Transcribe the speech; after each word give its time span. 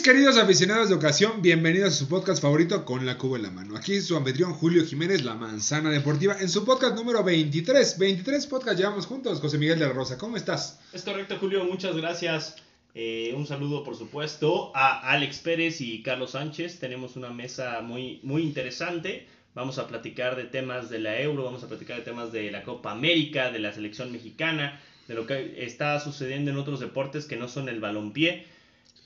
Mis 0.00 0.08
queridos 0.08 0.38
aficionados 0.38 0.88
de 0.88 0.94
ocasión, 0.94 1.42
bienvenidos 1.42 1.92
a 1.92 1.94
su 1.94 2.08
podcast 2.08 2.40
favorito 2.40 2.86
con 2.86 3.04
la 3.04 3.18
cuba 3.18 3.36
en 3.36 3.42
la 3.42 3.50
mano. 3.50 3.76
Aquí 3.76 4.00
su 4.00 4.16
anfitrión 4.16 4.54
Julio 4.54 4.82
Jiménez, 4.86 5.24
la 5.24 5.34
manzana 5.34 5.90
deportiva, 5.90 6.40
en 6.40 6.48
su 6.48 6.64
podcast 6.64 6.96
número 6.96 7.22
23. 7.22 7.98
23 7.98 8.46
podcast 8.46 8.78
llevamos 8.78 9.04
juntos, 9.04 9.40
José 9.40 9.58
Miguel 9.58 9.78
de 9.78 9.86
la 9.86 9.92
Rosa. 9.92 10.16
¿Cómo 10.16 10.38
estás? 10.38 10.80
Es 10.94 11.02
correcto, 11.02 11.36
Julio, 11.38 11.66
muchas 11.66 11.94
gracias. 11.94 12.56
Eh, 12.94 13.34
un 13.36 13.46
saludo, 13.46 13.84
por 13.84 13.94
supuesto, 13.94 14.74
a 14.74 15.00
Alex 15.00 15.40
Pérez 15.40 15.82
y 15.82 16.02
Carlos 16.02 16.30
Sánchez. 16.30 16.78
Tenemos 16.78 17.16
una 17.16 17.28
mesa 17.28 17.82
muy, 17.82 18.20
muy 18.22 18.40
interesante. 18.40 19.26
Vamos 19.54 19.76
a 19.76 19.86
platicar 19.86 20.34
de 20.34 20.44
temas 20.44 20.88
de 20.88 21.00
la 21.00 21.20
Euro, 21.20 21.44
vamos 21.44 21.62
a 21.62 21.68
platicar 21.68 21.98
de 21.98 22.04
temas 22.04 22.32
de 22.32 22.50
la 22.50 22.62
Copa 22.62 22.90
América, 22.90 23.50
de 23.50 23.58
la 23.58 23.70
selección 23.74 24.10
mexicana, 24.12 24.80
de 25.08 25.14
lo 25.14 25.26
que 25.26 25.62
está 25.62 26.00
sucediendo 26.00 26.50
en 26.50 26.56
otros 26.56 26.80
deportes 26.80 27.26
que 27.26 27.36
no 27.36 27.48
son 27.48 27.68
el 27.68 27.80
balompié. 27.80 28.46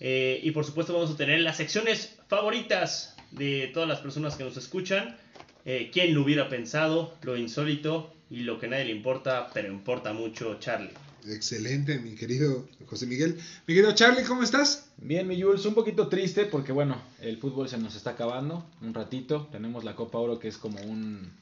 Eh, 0.01 0.41
y 0.43 0.51
por 0.51 0.65
supuesto 0.65 0.93
vamos 0.93 1.11
a 1.11 1.17
tener 1.17 1.41
las 1.41 1.57
secciones 1.57 2.17
favoritas 2.29 3.17
de 3.31 3.71
todas 3.73 3.89
las 3.89 4.01
personas 4.01 4.37
que 4.37 4.45
nos 4.45 4.57
escuchan. 4.57 5.17
Eh, 5.65 5.91
¿Quién 5.93 6.15
lo 6.15 6.23
hubiera 6.23 6.49
pensado? 6.49 7.15
Lo 7.23 7.37
insólito 7.37 8.13
y 8.31 8.41
lo 8.41 8.59
que 8.59 8.69
nadie 8.69 8.87
le 8.87 8.93
importa, 8.93 9.51
pero 9.53 9.69
importa 9.69 10.13
mucho, 10.13 10.59
Charlie. 10.59 10.91
Excelente, 11.27 11.99
mi 11.99 12.15
querido 12.15 12.69
José 12.87 13.07
Miguel. 13.07 13.39
Mi 13.67 13.75
querido 13.75 13.95
Charlie, 13.95 14.25
¿cómo 14.25 14.43
estás? 14.43 14.91
Bien, 14.99 15.27
mi 15.27 15.41
Jules, 15.41 15.65
un 15.65 15.75
poquito 15.75 16.09
triste 16.09 16.45
porque 16.45 16.73
bueno, 16.73 17.01
el 17.21 17.39
fútbol 17.39 17.69
se 17.69 17.79
nos 17.79 17.97
está 17.97 18.11
acabando 18.11 18.67
un 18.83 18.93
ratito. 18.93 19.49
Tenemos 19.51 19.85
la 19.85 19.95
Copa 19.95 20.19
Oro 20.19 20.39
que 20.39 20.49
es 20.49 20.59
como 20.59 20.81
un 20.83 21.33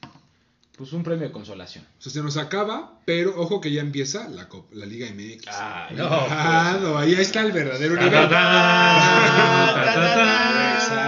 pues 0.83 0.93
un 0.93 1.03
premio 1.03 1.25
de 1.27 1.31
consolación. 1.31 1.85
O 1.97 2.01
sea, 2.01 2.11
se 2.11 2.21
nos 2.21 2.37
acaba, 2.37 2.99
pero 3.05 3.33
ojo 3.39 3.59
que 3.61 3.71
ya 3.71 3.81
empieza 3.81 4.27
la, 4.29 4.47
Cop- 4.49 4.71
la 4.73 4.85
Liga 4.85 5.07
MX. 5.13 5.45
Ah, 5.49 5.89
no, 5.95 6.79
no, 6.79 6.97
ahí 6.97 7.13
está 7.13 7.41
el 7.41 7.51
verdadero 7.51 7.95
nivel. 7.95 8.13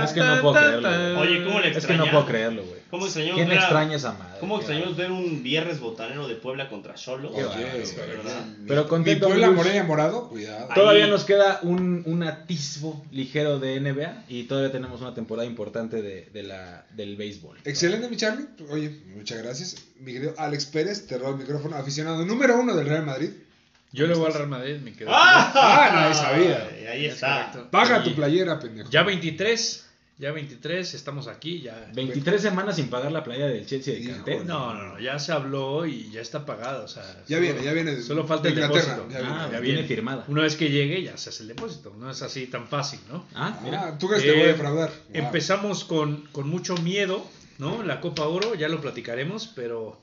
Es 0.03 0.14
que 0.14 0.20
no 0.22 0.42
puedo 0.42 0.53
creerlo. 0.56 1.20
Oye, 1.20 1.44
¿cómo 1.44 1.59
le 1.59 1.70
Es 1.78 1.86
que 1.86 1.94
no 1.96 2.06
puedo 2.09 2.26
creerlo, 2.26 2.64
güey. 2.64 2.80
¿Cómo 2.91 3.05
extrañamos 3.05 3.38
¿Quién 3.38 3.50
ver 3.50 3.58
a- 3.58 3.61
extraña 3.61 3.95
esa 3.97 4.11
madre? 4.14 4.39
¿Cómo 4.39 4.58
extrañamos 4.58 4.95
ver 4.95 5.11
un 5.11 5.41
viernes 5.44 5.80
botanero 5.80 6.28
de 6.28 6.36
Puebla 6.36 6.69
contra 6.69 6.94
bárbaro, 6.94 7.31
¿verdad? 7.33 8.45
Pero 8.67 8.83
Mi 8.83 8.89
contento, 8.89 9.28
Puebla. 9.28 9.52
Morelia 9.52 9.83
Morado, 9.83 10.30
cuidado. 10.30 10.69
Todavía 10.73 11.06
Ahí. 11.06 11.09
nos 11.11 11.23
queda 11.25 11.59
un, 11.63 12.03
un 12.06 12.23
atisbo 12.23 13.03
ligero 13.11 13.59
de 13.59 13.80
NBA 13.80 14.25
y 14.30 14.44
todavía 14.44 14.72
tenemos 14.72 15.02
una 15.02 15.13
temporada 15.13 15.47
importante 15.47 16.02
de, 16.02 16.30
de 16.31 16.44
la, 16.44 16.86
del 16.91 17.16
béisbol. 17.16 17.58
Excelente, 17.66 18.08
mi 18.08 18.17
Charlie. 18.17 18.45
Oye, 18.69 19.02
muchas 19.16 19.39
gracias. 19.41 19.75
Mi 20.00 20.13
querido 20.13 20.33
Alex 20.38 20.66
Pérez, 20.67 21.08
te 21.08 21.17
robo 21.17 21.31
el 21.31 21.38
micrófono, 21.38 21.75
aficionado 21.75 22.25
número 22.25 22.58
uno 22.58 22.75
del 22.75 22.88
Real 22.88 23.06
Madrid. 23.06 23.31
Yo 23.91 24.08
le 24.08 24.13
voy 24.13 24.28
al 24.28 24.33
Real 24.33 24.47
Madrid, 24.50 24.78
me 24.83 24.91
quedo. 24.94 25.09
Ah, 25.11 25.89
nadie 25.94 26.13
sabía. 26.13 26.91
Ahí 26.91 27.06
Es 27.06 27.13
está. 27.16 27.52
Paga 27.72 28.03
tu 28.03 28.13
playera, 28.13 28.59
pendejo. 28.59 28.89
Ya 28.89 29.03
23, 29.03 29.84
ya 30.18 30.32
23, 30.32 30.94
estamos 30.94 31.28
aquí, 31.28 31.62
ya. 31.62 31.90
23 31.94 32.42
semanas 32.42 32.76
sin 32.78 32.90
pagar 32.90 33.12
la 33.12 33.24
playa 33.24 33.48
del 33.48 33.66
Chelsea 33.66 33.96
de. 33.96 34.06
Canté. 34.12 34.44
No, 34.46 34.74
no, 34.74 34.84
no, 34.94 35.00
ya 35.00 35.20
se 35.20 35.31
habló 35.34 35.86
y 35.86 36.09
ya 36.12 36.22
está 36.22 36.46
pagada, 36.46 36.84
o 36.84 36.88
sea. 36.88 37.03
Ya 37.28 37.38
solo- 37.38 37.42
viene, 37.42 37.64
ya 37.64 37.74
viene. 37.74 38.02
Solo 38.02 38.25
falta 38.25 38.48
el 38.48 38.56
depósito. 38.56 39.08
ya 39.12 39.20
viene. 39.20 39.34
Ah, 39.34 39.50
ya 39.52 39.59
viene 39.59 39.84
firmada. 39.84 40.25
Una 40.28 40.44
vez 40.44 40.56
que 40.56 40.70
llegue 40.70 41.04
ya 41.04 41.18
se 41.18 41.30
hace 41.30 41.44
el 41.44 41.50
depósito, 41.50 41.94
no 41.98 42.09
es 42.09 42.22
así 42.22 42.48
tan 42.48 42.68
fácil, 42.68 43.00
¿no? 43.12 43.25
Ah, 43.34 43.59
mira. 43.64 43.88
Ah, 43.90 43.98
¿tú 43.98 44.08
crees 44.08 44.24
que 44.24 44.30
te 44.30 44.36
voy 44.36 44.44
a 44.44 44.46
Eh, 44.46 44.54
defraudar? 44.54 44.90
Wow. 44.90 45.25
Empezamos 45.25 45.84
con, 45.84 46.28
con 46.31 46.48
mucho 46.48 46.75
miedo, 46.78 47.25
¿no? 47.58 47.84
La 47.84 48.00
Copa 48.02 48.25
Oro, 48.28 48.56
ya 48.56 48.70
lo 48.70 48.80
platicaremos, 48.81 49.48
pero 49.56 50.00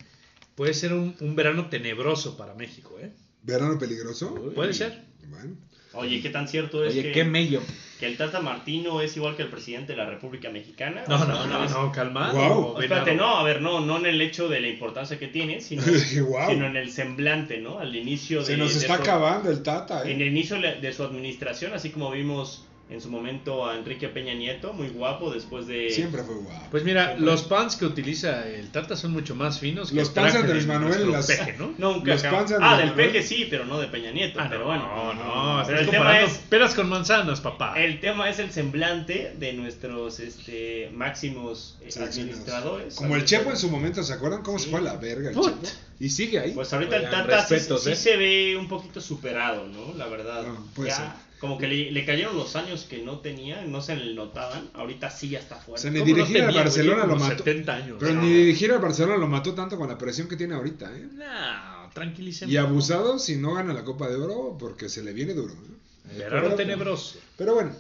puede 0.55 0.75
ser 0.75 0.93
un, 0.93 1.17
un 1.21 1.35
verano 1.37 1.69
tenebroso 1.71 2.37
para 2.37 2.55
México, 2.55 2.99
¿eh? 3.01 3.13
¿Verano 3.43 3.79
peligroso? 3.79 4.35
Puede 4.55 4.75
ser. 4.75 5.03
Bueno. 5.29 5.57
Oye, 5.95 6.23
¿qué 6.23 6.31
tan 6.31 6.49
cierto 6.49 6.85
es 6.85 6.93
Oye, 6.93 7.03
que, 7.03 7.13
qué 7.13 7.25
mello. 7.25 7.61
Que 8.03 8.09
el 8.09 8.17
Tata 8.17 8.41
Martino 8.41 9.01
es 9.01 9.17
igual 9.17 9.37
que 9.37 9.43
el 9.43 9.49
presidente 9.49 9.93
de 9.93 9.99
la 9.99 10.07
República 10.11 10.51
Mexicana? 10.51 11.05
No, 11.07 11.25
no, 11.25 11.47
no, 11.47 11.69
no, 11.69 11.93
calmado. 11.93 12.33
Guau. 12.33 12.49
Venado. 12.75 12.83
Espérate, 12.83 13.15
no, 13.15 13.37
a 13.37 13.45
ver, 13.45 13.63
no, 13.63 13.79
no 13.81 13.97
en 13.99 14.07
el 14.07 14.21
hecho 14.21 14.49
de 14.49 14.61
la 14.61 14.67
importancia 14.67 15.21
que 15.21 15.29
tiene, 15.29 15.61
sino, 15.61 15.83
sino 16.09 16.67
en 16.67 16.77
el 16.77 16.91
semblante, 16.91 17.59
¿no? 17.61 17.79
Al 17.79 17.95
inicio 17.95 18.41
de 18.41 18.47
Se 18.47 18.57
nos 18.57 18.75
de 18.75 18.81
está 18.81 18.97
su- 18.97 19.03
acabando 19.03 19.51
el 19.53 19.63
Tata, 19.63 20.03
En 20.03 20.21
¿eh? 20.21 20.25
el 20.25 20.33
inicio 20.33 20.61
de 20.61 20.81
de 20.81 20.93
su 20.93 21.05
administración, 21.05 21.73
así 21.75 21.91
como 21.91 22.11
vimos 22.11 22.67
en 22.93 23.01
su 23.01 23.09
momento 23.11 23.67
a 23.67 23.77
Enrique 23.77 24.09
Peña 24.09 24.35
Nieto, 24.35 24.73
muy 24.75 24.89
guapo 24.89 25.33
después 25.33 25.67
de... 25.67 25.91
Siempre 25.91 26.23
fue 26.23 26.35
guapo. 26.37 26.67
Pues 26.71 26.85
mira, 26.85 27.07
Siempre. 27.07 27.27
los 27.27 27.43
pants 27.45 27.77
que 27.77 27.87
utiliza 27.87 28.47
el 28.49 28.71
Tata 28.71 28.97
son 28.97 29.13
mucho 29.13 29.35
más 29.35 29.59
finos 29.59 29.91
que 29.91 29.97
Los 29.97 30.11
pants 30.11 30.35
de 30.35 30.43
de 30.43 30.67
Manuel, 30.67 31.11
las- 31.11 31.27
peje, 31.27 31.55
¿no? 31.59 31.73
Nunca. 31.79 32.13
Los 32.13 32.23
de 32.23 32.29
ah, 32.29 32.45
del 32.45 32.61
Manuel. 32.61 32.93
peje 32.95 33.23
sí, 33.23 33.47
pero 33.49 33.65
no 33.65 33.79
de 33.81 33.89
Peña 33.89 34.11
Nieto. 34.13 34.39
Ah, 34.41 34.47
pero 34.49 34.61
no, 34.61 34.67
bueno. 34.67 35.15
no, 35.15 35.59
no, 35.59 35.67
Pero 35.67 35.79
el 35.81 35.89
tema 35.89 36.21
es- 36.21 36.39
peras 36.49 36.75
con 36.75 36.89
manzanas, 36.89 37.41
papá. 37.41 37.75
El 37.81 37.99
tema 38.01 38.29
es 38.29 38.39
el 38.39 38.51
semblante 38.53 39.35
de 39.39 39.53
nuestros 39.55 40.21
este, 40.21 40.91
máximos 40.93 41.79
eh, 41.81 41.91
administradores. 41.99 42.95
Como 42.95 43.17
el 43.17 43.25
Chepo 43.25 43.51
en 43.51 43.57
su 43.57 43.69
momento, 43.71 44.03
¿se 44.03 44.13
acuerdan 44.13 44.43
cómo 44.43 44.59
se 44.59 44.69
fue 44.71 44.81
a 44.81 44.83
la 44.83 44.97
verga 44.97 45.31
el 45.31 45.35
Put. 45.35 45.47
Chepo? 45.63 45.69
Y 46.01 46.11
sigue 46.11 46.39
ahí. 46.41 46.53
Pues 46.53 46.73
ahorita 46.73 46.97
el 46.97 47.05
Tata 47.11 47.47
sí, 47.47 47.55
respetos, 47.55 47.85
sí 47.85 47.91
¿eh? 47.93 47.97
se 47.97 48.17
ve 48.17 48.57
un 48.59 48.69
poquito 48.69 49.01
superado, 49.01 49.67
¿no? 49.69 49.95
La 49.97 50.07
verdad. 50.09 50.43
No, 50.47 50.67
puede 50.75 50.91
Ya, 50.91 50.97
ser. 50.97 51.07
Como 51.43 51.59
que 51.59 51.67
le, 51.67 51.91
le 51.91 52.05
cayeron 52.07 52.37
los 52.39 52.57
años 52.57 52.87
que 52.89 53.03
no 53.03 53.19
tenía, 53.19 53.63
no 53.67 53.83
se 53.83 53.97
le 53.97 54.15
notaban. 54.15 54.71
Ahorita 54.73 55.11
sí 55.11 55.29
ya 55.31 55.41
está 55.41 55.57
o 55.57 55.61
fuerte. 55.61 55.83
sea, 55.83 55.91
ni 55.91 55.99
¿Cómo 55.99 56.11
no 56.11 56.17
dirigir 56.17 56.43
al 56.43 56.55
Barcelona 56.55 57.05
lo 57.05 57.17
mató. 57.17 57.39
70 57.45 57.75
años. 57.75 57.97
Pero 58.01 58.15
No. 58.15 58.23
ni 58.23 58.33
dirigir 58.33 58.73
al 58.73 58.79
Barcelona 58.79 59.17
lo 59.19 59.27
mató 59.27 59.53
tanto 59.53 59.77
con 59.77 59.89
la 59.89 59.99
presión 59.99 60.29
que 60.29 60.37
tiene 60.37 60.55
ahorita, 60.55 60.91
¿eh? 60.97 61.09
No, 61.13 61.91
tranquilicemos. 61.93 62.51
Y 62.53 62.57
abusado 62.57 63.19
si 63.19 63.37
no 63.37 63.55
gana 63.55 63.75
la 63.75 63.85
Copa 63.85 64.09
de 64.09 64.15
Oro 64.17 64.57
porque 64.59 64.89
se 64.89 65.03
le 65.03 65.13
viene 65.13 65.35
duro. 65.35 65.53
¿eh? 65.53 66.17
Verano 66.19 66.43
Pero- 66.45 66.55
tenebroso. 66.55 67.19
Pero 67.37 67.55
bueno, 67.55 67.73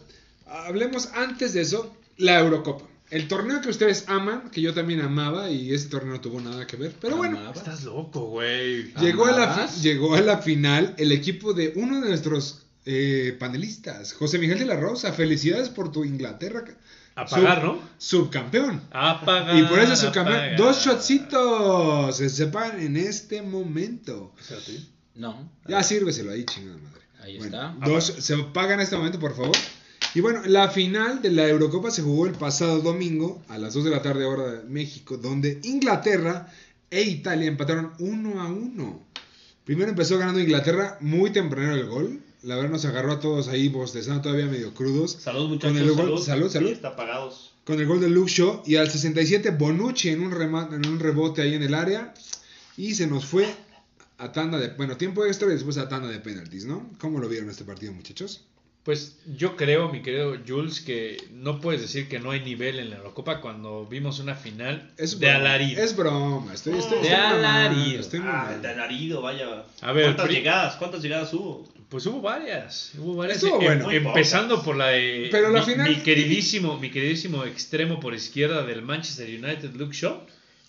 hablemos 0.46 1.06
antes 1.14 1.54
de 1.54 1.60
eso, 1.62 1.94
la 2.18 2.40
Eurocopa. 2.40 2.84
El 3.10 3.28
torneo 3.28 3.60
que 3.60 3.68
ustedes 3.68 4.04
aman, 4.08 4.50
que 4.50 4.62
yo 4.62 4.72
también 4.72 5.02
amaba 5.02 5.50
y 5.50 5.74
ese 5.74 5.88
torneo 5.88 6.14
no 6.14 6.20
tuvo 6.22 6.40
nada 6.40 6.66
que 6.66 6.76
ver. 6.76 6.94
Pero 6.98 7.16
bueno, 7.18 7.38
Amaba. 7.38 7.54
Estás 7.54 7.84
loco, 7.84 8.20
güey. 8.28 8.92
llegó 8.94 9.26
a, 9.26 9.32
la 9.32 9.66
llegó 9.66 10.14
a 10.14 10.20
la 10.22 10.38
final 10.38 10.94
el 10.96 11.12
equipo 11.12 11.52
de 11.52 11.74
uno 11.76 12.00
de 12.00 12.08
nuestros 12.08 12.61
eh, 12.84 13.37
panelistas, 13.38 14.12
José 14.12 14.38
Miguel 14.38 14.59
de 14.59 14.65
la 14.66 14.76
Rosa. 14.76 15.12
Felicidades 15.12 15.69
por 15.69 15.93
tu 15.93 16.04
Inglaterra. 16.04 16.65
A 17.15 17.26
pagar, 17.26 17.60
Sub- 17.60 17.65
¿no? 17.65 17.81
Subcampeón. 17.98 18.81
A 18.91 19.20
pagar. 19.25 19.56
Y 19.59 19.62
por 19.65 19.78
eso 19.78 19.94
subcampeón. 19.97 20.56
Dos 20.56 20.84
shotcitos 20.84 22.16
se 22.16 22.28
sepan 22.31 22.81
en 22.81 22.97
este 22.97 23.42
momento. 23.42 24.32
No. 25.15 25.50
Ya 25.69 25.82
sírveselo 25.82 26.31
ahí, 26.32 26.44
chingada 26.44 26.78
madre. 26.78 27.03
Ahí 27.21 27.38
Bueno, 27.38 27.56
está. 27.75 27.87
Dos, 27.87 28.04
se 28.19 28.37
pagan 28.38 28.75
en 28.75 28.84
este 28.84 28.97
momento, 28.97 29.19
por 29.21 29.37
favor. 29.37 29.53
Y 30.15 30.21
bueno, 30.21 30.41
la 30.47 30.69
final 30.69 31.22
de 31.22 31.31
la 31.31 31.47
Eurocopa 31.48 31.91
se 31.91 32.03
jugó 32.03 32.26
el 32.26 32.32
pasado 32.32 32.81
domingo 32.81 33.42
a 33.48 33.59
las 33.59 33.75
2 33.75 33.84
de 33.84 33.91
la 33.91 34.03
tarde 34.03 34.25
hora 34.25 34.44
de 34.53 34.65
México, 34.65 35.16
donde 35.16 35.60
Inglaterra 35.65 36.48
e 36.91 37.03
Italia 37.03 37.47
empataron 37.47 37.92
1 37.98 38.41
a 38.42 38.47
1. 38.48 39.06
Primero 39.65 39.91
empezó 39.91 40.19
ganando 40.19 40.41
Inglaterra 40.41 40.98
muy 41.00 41.31
temprano 41.31 41.75
el 41.75 41.87
gol. 41.87 42.21
La 42.42 42.56
verdad 42.56 42.70
nos 42.70 42.84
agarró 42.84 43.12
a 43.12 43.20
todos 43.20 43.48
ahí 43.48 43.68
bostezando 43.68 44.22
todavía 44.22 44.47
medio 44.47 44.74
crudos. 44.74 45.12
Salud, 45.21 45.48
muchachos. 45.48 45.77
Con 45.78 45.83
el 45.83 45.91
gol- 45.94 45.98
salud. 46.06 46.22
salud, 46.24 46.50
salud. 46.50 46.71
Está 46.71 46.89
apagados. 46.89 47.53
Con 47.65 47.78
el 47.80 47.86
gol 47.86 48.00
de 48.00 48.09
Luke 48.09 48.30
Shaw 48.30 48.62
y 48.66 48.77
al 48.77 48.91
67 48.91 49.50
Bonucci 49.50 50.09
en 50.09 50.21
un, 50.22 50.33
remate, 50.33 50.74
en 50.74 50.86
un 50.86 50.98
rebote 50.98 51.42
ahí 51.42 51.54
en 51.54 51.62
el 51.62 51.74
área. 51.74 52.12
Y 52.77 52.94
se 52.94 53.06
nos 53.06 53.24
fue 53.27 53.47
a 54.18 54.33
tanda 54.33 54.59
de... 54.59 54.68
Bueno, 54.71 54.97
tiempo 54.97 55.24
extra 55.24 55.47
y 55.48 55.53
después 55.53 55.77
a 55.78 55.89
tanda 55.89 56.09
de 56.09 56.18
penaltis, 56.18 56.65
¿no? 56.65 56.91
¿Cómo 56.98 57.21
lo 57.21 57.28
vieron 57.28 57.48
este 57.50 57.65
partido, 57.65 57.92
muchachos? 57.92 58.44
Pues 58.84 59.16
yo 59.36 59.54
creo, 59.56 59.90
mi 59.90 60.02
querido 60.02 60.36
Jules, 60.46 60.80
que 60.80 61.16
no 61.30 61.60
puedes 61.60 61.80
decir 61.82 62.08
que 62.08 62.18
no 62.18 62.32
hay 62.32 62.40
nivel 62.40 62.80
en 62.80 62.90
la 62.90 62.96
Eurocopa 62.96 63.40
cuando 63.40 63.86
vimos 63.86 64.18
una 64.18 64.34
final 64.34 64.90
Es 64.96 65.20
de 65.20 65.30
alarido. 65.30 65.80
Es 65.80 65.94
broma, 65.94 66.52
estoy, 66.52 66.76
estoy, 66.78 66.98
De 66.98 67.04
estoy 67.04 67.14
alarido. 67.14 68.00
estoy 68.00 68.20
Ah, 68.24 68.52
el 68.58 68.66
alarido, 68.66 69.22
vaya. 69.22 69.64
A 69.82 69.92
ver, 69.92 70.06
¿Cuántas 70.06 70.26
pri- 70.26 70.34
llegadas? 70.34 70.74
¿Cuántas 70.76 71.00
llegadas 71.00 71.32
hubo? 71.32 71.68
Pues 71.88 72.06
hubo 72.06 72.20
varias, 72.22 72.90
hubo 72.98 73.14
varias. 73.14 73.40
Estuvo 73.40 73.60
Em- 73.62 73.80
bueno. 73.84 73.90
Empezando 74.08 74.62
por 74.64 74.74
la 74.76 74.88
de 74.88 75.28
Pero 75.30 75.50
la 75.50 75.60
mi, 75.60 75.64
final- 75.72 75.88
mi 75.88 75.96
queridísimo, 76.02 76.76
mi 76.78 76.90
queridísimo 76.90 77.44
extremo 77.44 78.00
por 78.00 78.14
izquierda 78.14 78.64
del 78.64 78.82
Manchester 78.82 79.28
United, 79.28 79.74
Luke 79.76 79.94
Shaw, 79.94 80.22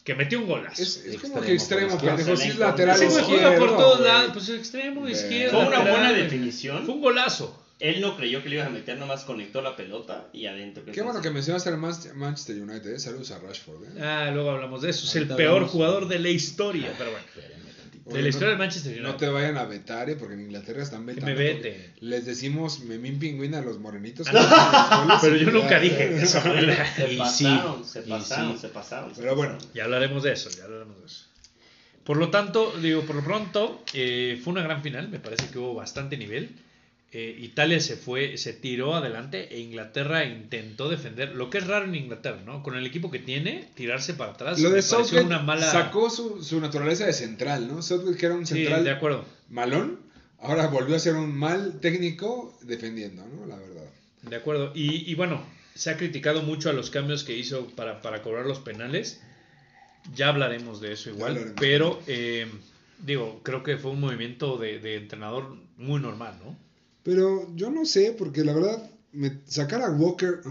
que 0.03 0.13
metió 0.13 0.37
un 0.39 0.47
golazo. 0.47 0.83
Es, 0.83 0.97
es 0.97 1.17
como 1.19 1.41
que 1.41 1.53
extremo, 1.53 1.97
pendejo, 1.97 2.35
si 2.37 2.49
es 2.49 2.57
lateral 2.59 3.01
izquierdo. 3.01 3.25
juega 3.25 3.55
por 3.57 3.69
todos 3.75 4.01
lados, 4.01 4.31
pues 4.33 4.49
extremo, 4.49 5.01
Ve. 5.03 5.13
izquierda. 5.13 5.51
Fue 5.51 5.61
una 5.61 5.77
lateral, 5.79 5.97
buena 5.99 6.13
definición. 6.13 6.85
Fue 6.85 6.93
un 6.93 7.01
golazo. 7.01 7.59
Él 7.83 7.99
no 7.99 8.15
creyó 8.15 8.41
que 8.41 8.47
le 8.49 8.55
iban 8.55 8.67
a 8.67 8.69
meter, 8.69 8.97
nomás 8.97 9.23
conectó 9.25 9.61
la 9.61 9.75
pelota 9.75 10.27
y 10.31 10.45
adentro. 10.45 10.85
Qué 10.85 11.01
bueno 11.01 11.21
que 11.21 11.29
mencionaste 11.31 11.67
al 11.69 11.77
Manchester 11.77 12.61
United, 12.61 12.93
¿eh? 12.93 12.99
Saludos 12.99 13.31
a 13.31 13.39
Rashford, 13.39 13.83
¿eh? 13.83 14.01
Ah, 14.01 14.31
luego 14.33 14.51
hablamos 14.51 14.81
de 14.83 14.89
eso. 14.91 15.05
Es 15.05 15.15
el 15.17 15.27
peor 15.27 15.49
hablamos. 15.55 15.71
jugador 15.71 16.07
de 16.07 16.19
la 16.19 16.29
historia. 16.29 16.93
Pero 16.97 17.11
bueno, 17.11 17.25
tantito. 17.35 18.09
de 18.09 18.13
Oye, 18.13 18.21
la 18.21 18.29
historia 18.29 18.47
no- 18.47 18.51
del 18.51 18.59
Manchester 18.59 18.91
United. 18.93 19.07
No 19.09 19.15
te 19.17 19.27
vayan 19.27 19.57
a 19.57 19.65
vetar, 19.65 20.09
¿eh? 20.09 20.15
Porque 20.15 20.35
en 20.35 20.41
Inglaterra 20.43 20.81
están 20.81 21.05
vetando. 21.05 21.25
me 21.27 21.35
vete. 21.35 21.91
Les 21.99 22.25
decimos 22.25 22.79
memín 22.85 23.19
pingüina 23.19 23.59
a 23.59 23.61
los 23.61 23.79
morenitos. 23.79 24.27
Pero 25.21 25.35
yo 25.35 25.51
nunca 25.51 25.77
dije 25.79 26.15
eso. 26.23 26.41
Se 26.41 27.11
Y 27.13 27.17
pasaron, 27.17 27.83
sí, 27.83 27.91
se 27.91 27.99
y 27.99 28.09
pasaron, 28.09 28.53
sí. 28.53 28.59
se 28.61 28.69
pasaron. 28.69 29.13
se 29.15 29.21
Pero 29.21 29.35
bueno. 29.35 29.53
pasaron. 29.55 29.73
Ya 29.75 29.83
hablaremos 29.83 30.23
de 30.23 30.31
eso, 30.31 30.49
ya 30.51 30.63
hablaremos 30.63 30.99
de 31.01 31.05
eso. 31.07 31.25
Por 32.05 32.15
lo 32.15 32.29
tanto, 32.29 32.73
digo, 32.81 33.01
por 33.01 33.15
lo 33.17 33.23
pronto, 33.25 33.83
eh, 33.93 34.39
fue 34.43 34.53
una 34.53 34.63
gran 34.63 34.81
final, 34.83 35.09
me 35.09 35.19
parece 35.19 35.49
que 35.49 35.57
hubo 35.59 35.73
bastante 35.73 36.17
nivel. 36.17 36.49
Eh, 37.15 37.37
Italia 37.41 37.79
se 37.79 37.95
fue, 37.95 38.37
se 38.37 38.53
tiró 38.53 38.95
adelante 38.95 39.47
e 39.53 39.59
Inglaterra 39.59 40.25
intentó 40.25 40.89
defender, 40.89 41.35
lo 41.35 41.51
que 41.51 41.59
es 41.59 41.67
raro 41.67 41.85
en 41.85 41.93
Inglaterra, 41.93 42.41
¿no? 42.43 42.63
Con 42.63 42.75
el 42.75 42.87
equipo 42.87 43.11
que 43.11 43.19
tiene, 43.19 43.69
tirarse 43.75 44.15
para 44.15 44.31
atrás. 44.31 44.59
Lo 44.59 44.71
de 44.71 44.81
Southgate 44.81 45.23
una 45.23 45.37
mala... 45.37 45.71
sacó 45.71 46.09
su, 46.09 46.43
su 46.43 46.59
naturaleza 46.59 47.05
de 47.05 47.13
central, 47.13 47.67
¿no? 47.67 47.83
Southgate 47.83 48.17
que 48.17 48.25
era 48.25 48.35
un 48.35 48.47
Sí, 48.47 48.55
central 48.55 48.83
de 48.83 48.89
acuerdo, 48.89 49.25
malón, 49.49 49.99
ahora 50.39 50.65
volvió 50.67 50.95
a 50.95 50.99
ser 50.99 51.13
un 51.13 51.35
mal 51.37 51.79
técnico 51.81 52.57
defendiendo, 52.63 53.23
¿no? 53.27 53.45
La 53.45 53.57
verdad. 53.57 53.85
de 54.23 54.35
acuerdo. 54.35 54.71
Y, 54.73 55.09
y 55.09 55.13
bueno, 55.13 55.45
se 55.75 55.91
ha 55.91 55.97
criticado 55.97 56.41
mucho 56.41 56.71
a 56.71 56.73
los 56.73 56.89
cambios 56.89 57.23
que 57.23 57.37
hizo 57.37 57.67
para, 57.75 58.01
para 58.01 58.23
cobrar 58.23 58.47
los 58.47 58.57
penales. 58.57 59.21
Ya 60.15 60.29
hablaremos 60.29 60.81
de 60.81 60.93
eso 60.93 61.11
igual, 61.11 61.53
pero 61.59 62.01
eh, 62.07 62.47
digo, 62.99 63.39
creo 63.43 63.61
que 63.61 63.77
fue 63.77 63.91
un 63.91 63.99
movimiento 64.01 64.57
de, 64.57 64.79
de 64.79 64.95
entrenador 64.95 65.55
muy 65.77 66.01
normal, 66.01 66.39
¿no? 66.43 66.62
Pero 67.03 67.53
yo 67.55 67.69
no 67.69 67.85
sé, 67.85 68.15
porque 68.17 68.43
la 68.43 68.53
verdad, 68.53 68.89
me- 69.11 69.41
sacar 69.45 69.81
a 69.81 69.89
Walker 69.91 70.41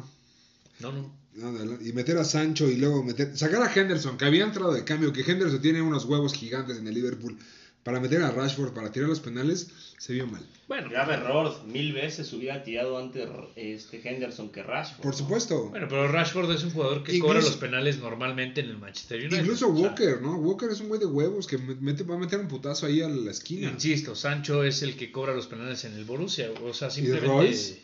No, 0.80 0.92
no. 0.92 1.12
no, 1.34 1.80
y 1.82 1.92
meter 1.92 2.18
a 2.18 2.24
Sancho 2.24 2.68
y 2.68 2.76
luego 2.76 3.02
meter. 3.02 3.36
Sacar 3.36 3.62
a 3.62 3.72
Henderson, 3.72 4.16
que 4.18 4.24
había 4.26 4.44
entrado 4.44 4.72
de 4.72 4.84
cambio, 4.84 5.12
que 5.12 5.22
Henderson 5.22 5.62
tiene 5.62 5.80
unos 5.82 6.04
huevos 6.04 6.34
gigantes 6.34 6.76
en 6.78 6.86
el 6.86 6.94
Liverpool, 6.94 7.38
para 7.82 7.98
meter 8.00 8.22
a 8.22 8.30
Rashford, 8.30 8.72
para 8.72 8.92
tirar 8.92 9.08
los 9.08 9.20
penales, 9.20 9.68
se 9.98 10.12
vio 10.12 10.26
mal. 10.26 10.40
Bueno, 10.68 10.88
Grave 10.88 11.14
error, 11.14 11.54
mil 11.66 11.92
veces 11.92 12.32
hubiera 12.32 12.62
tirado 12.62 12.96
antes 12.96 13.28
este 13.56 14.00
Henderson 14.08 14.50
que 14.50 14.62
Rashford. 14.62 15.02
Por 15.02 15.12
¿no? 15.12 15.18
supuesto. 15.18 15.68
bueno, 15.70 15.86
pero 15.88 16.06
Rashford 16.08 16.50
es 16.52 16.62
un 16.64 16.70
jugador 16.70 17.02
que 17.02 17.16
Incluso- 17.16 17.34
cobra 17.34 17.40
los 17.46 17.56
penales 17.56 17.98
normalmente 17.98 18.60
en 18.60 18.68
el 18.70 18.78
Manchester 18.78 19.20
United. 19.20 19.40
Incluso 19.40 19.68
O 19.68 19.76
sea, 19.76 19.82
Walker, 19.88 20.22
¿no? 20.22 20.36
Walker 20.36 20.70
es 20.70 20.80
un 20.80 20.88
güey 20.88 21.00
de 21.00 21.06
huevos 21.06 21.46
que 21.46 21.58
mete- 21.58 22.04
va 22.04 22.14
a 22.14 22.18
meter 22.18 22.38
un 22.38 22.48
putazo 22.48 22.86
ahí 22.86 23.02
a 23.02 23.08
la 23.08 23.30
esquina. 23.32 23.68
Insisto, 23.70 24.14
Sancho 24.14 24.62
es 24.64 24.82
el 24.82 24.96
que 24.96 25.10
cobra 25.10 25.34
los 25.34 25.46
penales 25.48 25.84
en 25.84 25.94
el 25.94 26.04
Borussia. 26.04 26.50
O 26.64 26.72
sea, 26.72 26.88
simplemente. 26.90 27.26
Royce? 27.28 27.82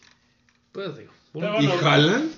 Pues 0.73 0.97
digo. 0.97 1.13
¿Y 1.61 1.67
Haaland? 1.67 2.31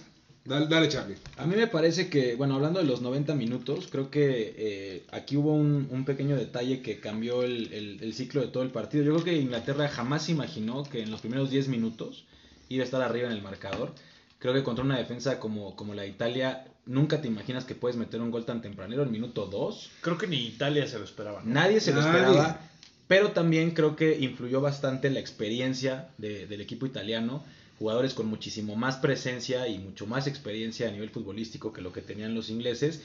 Dale, 0.44 0.66
dale, 0.68 0.88
Charlie. 0.88 1.16
A 1.36 1.46
mí 1.46 1.54
me 1.54 1.66
parece 1.66 2.08
que, 2.08 2.34
bueno, 2.34 2.54
hablando 2.54 2.80
de 2.80 2.86
los 2.86 3.02
90 3.02 3.34
minutos, 3.34 3.88
creo 3.90 4.10
que 4.10 4.54
eh, 4.56 5.02
aquí 5.12 5.36
hubo 5.36 5.52
un, 5.54 5.86
un 5.90 6.04
pequeño 6.04 6.34
detalle 6.36 6.80
que 6.80 6.98
cambió 6.98 7.42
el, 7.42 7.72
el- 7.72 7.98
el 8.02 8.14
ciclo 8.14 8.40
de 8.40 8.48
todo 8.48 8.62
el 8.62 8.70
partido. 8.70 9.04
Yo 9.04 9.12
creo 9.12 9.24
que 9.24 9.36
Inglaterra 9.36 9.88
jamás 9.88 10.28
imaginó 10.28 10.82
que 10.84 11.02
en 11.02 11.10
los 11.10 11.20
primeros 11.20 11.50
10 11.50 11.68
minutos 11.68 12.24
iba 12.68 12.82
a 12.82 12.84
estar 12.86 13.02
arriba 13.02 13.26
en 13.28 13.34
el 13.34 13.42
marcador. 13.42 13.92
Creo 14.38 14.54
que 14.54 14.62
contra 14.62 14.82
una 14.84 14.96
defensa 14.96 15.38
como, 15.38 15.76
como 15.76 15.92
la 15.94 16.02
de 16.02 16.08
Italia, 16.08 16.64
nunca 16.86 17.20
te 17.20 17.28
imaginas 17.28 17.64
que 17.66 17.74
puedes 17.74 17.98
meter 17.98 18.22
un 18.22 18.30
gol 18.30 18.46
tan 18.46 18.62
tempranero 18.62 19.02
en 19.02 19.10
minuto 19.12 19.46
2. 19.46 19.90
Creo 20.00 20.16
que 20.16 20.26
ni 20.26 20.38
Italia 20.46 20.86
se 20.86 20.98
lo 20.98 21.04
esperaba. 21.04 21.42
¿no? 21.44 21.52
Nadie 21.52 21.80
se 21.80 21.92
lo 21.92 22.00
Nadie. 22.00 22.18
esperaba, 22.20 22.60
pero 23.06 23.32
también 23.32 23.72
creo 23.72 23.94
que 23.94 24.18
influyó 24.18 24.62
bastante 24.62 25.10
la 25.10 25.20
experiencia 25.20 26.08
de- 26.16 26.46
del 26.46 26.62
equipo 26.62 26.86
italiano. 26.86 27.44
Jugadores 27.80 28.14
con 28.14 28.26
muchísimo 28.26 28.76
más 28.76 28.98
presencia 28.98 29.66
y 29.66 29.78
mucho 29.78 30.06
más 30.06 30.28
experiencia 30.28 30.86
a 30.86 30.92
nivel 30.92 31.10
futbolístico 31.10 31.72
que 31.72 31.82
lo 31.82 31.92
que 31.92 32.00
tenían 32.00 32.36
los 32.36 32.48
ingleses. 32.48 33.02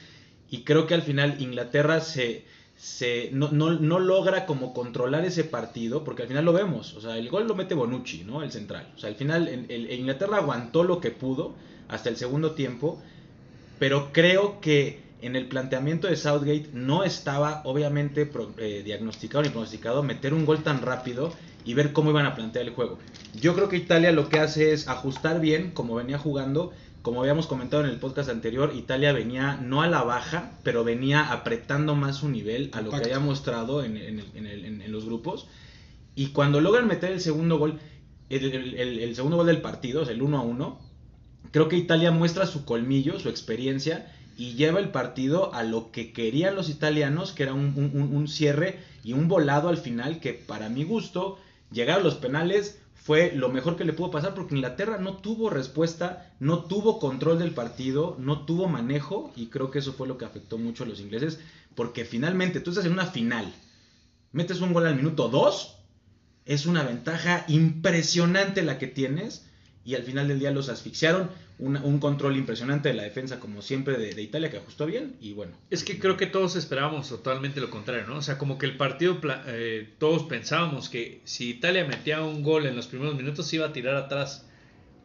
Y 0.51 0.59
creo 0.59 0.85
que 0.85 0.93
al 0.93 1.01
final 1.01 1.41
Inglaterra 1.41 1.99
se, 2.01 2.43
se 2.77 3.29
no, 3.31 3.49
no, 3.51 3.71
no 3.71 3.97
logra 3.97 4.45
como 4.45 4.75
controlar 4.75 5.25
ese 5.25 5.45
partido, 5.45 6.03
porque 6.03 6.21
al 6.21 6.27
final 6.27 6.45
lo 6.45 6.53
vemos. 6.53 6.93
O 6.93 7.01
sea, 7.01 7.17
el 7.17 7.29
gol 7.29 7.47
lo 7.47 7.55
mete 7.55 7.73
Bonucci, 7.73 8.23
¿no? 8.23 8.43
El 8.43 8.51
central. 8.51 8.93
O 8.95 8.99
sea, 8.99 9.09
al 9.09 9.15
final 9.15 9.65
Inglaterra 9.71 10.37
aguantó 10.37 10.83
lo 10.83 10.99
que 10.99 11.09
pudo 11.09 11.55
hasta 11.87 12.09
el 12.09 12.17
segundo 12.17 12.51
tiempo 12.51 13.01
pero 13.79 14.11
creo 14.11 14.61
que 14.61 14.99
en 15.21 15.35
el 15.35 15.47
planteamiento 15.47 16.07
de 16.07 16.15
Southgate 16.17 16.69
no 16.73 17.03
estaba 17.03 17.61
obviamente 17.65 18.25
pro- 18.25 18.53
eh, 18.57 18.81
diagnosticado 18.83 19.43
ni 19.43 19.49
pronosticado 19.49 20.03
meter 20.03 20.33
un 20.33 20.45
gol 20.45 20.61
tan 20.63 20.81
rápido 20.81 21.33
y 21.63 21.73
ver 21.73 21.93
cómo 21.93 22.11
iban 22.11 22.25
a 22.25 22.35
plantear 22.35 22.65
el 22.65 22.73
juego. 22.73 22.99
Yo 23.33 23.55
creo 23.55 23.69
que 23.69 23.77
Italia 23.77 24.11
lo 24.11 24.29
que 24.29 24.39
hace 24.39 24.71
es 24.73 24.87
ajustar 24.87 25.39
bien 25.39 25.71
como 25.71 25.95
venía 25.95 26.17
jugando. 26.17 26.71
Como 27.01 27.21
habíamos 27.21 27.45
comentado 27.47 27.83
en 27.83 27.89
el 27.89 27.97
podcast 27.99 28.29
anterior, 28.29 28.71
Italia 28.75 29.13
venía 29.13 29.57
no 29.61 29.81
a 29.83 29.87
la 29.87 30.01
baja, 30.03 30.51
pero 30.63 30.83
venía 30.83 31.31
apretando 31.31 31.95
más 31.95 32.17
su 32.17 32.29
nivel 32.29 32.69
a 32.73 32.81
lo 32.81 32.89
que 32.89 32.95
había 33.05 33.19
mostrado 33.19 33.83
en, 33.83 33.95
en 33.97 34.19
el- 34.19 34.31
en 34.35 34.45
el- 34.47 34.65
en- 34.65 34.81
en 34.81 34.91
los 34.91 35.05
grupos. 35.05 35.47
Y 36.15 36.27
cuando 36.27 36.61
logran 36.61 36.87
meter 36.87 37.11
el 37.11 37.21
segundo 37.21 37.57
gol, 37.59 37.79
el, 38.29 38.45
el- 38.53 38.73
el- 38.75 38.99
el 38.99 39.15
segundo 39.15 39.37
gol 39.37 39.45
del 39.47 39.61
partido, 39.61 40.01
o 40.01 40.05
sea, 40.05 40.13
el 40.15 40.21
1 40.23 40.37
a 40.37 40.41
1, 40.41 40.79
creo 41.51 41.67
que 41.69 41.77
Italia 41.77 42.11
muestra 42.11 42.45
su 42.47 42.65
colmillo, 42.65 43.19
su 43.19 43.29
experiencia 43.29 44.11
y 44.37 44.53
lleva 44.55 44.79
el 44.79 44.89
partido 44.89 45.53
a 45.53 45.63
lo 45.63 45.91
que 45.91 46.11
querían 46.13 46.55
los 46.55 46.69
italianos, 46.69 47.31
que 47.31 47.43
era 47.43 47.53
un, 47.53 47.73
un- 47.75 48.15
un- 48.15 48.27
cierre 48.27 48.79
y 49.03 49.13
un 49.13 49.27
volado 49.27 49.69
al 49.69 49.77
final 49.77 50.19
que 50.19 50.33
para 50.33 50.69
mi 50.69 50.83
gusto, 50.83 51.37
llegar 51.71 51.99
a 51.99 52.03
los 52.03 52.15
penales 52.15 52.79
fue 52.95 53.31
lo 53.35 53.49
mejor 53.49 53.75
que 53.77 53.85
le 53.85 53.93
pudo 53.93 54.11
pasar 54.11 54.33
porque 54.33 54.55
Inglaterra 54.55 54.97
no 54.97 55.17
tuvo 55.17 55.49
respuesta, 55.49 56.33
no 56.39 56.63
tuvo 56.65 56.99
control 56.99 57.37
del 57.39 57.51
partido, 57.51 58.15
no 58.19 58.45
tuvo 58.45 58.67
manejo 58.67 59.31
y 59.35 59.47
creo 59.47 59.69
que 59.71 59.79
eso 59.79 59.93
fue 59.93 60.07
lo 60.07 60.17
que 60.17 60.25
afectó 60.25 60.57
mucho 60.57 60.83
a 60.83 60.87
los 60.87 60.99
ingleses 60.99 61.39
porque 61.75 62.03
finalmente 62.05 62.59
tú 62.61 62.71
estás 62.71 62.85
en 62.85 62.93
una 62.93 63.05
final, 63.05 63.53
metes 64.31 64.61
un 64.61 64.73
gol 64.73 64.85
al 64.87 64.95
minuto 64.95 65.29
2, 65.29 65.77
es 66.45 66.65
una 66.65 66.83
ventaja 66.83 67.43
impresionante 67.47 68.61
la 68.63 68.77
que 68.77 68.87
tienes 68.87 69.45
y 69.83 69.95
al 69.95 70.03
final 70.03 70.27
del 70.27 70.39
día 70.39 70.51
los 70.51 70.69
asfixiaron. 70.69 71.29
Una- 71.57 71.81
un 71.83 71.99
control 71.99 72.35
impresionante 72.35 72.89
de 72.89 72.95
la 72.95 73.03
defensa, 73.03 73.39
como 73.39 73.61
siempre, 73.61 73.97
de, 73.97 74.13
de 74.13 74.21
Italia 74.21 74.49
que 74.51 74.57
ajustó 74.57 74.85
bien. 74.85 75.15
Y 75.21 75.31
bueno, 75.33 75.53
Es 75.69 75.83
que 75.85 75.97
creo 75.99 76.17
que 76.17 76.25
todos 76.25 76.55
esperábamos 76.57 77.07
totalmente 77.07 77.61
lo 77.61 77.69
contrario, 77.69 78.05
¿no? 78.07 78.17
O 78.17 78.21
sea, 78.21 78.37
como 78.37 78.57
que 78.57 78.65
el 78.65 78.75
partido, 78.75 79.17
eh, 79.47 79.93
todos 79.97 80.23
pensábamos 80.23 80.89
que 80.89 81.21
si 81.23 81.49
Italia 81.49 81.85
metía 81.85 82.21
un 82.21 82.43
gol 82.43 82.65
en 82.65 82.75
los 82.75 82.87
primeros 82.87 83.15
minutos 83.15 83.53
iba 83.53 83.67
a 83.67 83.71
tirar 83.73 83.95
atrás, 83.95 84.45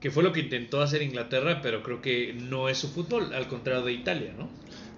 que 0.00 0.11
fue 0.11 0.23
lo 0.25 0.33
que 0.33 0.40
intentó 0.40 0.80
hacer 0.83 1.02
Inglaterra, 1.02 1.61
pero 1.62 1.83
creo 1.85 2.02
que 2.02 2.33
no 2.33 2.69
es 2.69 2.78
su 2.78 2.88
fútbol, 2.88 3.33
al 3.33 3.47
contrario 3.47 3.83
de 3.85 3.92
Italia, 3.92 4.33
¿no? 4.37 4.50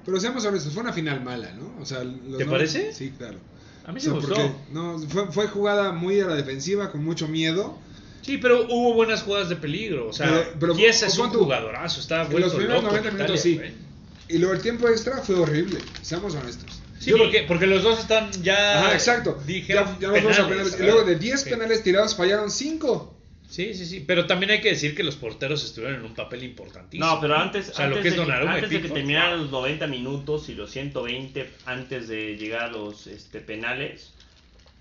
Pero 0.06 0.18
seamos 0.20 0.44
honestos, 0.46 0.72
fue 0.72 0.82
una 0.82 0.92
final 0.94 1.22
mala, 1.22 1.52
¿no? 1.52 1.74
O 1.80 1.84
sea, 1.84 2.02
los 2.02 2.38
¿Te 2.38 2.44
no- 2.46 2.50
parece? 2.50 2.92
Sí, 2.94 3.12
claro. 3.18 3.38
A 3.84 3.92
mí 3.92 3.98
O 3.98 4.00
se 4.00 4.04
sea, 4.06 4.14
me 4.14 4.20
gustó. 4.20 4.34
porque, 4.36 4.52
no, 4.72 4.98
fue, 5.00 5.26
fue 5.32 5.48
jugada 5.48 5.92
muy 5.92 6.18
a 6.20 6.26
la 6.26 6.34
defensiva, 6.36 6.90
con 6.90 7.04
mucho 7.04 7.28
miedo. 7.28 7.78
Sí, 8.22 8.38
pero 8.38 8.66
hubo 8.68 8.94
buenas 8.94 9.22
jugadas 9.22 9.48
de 9.48 9.56
peligro, 9.56 10.08
o 10.08 10.12
sea, 10.12 10.26
Pero- 10.28 10.54
pero 10.60 10.76
Chiesa 10.76 11.06
es 11.08 11.18
un 11.18 11.30
tú, 11.32 11.40
jugadorazo, 11.40 12.00
está 12.00 12.22
en 12.22 12.40
los 12.40 12.54
primeros 12.54 12.82
loco 12.82 12.94
90 12.96 13.08
en 13.08 13.14
minutos 13.16 13.44
Italia, 13.46 13.60
sí. 13.66 13.70
güey. 13.72 13.92
Y 14.28 14.38
luego 14.38 14.54
el 14.54 14.62
tiempo 14.62 14.88
extra 14.88 15.18
fue 15.22 15.34
horrible, 15.36 15.80
seamos 16.02 16.34
honestos. 16.34 16.80
Sí, 17.00 17.10
Yo- 17.10 17.18
porque, 17.18 17.42
porque 17.48 17.66
los 17.66 17.82
dos 17.82 17.98
están 17.98 18.30
ya... 18.42 18.78
Ajá, 18.78 18.92
exacto. 18.94 19.42
dijeron 19.46 19.86
ya, 20.00 20.06
ya 20.06 20.08
nos 20.08 20.22
vamos 20.22 20.38
a 20.38 20.48
penales, 20.48 20.72
penales. 20.74 20.80
Y 20.80 20.82
luego 20.84 21.02
de 21.04 21.16
10 21.16 21.40
Sí. 21.42 21.50
penales 21.50 21.82
tirados 21.82 22.14
fallaron 22.16 22.50
5. 22.50 23.18
Sí, 23.50 23.74
sí, 23.74 23.84
sí, 23.84 24.04
pero 24.06 24.26
también 24.26 24.52
hay 24.52 24.60
que 24.62 24.70
decir 24.70 24.94
que 24.94 25.02
los 25.02 25.16
porteros 25.16 25.62
estuvieron 25.64 25.98
en 25.98 26.06
un 26.06 26.14
papel 26.14 26.42
importantísimo. 26.44 27.04
No, 27.04 27.20
pero 27.20 27.36
antes, 27.36 27.68
O 27.70 27.74
sea, 27.74 27.86
lo 27.88 27.96
antes 27.96 28.02
que 28.02 28.08
es 28.08 28.14
de, 28.14 28.20
que, 28.20 28.24
Donnarumma 28.24 28.52
y 28.54 28.54
antes 28.62 28.70
de 28.70 28.80
que 28.88 28.88
terminaran 28.94 29.40
los 29.40 29.50
90 29.50 29.86
minutos 29.88 30.48
y 30.48 30.54
los 30.54 30.70
120 30.70 31.50
antes 31.66 32.08
de 32.08 32.36
llegar 32.38 32.62
a 32.62 32.68
los 32.70 33.06
este, 33.08 33.40
penales, 33.40 34.12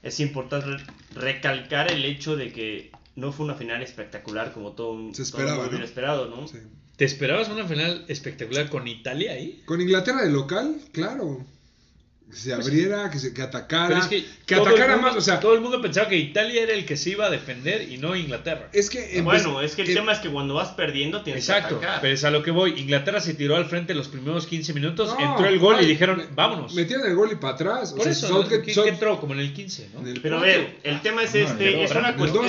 es 0.04 0.20
importante 0.22 0.68
re- 0.78 0.84
recalcar 1.16 1.92
el 1.92 2.06
hecho 2.06 2.38
de 2.38 2.54
que 2.54 2.92
no 3.16 3.32
fue 3.32 3.46
una 3.46 3.56
final 3.56 3.82
espectacular 3.82 4.54
como 4.54 4.72
todo, 4.74 4.92
un- 4.94 5.14
Se 5.14 5.24
todo 5.24 5.24
esperaba, 5.42 5.52
mundo 5.56 5.70
hubiera 5.70 5.80
¿no? 5.80 5.86
esperado, 5.86 6.26
¿no? 6.28 6.48
Sí. 6.48 6.58
¿Te 6.98 7.06
esperabas 7.06 7.50
una 7.50 7.66
final 7.68 8.06
espectacular 8.08 8.70
con 8.70 8.88
Italia 8.88 9.32
ahí? 9.34 9.62
Con 9.66 9.82
Inglaterra 9.82 10.22
de 10.24 10.32
local, 10.32 10.78
claro. 10.92 11.46
Que 12.32 12.38
se 12.38 12.54
abriera, 12.54 13.10
que, 13.12 13.20
se, 13.20 13.34
que 13.34 13.42
atacara. 13.42 14.00
Pues 14.08 14.12
es 14.12 14.26
que, 14.46 14.56
atacara 14.56 14.96
mundo- 14.96 15.08
más. 15.10 15.18
O 15.18 15.22
sea, 15.22 15.40
todo 15.40 15.54
el 15.54 15.62
mundo 15.62 15.82
pensaba 15.82 16.08
que 16.08 16.18
Italia 16.18 16.64
era 16.64 16.74
el 16.74 16.86
que 16.86 16.96
se 16.98 17.10
iba 17.12 17.26
a 17.26 17.30
defender 17.30 17.90
y 17.92 17.98
no 17.98 18.16
Inglaterra. 18.16 18.70
es 18.72 18.90
que. 18.90 19.18
empe- 19.20 19.24
Bueno, 19.24 19.62
es 19.62 19.76
que 19.76 19.82
el 19.82 19.90
em- 19.90 19.96
tema 19.96 20.14
es 20.14 20.20
que 20.20 20.30
cuando 20.30 20.54
vas 20.54 20.70
perdiendo 20.70 21.22
tienes 21.24 21.48
Exacto, 21.48 21.80
que 21.80 21.86
atacar. 21.86 22.02
pero 22.02 22.14
es 22.14 22.24
a 22.24 22.32
lo 22.32 22.42
que 22.42 22.52
voy. 22.52 22.80
Inglaterra 22.80 23.20
se 23.20 23.34
tiró 23.34 23.58
al 23.58 23.66
frente 23.66 23.94
los 23.94 24.08
primeros 24.08 24.48
15 24.48 24.74
minutos, 24.74 25.14
No, 25.20 25.32
entró 25.32 25.46
el 25.46 25.60
gol 25.60 25.76
ay, 25.80 25.86
y 25.86 25.88
dijeron, 25.90 26.18
me- 26.20 26.26
vámonos. 26.34 26.74
Metieron 26.74 27.06
el 27.06 27.16
gol 27.16 27.30
y 27.34 27.36
para 27.36 27.54
atrás. 27.56 27.92
O 27.92 27.96
Por 27.98 28.04
sea, 28.06 28.14
eso, 28.14 28.30
¿no? 28.30 28.44
Southgate- 28.44 28.62
¿Qué, 28.64 28.74
South- 28.74 28.84
qué 28.86 28.90
entró? 28.92 29.20
Como 29.20 29.34
en 29.34 29.42
el 29.42 29.54
15, 29.54 29.90
¿no? 29.94 30.00
en 30.00 30.08
el 30.08 30.22
Pero 30.22 30.38
a 30.38 30.42
ver, 30.42 30.78
el 30.84 31.02
tema 31.02 31.24
es 31.24 31.34
No, 31.36 31.40
este, 31.42 31.68
el 31.68 31.80
es 31.82 31.92
una 31.92 32.10
el 32.10 32.16
cuestión... 32.16 32.46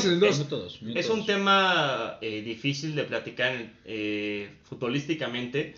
Es 0.95 1.09
un 1.11 1.27
tema 1.27 2.19
eh, 2.21 2.43
difícil 2.43 2.95
de 2.95 3.05
platicar 3.05 3.53
eh, 3.85 4.51
futbolísticamente, 4.69 5.75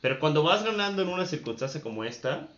pero 0.00 0.18
cuando 0.18 0.42
vas 0.42 0.64
ganando 0.64 1.02
en 1.02 1.08
una 1.08 1.26
circunstancia 1.26 1.80
como 1.80 2.04
esta, 2.04 2.48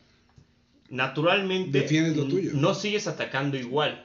naturalmente 0.91 1.81
Defiendes 1.81 2.17
lo 2.17 2.23
n- 2.23 2.31
tuyo. 2.31 2.51
no 2.55 2.75
sigues 2.75 3.07
atacando 3.07 3.57
igual. 3.57 4.03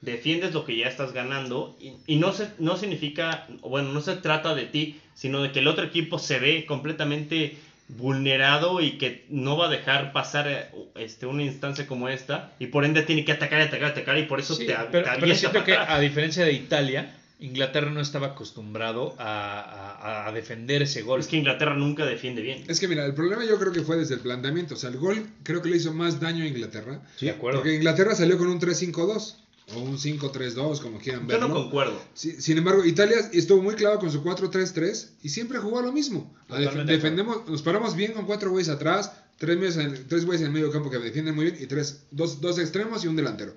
defiendes 0.00 0.52
lo 0.52 0.66
que 0.66 0.76
ya 0.76 0.86
estás 0.88 1.12
ganando 1.12 1.74
y, 1.80 1.92
y 2.06 2.16
no, 2.16 2.32
se, 2.32 2.50
no 2.58 2.76
significa, 2.76 3.46
bueno, 3.62 3.90
no 3.92 4.02
se 4.02 4.16
trata 4.16 4.54
de 4.54 4.66
ti, 4.66 4.96
sino 5.14 5.40
de 5.42 5.50
que 5.50 5.60
el 5.60 5.66
otro 5.66 5.84
equipo 5.84 6.18
se 6.18 6.38
ve 6.38 6.66
completamente 6.66 7.56
vulnerado 7.88 8.82
y 8.82 8.98
que 8.98 9.24
no 9.30 9.56
va 9.56 9.66
a 9.66 9.68
dejar 9.70 10.12
pasar 10.12 10.70
este, 10.94 11.24
una 11.26 11.42
instancia 11.42 11.86
como 11.86 12.08
esta 12.10 12.52
y 12.58 12.66
por 12.66 12.84
ende 12.84 13.02
tiene 13.02 13.24
que 13.24 13.32
atacar, 13.32 13.60
atacar, 13.62 13.92
atacar 13.92 14.18
y 14.18 14.24
por 14.24 14.40
eso 14.40 14.54
Sí, 14.54 14.66
te, 14.66 14.74
pero, 14.90 15.10
te 15.10 15.20
pero 15.20 15.34
siento 15.34 15.64
que 15.64 15.72
a 15.74 15.98
diferencia 15.98 16.44
de 16.44 16.52
Italia, 16.52 17.10
Inglaterra 17.44 17.90
no 17.90 18.00
estaba 18.00 18.28
acostumbrado 18.28 19.14
a, 19.18 19.60
a- 19.60 20.28
a 20.28 20.32
defender 20.32 20.82
ese 20.82 21.02
gol. 21.02 21.20
Es 21.20 21.26
que 21.26 21.36
Inglaterra 21.36 21.74
nunca 21.74 22.04
defiende 22.06 22.42
bien. 22.42 22.64
Es 22.68 22.80
que 22.80 22.88
mira, 22.88 23.04
el 23.04 23.14
problema 23.14 23.44
yo 23.44 23.58
creo 23.58 23.72
que 23.72 23.82
fue 23.82 23.96
desde 23.96 24.14
el 24.14 24.20
planteamiento. 24.20 24.74
O 24.74 24.76
sea, 24.76 24.90
el 24.90 24.96
gol 24.98 25.26
creo 25.42 25.60
que 25.62 25.68
le 25.68 25.76
hizo 25.76 25.92
más 25.92 26.20
daño 26.20 26.44
a 26.44 26.46
Inglaterra. 26.46 27.02
de 27.20 27.30
acuerdo. 27.30 27.60
Porque 27.60 27.74
Inglaterra 27.74 28.14
salió 28.14 28.38
con 28.38 28.48
un 28.48 28.58
3-5-2 28.60 29.36
o 29.74 29.78
un 29.80 29.96
5-3-2, 29.98 30.80
como 30.80 30.98
quieran 30.98 31.22
Yo 31.22 31.28
verlo. 31.28 31.48
no 31.48 31.54
concuerdo. 31.54 31.98
Sí, 32.14 32.32
sin 32.40 32.58
embargo, 32.58 32.84
Italia 32.84 33.16
estuvo 33.32 33.62
muy 33.62 33.74
claro 33.74 33.98
con 33.98 34.10
su 34.10 34.22
4-3-3 34.22 35.08
y 35.22 35.28
siempre 35.30 35.58
jugó 35.58 35.78
a 35.78 35.82
lo 35.82 35.92
mismo. 35.92 36.34
Def- 36.48 36.84
defendemos, 36.84 37.48
nos 37.48 37.62
paramos 37.62 37.94
bien 37.96 38.12
con 38.12 38.26
cuatro 38.26 38.50
güeyes 38.50 38.68
atrás, 38.68 39.12
tres, 39.38 39.56
medios 39.56 39.76
en- 39.78 40.06
tres 40.06 40.24
güeyes 40.26 40.42
en 40.42 40.48
el 40.48 40.52
medio 40.52 40.70
campo 40.70 40.90
que 40.90 40.98
defienden 40.98 41.34
muy 41.34 41.46
bien 41.50 41.56
y 41.62 41.66
tres, 41.66 42.04
dos, 42.10 42.40
dos 42.40 42.58
extremos 42.58 43.04
y 43.04 43.08
un 43.08 43.16
delantero. 43.16 43.54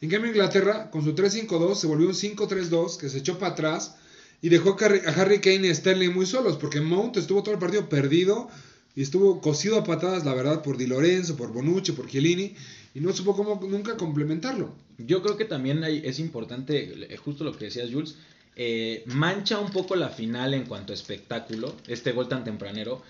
En 0.00 0.10
cambio, 0.10 0.30
Inglaterra 0.30 0.90
con 0.90 1.02
su 1.04 1.14
3-5-2 1.14 1.74
se 1.74 1.86
volvió 1.86 2.06
un 2.08 2.14
5-3-2 2.14 2.98
que 2.98 3.08
se 3.08 3.18
echó 3.18 3.38
para 3.38 3.52
atrás 3.52 3.96
y 4.42 4.50
dejó 4.50 4.76
a 4.78 4.84
Harry, 5.20 5.40
Kane 5.40 5.68
y 5.68 5.74
Sterling 5.74 6.10
muy 6.12 6.26
solos 6.26 6.56
porque 6.58 6.80
Mount 6.80 7.16
estuvo 7.16 7.42
todo 7.42 7.54
el 7.54 7.60
partido 7.60 7.88
perdido 7.88 8.48
y 8.94 9.02
estuvo 9.02 9.40
cosido 9.40 9.78
a 9.78 9.84
patadas, 9.84 10.24
la 10.24 10.34
verdad, 10.34 10.62
por 10.62 10.76
Di 10.76 10.86
Lorenzo, 10.86 11.36
por 11.36 11.52
Bonucci, 11.52 11.92
por 11.92 12.08
Chiellini 12.08 12.54
y 12.94 13.00
no 13.00 13.12
supo 13.12 13.34
cómo 13.34 13.58
nunca 13.68 13.96
complementarlo. 13.96 14.74
Yo 14.98 15.22
creo 15.22 15.36
que 15.36 15.44
también 15.46 15.82
hay- 15.84 16.02
es 16.04 16.18
importante, 16.18 16.92
eh, 17.12 17.16
justo 17.16 17.44
lo 17.44 17.56
que 17.56 17.66
decías 17.66 17.90
Jules, 17.90 18.16
eh, 18.54 19.02
mancha 19.06 19.58
un 19.58 19.70
poco 19.70 19.96
la 19.96 20.08
final 20.08 20.54
en 20.54 20.64
cuanto 20.64 20.92
a 20.92 20.94
espectáculo, 20.94 21.74
este 21.88 22.12
gol 22.12 22.28
tan 22.28 22.44
tempranero, 22.44 23.02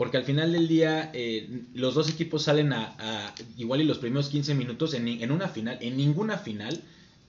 porque 0.00 0.16
al 0.16 0.24
final 0.24 0.50
del 0.52 0.66
día 0.66 1.10
eh, 1.12 1.46
los 1.74 1.94
dos 1.94 2.08
equipos 2.08 2.44
salen 2.44 2.72
a, 2.72 2.94
a- 2.98 3.34
igual 3.58 3.82
y 3.82 3.84
los 3.84 3.98
primeros 3.98 4.30
15 4.30 4.54
minutos 4.54 4.94
en, 4.94 5.30
una 5.30 5.46
final, 5.48 5.76
en 5.82 5.98
ninguna 5.98 6.38
final, 6.38 6.80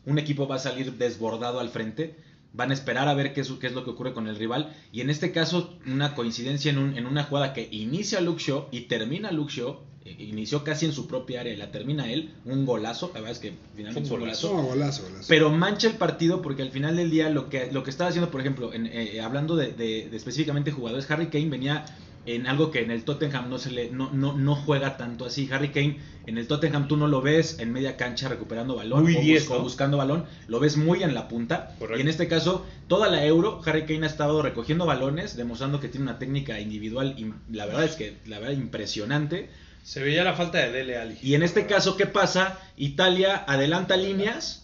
un 0.05 0.17
equipo 0.17 0.47
va 0.47 0.55
a 0.55 0.59
salir 0.59 0.93
desbordado 0.93 1.59
al 1.59 1.67
frente, 1.67 2.15
van 2.53 2.71
a 2.71 2.73
esperar 2.73 3.09
a 3.09 3.13
ver 3.13 3.33
qué 3.33 3.41
es, 3.41 3.51
qué 3.59 3.67
es 3.67 3.73
lo 3.73 3.83
que 3.83 3.89
ocurre 3.89 4.13
con 4.13 4.27
el 4.27 4.37
rival, 4.37 4.73
y 4.93 5.01
en 5.01 5.09
este 5.09 5.33
caso 5.33 5.77
una 5.85 6.15
coincidencia 6.15 6.71
en, 6.71 6.77
un- 6.77 6.97
en 6.97 7.07
una 7.07 7.23
jugada 7.25 7.51
que 7.51 7.67
inicia 7.71 8.21
Luke 8.21 8.41
Shaw 8.41 8.67
y 8.71 8.81
termina 8.87 9.33
Luke 9.33 9.51
Shaw, 9.53 9.77
eh, 10.05 10.15
inició 10.19 10.63
casi 10.63 10.85
en 10.85 10.93
su 10.93 11.07
propia 11.07 11.41
área 11.41 11.51
y 11.53 11.57
la 11.57 11.71
termina 11.71 12.09
él, 12.09 12.31
un 12.45 12.65
golazo, 12.65 13.07
la 13.13 13.19
verdad 13.19 13.31
es 13.33 13.39
que 13.39 13.51
finalmente 13.75 14.07
Fue 14.07 14.15
un 14.17 14.23
golazo. 14.23 14.47
Golazo, 14.63 15.03
golazo. 15.03 15.25
Pero 15.27 15.49
mancha 15.51 15.89
el 15.89 15.95
partido 15.95 16.41
porque 16.41 16.61
al 16.61 16.71
final 16.71 16.95
del 16.95 17.11
día 17.11 17.29
lo 17.29 17.49
que, 17.49 17.69
lo 17.69 17.83
que 17.83 17.89
estaba 17.89 18.09
haciendo, 18.11 18.31
por 18.31 18.39
ejemplo, 18.39 18.71
en, 18.73 18.85
eh, 18.85 19.19
hablando 19.19 19.57
de, 19.57 19.73
de- 19.73 20.07
de 20.09 20.15
específicamente 20.15 20.71
jugadores, 20.71 21.11
Harry 21.11 21.27
Kane 21.27 21.49
venía 21.49 21.83
en 22.25 22.45
algo 22.47 22.69
que 22.71 22.81
en 22.81 22.91
el 22.91 23.03
Tottenham 23.03 23.49
no 23.49 23.57
se 23.57 23.71
le 23.71 23.89
no, 23.89 24.11
no, 24.13 24.33
no 24.33 24.55
juega 24.55 24.97
tanto 24.97 25.25
así. 25.25 25.49
Harry 25.51 25.69
Kane 25.69 25.99
en 26.27 26.37
el 26.37 26.47
Tottenham 26.47 26.87
tú 26.87 26.97
no 26.97 27.07
lo 27.07 27.21
ves 27.21 27.57
en 27.59 27.71
media 27.73 27.97
cancha 27.97 28.29
recuperando 28.29 28.75
balón 28.75 29.03
Muy 29.03 29.15
o, 29.49 29.59
buscando 29.61 29.97
balón, 29.97 30.25
lo 30.47 30.59
ves 30.59 30.77
muy 30.77 31.01
en 31.01 31.13
la 31.15 31.27
punta. 31.27 31.75
Correcto. 31.79 31.97
Y 31.97 32.01
en 32.01 32.07
este 32.07 32.27
caso, 32.27 32.65
toda 32.87 33.09
la 33.09 33.25
Euro, 33.25 33.61
Harry 33.65 33.85
Kane 33.85 34.03
ha 34.05 34.09
estado 34.09 34.41
recogiendo 34.41 34.85
balones, 34.85 35.35
demostrando 35.35 35.79
que 35.79 35.87
tiene 35.89 36.03
una 36.05 36.19
técnica 36.19 36.59
individual, 36.59 37.15
im- 37.17 37.39
la 37.49 37.65
verdad 37.65 37.85
es 37.85 37.95
que 37.95 38.17
la 38.25 38.39
verdad 38.39 38.53
impresionante. 38.55 39.49
Se 39.83 40.03
veía 40.03 40.23
la 40.23 40.33
falta 40.33 40.59
de 40.59 40.71
Dele 40.71 40.97
Alli. 40.97 41.17
Y 41.23 41.33
en 41.33 41.41
este 41.41 41.65
caso, 41.65 41.97
¿qué 41.97 42.05
pasa? 42.05 42.59
Italia 42.77 43.43
adelanta 43.47 43.97
líneas 43.97 44.60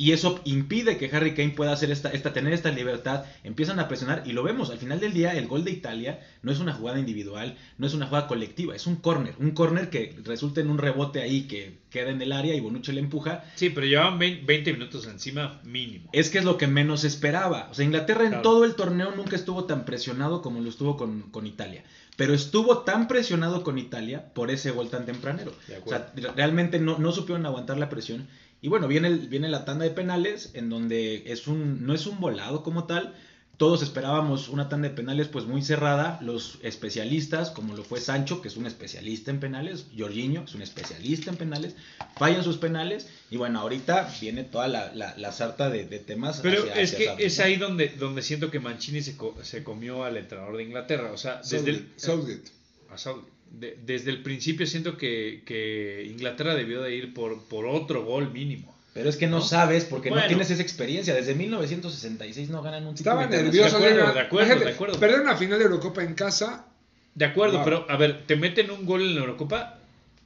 y 0.00 0.12
eso 0.12 0.40
impide 0.44 0.96
que 0.96 1.10
Harry 1.14 1.34
Kane 1.34 1.50
pueda 1.50 1.72
hacer 1.72 1.90
esta, 1.90 2.08
esta, 2.10 2.32
tener 2.32 2.54
esta 2.54 2.70
libertad. 2.70 3.24
Empiezan 3.44 3.78
a 3.80 3.86
presionar 3.88 4.22
y 4.24 4.32
lo 4.32 4.42
vemos. 4.42 4.70
Al 4.70 4.78
final 4.78 4.98
del 4.98 5.12
día, 5.12 5.36
el 5.36 5.46
gol 5.46 5.62
de 5.62 5.72
Italia 5.72 6.20
no 6.42 6.50
es 6.50 6.58
una 6.58 6.72
jugada 6.72 6.98
individual, 6.98 7.58
no 7.76 7.86
es 7.86 7.92
una 7.92 8.06
jugada 8.06 8.26
colectiva, 8.26 8.74
es 8.74 8.86
un 8.86 8.96
córner. 8.96 9.34
Un 9.38 9.50
córner 9.50 9.90
que 9.90 10.16
resulta 10.24 10.62
en 10.62 10.70
un 10.70 10.78
rebote 10.78 11.20
ahí 11.20 11.42
que 11.42 11.78
queda 11.90 12.10
en 12.10 12.22
el 12.22 12.32
área 12.32 12.54
y 12.54 12.60
Bonucci 12.60 12.92
le 12.92 13.00
empuja. 13.00 13.44
Sí, 13.56 13.68
pero 13.68 13.86
llevaban 13.86 14.18
20 14.18 14.46
20 14.46 14.72
minutos 14.72 15.06
encima 15.06 15.60
mínimo. 15.64 16.08
Es 16.12 16.30
que 16.30 16.38
es 16.38 16.44
lo 16.44 16.56
que 16.56 16.66
menos 16.66 17.04
esperaba. 17.04 17.68
O 17.70 17.74
sea, 17.74 17.84
Inglaterra 17.84 18.24
en 18.24 18.40
todo 18.42 18.64
el 18.64 18.74
torneo 18.76 19.12
nunca 19.14 19.36
estuvo 19.36 19.64
tan 19.64 19.84
presionado 19.84 20.40
como 20.40 20.60
lo 20.60 20.70
estuvo 20.70 20.96
con, 20.96 21.22
con 21.30 21.46
Italia. 21.46 21.84
Pero 22.16 22.34
estuvo 22.34 22.78
tan 22.78 23.06
presionado 23.08 23.62
con 23.64 23.76
Italia 23.78 24.32
por 24.34 24.50
ese 24.50 24.70
gol 24.70 24.88
tan 24.88 25.04
tempranero. 25.06 25.52
O 25.84 25.88
sea, 25.90 26.12
re- 26.16 26.32
realmente 26.36 26.78
no, 26.78 26.98
no 26.98 27.12
supieron 27.12 27.44
aguantar 27.46 27.78
la 27.78 27.88
presión. 27.88 28.28
Y 28.62 28.68
bueno, 28.68 28.88
viene, 28.88 29.08
el- 29.08 29.28
viene 29.28 29.48
la 29.48 29.64
tanda 29.64 29.84
de 29.84 29.90
penales, 29.90 30.50
en 30.54 30.68
donde 30.70 31.24
es 31.32 31.46
un, 31.46 31.86
no 31.86 31.94
es 31.94 32.06
un 32.06 32.20
volado 32.20 32.62
como 32.62 32.84
tal. 32.84 33.14
Todos 33.56 33.82
esperábamos 33.82 34.48
una 34.48 34.70
tanda 34.70 34.88
de 34.88 34.94
penales 34.94 35.28
pues 35.28 35.44
muy 35.44 35.60
cerrada. 35.62 36.18
Los 36.22 36.58
especialistas, 36.62 37.50
como 37.50 37.74
lo 37.76 37.84
fue 37.84 38.00
Sancho, 38.00 38.40
que 38.40 38.48
es 38.48 38.56
un 38.56 38.64
especialista 38.66 39.30
en 39.30 39.38
penales, 39.38 39.84
Jorginho, 39.98 40.44
es 40.44 40.54
un 40.54 40.62
especialista 40.62 41.30
en 41.30 41.36
penales, 41.36 41.76
fallan 42.16 42.42
sus 42.42 42.56
penales. 42.56 43.08
Y 43.30 43.36
bueno, 43.36 43.60
ahorita 43.60 44.10
viene 44.20 44.44
toda 44.44 44.66
la, 44.66 44.94
la, 44.94 45.14
la 45.18 45.30
sarta 45.32 45.68
de, 45.68 45.84
de 45.84 45.98
temas. 45.98 46.40
Pero 46.40 46.62
hacia- 46.62 46.80
es 46.80 46.94
hacia 46.94 47.16
que 47.16 47.24
es 47.26 47.38
¿no? 47.38 47.44
ahí 47.44 47.56
donde, 47.56 47.88
donde 47.98 48.22
siento 48.22 48.50
que 48.50 48.60
Mancini 48.60 49.02
se, 49.02 49.16
co- 49.18 49.36
se 49.42 49.62
comió 49.62 50.04
al 50.04 50.16
entrenador 50.16 50.56
de 50.56 50.62
Inglaterra. 50.62 51.12
O 51.12 51.18
sea, 51.18 51.42
desde 51.42 51.70
el, 51.70 51.92
Southgate. 51.96 52.50
a 52.90 52.96
Southgate. 52.96 53.30
De- 53.50 53.76
desde 53.84 54.10
el 54.10 54.22
principio 54.22 54.66
siento 54.66 54.96
que, 54.96 55.42
que 55.44 56.06
Inglaterra 56.08 56.54
debió 56.54 56.82
de 56.82 56.94
ir 56.94 57.12
por, 57.14 57.42
por 57.44 57.66
otro 57.66 58.04
gol 58.04 58.32
mínimo. 58.32 58.76
Pero 58.94 59.08
es 59.08 59.16
que 59.16 59.26
no, 59.26 59.38
¿no? 59.38 59.42
sabes 59.44 59.84
porque 59.84 60.08
Bueno. 60.08 60.22
no 60.24 60.28
tienes 60.28 60.50
esa 60.50 60.62
experiencia. 60.62 61.14
Desde 61.14 61.34
1966 61.34 62.48
no 62.50 62.62
ganan 62.62 62.86
un 62.86 62.94
título 62.94 63.20
Estaba 63.20 63.26
nervioso. 63.42 63.78
De 63.78 63.86
acuerdo, 63.86 64.12
de 64.14 64.20
acuerdo, 64.20 64.46
Imagínate, 64.46 64.64
de 64.64 64.74
acuerdo. 64.74 65.00
Perder 65.00 65.20
una 65.20 65.36
final 65.36 65.58
de 65.58 65.64
Eurocopa 65.64 66.02
en 66.02 66.14
casa. 66.14 66.66
De 67.14 67.24
acuerdo, 67.24 67.56
Wow. 67.58 67.64
pero 67.64 67.86
a 67.88 67.96
ver, 67.96 68.24
te 68.26 68.36
meten 68.36 68.70
un 68.70 68.86
gol 68.86 69.02
en 69.02 69.14
la 69.16 69.20
Eurocopa, 69.22 69.78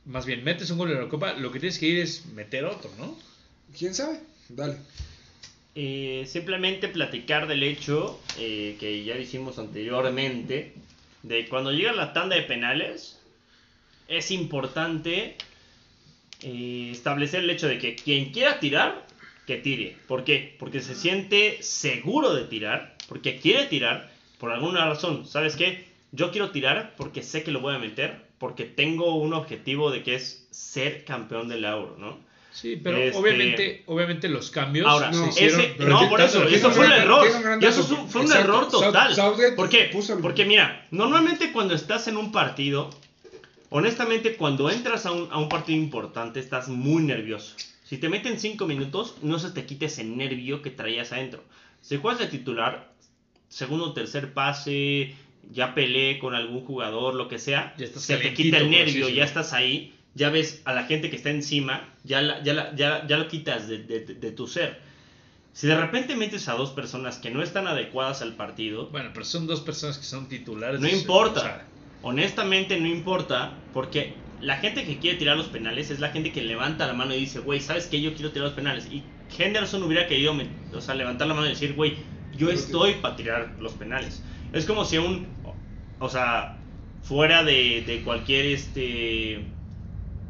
más 0.07 0.27
bien 0.27 0.45
metes 0.45 0.71
un 0.71 0.79
gol 0.79 0.89
en 0.89 0.95
la 0.95 1.01
Eurocopa, 1.01 1.33
lo 1.35 1.51
que 1.51 1.61
tienes 1.61 1.79
que 1.79 1.87
ir 1.87 1.99
es 1.99 2.27
meter 2.35 2.65
otro, 2.67 2.91
¿no? 2.99 3.17
¿Quién 3.77 3.95
sabe? 3.95 4.21
Dale. 4.51 4.77
Eh, 5.75 6.25
simplemente 6.29 6.89
platicar 6.89 7.49
del 7.49 7.63
hecho 7.65 8.21
eh, 8.39 8.77
que 8.79 9.03
ya 9.05 9.17
dijimos 9.17 9.59
anteriormente, 9.59 10.73
de 11.25 11.49
cuando 11.49 11.73
llega 11.73 11.93
la 11.93 12.13
tanda 12.13 12.37
de 12.37 12.43
penales, 12.43 13.19
es 14.09 14.31
importante 14.31 15.37
eh, 16.43 16.91
establecer 16.93 17.43
el 17.43 17.51
hecho 17.51 17.67
de 17.67 17.79
que 17.79 17.97
quien 17.97 18.31
quiera 18.31 18.61
tirar, 18.61 19.07
que 19.47 19.57
tire. 19.57 19.97
¿Por 20.07 20.25
qué? 20.25 20.55
Porque 20.59 20.81
se 20.81 20.95
siente 20.95 21.63
seguro 21.63 22.35
de 22.35 22.45
tirar, 22.45 22.97
porque 23.09 23.39
quiere 23.39 23.65
tirar, 23.65 24.13
por 24.39 24.53
alguna 24.53 24.87
razón. 24.87 25.27
¿Sabes 25.27 25.57
qué? 25.57 25.87
Yo 26.13 26.31
quiero 26.31 26.51
tirar 26.51 26.95
porque 26.97 27.23
sé 27.23 27.43
que 27.43 27.51
lo 27.51 27.61
voy 27.61 27.75
a 27.75 27.79
meter, 27.79 28.21
porque 28.39 28.65
tengo 28.65 29.17
un 29.17 29.33
objetivo 29.33 29.91
de 29.91 30.03
que 30.03 30.17
es 30.17 30.47
ser 30.51 31.05
campeón 31.05 31.49
del 31.49 31.65
euro, 31.65 31.97
¿no? 31.99 32.19
Sí, 32.55 32.77
pero 32.83 32.99
Este- 32.99 33.19
obviamente, 33.19 33.83
obviamente 33.87 34.29
los 34.29 34.49
cambios 34.51 34.87
Ahora, 34.87 35.13
se 35.13 35.19
no, 35.19 35.29
hicieron. 35.29 35.61
ese, 35.61 35.75
no, 35.81 36.09
por 36.09 36.21
eso, 36.21 36.45
eso 36.47 36.71
fue 36.71 36.87
un 36.87 36.93
error. 36.93 37.27
eso 37.61 37.83
fue, 37.83 37.97
fue 38.09 38.21
un 38.21 38.27
Exacto. 38.29 38.39
error 38.49 38.71
South- 38.71 38.85
total. 38.85 39.55
¿Por 39.57 39.69
qué? 39.69 39.91
Porque 40.23 40.45
mira, 40.45 40.87
normalmente 40.93 41.51
cuando 41.51 41.75
estás 41.75 42.07
en 42.07 42.17
un 42.17 42.31
partido, 42.31 42.91
honestamente 43.71 44.37
cuando 44.37 44.71
entras 44.71 45.05
a 45.05 45.11
un, 45.13 45.29
a 45.33 45.39
un 45.39 45.49
partido 45.49 45.79
importante 45.79 46.39
estás 46.39 46.69
muy 46.69 47.03
nervioso. 47.03 47.57
Si 47.83 47.99
te 47.99 48.09
meten 48.09 48.39
5 48.39 48.67
minutos, 48.67 49.17
no 49.23 49.39
se 49.41 49.51
te 49.51 49.67
quite 49.67 49.87
ese 49.87 50.05
nervio 50.05 50.63
que 50.63 50.71
traías 50.71 51.13
adentro. 51.13 51.43
Si 51.81 51.97
juegas 51.97 52.21
de 52.21 52.27
titular, 52.29 52.93
segundo 53.49 53.87
o 53.87 53.93
tercer 53.93 54.33
pase, 54.33 55.15
ya 55.51 55.75
peleé 55.75 56.19
con 56.21 56.35
algún 56.35 56.65
jugador, 56.65 57.15
lo 57.15 57.29
que 57.29 57.39
sea, 57.39 57.75
Ya 57.77 57.85
estás 57.87 58.05
se 58.05 58.17
te 58.17 58.33
quita 58.33 58.59
el 58.59 58.71
nervio, 58.71 59.09
ya 59.09 59.25
estás 59.25 59.53
ahí, 59.53 59.93
ya 60.15 60.31
ves 60.31 60.63
a 60.65 60.73
la 60.73 60.85
gente 60.85 61.11
que 61.11 61.17
está 61.17 61.31
encima, 61.31 61.93
ya, 62.05 62.23
la- 62.23 62.43
ya, 62.43 62.55
la- 62.55 62.75
ya, 62.77 63.07
ya 63.07 63.19
lo 63.19 63.29
quitas 63.29 63.69
de, 63.69 63.79
de- 63.79 64.01
de 64.01 64.31
tu 64.33 64.47
ser. 64.47 64.81
Si 65.53 65.67
de 65.69 65.77
repente 65.81 66.17
metes 66.17 66.49
a 66.49 66.55
dos 66.55 66.71
personas 66.71 67.19
que 67.19 67.31
no 67.31 67.43
están 67.43 67.67
adecuadas 67.69 68.23
al 68.23 68.35
partido, 68.35 68.89
Bueno, 68.91 69.11
pero 69.13 69.25
son 69.25 69.47
dos 69.47 69.61
personas 69.61 69.99
que 69.99 70.05
son 70.05 70.29
titulares. 70.29 70.81
no 70.81 70.89
importa. 70.89 71.41
o 71.41 71.43
sea, 71.43 71.69
Honestamente 72.01 72.79
no 72.81 72.87
importa, 72.89 73.65
porque 73.73 74.19
la 74.41 74.57
gente 74.59 74.85
que 74.85 74.99
quiere 74.99 75.17
tirar 75.19 75.37
los 75.37 75.47
penales 75.47 75.91
es 75.91 76.01
la 76.01 76.11
gente 76.11 76.33
que 76.33 76.43
levanta 76.43 76.87
la 76.87 76.93
mano 76.93 77.15
y 77.15 77.21
dice, 77.21 77.39
güey, 77.39 77.61
¿sabes 77.61 77.87
qué? 77.87 78.01
Yo 78.03 78.15
quiero 78.15 78.31
tirar 78.31 78.49
los 78.49 78.55
penales. 78.57 78.87
Y 78.91 79.05
Henderson 79.39 79.83
hubiera 79.85 80.07
querido 80.07 80.35
me- 80.35 80.51
o 80.73 80.81
sea, 80.81 80.95
levantar 80.95 81.29
la 81.29 81.35
mano 81.35 81.47
y 81.47 81.51
decir, 81.51 81.75
güey, 81.75 81.97
yo 82.33 82.51
estoy 82.51 82.95
para 82.95 83.17
tirar 83.17 83.57
los 83.59 83.73
penales. 83.75 84.23
Es 84.53 84.67
como 84.67 84.85
si 84.85 84.99
un, 84.99 85.29
o 85.99 86.09
sea, 86.11 86.59
fuera 87.01 87.43
de, 87.43 87.83
de 87.87 88.03
cualquier 88.03 88.47
este 88.47 89.54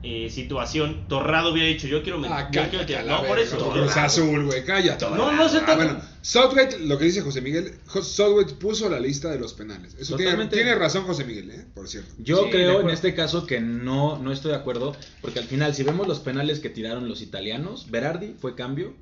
eh, 0.07 0.29
situación, 0.31 1.09
Torrado 1.09 1.53
hubiera 1.53 1.69
dicho, 1.69 1.87
yo 1.87 2.03
quiero, 2.03 2.21
met- 2.21 2.29
Ah, 2.31 2.51
cállate 2.53 2.85
quiero 2.87 3.07
No, 3.07 3.25
por 3.25 3.39
eso. 3.39 3.57
Cruz 3.71 3.97
Azul, 3.97 4.45
güey, 4.45 4.65
cállate. 4.65 5.05
No, 5.09 5.33
no 5.33 5.49
se 5.49 5.57
Ah, 5.59 5.65
trata- 5.65 5.77
bueno, 5.77 6.01
Southgate, 6.21 6.79
lo 6.81 6.99
que 6.99 7.07
dice 7.07 7.23
José 7.23 7.41
Miguel, 7.41 7.75
Southgate 8.03 8.55
puso 8.55 8.89
la 8.89 9.01
lista 9.01 9.31
de 9.31 9.39
los 9.39 9.55
penales. 9.55 9.97
Eso 9.99 10.17
tiene, 10.17 10.47
tiene 10.49 10.75
razón 10.75 11.05
José 11.05 11.25
Miguel, 11.25 11.51
¿eh? 11.51 11.65
Por 11.75 11.89
cierto. 11.89 12.13
Yo 12.19 12.45
Sí, 12.45 12.51
creo 12.51 12.81
en 12.81 12.91
este 12.91 13.15
caso 13.15 13.47
que 13.47 13.61
no, 13.61 14.19
no 14.19 14.31
estoy 14.31 14.51
de 14.53 14.59
acuerdo, 14.59 14.95
porque 15.23 15.39
al 15.39 15.47
final, 15.47 15.75
si 15.75 15.83
vemos 15.83 16.07
los 16.07 16.21
penales 16.21 16.61
que 16.61 16.69
tiraron 16.71 17.09
los 17.09 17.23
italianos, 17.23 17.91
Berardi 17.91 18.35
fue 18.39 18.55
cambio, 18.55 18.95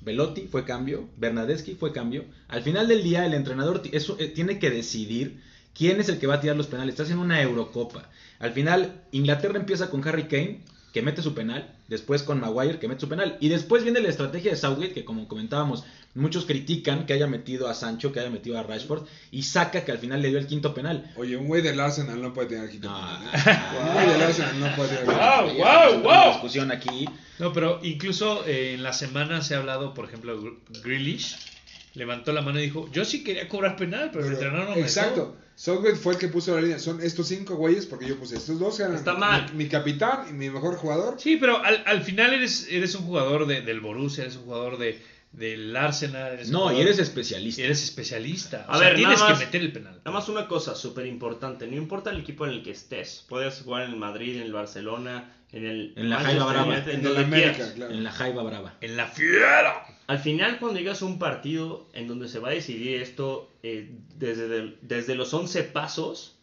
Velotti 0.00 0.48
fue 0.50 0.64
cambio, 0.64 1.08
Bernadeschi 1.16 1.74
fue 1.74 1.92
cambio. 1.92 2.24
Al 2.48 2.62
final 2.62 2.88
del 2.88 3.02
día 3.02 3.26
el 3.26 3.34
entrenador 3.34 3.82
eso, 3.92 4.16
eh, 4.20 4.28
tiene 4.28 4.58
que 4.58 4.70
decidir 4.70 5.40
quién 5.76 6.00
es 6.00 6.08
el 6.08 6.18
que 6.18 6.26
va 6.26 6.34
a 6.34 6.40
tirar 6.40 6.56
los 6.56 6.68
penales. 6.68 6.92
Estás 6.94 7.10
en 7.10 7.18
una 7.18 7.42
Eurocopa. 7.42 8.08
Al 8.38 8.52
final 8.52 9.02
Inglaterra 9.12 9.58
empieza 9.58 9.90
con 9.90 10.06
Harry 10.06 10.24
Kane, 10.24 10.60
que 10.92 11.02
mete 11.02 11.20
su 11.22 11.34
penal, 11.34 11.74
después 11.88 12.22
con 12.22 12.40
Maguire, 12.40 12.78
que 12.78 12.88
mete 12.88 13.02
su 13.02 13.08
penal, 13.08 13.36
y 13.40 13.48
después 13.48 13.82
viene 13.82 14.00
la 14.00 14.08
estrategia 14.08 14.50
de 14.50 14.56
Southgate, 14.56 14.92
que 14.94 15.04
como 15.04 15.28
comentábamos, 15.28 15.84
muchos 16.14 16.46
critican 16.46 17.04
que 17.04 17.12
haya 17.12 17.26
metido 17.26 17.68
a 17.68 17.74
Sancho, 17.74 18.12
que 18.12 18.20
haya 18.20 18.30
metido 18.30 18.58
a 18.58 18.62
Rashford, 18.62 19.04
y 19.30 19.42
saca 19.42 19.84
que 19.84 19.92
al 19.92 19.98
final 19.98 20.22
le 20.22 20.28
dio 20.30 20.38
el 20.38 20.46
quinto 20.46 20.72
penal. 20.72 21.12
Oye, 21.16 21.36
un 21.36 21.48
güey 21.48 21.60
del 21.60 21.78
Arsenal 21.80 22.22
no 22.22 22.32
puede 22.32 22.48
tener 22.48 22.70
quinto 22.70 22.88
No. 22.88 22.96
penal, 22.96 23.20
¿eh? 23.46 23.58
Un 23.86 23.92
güey 23.92 24.08
del 24.08 24.22
Arsenal 24.22 24.60
no 24.60 24.74
puede 24.74 24.88
tener 24.96 25.04
Wow, 25.04 25.56
Ya 25.58 25.86
wow, 25.88 25.94
en 25.96 26.02
wow. 26.02 26.28
discusión 26.32 26.72
aquí. 26.72 27.06
No, 27.38 27.52
pero 27.52 27.80
incluso 27.82 28.46
eh, 28.46 28.72
en 28.72 28.82
la 28.82 28.94
semana 28.94 29.42
se 29.42 29.54
ha 29.54 29.58
hablado, 29.58 29.92
por 29.92 30.06
ejemplo, 30.06 30.40
Gr- 30.42 30.56
Grealish 30.82 31.36
levantó 31.96 32.32
la 32.32 32.42
mano 32.42 32.60
y 32.60 32.62
dijo, 32.64 32.88
yo 32.92 33.04
sí 33.04 33.24
quería 33.24 33.48
cobrar 33.48 33.76
penal, 33.76 34.10
pero, 34.12 34.26
el 34.26 34.32
entrenador 34.34 34.64
no 34.64 34.70
me 34.70 34.76
dejó". 34.76 34.86
Exacto. 34.86 35.36
Southgate 35.56 35.96
fue 35.96 36.12
el 36.12 36.18
que 36.18 36.28
puso 36.28 36.54
la 36.54 36.60
línea. 36.60 36.78
Son 36.78 37.00
estos 37.02 37.28
cinco 37.28 37.56
güeyes 37.56 37.86
porque 37.86 38.06
yo 38.06 38.18
puse 38.18 38.36
estos 38.36 38.58
dos. 38.58 38.78
Está 38.78 39.14
mi- 39.14 39.20
mal. 39.20 39.54
Mi, 39.54 39.68
capitán 39.68 40.26
y 40.28 40.32
mi 40.34 40.50
mejor 40.50 40.76
jugador. 40.76 41.16
Sí, 41.18 41.36
pero 41.38 41.64
al, 41.64 41.82
al 41.86 42.02
final 42.02 42.34
eres, 42.34 42.68
eres 42.70 42.94
un 42.94 43.06
jugador 43.06 43.46
de- 43.46 43.62
del 43.62 43.80
Borussia, 43.80 44.24
eres 44.24 44.36
un 44.36 44.44
jugador 44.44 44.76
de, 44.76 45.00
del 45.32 45.74
Arsenal. 45.74 46.34
Eres 46.34 46.50
No, 46.50 46.70
y 46.76 46.80
eres 46.82 46.98
especialista. 46.98 47.62
eres 47.62 47.82
especialista. 47.82 48.66
O 48.68 48.72
A 48.72 48.78
sea, 48.78 48.88
ver, 48.88 48.96
tienes 48.96 49.18
nada 49.18 49.30
más- 49.30 49.38
que 49.38 49.46
meter 49.46 49.60
el 49.62 49.72
penal. 49.72 49.94
Nada 50.04 50.10
más 50.10 50.28
una 50.28 50.46
cosa 50.46 50.74
súper 50.74 51.06
importante, 51.06 51.66
no 51.66 51.76
importa 51.76 52.10
el 52.10 52.20
equipo 52.20 52.44
en 52.44 52.52
el 52.52 52.62
que 52.62 52.72
estés, 52.72 53.24
puedes 53.26 53.62
jugar 53.62 53.84
en 53.84 53.92
el 53.92 53.96
Madrid, 53.96 54.36
en 54.36 54.42
el 54.42 54.52
Barcelona, 54.52 55.32
en 55.56 55.66
el 55.66 55.92
En 55.96 56.10
la 56.10 56.20
Jaiba 56.20 56.46
Brava. 56.46 56.78
En 56.78 57.06
En 57.06 57.16
América, 57.16 57.72
claro. 57.74 57.94
La 57.94 58.10
Jaiba 58.12 58.42
Brava. 58.42 58.74
En 58.80 58.96
la 58.96 59.06
fiera. 59.06 59.86
Al 60.06 60.18
final, 60.18 60.58
cuando 60.58 60.78
llegas 60.78 61.02
a 61.02 61.04
un 61.06 61.18
partido 61.18 61.88
en 61.92 62.06
donde 62.08 62.28
se 62.28 62.38
va 62.38 62.48
a 62.48 62.52
decidir 62.52 63.00
esto 63.02 63.50
eh, 63.62 63.90
desde, 64.16 64.48
del- 64.48 64.78
desde 64.82 65.14
los 65.16 65.32
11 65.34 65.64
pasos, 65.64 66.36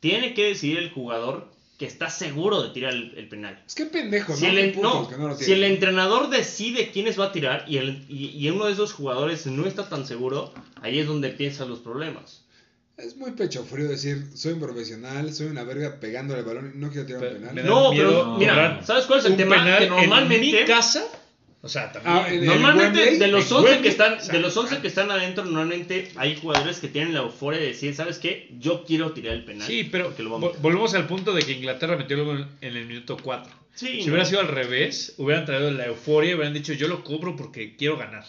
tiene 0.00 0.34
que 0.34 0.46
decidir 0.46 0.78
el 0.78 0.90
jugador 0.90 1.54
que 1.78 1.84
está 1.86 2.08
seguro 2.08 2.62
de 2.62 2.70
tirar 2.70 2.94
el, 2.94 3.12
el 3.18 3.28
penal. 3.28 3.62
Es 3.66 3.74
que 3.74 3.84
pendejo, 3.84 4.34
Si 4.34 4.46
¿no? 4.46 4.52
el, 4.52 4.80
no, 4.80 5.08
que 5.08 5.16
no 5.18 5.28
lo 5.28 5.34
si 5.36 5.52
el 5.52 5.62
entrenador 5.62 6.30
decide 6.30 6.90
quiénes 6.90 7.20
va 7.20 7.26
a 7.26 7.32
tirar 7.32 7.64
y, 7.68 7.76
el, 7.76 8.04
y, 8.08 8.28
y 8.28 8.48
uno 8.48 8.64
de 8.64 8.72
esos 8.72 8.94
jugadores 8.94 9.46
no 9.46 9.66
está 9.66 9.86
tan 9.88 10.06
seguro, 10.06 10.54
ahí 10.80 10.98
es 10.98 11.06
donde 11.06 11.28
piensan 11.28 11.68
los 11.68 11.80
problemas. 11.80 12.45
Es 12.96 13.14
muy 13.16 13.32
pecho 13.32 13.62
frío 13.64 13.88
decir, 13.88 14.24
soy 14.34 14.54
un 14.54 14.60
profesional, 14.60 15.32
soy 15.34 15.48
una 15.48 15.64
verga 15.64 16.00
pegándole 16.00 16.40
el 16.40 16.46
balón 16.46 16.72
y 16.74 16.78
no 16.78 16.88
quiero 16.90 17.04
tirar 17.06 17.20
Pero 17.20 17.36
un 17.36 17.40
penal. 17.48 17.66
No, 17.66 17.90
pero 17.94 18.36
mira, 18.38 18.80
¿sabes 18.84 19.04
cuál 19.04 19.18
es 19.18 19.26
el 19.26 19.32
un 19.32 19.36
tema? 19.38 19.56
penal 19.56 19.78
Que 19.78 19.84
en 19.84 19.90
normalmente... 19.90 20.60
mi 20.62 20.66
casa, 20.66 21.04
o 21.60 21.68
sea, 21.68 21.92
también... 21.92 22.16
Ah, 22.16 22.26
en- 22.32 22.46
Normalmente 22.46 22.98
Wembley? 23.00 23.18
de 23.18 23.28
los 23.28 23.50
En 23.50 23.56
11 23.58 23.64
Wembley, 23.66 23.82
que 23.82 23.88
están 23.90 24.14
o 24.14 24.20
sea, 24.20 24.32
de 24.32 24.40
los 24.40 24.56
11 24.56 24.78
que 24.78 24.88
están 24.88 25.10
adentro 25.10 25.44
normalmente 25.44 26.10
hay 26.16 26.36
jugadores 26.36 26.78
que 26.78 26.88
tienen 26.88 27.12
la 27.12 27.20
euforia 27.20 27.60
de 27.60 27.66
decir, 27.66 27.94
¿sabes 27.94 28.18
qué? 28.18 28.48
Yo 28.58 28.84
quiero 28.86 29.12
tirar 29.12 29.34
el 29.34 29.44
penal. 29.44 29.66
Sí, 29.66 29.84
pero 29.84 30.06
porque 30.06 30.22
lo 30.22 30.30
vamos 30.30 30.44
a 30.44 30.46
vol- 30.46 30.50
meter". 30.52 30.62
volvemos 30.62 30.94
al 30.94 31.06
punto 31.06 31.34
de 31.34 31.42
que 31.42 31.52
Inglaterra 31.52 31.96
metió 31.98 32.16
el 32.16 32.24
gol 32.24 32.48
en 32.62 32.76
el 32.78 32.86
minuto 32.86 33.18
4. 33.22 33.52
Sí, 33.74 33.88
si 34.00 34.06
no. 34.06 34.12
hubiera 34.12 34.24
sido 34.24 34.40
al 34.40 34.48
revés, 34.48 35.12
hubieran 35.18 35.44
traído 35.44 35.70
la 35.70 35.84
euforia 35.84 36.30
y 36.30 36.34
hubieran 36.34 36.54
dicho 36.54 36.72
yo 36.72 36.88
lo 36.88 37.04
cobro 37.04 37.36
porque 37.36 37.76
quiero 37.76 37.98
ganar, 37.98 38.24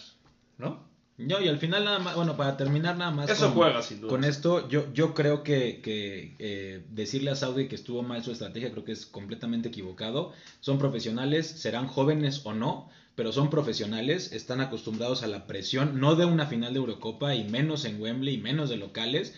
¿no? 0.58 0.86
No, 1.18 1.40
y 1.40 1.48
al 1.48 1.58
final 1.58 1.84
nada 1.84 1.98
más, 1.98 2.14
bueno, 2.14 2.36
para 2.36 2.56
terminar 2.56 2.96
nada 2.96 3.10
más 3.10 3.28
Eso 3.28 3.46
con, 3.46 3.54
juega, 3.54 3.82
sin 3.82 4.00
duda. 4.00 4.08
con 4.08 4.22
esto, 4.22 4.68
yo, 4.68 4.92
yo 4.94 5.14
creo 5.14 5.42
que, 5.42 5.80
que, 5.82 6.36
eh, 6.38 6.84
decirle 6.90 7.32
a 7.32 7.34
Saudi 7.34 7.66
que 7.66 7.74
estuvo 7.74 8.04
mal 8.04 8.22
su 8.22 8.30
estrategia 8.30 8.70
creo 8.70 8.84
que 8.84 8.92
es 8.92 9.04
completamente 9.04 9.68
equivocado. 9.68 10.32
Son 10.60 10.78
profesionales, 10.78 11.48
serán 11.48 11.88
jóvenes 11.88 12.42
o 12.44 12.54
no, 12.54 12.88
pero 13.16 13.32
son 13.32 13.50
profesionales, 13.50 14.30
están 14.32 14.60
acostumbrados 14.60 15.24
a 15.24 15.26
la 15.26 15.48
presión, 15.48 15.98
no 15.98 16.14
de 16.14 16.24
una 16.24 16.46
final 16.46 16.72
de 16.72 16.78
Eurocopa 16.78 17.34
y 17.34 17.42
menos 17.42 17.84
en 17.84 18.00
Wembley 18.00 18.34
y 18.34 18.38
menos 18.38 18.70
de 18.70 18.76
locales. 18.76 19.34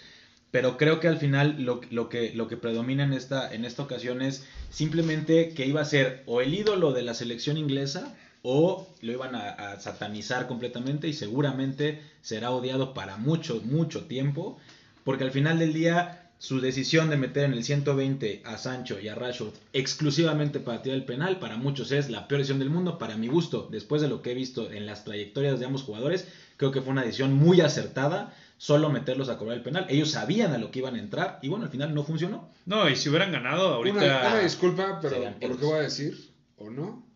Pero 0.50 0.76
creo 0.76 1.00
que 1.00 1.08
al 1.08 1.16
final 1.16 1.62
lo, 1.62 1.80
lo 1.90 2.10
que, 2.10 2.34
lo 2.34 2.46
que 2.46 2.58
predomina 2.58 3.04
en 3.04 3.14
esta, 3.14 3.54
en 3.54 3.64
esta 3.64 3.84
ocasión 3.84 4.20
es 4.20 4.44
simplemente 4.68 5.54
que 5.54 5.64
iba 5.64 5.80
a 5.80 5.86
ser 5.86 6.24
o 6.26 6.42
el 6.42 6.52
ídolo 6.52 6.92
de 6.92 7.02
la 7.02 7.14
selección 7.14 7.56
inglesa 7.56 8.14
o 8.42 8.86
lo 9.02 9.12
iban 9.12 9.34
a, 9.34 9.50
a 9.50 9.80
satanizar 9.80 10.46
completamente 10.46 11.08
y 11.08 11.12
seguramente 11.12 12.00
será 12.22 12.50
odiado 12.50 12.94
para 12.94 13.16
mucho, 13.16 13.60
mucho 13.64 14.04
tiempo, 14.04 14.58
porque 15.04 15.24
al 15.24 15.30
final 15.30 15.58
del 15.58 15.72
día 15.72 16.20
su 16.40 16.58
decisión 16.58 17.10
de 17.10 17.18
meter 17.18 17.44
en 17.44 17.52
el 17.52 17.62
120 17.62 18.42
a 18.46 18.56
Sancho 18.56 18.98
y 18.98 19.08
a 19.08 19.14
Rashford 19.14 19.52
exclusivamente 19.74 20.58
para 20.58 20.80
tirar 20.80 20.96
el 20.96 21.04
penal, 21.04 21.38
para 21.38 21.58
muchos 21.58 21.92
es 21.92 22.08
la 22.08 22.28
peor 22.28 22.38
decisión 22.38 22.60
del 22.60 22.70
mundo, 22.70 22.96
para 22.96 23.18
mi 23.18 23.28
gusto, 23.28 23.68
después 23.70 24.00
de 24.00 24.08
lo 24.08 24.22
que 24.22 24.32
he 24.32 24.34
visto 24.34 24.72
en 24.72 24.86
las 24.86 25.04
trayectorias 25.04 25.60
de 25.60 25.66
ambos 25.66 25.82
jugadores, 25.82 26.26
creo 26.56 26.72
que 26.72 26.80
fue 26.80 26.92
una 26.92 27.02
decisión 27.02 27.34
muy 27.34 27.60
acertada, 27.60 28.34
solo 28.56 28.88
meterlos 28.88 29.28
a 29.28 29.36
cobrar 29.36 29.58
el 29.58 29.62
penal, 29.62 29.84
ellos 29.90 30.12
sabían 30.12 30.54
a 30.54 30.58
lo 30.58 30.70
que 30.70 30.78
iban 30.78 30.94
a 30.94 30.98
entrar 30.98 31.40
y 31.42 31.48
bueno, 31.48 31.66
al 31.66 31.70
final 31.70 31.94
no 31.94 32.04
funcionó. 32.04 32.48
No, 32.64 32.88
y 32.88 32.96
si 32.96 33.10
hubieran 33.10 33.32
ganado 33.32 33.74
ahorita... 33.74 33.98
Una, 33.98 34.28
una 34.28 34.38
disculpa, 34.38 34.98
pero 35.02 35.34
por 35.38 35.50
lo 35.50 35.58
que 35.58 35.64
voy 35.66 35.78
a 35.78 35.82
decir, 35.82 36.30
o 36.56 36.70
no, 36.70 37.06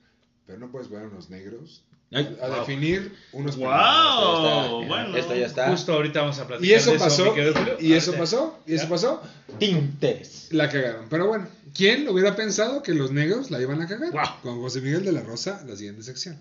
pero 0.47 0.59
no 0.59 0.69
puedes 0.71 0.89
ver 0.91 1.03
a 1.03 1.07
unos 1.07 1.31
negros 1.31 1.85
Ay, 2.13 2.37
a 2.43 2.49
wow. 2.49 2.59
definir 2.61 3.13
unos 3.33 3.57
¡Wow! 3.57 3.67
penales. 3.67 4.71
Oh, 4.71 4.85
bueno. 4.87 5.17
Esto 5.17 5.35
ya 5.35 5.47
está. 5.47 5.69
Justo 5.71 5.95
ahorita 5.95 6.21
vamos 6.21 6.39
a 6.39 6.47
platicar 6.47 6.71
Y 6.71 6.75
eso 6.75 6.93
de 6.93 6.99
pasó, 6.99 7.35
y 7.81 7.93
eso 7.95 8.13
pasó, 8.15 8.59
y 8.67 8.75
eso 8.75 8.85
Ya. 8.85 8.89
pasó, 8.91 9.23
Tintes. 9.59 10.49
la 10.53 10.69
cagaron. 10.69 11.07
Pero 11.09 11.27
bueno, 11.29 11.49
¿quién 11.75 12.07
hubiera 12.09 12.37
pensado 12.37 12.83
que 12.83 12.95
los 12.95 13.11
negros 13.11 13.51
la 13.51 13.61
iban 13.61 13.81
a 13.83 13.89
cagar? 13.89 14.13
Wow. 14.13 14.23
Con 14.43 14.61
José 14.61 14.81
Miguel 14.81 15.05
de 15.05 15.13
la 15.13 15.23
Rosa, 15.23 15.63
la 15.67 15.75
siguiente 15.77 16.03
sección. 16.03 16.37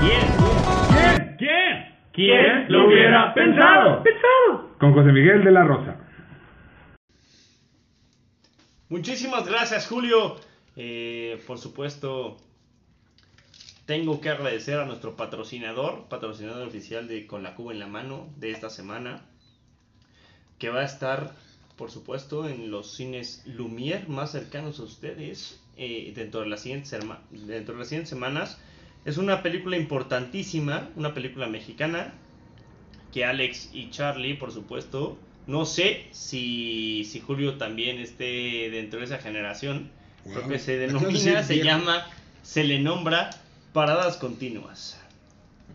¿Quién? 0.00 0.20
¿Quién? 0.90 1.36
¿Quién? 1.38 1.86
¿Quién 2.12 2.66
lo 2.68 2.86
hubiera 2.86 3.34
pensado? 3.34 4.02
Pensado. 4.02 4.68
Con 4.78 4.92
José 4.94 5.12
Miguel 5.12 5.44
de 5.44 5.50
la 5.50 5.64
Rosa. 5.64 5.96
Muchísimas 8.90 9.46
gracias, 9.46 9.86
Julio. 9.86 10.36
Eh, 10.74 11.42
por 11.46 11.58
supuesto, 11.58 12.38
tengo 13.84 14.22
que 14.22 14.30
agradecer 14.30 14.78
a 14.78 14.86
nuestro 14.86 15.14
patrocinador, 15.14 16.08
patrocinador 16.08 16.66
oficial 16.66 17.06
de 17.06 17.26
Con 17.26 17.42
la 17.42 17.54
Cuba 17.54 17.72
en 17.72 17.80
la 17.80 17.86
Mano 17.86 18.32
de 18.36 18.50
esta 18.50 18.70
semana, 18.70 19.26
que 20.58 20.70
va 20.70 20.80
a 20.80 20.84
estar, 20.84 21.34
por 21.76 21.90
supuesto, 21.90 22.48
en 22.48 22.70
los 22.70 22.94
cines 22.94 23.44
Lumière 23.46 24.08
más 24.08 24.32
cercanos 24.32 24.80
a 24.80 24.84
ustedes 24.84 25.60
eh, 25.76 26.10
dentro, 26.16 26.40
de 26.40 26.48
las 26.48 26.64
dentro 26.64 27.74
de 27.74 27.78
las 27.78 27.88
siguientes 27.88 28.08
semanas. 28.08 28.58
Es 29.04 29.18
una 29.18 29.42
película 29.42 29.76
importantísima, 29.76 30.88
una 30.96 31.12
película 31.12 31.46
mexicana, 31.46 32.14
que 33.12 33.26
Alex 33.26 33.68
y 33.74 33.90
Charlie, 33.90 34.32
por 34.32 34.50
supuesto, 34.50 35.18
no 35.48 35.64
sé 35.64 36.06
si, 36.12 37.08
si 37.10 37.20
Julio 37.20 37.54
también 37.54 37.98
esté 37.98 38.68
dentro 38.70 39.00
de 39.00 39.06
esa 39.06 39.18
generación. 39.18 39.90
Wow. 40.24 40.34
Creo 40.34 40.48
que 40.48 40.58
se 40.58 40.76
denomina, 40.78 41.42
se 41.42 41.64
llama, 41.64 42.06
se 42.42 42.64
le 42.64 42.78
nombra 42.78 43.30
paradas 43.72 44.18
continuas. 44.18 45.00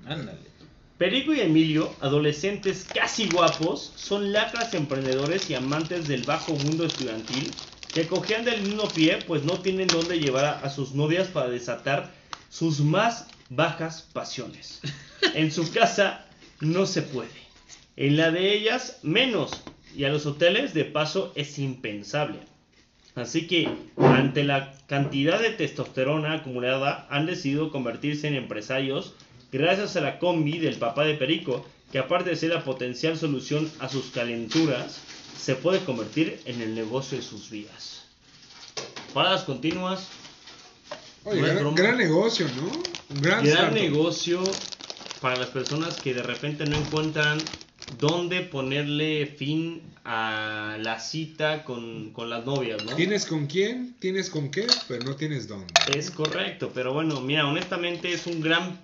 Ándale. 0.06 0.54
Perico 1.00 1.34
y 1.34 1.42
Emilio, 1.42 1.92
adolescentes 2.02 2.86
casi 2.94 3.28
guapos, 3.28 3.94
son 3.96 4.32
lacras 4.32 4.76
emprendedores 4.76 5.50
y 5.50 5.56
amantes 5.56 6.08
del 6.08 6.22
bajo 6.24 6.54
mundo 6.54 6.86
estudiantil 6.86 7.52
que 7.92 8.06
cojean 8.08 8.46
del 8.46 8.62
mismo 8.62 8.88
pie 8.88 9.20
pues 9.26 9.44
no 9.44 9.60
tienen 9.60 9.88
dónde 9.88 10.20
llevar 10.20 10.46
a, 10.46 10.60
a 10.60 10.70
sus 10.70 10.94
novias 10.94 11.30
para 11.30 11.50
desatar 11.50 12.12
sus 12.50 12.80
más 12.80 13.28
bajas 13.50 14.08
pasiones. 14.14 14.82
En 15.36 15.52
su 15.52 15.72
casa 15.72 16.26
no 16.60 16.86
se 16.86 17.02
puede. 17.02 17.43
En 17.96 18.18
la 18.18 18.32
de 18.32 18.54
ellas 18.54 19.00
menos. 19.04 19.52
Y 19.96 20.06
a 20.06 20.10
los 20.10 20.26
hoteles 20.26 20.74
de 20.74 20.86
paso 20.86 21.32
es 21.36 21.60
impensable. 21.60 22.40
Así 23.16 23.46
que, 23.46 23.70
ante 23.98 24.44
la 24.44 24.74
cantidad 24.88 25.40
de 25.40 25.52
testosterona 25.52 26.34
acumulada, 26.34 27.08
han 27.12 27.28
decidido 27.28 27.72
convertirse 27.72 28.28
en 28.28 28.34
empresarios 28.34 29.14
gracias 29.52 29.96
a 29.96 30.02
la 30.02 30.18
combi 30.18 30.58
del 30.58 30.78
papá 30.78 31.06
de 31.06 31.14
Perico, 31.14 31.64
que 31.92 32.00
aparte 32.00 32.32
de 32.32 32.36
ser 32.36 32.50
la 32.50 32.64
potencial 32.64 33.16
solución 33.18 33.72
a 33.80 33.88
sus 33.88 34.06
calenturas, 34.08 35.00
se 35.40 35.56
puede 35.56 35.80
convertir 35.82 36.40
en 36.46 36.62
el 36.62 36.74
negocio 36.74 37.18
de 37.18 37.24
sus 37.24 37.52
vidas. 37.52 38.06
Paradas 39.14 39.44
continuas, 39.44 40.10
Oye, 41.26 41.42
No 41.62 41.74
gran, 41.74 41.98
negocio, 41.98 42.48
¿no? 42.56 42.70
Un 43.16 43.22
gran, 43.22 43.74
negocio 43.74 44.44
para 45.22 45.38
las 45.38 45.48
personas 45.50 46.02
que 46.02 46.14
de 46.14 46.24
repente 46.24 46.66
no 46.66 46.76
encuentran 46.76 47.38
dónde 48.00 48.42
ponerle 48.42 49.26
fin 49.26 49.82
a 50.06 50.78
la 50.82 51.00
cita 51.00 51.64
con, 51.64 52.12
con 52.12 52.30
las 52.30 52.46
novias, 52.46 52.84
¿no? 52.86 52.96
Tienes 52.96 53.26
con 53.26 53.48
quién, 53.48 53.96
tienes 54.00 54.30
con 54.30 54.52
qué, 54.52 54.68
pero 54.88 55.04
no 55.06 55.16
tienes 55.16 55.48
dónde. 55.48 55.68
Es 55.96 56.12
correcto, 56.12 56.72
pero 56.74 56.94
bueno, 56.94 57.22
mira, 57.22 57.48
honestamente 57.48 58.12
es 58.12 58.26
un 58.28 58.42
gran 58.42 58.80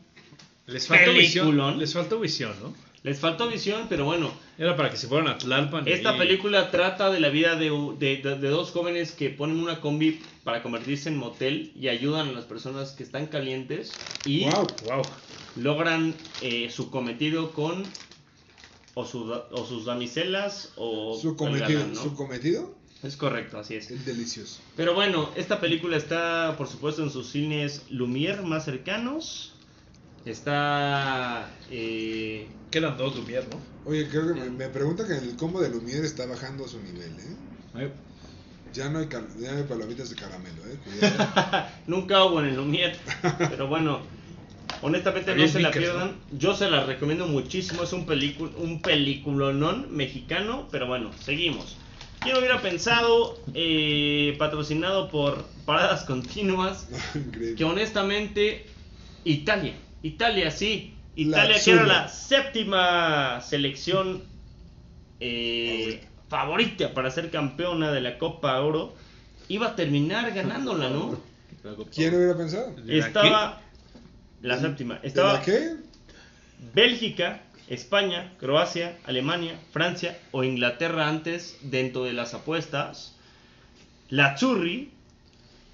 Les 0.67 0.87
faltó 0.87 1.11
Peliculón. 1.11 1.55
visión, 1.55 1.79
les 1.79 1.93
faltó 1.93 2.19
visión, 2.19 2.53
¿no? 2.61 2.73
Les 3.01 3.17
faltó 3.17 3.47
visión, 3.47 3.85
pero 3.89 4.03
bueno, 4.05 4.31
Era 4.57 4.75
para 4.75 4.91
que 4.91 4.97
se 4.97 5.07
fueran 5.07 5.29
a 5.29 5.37
Tlalpan. 5.37 5.87
Esta 5.87 6.17
película 6.17 6.69
trata 6.69 7.09
de 7.09 7.21
la 7.21 7.29
vida 7.29 7.55
de, 7.55 7.69
de- 7.97 8.17
de- 8.17 8.35
de 8.37 8.49
dos 8.49 8.71
jóvenes 8.71 9.13
que 9.13 9.29
ponen 9.29 9.57
una 9.57 9.79
combi 9.79 10.19
para 10.43 10.61
convertirse 10.61 11.07
en 11.07 11.17
motel 11.17 11.71
y 11.79 11.87
ayudan 11.87 12.27
a 12.27 12.31
las 12.33 12.43
personas 12.43 12.91
que 12.91 13.03
están 13.03 13.27
calientes 13.27 13.93
y 14.25 14.43
Wow. 14.49 14.67
Wow. 14.85 15.01
logran 15.55 16.13
eh, 16.41 16.69
su 16.69 16.91
cometido 16.91 17.51
con 17.53 17.83
o, 18.99 19.05
su 19.05 19.31
o 19.31 19.65
sus 19.65 19.85
damiselas 19.85 20.71
o 20.75 21.17
Su 21.19 21.35
cometido, 21.35 21.79
galán, 21.79 21.93
¿no? 21.93 22.01
su 22.03 22.15
cometido 22.15 22.75
Es 23.03 23.15
correcto, 23.15 23.57
así 23.59 23.75
es. 23.75 23.89
es 23.91 24.05
delicioso. 24.05 24.59
Pero 24.75 24.93
bueno, 24.93 25.29
esta 25.35 25.59
película 25.59 25.97
está, 25.97 26.55
por 26.57 26.67
supuesto, 26.67 27.01
en 27.03 27.09
sus 27.09 27.29
cines 27.31 27.83
Lumière 27.89 28.41
más 28.43 28.65
cercanos. 28.65 29.53
Está... 30.25 31.49
eh, 31.71 32.47
Quedan 32.71 32.97
dos 32.97 33.15
Lumière, 33.15 33.45
¿no? 33.49 33.57
Oye, 33.89 34.07
creo 34.09 34.27
que 34.33 34.39
me, 34.39 34.49
me 34.49 34.67
pregunta 34.69 35.07
que 35.07 35.13
el 35.17 35.35
combo 35.35 35.59
de 35.61 35.69
Lumière 35.71 36.03
está 36.05 36.25
bajando 36.25 36.67
su 36.67 36.79
nivel, 36.81 37.11
¿eh? 37.19 37.35
Ay, 37.73 37.91
Ya 38.73 38.89
no 38.89 38.99
hay, 38.99 39.07
ya 39.39 39.51
no 39.53 39.57
hay 39.57 39.63
palomitas 39.63 40.09
de 40.09 40.15
caramelo, 40.15 40.61
¿eh? 40.67 40.77
Cuidado. 40.83 41.65
Nunca 41.87 42.25
hubo 42.25 42.41
en 42.41 42.47
el 42.47 42.57
Lumière. 42.57 42.95
Pero 43.49 43.67
bueno, 43.67 44.01
honestamente 44.81 45.35
no 45.35 45.47
se 45.47 45.59
la 45.59 45.71
pierdan. 45.71 46.15
Yo 46.31 46.55
se 46.55 46.69
la 46.69 46.85
recomiendo 46.85 47.27
muchísimo. 47.27 47.83
Es 47.83 47.93
un, 47.93 48.05
película 48.05 48.51
un 48.57 48.81
peliculonón 48.81 49.87
mexicano. 49.95 50.67
Pero 50.71 50.87
bueno, 50.87 51.11
seguimos. 51.23 51.77
¿Quién 52.21 52.35
hubiera 52.37 52.61
pensado, 52.61 53.39
eh, 53.53 54.35
patrocinado 54.37 55.09
por 55.09 55.45
paradas 55.65 56.03
continuas, 56.03 56.89
que 57.57 57.63
honestamente 57.63 58.65
Italia, 59.23 59.73
Italia 60.03 60.51
sí, 60.51 60.95
La 61.15 61.45
Italia 61.45 61.55
que 61.63 61.71
era 61.71 61.85
la 61.85 62.07
séptima 62.09 63.39
selección 63.41 64.23
eh, 65.21 66.01
favorita 66.27 66.93
para 66.93 67.09
ser 67.09 67.31
campeona 67.31 67.91
de 67.91 68.01
la 68.01 68.17
Copa 68.17 68.59
Oro, 68.59 68.93
iba 69.47 69.67
a 69.67 69.75
terminar 69.75 70.33
ganándola, 70.33 70.89
¿no? 70.89 71.17
¿Quién 71.93 72.15
hubiera 72.15 72.37
pensado? 72.37 72.73
¿De 72.75 72.97
la 72.97 73.07
Estaba 73.07 73.61
la 74.41 74.59
séptima, 74.59 74.99
¿De 74.99 75.07
estaba 75.07 75.33
la 75.33 75.41
qué? 75.41 75.75
Bélgica, 76.73 77.41
España, 77.67 78.33
Croacia, 78.39 78.97
Alemania, 79.05 79.59
Francia 79.71 80.17
o 80.31 80.43
Inglaterra 80.43 81.07
antes 81.07 81.57
dentro 81.61 82.03
de 82.03 82.13
las 82.13 82.33
apuestas. 82.33 83.15
La 84.09 84.35
Churri, 84.35 84.91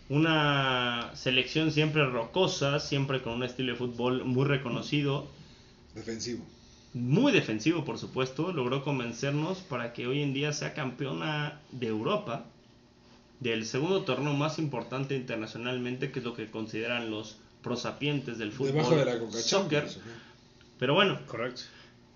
una 0.09 1.11
selección 1.15 1.71
siempre 1.71 2.05
rocosa, 2.05 2.79
siempre 2.79 3.21
con 3.21 3.33
un 3.33 3.43
estilo 3.43 3.71
de 3.71 3.77
fútbol 3.77 4.25
muy 4.25 4.45
reconocido, 4.45 5.27
Defensivo. 5.93 6.45
muy 6.93 7.31
defensivo 7.31 7.85
por 7.85 7.97
supuesto, 7.97 8.51
logró 8.51 8.83
convencernos 8.83 9.59
para 9.59 9.93
que 9.93 10.05
hoy 10.07 10.21
en 10.21 10.33
día 10.33 10.51
sea 10.53 10.73
campeona 10.73 11.61
de 11.71 11.87
Europa, 11.87 12.45
del 13.39 13.65
segundo 13.65 14.03
torneo 14.03 14.33
más 14.33 14.59
importante 14.59 15.15
internacionalmente, 15.15 16.11
que 16.11 16.19
es 16.19 16.25
lo 16.25 16.33
que 16.33 16.51
consideran 16.51 17.09
los 17.09 17.37
prosapientes 17.65 18.37
del 18.37 18.51
fútbol 18.51 18.73
Debajo 18.73 18.95
de 18.95 19.05
la. 19.05 19.19
Pero 20.77 20.93
bueno, 20.93 21.19
Correcto. 21.25 21.63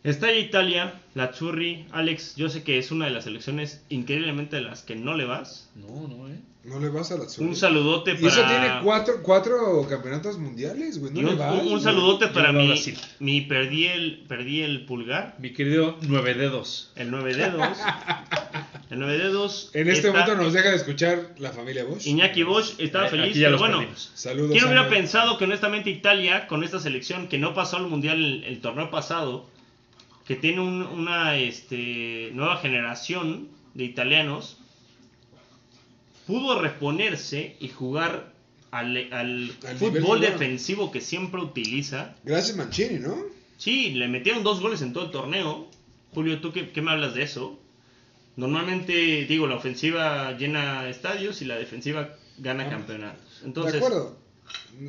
Está 0.04 0.32
Italia, 0.32 0.94
la 1.16 1.32
Churri, 1.32 1.88
Alex, 1.92 2.36
yo 2.38 2.48
sé 2.50 2.64
que 2.64 2.78
es 2.78 2.92
una 2.92 3.06
de 3.06 3.12
las 3.12 3.26
selecciones 3.26 3.82
increíblemente 3.90 4.56
de 4.56 4.62
las 4.62 4.84
que 4.84 4.96
no 4.96 5.16
le 5.16 5.26
vas. 5.26 5.70
No, 5.76 6.08
no, 6.08 6.30
¿eh? 6.30 6.40
No 6.62 6.78
le 6.80 6.90
vas 6.90 7.10
a 7.12 7.18
la 7.18 7.24
Azul. 7.24 7.48
Un 7.48 7.56
saludote 7.56 8.18
Y 8.20 8.26
eso 8.28 8.42
para... 8.42 8.48
tiene 8.50 8.84
cuatro, 8.84 9.14
cuatro 9.24 9.88
campeonatos 9.90 10.38
mundiales, 10.38 11.00
güey. 11.00 11.14
No 11.14 11.20
y 11.22 11.24
le 11.24 11.30
un, 11.32 11.38
vas. 11.38 11.54
un- 11.54 11.60
un 11.62 11.70
güey. 11.70 11.82
saludote 11.82 12.28
para 12.28 12.52
mi, 12.52 12.68
Brasil. 12.68 12.98
mi 13.20 13.42
perdí 13.42 13.86
el 13.86 14.26
perdí 14.28 14.62
el 14.62 14.86
pulgar, 14.86 15.36
Mi 15.40 15.54
querido 15.54 15.98
Nueve 16.02 16.34
Dedos. 16.34 16.92
el 16.98 17.12
nueve 17.12 17.34
dedos. 17.34 17.78
el 18.90 19.00
nueve 19.00 19.18
dedos. 19.18 19.72
En 19.74 19.88
este 19.88 20.08
está- 20.10 20.12
momento 20.20 20.36
nos 20.44 20.52
deja 20.54 20.70
de 20.70 20.76
escuchar 20.76 21.34
la 21.38 21.52
familia 21.52 21.86
Bosch. 21.86 22.06
Iñaki 22.08 22.44
Bosch 22.44 22.74
estaba 22.78 23.08
Eh, 23.08 23.10
feliz, 23.10 23.38
pero 23.40 23.58
bueno. 23.58 23.78
perdimos. 23.78 24.12
Saludos. 24.16 24.52
¿Quién 24.52 24.66
hubiera 24.66 24.90
pensado 24.90 25.38
que 25.38 25.46
honestamente 25.46 25.90
Italia, 25.90 26.46
con 26.48 26.66
esta 26.66 26.80
selección 26.80 27.30
que 27.30 27.38
no 27.38 27.54
pasó 27.54 27.78
al 27.78 27.88
mundial 27.88 28.18
el, 28.24 28.44
el 28.44 28.60
torneo 28.60 28.92
pasado, 28.92 29.48
que 30.28 30.36
tiene 30.36 30.60
un- 30.60 30.84
una 30.84 31.38
este, 31.38 32.32
nueva 32.34 32.58
generación 32.58 33.48
de 33.76 33.86
italianos, 33.86 34.58
pudo 36.30 36.62
reponerse 36.62 37.56
y 37.60 37.70
jugar 37.70 38.32
al, 38.70 38.96
al 38.96 39.12
Al 39.12 39.48
nivel 39.48 39.78
fútbol 39.80 40.20
bueno. 40.20 40.26
defensivo 40.32 40.92
que 40.92 41.02
siempre 41.02 41.42
utiliza? 41.42 42.16
Gracias 42.24 42.56
Mancini, 42.56 43.00
¿no? 43.00 43.18
Sí, 43.58 43.90
le 43.94 44.08
metieron 44.08 44.44
dos 44.44 44.62
goles 44.62 44.84
en 44.84 44.94
todo 44.94 45.06
el 45.06 45.12
torneo. 45.12 45.68
Julio, 46.14 46.40
¿tú 46.40 46.54
qué, 46.54 46.70
qué 46.70 46.84
me 46.84 46.92
hablas 46.92 47.16
de 47.16 47.24
eso? 47.24 47.60
Normalmente, 48.36 49.26
digo, 49.26 49.48
la 49.48 49.56
ofensiva 49.56 50.38
llena 50.38 50.88
estadios 50.88 51.42
y 51.42 51.46
la 51.46 51.56
defensiva 51.58 52.16
gana 52.38 52.70
campeonatos. 52.70 53.42
Entonces, 53.44 53.74
de 53.74 53.80
acuerdo. 53.80 54.20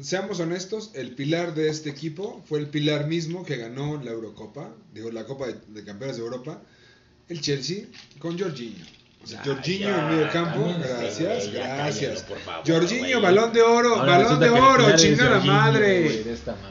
Seamos 0.02 0.40
honestos, 0.40 0.90
el 0.92 1.14
pilar 1.14 1.54
de 1.54 1.70
este 1.70 1.88
equipo 1.88 2.44
fue 2.46 2.58
el 2.58 2.68
pilar 2.68 3.08
mismo 3.08 3.46
que 3.46 3.56
ganó 3.56 3.98
la 4.02 4.10
Eurocopa, 4.10 4.74
digo, 4.92 5.10
la 5.10 5.24
Copa 5.24 5.46
de, 5.46 5.54
de 5.68 5.84
Campeones 5.84 6.18
de 6.18 6.22
Europa, 6.22 6.62
el 7.28 7.40
Chelsea, 7.40 7.86
con 8.18 8.38
Jorginho. 8.38 8.84
Jorginho 9.44 9.88
en 9.88 10.08
medio 10.08 10.30
campo, 10.30 10.74
gracias, 10.78 11.52
gracias. 11.52 12.22
cállalo, 12.22 12.26
por 12.26 12.38
favor, 12.38 12.66
Jorginho, 12.66 13.20
balón 13.20 13.52
de 13.52 13.60
oro, 13.62 13.96
Ahora 13.96 14.16
balón 14.18 14.40
de 14.40 14.48
oro, 14.48 14.96
chinga 14.96 15.28
la 15.28 15.40
madre. 15.40 16.24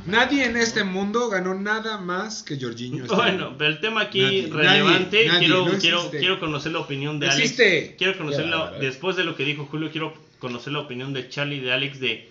Nadie 0.07 0.45
en 0.45 0.57
este 0.57 0.83
mundo 0.83 1.29
ganó 1.29 1.53
nada 1.53 1.97
más 1.99 2.41
que 2.41 2.59
Jorginho. 2.59 3.03
este 3.03 3.15
Bueno, 3.15 3.47
año. 3.49 3.55
pero 3.57 3.69
el 3.69 3.79
tema 3.79 4.01
aquí 4.01 4.21
Nadie, 4.21 4.47
relevante, 4.51 5.17
nadie, 5.17 5.27
nadie, 5.27 5.39
quiero, 5.47 5.65
no 5.67 5.77
quiero, 5.77 6.09
quiero 6.09 6.39
conocer 6.39 6.71
la 6.71 6.79
opinión 6.79 7.19
de 7.19 7.27
No 7.27 7.33
Alex. 7.33 7.45
existe. 7.51 7.95
Quiero 7.97 8.17
conocer 8.17 8.45
la, 8.47 8.71
después 8.79 9.15
de 9.15 9.23
lo 9.25 9.35
que 9.35 9.45
dijo 9.45 9.65
Julio, 9.67 9.91
quiero 9.91 10.13
conocer 10.39 10.73
la 10.73 10.79
opinión 10.79 11.13
de 11.13 11.29
Charlie 11.29 11.57
y 11.57 11.61
de 11.61 11.71
Alex 11.71 11.99
de 11.99 12.29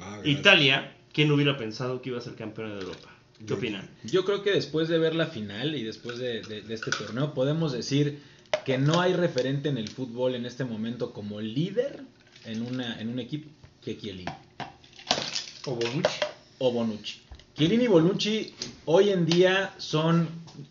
Ah. 0.00 0.20
Italia. 0.24 0.92
¿Quién 1.12 1.30
hubiera 1.30 1.56
pensado 1.56 2.02
que 2.02 2.08
iba 2.08 2.18
a 2.18 2.22
ser 2.22 2.34
campeón 2.34 2.70
de 2.76 2.80
Europa? 2.80 3.08
¿Qué 3.38 3.44
Yo. 3.44 3.54
opinan? 3.56 3.88
Yo 4.02 4.24
creo 4.24 4.42
que 4.42 4.50
después 4.52 4.88
de 4.88 4.98
ver 4.98 5.14
la 5.14 5.26
final 5.26 5.76
y 5.76 5.84
después 5.84 6.18
de, 6.18 6.40
de- 6.42 6.62
de 6.62 6.74
este 6.74 6.90
torneo 6.90 7.34
podemos 7.34 7.72
decir 7.72 8.20
que 8.64 8.78
no 8.78 9.00
hay 9.00 9.12
referente 9.12 9.68
en 9.68 9.78
el 9.78 9.88
fútbol 9.88 10.34
en 10.34 10.46
este 10.46 10.64
momento 10.64 11.12
como 11.12 11.40
líder 11.40 12.00
en, 12.44 12.62
una, 12.62 13.00
en 13.00 13.08
un 13.08 13.18
equipo 13.18 13.48
que 13.82 13.96
Chiellini 13.98 14.30
O 15.66 15.74
Bonucci. 15.76 16.18
o 16.58 16.72
Bonucci. 16.72 17.20
Chiellini 17.56 17.84
y 17.84 17.88
Bonucci 17.88 18.54
hoy 18.86 19.10
en 19.10 19.26
día 19.26 19.74
son... 19.78 20.28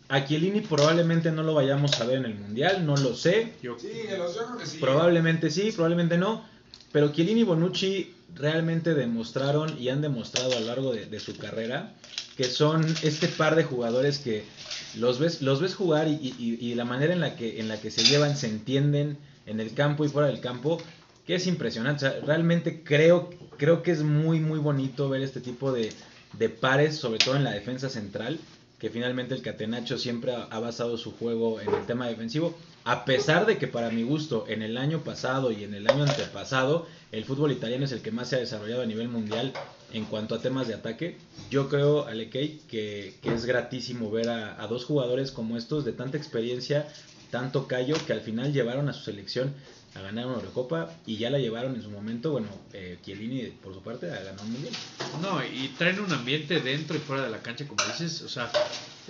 A 0.08 0.24
Chiellini 0.24 0.60
probablemente 0.62 1.30
no 1.30 1.42
lo 1.42 1.54
vayamos 1.54 2.00
a 2.00 2.04
ver 2.06 2.18
en 2.18 2.24
el 2.26 2.34
Mundial, 2.36 2.86
no 2.86 2.96
lo 2.96 3.14
sé. 3.14 3.52
Yo, 3.62 3.76
Sí, 3.78 3.88
que 4.08 4.16
los- 4.16 4.34
yo 4.34 4.46
creo 4.46 4.58
que 4.58 4.66
sí. 4.66 4.78
Probablemente 4.78 5.50
sí, 5.50 5.72
probablemente 5.72 6.16
no. 6.16 6.44
Pero 6.90 7.12
Chiellini 7.12 7.40
y 7.40 7.44
Bonucci 7.44 8.14
realmente 8.34 8.94
demostraron 8.94 9.76
y 9.80 9.90
han 9.90 10.00
demostrado 10.00 10.56
a 10.56 10.60
lo 10.60 10.66
largo 10.66 10.92
de, 10.92 11.06
de 11.06 11.20
su 11.20 11.36
carrera 11.36 11.92
que 12.36 12.44
son 12.44 12.84
este 13.02 13.28
par 13.28 13.54
de 13.56 13.64
jugadores 13.64 14.18
que 14.18 14.44
los 14.96 15.18
ves, 15.18 15.42
los 15.42 15.60
ves 15.60 15.74
jugar 15.74 16.08
y, 16.08 16.14
y- 16.38 16.58
y 16.60 16.74
la 16.74 16.84
manera 16.84 17.12
en 17.12 17.20
la, 17.20 17.36
que, 17.36 17.60
en 17.60 17.68
la 17.68 17.80
que 17.80 17.90
se 17.90 18.04
llevan, 18.04 18.36
se 18.36 18.48
entienden 18.48 19.16
en 19.46 19.60
el 19.60 19.74
campo 19.74 20.04
y 20.04 20.08
fuera 20.08 20.28
del 20.28 20.40
campo, 20.40 20.80
que 21.26 21.34
es 21.36 21.46
impresionante. 21.46 22.06
O 22.06 22.10
sea, 22.10 22.20
realmente 22.24 22.82
creo, 22.82 23.30
creo 23.56 23.82
que 23.82 23.90
es 23.92 24.02
muy, 24.02 24.40
muy 24.40 24.58
bonito 24.58 25.08
ver 25.08 25.22
este 25.22 25.40
tipo 25.40 25.72
de, 25.72 25.92
de 26.38 26.48
pares, 26.48 26.96
sobre 26.96 27.18
todo 27.18 27.36
en 27.36 27.44
la 27.44 27.52
defensa 27.52 27.88
central, 27.88 28.38
que 28.78 28.90
finalmente 28.90 29.34
el 29.34 29.42
Catenacho 29.42 29.96
siempre 29.98 30.32
ha, 30.34 30.42
ha 30.44 30.58
basado 30.60 30.98
su 30.98 31.12
juego 31.12 31.60
en 31.60 31.72
el 31.72 31.86
tema 31.86 32.06
defensivo, 32.08 32.54
a 32.84 33.04
pesar 33.04 33.46
de 33.46 33.56
que 33.56 33.66
para 33.66 33.90
mi 33.90 34.02
gusto 34.02 34.44
en 34.48 34.60
el 34.62 34.76
año 34.76 35.00
pasado 35.00 35.52
y 35.52 35.64
en 35.64 35.72
el 35.74 35.86
año 35.88 36.02
antepasado 36.02 36.86
el 37.12 37.24
fútbol 37.24 37.52
italiano 37.52 37.84
es 37.86 37.92
el 37.92 38.02
que 38.02 38.10
más 38.10 38.28
se 38.28 38.36
ha 38.36 38.40
desarrollado 38.40 38.82
a 38.82 38.86
nivel 38.86 39.08
mundial 39.08 39.52
en 39.94 40.04
cuanto 40.06 40.34
a 40.34 40.40
temas 40.42 40.66
de 40.66 40.74
ataque, 40.74 41.16
yo 41.50 41.68
creo, 41.68 42.06
Alekei, 42.06 42.58
que, 42.68 43.14
que 43.22 43.32
es 43.32 43.46
gratísimo 43.46 44.10
ver 44.10 44.28
a, 44.28 44.60
a 44.60 44.66
dos 44.66 44.84
jugadores 44.84 45.30
como 45.30 45.56
estos 45.56 45.84
de 45.84 45.92
tanta 45.92 46.16
experiencia, 46.16 46.88
tanto 47.30 47.68
callo, 47.68 47.94
que 48.04 48.12
al 48.12 48.20
final 48.20 48.52
llevaron 48.52 48.88
a 48.88 48.92
su 48.92 49.04
selección 49.04 49.54
a 49.94 50.00
ganar 50.00 50.26
una 50.26 50.36
Eurocopa 50.36 50.90
y 51.06 51.16
ya 51.18 51.30
la 51.30 51.38
llevaron 51.38 51.74
en 51.76 51.82
su 51.82 51.88
momento, 51.90 52.32
bueno, 52.32 52.48
eh, 52.72 52.98
Chiellini 53.04 53.42
por 53.62 53.72
su 53.74 53.80
parte 53.80 54.06
a 54.10 54.16
ganar 54.22 54.40
un 54.42 54.52
mundial. 54.52 54.74
No, 55.22 55.40
y 55.44 55.68
traen 55.78 56.00
un 56.00 56.12
ambiente 56.12 56.60
dentro 56.60 56.96
y 56.96 57.00
fuera 57.00 57.22
de 57.24 57.30
la 57.30 57.38
cancha, 57.38 57.64
como 57.68 57.80
dices. 57.84 58.22
O 58.22 58.28
sea, 58.28 58.50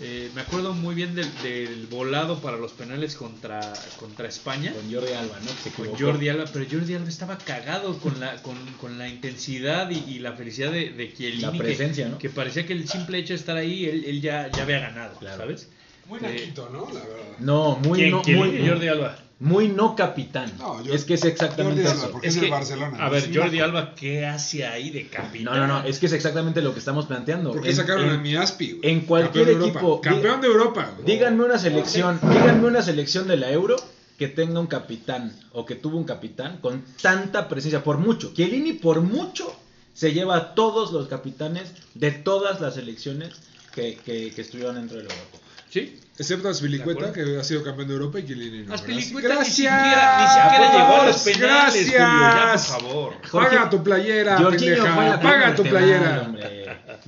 eh, 0.01 0.31
me 0.35 0.42
acuerdo 0.42 0.75
muy 0.75 0.94
bien 0.94 1.14
del, 1.14 1.27
del 1.42 1.87
volado 1.87 2.40
para 2.40 2.59
los 2.59 2.73
penales 2.73 3.14
contra, 3.14 3.61
contra 3.99 4.29
España. 4.29 4.75
Con 4.75 4.92
Jordi 4.92 5.12
Alba, 5.14 5.38
¿no? 5.40 5.51
Que 5.64 5.70
se 5.70 5.70
Con. 5.70 5.99
Jordi 5.99 6.29
Alba, 6.29 6.44
pero 6.53 6.66
Jordi 6.70 6.94
Alba 6.94 7.09
estaba 7.09 7.38
cagado 7.38 7.99
con 7.99 8.20
la, 8.20 8.42
con, 8.42 8.57
con 8.79 8.99
la 8.99 9.09
intensidad 9.09 9.88
y, 9.90 10.05
y 10.11 10.18
la 10.18 10.33
felicidad 10.35 10.70
de, 10.70 10.90
de 10.90 11.14
Chiellini. 11.14 11.42
La 11.42 11.53
que- 11.53 11.59
presencia, 11.59 12.18
que, 12.18 12.29
¿no? 12.29 12.35
parecía 12.35 12.66
que 12.66 12.75
el 12.75 12.87
simple 12.87 13.18
hecho 13.18 13.33
de 13.33 13.38
estar 13.38 13.57
ahí, 13.57 13.87
él, 13.87 14.05
él 14.05 14.20
ya, 14.20 14.51
ya 14.51 14.64
había 14.64 14.81
ganado, 14.81 15.18
Claro. 15.18 15.38
¿sabes? 15.38 15.68
Muy 16.07 16.18
Eh, 16.18 16.23
naquito, 16.23 16.68
¿no? 16.68 16.87
La 16.92 17.01
verdad. 17.01 17.38
No, 17.38 17.77
muy, 17.77 17.99
¿Quién? 18.01 18.11
no, 18.11 18.23
muy, 18.23 18.68
Jordi 18.68 18.88
Alba? 18.88 19.18
Muy 19.44 19.68
no 19.68 19.94
capitán. 19.94 20.50
No, 20.59 20.83
yo- 20.83 20.94
es 20.94 21.04
que 21.04 21.14
es 21.14 21.24
exactamente 21.24 21.83
Jordi 21.83 21.90
Alba, 21.92 22.02
eso. 22.04 22.12
porque 22.12 22.28
es, 22.28 22.37
el 22.37 22.50
Barcelona. 22.50 22.96
A 22.98 23.09
ver, 23.11 23.30
Jordi 23.37 23.61
Alba, 23.61 23.94
¿qué 23.94 24.24
hace 24.24 24.64
ahí 24.66 24.88
de 24.90 25.07
capitán? 25.09 25.44
No, 25.44 25.54
no, 25.54 25.66
no, 25.66 25.85
es 25.85 25.98
que 25.98 26.07
es 26.07 26.12
exactamente 26.14 26.62
lo 26.62 26.72
que 26.72 26.78
estamos 26.78 27.04
planteando. 27.04 27.52
¿Por 27.52 27.61
qué 27.62 27.68
En- 27.70 27.76
sacaron 27.76 28.07
en- 28.07 28.11
a 28.12 28.18
mi 28.18 28.35
Aspi? 28.37 28.72
güey? 28.72 28.90
en 28.90 29.00
cualquier 29.02 29.44
Campeón 29.44 29.61
de 29.61 29.66
equipo, 29.68 29.80
Europa. 29.87 30.09
Campeón 30.11 30.40
de 30.40 30.46
Europa. 30.46 30.92
güey. 30.96 31.07
Díganme 31.07 31.44
una 31.44 31.59
selección, 31.59 32.18
díganme 32.22 32.66
una 32.66 32.80
selección 32.83 33.28
de 33.28 33.37
la 33.37 33.50
Euro 33.50 33.76
que 34.18 34.28
tenga 34.28 34.61
un 34.61 34.66
capitán 34.66 35.37
o 35.52 35.66
que 35.66 35.74
tuvo 35.74 35.98
un 35.98 36.04
capitán 36.04 36.57
con 36.62 36.83
tanta 37.02 37.46
presencia, 37.48 37.85
por 37.85 37.98
mucho. 37.98 38.33
Chiellini 38.33 38.72
por 38.72 39.02
mucho 39.02 39.54
se 39.92 40.12
lleva 40.14 40.37
a 40.37 40.54
todos 40.54 40.90
los 40.92 41.07
capitanes 41.09 41.72
de 41.94 42.12
todas 42.12 42.61
las 42.62 42.74
selecciones 42.76 43.30
que, 43.74 43.96
que, 43.96 44.30
que 44.35 44.40
estuvieron 44.40 44.76
dentro 44.76 44.96
de 44.96 45.04
la 45.04 45.11
Eurocopa. 45.12 45.38
Sí. 45.68 46.00
Excepto 46.16 46.46
a 46.46 46.50
De 46.53 46.55
Spilicueta, 46.57 47.07
acuerdo. 47.09 47.33
que 47.33 47.40
ha 47.40 47.42
sido 47.44 47.64
campeón 47.64 47.88
de 47.88 47.94
Europa 47.94 48.20
y 48.20 48.27
Chiellini 48.27 48.66
no. 48.66 48.74
Aspilicueta 48.74 49.29
Gracias. 49.29 49.48
ni 49.48 49.55
siquiera, 49.55 50.20
ni 50.20 50.27
siquiera 50.29 50.72
llegó 50.72 50.85
a 50.85 50.90
favor, 50.92 51.07
los 51.09 51.16
penales, 51.22 51.74
Julio, 51.74 51.92
ya, 51.92 52.07
por 52.09 52.20
Gracias. 52.20 52.66
favor. 52.79 53.12
Jorge- 53.31 53.48
Paga 53.57 53.70
tu 53.70 53.83
playera, 53.83 54.37
pendeja. 54.48 55.20
Paga 55.20 55.55
tu 55.57 55.62
playera. 55.64 56.33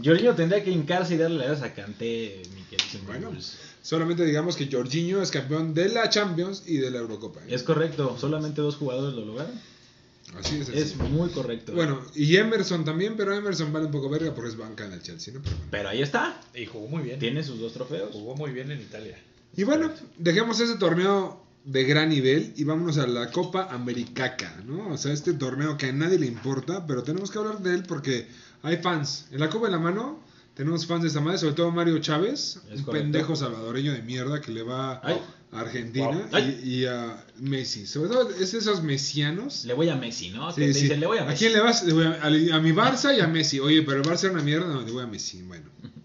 Jorginho 0.05 0.35
tendría 0.35 0.65
que 0.65 0.71
hincarse 0.71 1.15
y 1.15 1.19
darle 1.19 1.39
la 1.39 1.45
gracias 1.47 1.71
a 1.71 1.87
mi 1.89 1.95
querido 1.95 3.07
Bueno, 3.07 3.29
Bulls. 3.31 3.57
solamente 3.81 4.25
digamos 4.25 4.57
que 4.57 4.69
Jorginho 4.71 5.23
es 5.23 5.31
campeón 5.31 5.73
de 5.73 5.89
la 5.89 6.11
Champions 6.11 6.65
y 6.67 6.79
de 6.79 6.91
la 6.91 6.99
Eurocopa. 6.99 7.41
¿eh? 7.43 7.55
Es 7.55 7.63
correcto, 7.63 8.17
solamente 8.21 8.61
dos 8.61 8.75
jugadores 8.77 9.15
lo 9.15 9.25
lograron. 9.25 9.53
Así 10.39 10.61
es. 10.61 10.69
Es 10.69 10.97
muy 10.97 11.31
correcto. 11.31 11.73
Bueno, 11.73 12.01
y 12.15 12.37
Emerson 12.37 12.85
también, 12.85 13.15
pero 13.17 13.35
Emerson 13.35 13.73
vale 13.73 13.87
un 13.87 13.93
poco 13.93 14.09
verga 14.09 14.35
porque 14.35 14.51
es 14.51 14.57
banca 14.57 14.85
en 14.85 14.93
el 14.93 15.03
Chelsea, 15.03 15.35
¿no? 15.35 15.41
Pero 15.43 15.57
bueno. 15.57 15.69
Pero 15.71 15.89
ahí 15.89 16.03
está, 16.03 16.41
Y 16.55 16.67
jugó 16.67 16.89
muy 16.89 17.03
bien. 17.03 17.19
tiene 17.19 17.43
sus 17.43 17.59
dos 17.59 17.73
trofeos. 17.73 18.11
Jugó 18.13 18.35
muy 18.37 18.51
bien 18.51 18.71
en 18.71 18.81
Italia. 18.81 19.19
Y 19.57 19.65
bueno, 19.65 19.91
dejemos 20.19 20.61
ese 20.61 20.77
torneo 20.77 21.43
de 21.65 21.85
gran 21.85 22.11
nivel 22.11 22.53
y 22.57 22.65
vámonos 22.65 22.99
a 22.99 23.07
la 23.07 23.31
Copa 23.31 23.69
Americaca, 23.73 24.63
¿no? 24.67 24.91
O 24.91 24.99
sea, 24.99 25.13
este 25.13 25.33
torneo 25.33 25.77
que 25.77 25.87
a 25.87 25.93
nadie 25.93 26.19
le 26.19 26.27
importa, 26.27 26.87
pero 26.87 27.03
tenemos 27.03 27.31
que 27.31 27.39
hablar 27.39 27.59
de 27.61 27.75
él 27.75 27.83
porque 27.89 28.29
hay 28.63 28.77
fans. 28.77 29.27
En 29.33 29.41
la 29.41 29.49
Copa 29.51 29.67
de 29.67 29.73
la 29.73 29.79
Mano 29.79 30.21
tenemos 30.57 30.87
fans 30.87 31.03
de 31.03 31.09
esta 31.09 31.21
madre, 31.21 31.39
sobre 31.39 31.55
todo 31.55 31.71
Mario 31.71 31.99
Chávez, 32.01 32.59
Es 32.73 32.79
un 32.81 32.85
correcto. 32.85 32.93
pendejo 32.93 33.37
salvadoreño 33.37 33.93
de 33.93 34.03
mierda 34.03 34.41
que 34.41 34.51
le 34.51 34.63
va 34.63 35.01
Ay. 35.05 35.21
a 35.53 35.61
Argentina 35.61 36.09
Wow. 36.09 36.39
Y, 36.65 36.69
y 36.81 36.87
a 36.87 37.25
Messi. 37.41 37.87
Sobre 37.87 38.09
todo 38.11 38.31
es 38.31 38.53
de 38.53 38.59
esos 38.59 38.83
mesianos. 38.83 39.65
Le 39.67 39.75
voy 39.75 39.89
a 39.91 39.97
Messi, 39.97 40.31
¿no? 40.31 40.51
Sí, 40.51 40.61
Que 40.63 40.67
te 40.69 40.75
sí. 40.75 40.81
dicen, 40.85 41.01
le 41.01 41.07
voy 41.07 41.19
a 41.19 41.23
¿A 41.23 41.27
Messi. 41.27 41.39
quién 41.39 41.53
le 41.53 41.61
vas? 41.61 41.85
Le 41.85 41.93
voy 41.93 42.05
a, 42.07 42.13
a- 42.23 42.57
a 42.57 42.61
mi 42.61 42.73
Barça 42.73 43.15
y 43.17 43.21
a 43.21 43.27
Messi. 43.27 43.61
Oye, 43.61 43.83
pero 43.83 43.99
el 43.99 44.03
Barça 44.09 44.25
era 44.25 44.33
una 44.33 44.43
mierda. 44.43 44.67
No, 44.67 44.81
le 44.83 44.91
voy 44.91 45.03
a 45.05 45.07
Messi. 45.07 45.43
Bueno. 45.43 45.67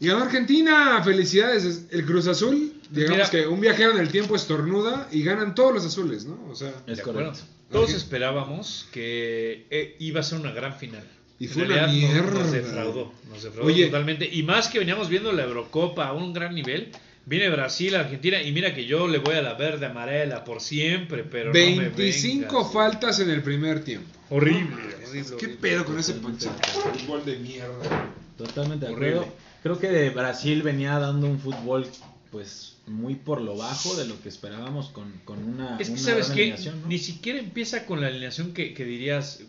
Y 0.00 0.08
ganó 0.08 0.24
Argentina. 0.24 1.00
Felicidades. 1.04 1.64
Es- 1.64 1.84
El 1.90 2.04
Cruz 2.04 2.26
Azul, 2.26 2.74
digamos 2.90 3.16
Mira. 3.18 3.30
que 3.30 3.46
un 3.46 3.60
viajero 3.60 3.92
en 3.92 3.98
el 3.98 4.08
tiempo 4.10 4.34
estornuda 4.36 5.08
y 5.12 5.22
ganan 5.22 5.54
todos 5.54 5.72
los 5.72 5.84
azules, 5.86 6.26
¿no? 6.26 6.38
O 6.50 6.54
sea, 6.54 6.72
Es 6.86 7.00
correcto. 7.00 7.38
Todos 7.70 7.92
esperábamos 7.92 8.86
que 8.92 9.66
eh, 9.70 9.96
iba 10.00 10.20
a 10.20 10.22
ser 10.22 10.38
una 10.40 10.52
gran 10.52 10.74
final. 10.76 11.02
Y 11.38 11.46
En 11.46 11.50
fue 11.50 11.64
una 11.64 11.86
mierda. 11.86 12.30
Nos 12.30 12.52
defraudó, 12.52 13.12
nos 13.28 13.42
defraudó 13.42 13.66
Oye. 13.72 13.86
totalmente. 13.86 14.28
Y 14.32 14.42
más 14.42 14.68
que 14.68 14.78
veníamos 14.78 15.08
viendo 15.08 15.32
la 15.32 15.44
Eurocopa 15.44 16.06
a 16.06 16.12
un 16.12 16.32
gran 16.32 16.54
nivel. 16.54 16.90
Viene 17.26 17.48
Brasil, 17.48 17.94
Argentina, 17.96 18.42
y 18.42 18.52
mira 18.52 18.74
que 18.74 18.84
yo 18.84 19.08
le 19.08 19.16
voy 19.16 19.34
a 19.34 19.40
la 19.40 19.54
verde 19.54 19.86
amarela 19.86 20.44
por 20.44 20.60
siempre, 20.60 21.24
pero 21.24 21.46
no 21.46 21.52
me 21.54 21.88
25 21.88 22.70
faltas 22.70 23.18
en 23.20 23.30
el 23.30 23.42
primer 23.42 23.82
tiempo. 23.82 24.06
Horrible, 24.28 24.74
horrible, 24.74 25.24
¿Qué 25.24 25.34
horrible. 25.34 25.56
pedo 25.58 25.84
con 25.86 25.98
ese 25.98 26.12
pinche 26.14 26.50
fútbol 26.50 27.24
de 27.24 27.36
mierda? 27.38 28.10
Totalmente 28.36 28.86
de 28.86 28.92
Horrible. 28.92 29.10
acuerdo. 29.20 29.34
Creo 29.62 29.78
que 29.78 30.10
Brasil 30.10 30.62
venía 30.62 30.98
dando 30.98 31.26
un 31.26 31.40
fútbol 31.40 31.86
pues 32.30 32.76
muy 32.86 33.14
por 33.14 33.40
lo 33.40 33.56
bajo 33.56 33.94
de 33.96 34.06
lo 34.06 34.20
que 34.20 34.28
esperábamos 34.28 34.90
con, 34.90 35.10
con 35.24 35.42
una, 35.42 35.78
Es 35.78 35.86
que 35.88 35.92
una 35.94 36.02
sabes 36.02 36.30
alineación, 36.30 36.82
¿no? 36.82 36.88
ni 36.88 36.98
siquiera 36.98 37.38
empieza 37.38 37.86
con 37.86 38.02
la 38.02 38.08
alineación 38.08 38.52
que, 38.52 38.74
que 38.74 38.84
dirías 38.84 39.40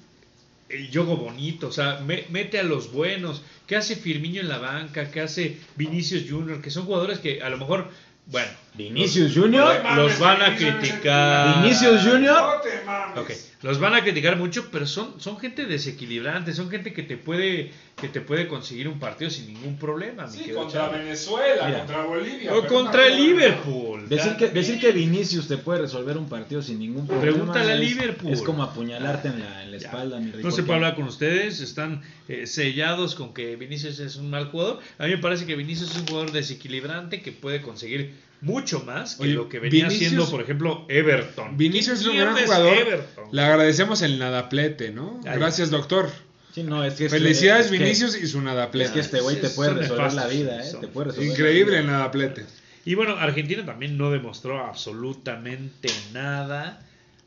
el 0.70 0.90
juego 0.92 1.18
bonito, 1.18 1.68
o 1.68 1.72
sea, 1.72 2.00
me- 2.06 2.26
mete 2.30 2.60
a 2.60 2.64
los 2.64 2.92
buenos, 2.92 3.42
que 3.68 3.76
hace 3.76 3.96
Firmino 3.96 4.40
en 4.42 4.50
la 4.50 4.58
banca, 4.58 5.12
que 5.12 5.22
hace 5.22 5.58
Vinicius 5.76 6.30
Junior, 6.30 6.62
que 6.62 6.72
son 6.72 6.86
jugadores 6.86 7.20
que 7.20 7.42
a 7.42 7.50
lo 7.50 7.58
mejor, 7.58 7.90
bueno, 8.28 8.52
Vinicius 8.78 9.36
Junior. 9.36 9.82
los 9.96 10.20
van 10.20 10.42
a 10.42 10.56
criticar. 10.56 11.62
Vinicius 11.62 12.02
Junior. 12.02 12.56
No 12.56 12.62
te 12.62 12.84
mames. 12.86 13.18
Ok, 13.18 13.32
los 13.64 13.80
van 13.80 13.96
a 13.96 14.04
criticar 14.04 14.38
mucho, 14.38 14.70
pero 14.72 14.86
son, 14.86 15.20
son 15.20 15.40
gente 15.40 15.66
desequilibrante, 15.66 16.54
son 16.54 16.70
gente 16.70 16.94
que 16.94 17.04
te 17.04 17.18
puede 17.18 17.72
que 17.96 18.10
te 18.10 18.20
puede 18.20 18.48
conseguir 18.48 18.90
un 18.90 19.00
partido 19.00 19.32
sin 19.32 19.48
ningún 19.48 19.78
problema. 19.78 20.28
Sí, 20.28 20.52
contra. 20.52 20.90
Venezuela, 20.90 21.66
Mira. 21.66 21.78
contra 21.80 22.04
Bolivia. 22.04 22.54
O 22.54 22.68
contra 22.68 23.08
el 23.08 23.16
Liverpool. 23.16 24.10
Decir 24.10 24.36
que, 24.36 24.50
decir 24.50 24.80
que 24.80 24.92
Vinicius 24.92 25.48
te 25.48 25.58
puede 25.58 25.82
resolver 25.82 26.18
un 26.18 26.28
partido 26.28 26.62
sin 26.62 26.80
ningún 26.80 27.08
problema. 27.08 27.32
Pregúntale 27.32 27.72
a 27.72 27.76
Liverpool. 27.76 28.34
Es 28.34 28.42
como 28.42 28.64
apuñalarte 28.64 29.30
en 29.30 29.40
la, 29.40 29.64
en 29.64 29.72
la 29.72 29.78
espalda, 29.78 30.20
mi 30.20 30.32
No 30.44 30.52
se 30.52 30.64
puede 30.64 30.76
hablar 30.76 30.96
con 30.96 31.06
ustedes, 31.06 31.62
están 31.62 32.02
eh, 32.28 32.48
sellados 32.48 33.16
con 33.16 33.34
que 33.34 33.56
Vinicius 33.56 34.00
es 34.00 34.18
un 34.18 34.30
mal 34.30 34.50
jugador. 34.50 34.80
A 34.98 35.06
mí 35.06 35.12
me 35.12 35.18
parece 35.18 35.46
que 35.46 35.56
Vinicius 35.56 35.92
es 35.92 36.02
un 36.02 36.08
jugador 36.08 36.34
desequilibrante 36.34 37.22
que 37.22 37.32
puede 37.32 37.62
conseguir 37.62 38.14
mucho 38.42 38.82
más 38.82 39.16
que 39.16 39.24
Oye, 39.24 39.34
lo 39.34 39.50
que 39.50 39.60
venía 39.60 39.86
Vinicius- 39.88 39.96
haciendo, 39.96 40.30
por 40.30 40.42
ejemplo, 40.42 40.86
Everton. 40.90 41.58
Vinicius 41.58 42.00
es 42.02 42.08
¿Quién 42.08 42.22
un 42.28 42.34
gran 42.34 42.44
jugador. 42.46 42.78
Everton? 42.78 43.26
Le 43.32 43.42
agradecemos 43.42 44.02
el 44.02 44.20
nadaplete, 44.20 44.92
¿no? 44.92 45.20
Ay. 45.26 45.38
Gracias, 45.40 45.70
doctor. 45.72 46.10
Sí, 46.54 46.64
no, 46.64 46.84
es 46.84 46.94
que 46.96 47.06
este- 47.06 47.18
Felicidades, 47.20 47.66
es 47.68 47.72
que- 47.72 47.78
Vinicius 47.80 48.18
y 48.22 48.28
su 48.28 48.42
nadaplete. 48.42 48.86
Es 48.88 48.92
que 48.92 49.00
este 49.02 49.20
güey 49.22 49.40
te 49.42 49.48
Es- 49.48 49.54
puede 49.54 49.74
resolver 49.74 50.14
la 50.14 50.28
vida, 50.28 50.62
¿eh? 50.62 50.70
son- 50.72 50.82
Te 50.82 50.88
puede 50.88 51.08
resolver 51.08 51.30
Increíble 51.32 51.80
el 51.80 51.88
nadaplete. 51.88 52.46
Y 52.86 52.94
bueno, 52.96 53.16
Argentina 53.18 53.66
también 53.66 53.98
no 53.98 54.12
demostró 54.12 54.60
absolutamente 54.64 55.90
nada. 56.14 56.82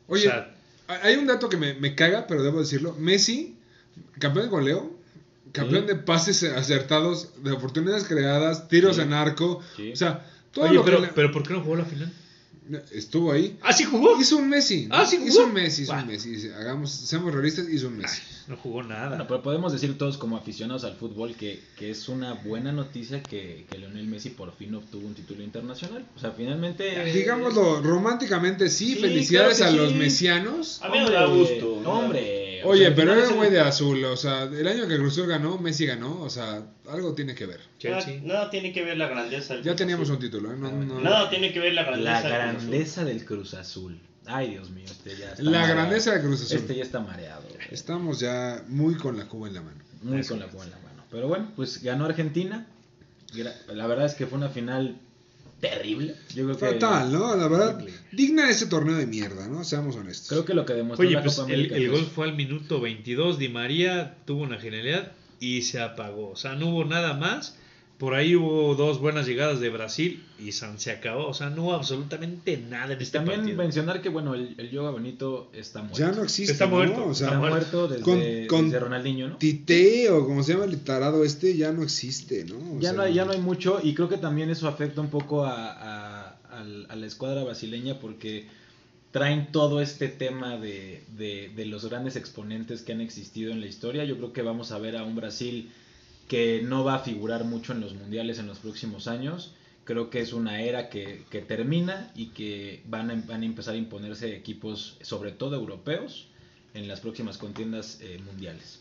Oye, 0.07 0.27
O 0.27 0.31
sea, 0.31 0.55
hay 1.03 1.15
un 1.17 1.27
dato 1.27 1.49
que 1.49 1.57
me, 1.57 1.73
me 1.75 1.95
caga, 1.95 2.25
pero 2.27 2.43
debo 2.43 2.59
decirlo. 2.59 2.95
Messi, 2.97 3.55
campeón 4.17 4.45
de 4.45 4.49
goleo, 4.51 4.97
campeón 5.51 5.81
Sí. 5.81 5.87
de 5.87 5.95
pases 5.95 6.43
acertados, 6.43 7.43
de 7.43 7.51
oportunidades 7.51 8.05
creadas, 8.05 8.67
tiros 8.69 8.95
Sí. 8.95 9.01
en 9.03 9.13
arco. 9.13 9.61
Sí. 9.75 9.91
O 9.91 9.95
sea, 9.95 10.25
todo 10.67 10.71
oye, 10.71 10.81
pero, 10.85 10.99
le- 10.99 11.07
pero 11.09 11.31
¿por 11.31 11.43
qué 11.47 11.53
no 11.53 11.61
jugó 11.61 11.75
la 11.75 11.85
final? 11.85 12.11
estuvo 12.91 13.31
ahí. 13.31 13.57
¿Ah, 13.63 13.73
sí 13.73 13.83
jugó? 13.83 14.19
Hizo 14.21 14.37
un 14.37 14.47
Messi. 14.47 14.85
¿no? 14.85 14.95
Ah, 14.95 15.05
¿sí 15.05 15.17
jugó? 15.17 15.27
Hizo 15.29 15.45
un 15.45 15.53
Messi, 15.53 15.81
hizo 15.83 15.93
un 15.93 16.05
Messi. 16.07 16.49
Hagamos, 16.49 16.91
seamos 16.91 17.33
realistas, 17.33 17.67
hizo 17.67 17.87
un 17.87 17.97
Messi. 17.97 18.21
No 18.49 18.57
jugó 18.57 18.81
nada. 18.81 19.09
Bueno, 19.09 19.27
pero 19.27 19.43
podemos 19.43 19.71
decir 19.71 19.95
todos 19.97 20.17
como 20.17 20.35
aficionados 20.35 20.83
al 20.83 20.95
fútbol 20.95 21.35
que, 21.35 21.61
que 21.77 21.91
es 21.91 22.09
una 22.09 22.33
buena 22.33 22.71
noticia 22.71 23.21
que, 23.21 23.67
que 23.69 23.77
Lionel 23.77 24.07
Messi 24.07 24.31
por 24.31 24.51
fin 24.55 24.73
obtuvo 24.73 25.05
un 25.05 25.13
título 25.13 25.43
internacional. 25.43 26.03
O 26.15 26.19
sea, 26.19 26.31
finalmente... 26.31 26.99
eh, 26.99 27.13
Digámoslo 27.13 27.79
románticamente, 27.81 28.67
sí. 28.69 28.95
Sí, 28.95 28.95
felicidades 28.95 29.57
claro 29.59 29.73
a 29.73 29.75
los 29.77 29.93
mesianos. 29.93 30.81
A 30.81 30.89
mí 30.89 30.97
me 30.99 31.11
da 31.11 31.25
gusto. 31.27 31.73
Hombre. 31.85 32.63
Oye, 32.63 32.87
sea, 32.87 32.95
pero 32.95 33.13
era 33.13 33.23
el- 33.29 33.35
güey 33.35 33.51
de 33.51 33.59
azul. 33.61 34.03
O 34.05 34.17
sea, 34.17 34.43
el 34.43 34.67
año 34.67 34.87
que 34.87 34.97
Cruz 34.97 35.13
Azul 35.13 35.27
ganó, 35.27 35.59
Messi 35.59 35.85
ganó. 35.85 36.19
O 36.21 36.29
sea, 36.31 36.63
algo 36.89 37.13
tiene 37.13 37.35
que 37.35 37.45
ver. 37.45 37.61
Nada, 38.23 38.49
tiene 38.49 38.73
que 38.73 38.83
ver 38.83 38.97
la 38.97 39.07
grandeza. 39.07 39.53
del 39.53 39.63
Ya 39.63 39.71
Cruz 39.71 39.77
teníamos 39.77 40.05
Azul. 40.07 40.15
un 40.15 40.21
título, 40.21 40.51
¿eh? 40.51 40.55
No, 40.57 40.71
no- 40.71 40.99
Nada 41.01 41.29
tiene 41.29 41.53
que 41.53 41.59
ver 41.59 41.73
la 41.73 41.83
grandeza. 41.83 42.11
La 42.11 42.19
del 42.19 42.31
Cruz 42.31 42.55
Azul. 42.57 42.69
grandeza 42.71 43.05
del 43.05 43.25
Cruz 43.25 43.53
Azul. 43.53 43.99
Ay, 44.31 44.51
Dios 44.51 44.69
mío, 44.69 44.85
este 44.85 45.17
ya 45.17 45.31
está 45.31 45.43
La 45.43 45.51
mareado. 45.51 45.73
grandeza 45.73 46.13
de 46.13 46.21
Cruz 46.21 46.43
Azul. 46.43 46.57
Este 46.57 46.75
ya 46.75 46.83
está 46.83 46.99
mareado. 46.99 47.43
Estamos 47.71 48.19
ya 48.19 48.63
muy 48.67 48.95
con 48.95 49.17
la 49.17 49.25
cuba 49.27 49.47
en 49.47 49.55
la 49.55 49.61
mano. 49.61 49.77
Muy 50.03 50.23
con 50.23 50.39
la 50.39 50.47
cuba 50.47 50.65
en 50.65 50.71
la 50.71 50.77
mano. 50.77 51.03
Pero 51.09 51.27
bueno, 51.27 51.51
pues 51.55 51.81
ganó 51.81 52.05
Argentina. 52.05 52.67
La 53.73 53.87
verdad 53.87 54.05
es 54.05 54.13
que 54.15 54.25
fue 54.27 54.37
una 54.37 54.49
final 54.49 54.97
terrible. 55.59 56.15
Yo 56.35 56.45
creo 56.45 56.57
que 56.57 56.79
Fatal, 56.79 57.11
¿no? 57.11 57.35
La 57.35 57.47
verdad, 57.47 57.75
Horrible. 57.75 57.93
digna 58.11 58.45
de 58.45 58.51
ese 58.51 58.67
torneo 58.67 58.95
de 58.95 59.05
mierda, 59.05 59.47
¿no? 59.47 59.63
Seamos 59.63 59.95
honestos. 59.95 60.29
Creo 60.29 60.45
que 60.45 60.53
lo 60.53 60.65
que 60.65 60.73
demostró 60.73 61.05
Oye, 61.05 61.15
la 61.15 61.23
pues 61.23 61.35
Copa 61.35 61.47
el, 61.49 61.53
América 61.55 61.75
el 61.75 61.89
pues, 61.89 62.01
gol 62.01 62.09
fue 62.11 62.27
al 62.29 62.35
minuto 62.35 62.79
22. 62.81 63.37
Di 63.39 63.49
María 63.49 64.15
tuvo 64.25 64.43
una 64.43 64.57
genialidad 64.57 65.11
y 65.39 65.63
se 65.63 65.81
apagó. 65.81 66.29
O 66.31 66.35
sea, 66.35 66.55
no 66.55 66.67
hubo 66.69 66.85
nada 66.85 67.13
más. 67.13 67.55
Por 67.99 68.15
ahí 68.15 68.33
hubo 68.33 68.75
dos 68.75 69.01
buenas 69.01 69.27
llegadas 69.27 69.59
de 69.59 69.69
Brasil 69.69 70.23
y 70.39 70.53
San 70.53 70.79
se 70.79 70.89
acabó. 70.91 71.27
O 71.27 71.33
sea, 71.33 71.49
no 71.49 71.63
hubo 71.65 71.73
absolutamente 71.73 72.55
nada 72.55 72.93
en 72.93 72.99
Y 73.01 73.03
este 73.03 73.17
también 73.17 73.41
partido. 73.41 73.57
mencionar 73.57 74.01
que 74.01 74.07
bueno, 74.07 74.35
el, 74.35 74.55
el 74.57 74.71
Yoga 74.71 74.89
Bonito 74.91 75.51
está 75.53 75.81
muerto. 75.81 75.99
ya 75.99 76.11
no 76.13 76.23
existe. 76.23 76.53
Está 76.53 76.65
¿no? 76.67 76.75
muerto, 76.77 77.05
O 77.07 77.13
sea, 77.13 77.27
está 77.27 77.39
muerto. 77.39 77.87
desde, 77.89 78.01
Con- 78.03 78.21
con- 78.47 78.65
desde 78.69 78.79
Ronaldinho, 78.79 79.27
¿no? 79.27 79.35
Tite 79.37 80.09
o 80.11 80.25
como 80.25 80.43
se 80.43 80.53
llama 80.53 80.63
el 80.63 80.79
tarado 80.81 81.25
este, 81.25 81.57
ya 81.57 81.73
no 81.73 81.83
existe, 81.83 82.45
¿no? 82.45 82.55
O 82.55 82.79
Ya 82.79 82.89
sea, 82.91 82.93
no, 82.93 83.01
hay, 83.03 83.13
ya 83.13 83.25
no 83.25 83.33
hay 83.33 83.39
mucho 83.41 83.81
y 83.83 83.93
creo 83.93 84.07
que 84.07 84.17
también 84.17 84.49
eso 84.49 84.69
afecta 84.69 85.01
un 85.01 85.09
poco 85.09 85.43
a, 85.43 85.69
a- 85.73 86.37
al- 86.57 86.85
a 86.89 86.95
la 86.95 87.05
escuadra 87.05 87.43
brasileña 87.43 87.99
porque 87.99 88.47
traen 89.11 89.51
todo 89.51 89.81
este 89.81 90.07
tema 90.07 90.55
de, 90.57 91.03
de- 91.17 91.51
de 91.53 91.65
los 91.65 91.83
grandes 91.89 92.15
exponentes 92.15 92.81
que 92.81 92.93
han 92.93 93.01
existido 93.01 93.51
en 93.51 93.59
la 93.59 93.67
historia. 93.67 94.05
Yo 94.05 94.15
creo 94.15 94.31
que 94.31 94.41
vamos 94.41 94.71
a 94.71 94.77
ver 94.77 94.95
a 94.95 95.03
un 95.03 95.17
Brasil 95.17 95.69
que 96.29 96.61
no 96.63 96.85
va 96.85 96.95
a 96.95 96.99
figurar 96.99 97.43
mucho 97.43 97.73
en 97.73 97.81
los 97.81 97.93
mundiales 97.95 98.39
en 98.39 98.47
los 98.47 98.59
próximos 98.59 99.07
años. 99.07 99.53
Creo 99.83 100.09
que 100.11 100.21
es 100.21 100.31
una 100.31 100.61
era 100.61 100.87
que, 100.89 101.25
que 101.31 101.41
termina 101.41 102.11
y 102.15 102.27
que 102.27 102.83
van 102.87 103.09
a, 103.11 103.15
van 103.27 103.41
a 103.41 103.45
empezar 103.45 103.73
a 103.73 103.77
imponerse 103.77 104.35
equipos, 104.35 104.97
sobre 105.01 105.31
todo 105.31 105.55
europeos, 105.55 106.27
en 106.75 106.87
las 106.87 107.01
próximas 107.01 107.37
contiendas 107.39 107.97
eh, 108.01 108.19
mundiales. 108.23 108.79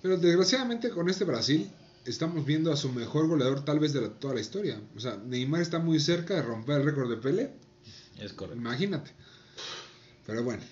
Pero 0.00 0.16
desgraciadamente 0.16 0.90
con 0.90 1.10
este 1.10 1.24
Brasil 1.24 1.68
estamos 2.04 2.46
viendo 2.46 2.72
a 2.72 2.76
su 2.76 2.92
mejor 2.92 3.26
goleador 3.26 3.64
tal 3.64 3.80
vez 3.80 3.92
de 3.92 4.00
la- 4.02 4.10
toda 4.10 4.34
la 4.34 4.40
historia. 4.40 4.80
O 4.96 5.00
sea, 5.00 5.16
Neymar 5.16 5.60
está 5.60 5.80
muy 5.80 5.98
cerca 5.98 6.34
de 6.34 6.42
romper 6.42 6.80
el 6.80 6.86
récord 6.86 7.10
de 7.10 7.16
Pele. 7.16 7.50
Es 8.20 8.32
correcto. 8.32 8.60
Imagínate. 8.60 9.10
Pero 10.24 10.44
bueno, 10.44 10.62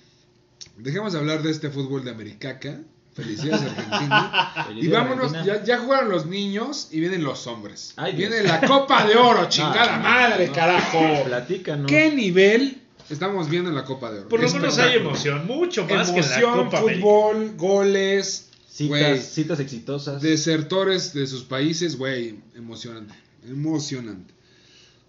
dejemos 0.77 1.13
de 1.13 1.19
hablar 1.19 1.43
de 1.43 1.51
este 1.51 1.71
fútbol 1.71 2.05
de 2.05 2.13
Americaca. 2.13 2.81
Felicidades 3.17 3.63
Argentina. 3.63 4.67
y 4.77 4.89
vámonos, 4.89 5.33
Argentina. 5.33 5.57
ya, 5.59 5.65
ya 5.65 5.79
jugaron 5.79 6.11
los 6.11 6.27
niños 6.27 6.89
y 6.93 7.01
vienen 7.01 7.25
los 7.25 7.47
hombres. 7.47 7.95
Ay, 7.97 8.13
Dios. 8.15 8.31
Viene 8.31 8.47
la 8.47 8.61
Copa 8.61 9.07
de 9.07 9.17
Oro, 9.17 9.45
chingada 9.49 9.97
No, 9.97 10.03
madre, 10.03 10.49
no. 10.49 10.53
carajo. 10.53 11.25
Platícanos. 11.25 11.87
¿Qué 11.87 12.11
nivel 12.13 12.83
estamos 13.09 13.49
viendo 13.49 13.71
en 13.71 13.77
la 13.77 13.85
Copa 13.85 14.11
de 14.13 14.21
Oro? 14.21 14.29
Por 14.29 14.41
lo 14.43 14.51
menos 14.51 14.77
hay 14.79 14.97
emoción, 14.99 15.47
mucho 15.47 15.87
más 15.87 16.11
que 16.11 16.21
en 16.21 16.29
la 16.29 16.37
Emoción, 16.37 16.65
Copa 16.67 16.79
América. 16.79 17.01
fútbol, 17.07 17.53
goles, 17.57 18.51
güey, 18.81 19.03
Citas, 19.15 19.25
citas 19.33 19.61
exitosas. 19.61 20.21
desertores 20.21 21.15
de 21.15 21.27
sus 21.27 21.45
países, 21.45 21.97
güey, 21.97 22.39
emocionante, 22.55 23.15
emocionante. 23.49 24.35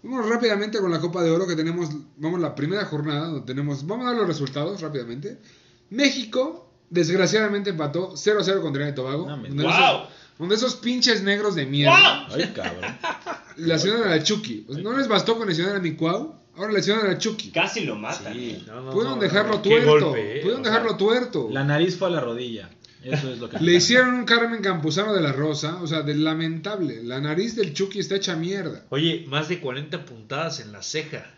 Vamos 0.02 0.26
rápidamente 0.28 0.78
con 0.78 0.90
la 0.90 1.00
Copa 1.00 1.22
de 1.22 1.30
Oro 1.30 1.46
que 1.46 1.56
tenemos, 1.56 1.90
vamos 2.16 2.40
la 2.40 2.54
primera 2.54 2.84
jornada, 2.86 3.26
donde 3.26 3.42
tenemos, 3.46 3.86
vamos 3.86 4.06
a 4.06 4.10
dar 4.10 4.18
los 4.18 4.28
resultados 4.28 4.80
rápidamente. 4.80 5.36
México, 5.90 6.67
desgraciadamente 6.90 7.70
empató 7.70 8.12
0-0 8.12 8.60
con 8.60 8.72
Trinidad 8.72 8.92
y 8.92 8.94
Tobago. 8.94 9.26
No 9.26 9.36
donde, 9.36 9.66
esos, 9.66 9.78
¡Wow! 9.78 10.00
donde 10.38 10.54
esos 10.54 10.76
pinches 10.76 11.22
negros 11.22 11.54
de 11.54 11.66
mierda 11.66 12.26
Ay, 12.28 12.52
cabrón. 12.54 12.98
lesionaron 13.56 14.08
a 14.08 14.16
la 14.16 14.22
Chucky. 14.22 14.66
Sea, 14.68 14.82
no 14.82 14.96
les 14.96 15.08
bastó 15.08 15.36
con 15.38 15.48
lesionar 15.48 15.76
a 15.76 15.80
mi 15.80 15.94
Cuau, 15.94 16.34
ahora 16.56 16.72
lesionaron 16.72 17.10
a 17.10 17.12
la 17.14 17.18
Chucky. 17.18 17.50
Casi 17.50 17.84
lo 17.84 17.96
matan. 17.96 18.32
Sí. 18.32 18.50
¿eh? 18.50 18.62
No, 18.66 18.82
no, 18.82 18.90
Pudieron 18.90 19.18
no, 19.18 19.22
dejarlo 19.22 19.60
tuerto, 19.60 19.88
golpe, 19.88 20.38
eh, 20.38 20.40
pudieron 20.40 20.64
sea, 20.64 20.72
dejarlo 20.72 20.96
tuerto. 20.96 21.48
La 21.50 21.64
nariz 21.64 21.96
fue 21.96 22.08
a 22.08 22.10
la 22.12 22.20
rodilla. 22.20 22.70
Eso 23.02 23.32
es 23.32 23.38
lo 23.38 23.48
que 23.48 23.58
Le 23.60 23.74
hicieron 23.74 24.14
un 24.14 24.24
Carmen 24.24 24.60
Campuzano 24.60 25.14
de 25.14 25.20
la 25.20 25.32
Rosa, 25.32 25.80
o 25.82 25.86
sea, 25.86 26.02
de 26.02 26.14
lamentable. 26.14 27.02
La 27.04 27.20
nariz 27.20 27.54
del 27.54 27.72
Chucky 27.72 28.00
está 28.00 28.16
hecha 28.16 28.34
mierda. 28.34 28.86
Oye, 28.90 29.24
más 29.28 29.48
de 29.48 29.60
40 29.60 30.04
puntadas 30.04 30.60
en 30.60 30.72
la 30.72 30.82
ceja. 30.82 31.30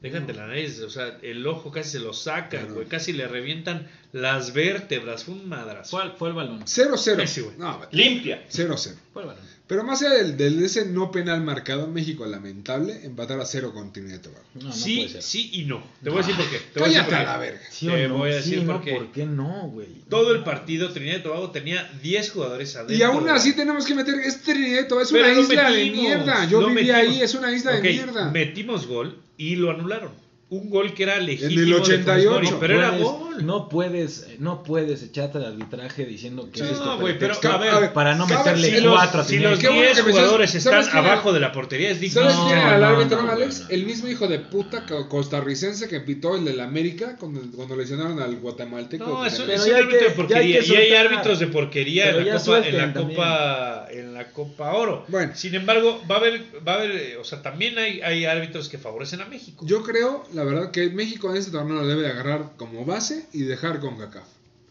Déjate 0.00 0.32
la 0.32 0.46
nariz, 0.46 0.80
o 0.80 0.90
sea, 0.90 1.18
el 1.22 1.44
ojo 1.46 1.72
casi 1.72 1.90
se 1.90 1.98
lo 1.98 2.12
sacan, 2.12 2.60
Claro. 2.60 2.74
güey. 2.74 2.86
Casi 2.86 3.12
le 3.12 3.26
revientan 3.26 3.88
las 4.12 4.52
vértebras. 4.52 5.24
Fue 5.24 5.34
un 5.34 5.48
madrazo. 5.48 5.90
Fue, 5.90 6.02
al- 6.02 6.12
fue 6.16 6.28
el 6.28 6.34
balón. 6.36 6.62
0-0. 6.66 7.26
Sí, 7.26 7.40
güey. 7.40 7.56
No, 7.58 7.80
Limpia. 7.90 8.44
0-0. 8.48 8.96
Fue 9.12 9.22
el 9.22 9.28
balón. 9.28 9.42
Pero 9.68 9.84
más 9.84 10.00
allá 10.02 10.14
del, 10.14 10.36
del- 10.38 10.58
de 10.60 10.66
ese 10.66 10.86
no 10.86 11.12
penal 11.12 11.42
marcado, 11.42 11.86
México 11.88 12.24
lamentable, 12.24 13.04
empatar 13.04 13.38
a 13.38 13.44
0 13.44 13.72
con 13.74 13.92
Trinidad 13.92 14.16
y 14.16 14.18
Tobago. 14.20 14.42
No, 14.54 14.68
no 14.68 14.72
sí, 14.72 14.96
puede 14.96 15.08
ser. 15.10 15.22
sí 15.22 15.50
y 15.52 15.64
no. 15.66 15.82
Te 16.02 16.08
voy 16.08 16.20
a 16.20 16.26
decir 16.26 16.36
por 16.36 16.50
qué. 16.50 16.58
Te 16.72 16.80
voy 16.80 16.88
a 16.88 16.92
decir 16.92 17.04
Cállate 17.04 17.10
por 17.10 17.14
a 17.14 17.18
qué. 17.20 17.24
la 17.26 17.38
verga. 17.38 17.60
Sí 17.70 17.86
Te 17.86 18.08
no, 18.08 18.16
voy 18.18 18.30
a 18.32 18.34
decir 18.36 18.66
por 18.66 18.80
qué. 18.82 18.92
¿por 18.94 19.12
qué 19.12 19.26
no, 19.26 19.68
güey? 19.68 19.88
Todo 20.08 20.34
el 20.34 20.42
partido 20.42 20.90
Trinidad 20.92 21.18
y 21.18 21.22
Tobago 21.22 21.50
tenía 21.50 21.88
10 22.02 22.30
jugadores 22.30 22.74
adentro. 22.76 22.96
Y 22.96 23.02
aún 23.02 23.24
de- 23.26 23.30
así 23.32 23.54
tenemos 23.54 23.84
que 23.84 23.94
meter. 23.94 24.14
Es 24.20 24.40
Trinidad 24.42 24.80
y 24.84 24.88
Tobago, 24.88 25.04
es 25.04 25.12
Pero 25.12 25.24
una 25.30 25.38
isla 25.40 25.62
metimos, 25.70 25.74
de 25.94 26.00
mierda. 26.00 26.44
Yo 26.48 26.60
lo 26.62 26.68
viví 26.68 26.80
metimos. 26.86 27.00
ahí, 27.00 27.20
es 27.22 27.34
una 27.34 27.52
isla 27.52 27.72
de 27.72 27.80
mierda. 27.82 28.30
Metimos 28.30 28.86
gol 28.86 29.20
y 29.36 29.56
lo 29.56 29.70
anularon. 29.70 30.12
Un 30.50 30.70
gol 30.70 30.94
que 30.94 31.02
era 31.02 31.18
legítimo. 31.18 31.52
En 31.52 31.58
el 31.58 31.66
de 31.68 31.74
88. 31.74 32.30
Funes 32.32 32.50
Mori, 32.50 32.56
pero 32.60 32.74
era 32.78 32.88
puedes- 32.90 33.04
gol. 33.04 33.28
No 33.46 33.68
puedes, 33.68 34.26
no 34.40 34.62
puedes 34.64 35.00
echarte 35.02 35.38
al 35.38 35.44
arbitraje 35.44 36.04
diciendo 36.06 36.48
que 36.50 36.58
Sí, 36.58 36.64
es 36.64 36.70
no, 36.72 36.76
esto 36.78 36.98
güey, 36.98 37.16
pero 37.18 37.34
a 37.52 37.78
ver, 37.78 37.92
para 37.92 38.16
no 38.16 38.26
meterle 38.26 38.68
Si 38.68 38.80
los, 38.80 38.92
cuatro 38.94 39.20
a 39.20 39.24
si 39.24 39.38
los 39.38 39.58
y 39.58 39.60
Qué 39.60 39.68
bueno 39.68 39.82
10 39.82 39.96
que 39.98 40.02
me 40.02 40.10
jugadores 40.10 40.50
sabes- 40.50 40.86
están 40.86 41.04
abajo 41.04 41.32
de 41.32 41.38
la 41.38 41.52
portería 41.52 41.90
es 41.90 42.00
digno. 42.00 42.22
¿Sabes 42.22 42.34
No, 42.36 42.46
quién 42.46 42.58
era 42.58 42.74
el 42.74 42.80
no, 42.80 42.86
árbitro, 42.88 43.22
no, 43.22 43.30
Alex? 43.30 43.58
no, 43.60 43.64
no. 43.66 43.70
El 43.70 43.84
mismo 43.86 44.08
hijo 44.08 44.26
de 44.26 44.38
puta 44.40 44.86
co- 44.86 45.08
costarricense 45.08 45.86
que 45.88 46.00
pitó 46.00 46.34
el 46.34 46.44
del 46.46 46.58
América 46.60 47.16
cuando, 47.20 47.42
cuando 47.54 47.76
lesionaron 47.76 48.20
al 48.20 48.36
guatemalteco. 48.40 49.04
No, 49.06 49.24
eso 49.24 49.44
es 49.46 49.64
un 49.66 49.74
árbitro 49.76 49.98
que- 50.00 50.04
de 50.06 50.10
porquería. 50.10 50.60
y 50.64 50.74
hay 50.74 50.92
árbitros 50.94 51.38
de 51.38 51.46
porquería 51.46 52.10
en 52.10 52.26
la, 52.26 52.92
copa, 52.94 53.86
en, 53.90 54.14
la 54.14 54.17
la 54.18 54.32
Copa 54.32 54.72
Oro. 54.72 55.04
Bueno. 55.08 55.32
Sin 55.36 55.54
embargo, 55.54 56.02
va 56.10 56.16
a 56.16 56.18
haber, 56.18 56.42
va 56.66 56.72
a 56.72 56.76
haber, 56.78 56.90
eh, 56.90 57.16
o 57.18 57.24
sea, 57.24 57.40
también 57.40 57.78
hay, 57.78 58.00
hay 58.00 58.24
árbitros 58.24 58.68
que 58.68 58.76
favorecen 58.76 59.20
a 59.20 59.26
México. 59.26 59.64
Yo 59.64 59.84
creo, 59.84 60.24
la 60.34 60.42
verdad, 60.42 60.72
que 60.72 60.90
México 60.90 61.30
en 61.30 61.36
este 61.36 61.52
torneo 61.52 61.76
lo 61.76 61.86
debe 61.86 62.08
agarrar 62.08 62.52
como 62.56 62.84
base 62.84 63.26
y 63.32 63.42
dejar 63.42 63.78
con 63.78 63.96
CACAF. 63.96 64.26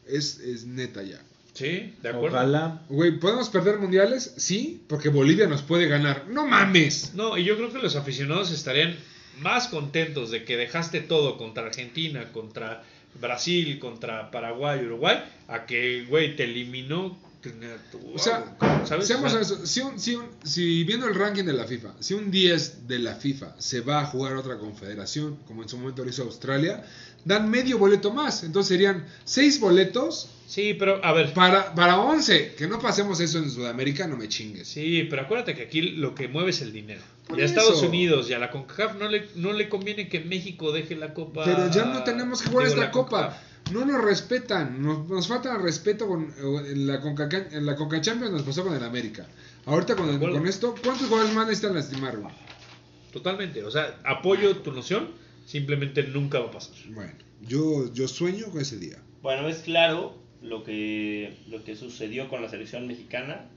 Es, 0.06 0.40
es 0.40 0.66
neta 0.66 1.02
ya. 1.02 1.22
Sí, 1.54 1.94
de 2.04 2.10
acuerdo. 2.10 2.38
Ojalá. 2.38 2.82
Güey, 2.90 3.20
¿podemos 3.20 3.50
perder 3.50 3.78
mundiales? 3.78 4.34
Sí, 4.36 4.84
porque 4.88 5.10
Bolivia 5.10 5.48
nos 5.48 5.62
puede 5.62 5.88
ganar. 5.88 6.26
¡No 6.28 6.46
mames! 6.46 7.14
No, 7.16 7.38
y 7.38 7.46
yo 7.46 7.56
creo 7.56 7.72
que 7.72 7.80
los 7.80 7.96
aficionados 7.96 8.52
estarían 8.52 8.98
más 9.40 9.70
contentos 9.70 10.30
de 10.30 10.44
que 10.44 10.58
dejaste 10.58 11.00
todo 11.00 11.38
contra 11.38 11.66
Argentina, 11.66 12.32
contra 12.34 12.84
Brasil, 13.20 13.80
contra 13.80 14.30
Paraguay, 14.30 14.86
Uruguay, 14.86 15.24
a 15.48 15.66
que, 15.66 16.06
güey, 16.10 16.36
te 16.36 16.44
eliminó. 16.44 17.18
O 18.16 18.20
sea, 18.20 18.56
¿sabes? 18.86 19.08
Seamos 19.08 19.26
O 19.28 19.30
sea, 19.30 19.38
honestos, 19.38 19.70
si, 19.70 19.82
un- 19.82 20.00
si, 20.00 20.16
un- 20.16 20.30
si 20.44 20.84
viendo 20.84 21.08
el 21.08 21.16
ranking 21.16 21.44
de 21.44 21.54
la 21.54 21.66
FIFA, 21.66 21.94
si 22.00 22.14
un 22.14 22.30
10 22.32 22.88
de 22.88 23.00
la 23.00 23.16
FIFA 23.16 23.56
se 23.60 23.82
va 23.82 24.02
a 24.02 24.06
jugar 24.06 24.34
a 24.34 24.40
otra 24.40 24.58
confederación, 24.58 25.38
como 25.48 25.64
en 25.64 25.70
su 25.70 25.78
momento 25.78 26.04
lo 26.04 26.10
hizo 26.10 26.24
Australia, 26.24 26.84
dan 27.26 27.50
medio 27.50 27.78
boleto 27.78 28.12
más. 28.14 28.44
Entonces 28.44 28.70
serían 28.70 29.06
6 29.26 29.60
boletos 29.60 30.30
Sí, 30.48 30.74
pero 30.80 31.04
a 31.04 31.12
ver. 31.12 31.34
para, 31.34 31.76
para 31.76 32.00
11. 32.00 32.54
Que 32.58 32.68
no 32.68 32.80
pasemos 32.80 33.20
eso 33.20 33.38
en 33.40 33.50
Sudamérica, 33.52 34.08
no 34.08 34.16
me 34.16 34.30
chingues. 34.30 34.68
Sí, 34.68 35.06
pero 35.10 35.24
acuérdate 35.24 35.54
que 35.56 35.64
aquí 35.64 35.82
lo 35.82 36.16
que 36.16 36.30
mueve 36.30 36.52
es 36.52 36.62
el 36.62 36.72
dinero. 36.72 37.02
Por 37.28 37.38
y 37.38 37.42
a 37.42 37.46
Estados. 37.46 37.82
Unidos 37.84 38.30
y 38.30 38.34
a 38.34 38.40
la 38.40 38.50
CONCACAF 38.50 38.96
no 38.96 39.10
le, 39.10 39.28
no 39.36 39.52
le 39.52 39.68
conviene 39.68 40.08
que 40.08 40.22
México 40.22 40.72
deje 40.72 40.96
la 40.96 41.14
copa. 41.14 41.44
Pero 41.44 41.70
ya 41.70 41.84
no 41.84 42.04
tenemos 42.06 42.42
que 42.42 42.50
jugar 42.50 42.68
digo, 42.68 42.76
esta 42.76 42.86
la 42.88 42.92
copa. 42.92 43.42
No 43.72 43.86
nos 43.86 44.02
respetan. 44.04 44.82
Nos, 44.82 45.08
nos 45.10 45.28
falta 45.28 45.58
respeto 45.58 46.08
con 46.08 46.34
en 46.66 46.88
la 46.88 47.02
Conca, 47.02 47.30
en 47.52 47.66
la 47.66 47.76
Conca 47.76 48.00
Champions 48.02 48.32
nos 48.32 48.44
pasó 48.44 48.64
con 48.64 48.74
el 48.76 48.84
América. 48.84 49.28
Ahorita 49.66 49.96
con, 49.96 50.20
con 50.20 50.48
esto, 50.48 50.76
¿cuántos 50.84 51.08
jugadores 51.08 51.34
más 51.36 51.48
necesitan 51.48 51.76
lastimar? 51.76 52.18
güey? 52.18 52.34
Totalmente. 53.12 53.64
O 53.64 53.72
sea, 53.72 54.00
apoyo 54.06 54.58
tu 54.58 54.72
noción, 54.72 55.10
simplemente 55.46 56.04
nunca 56.04 56.40
va 56.40 56.48
a 56.48 56.52
pasar. 56.52 56.76
Bueno, 56.90 57.14
yo, 57.42 57.92
yo 57.94 58.08
sueño 58.08 58.48
con 58.52 58.62
ese 58.62 58.78
día. 58.78 58.98
Bueno, 59.22 59.48
es 59.50 59.58
claro 59.60 60.16
lo 60.42 60.64
que, 60.64 61.38
lo 61.48 61.64
que 61.64 61.76
sucedió 61.76 62.30
con 62.30 62.42
la 62.42 62.50
selección 62.50 62.88
mexicana, 62.88 63.50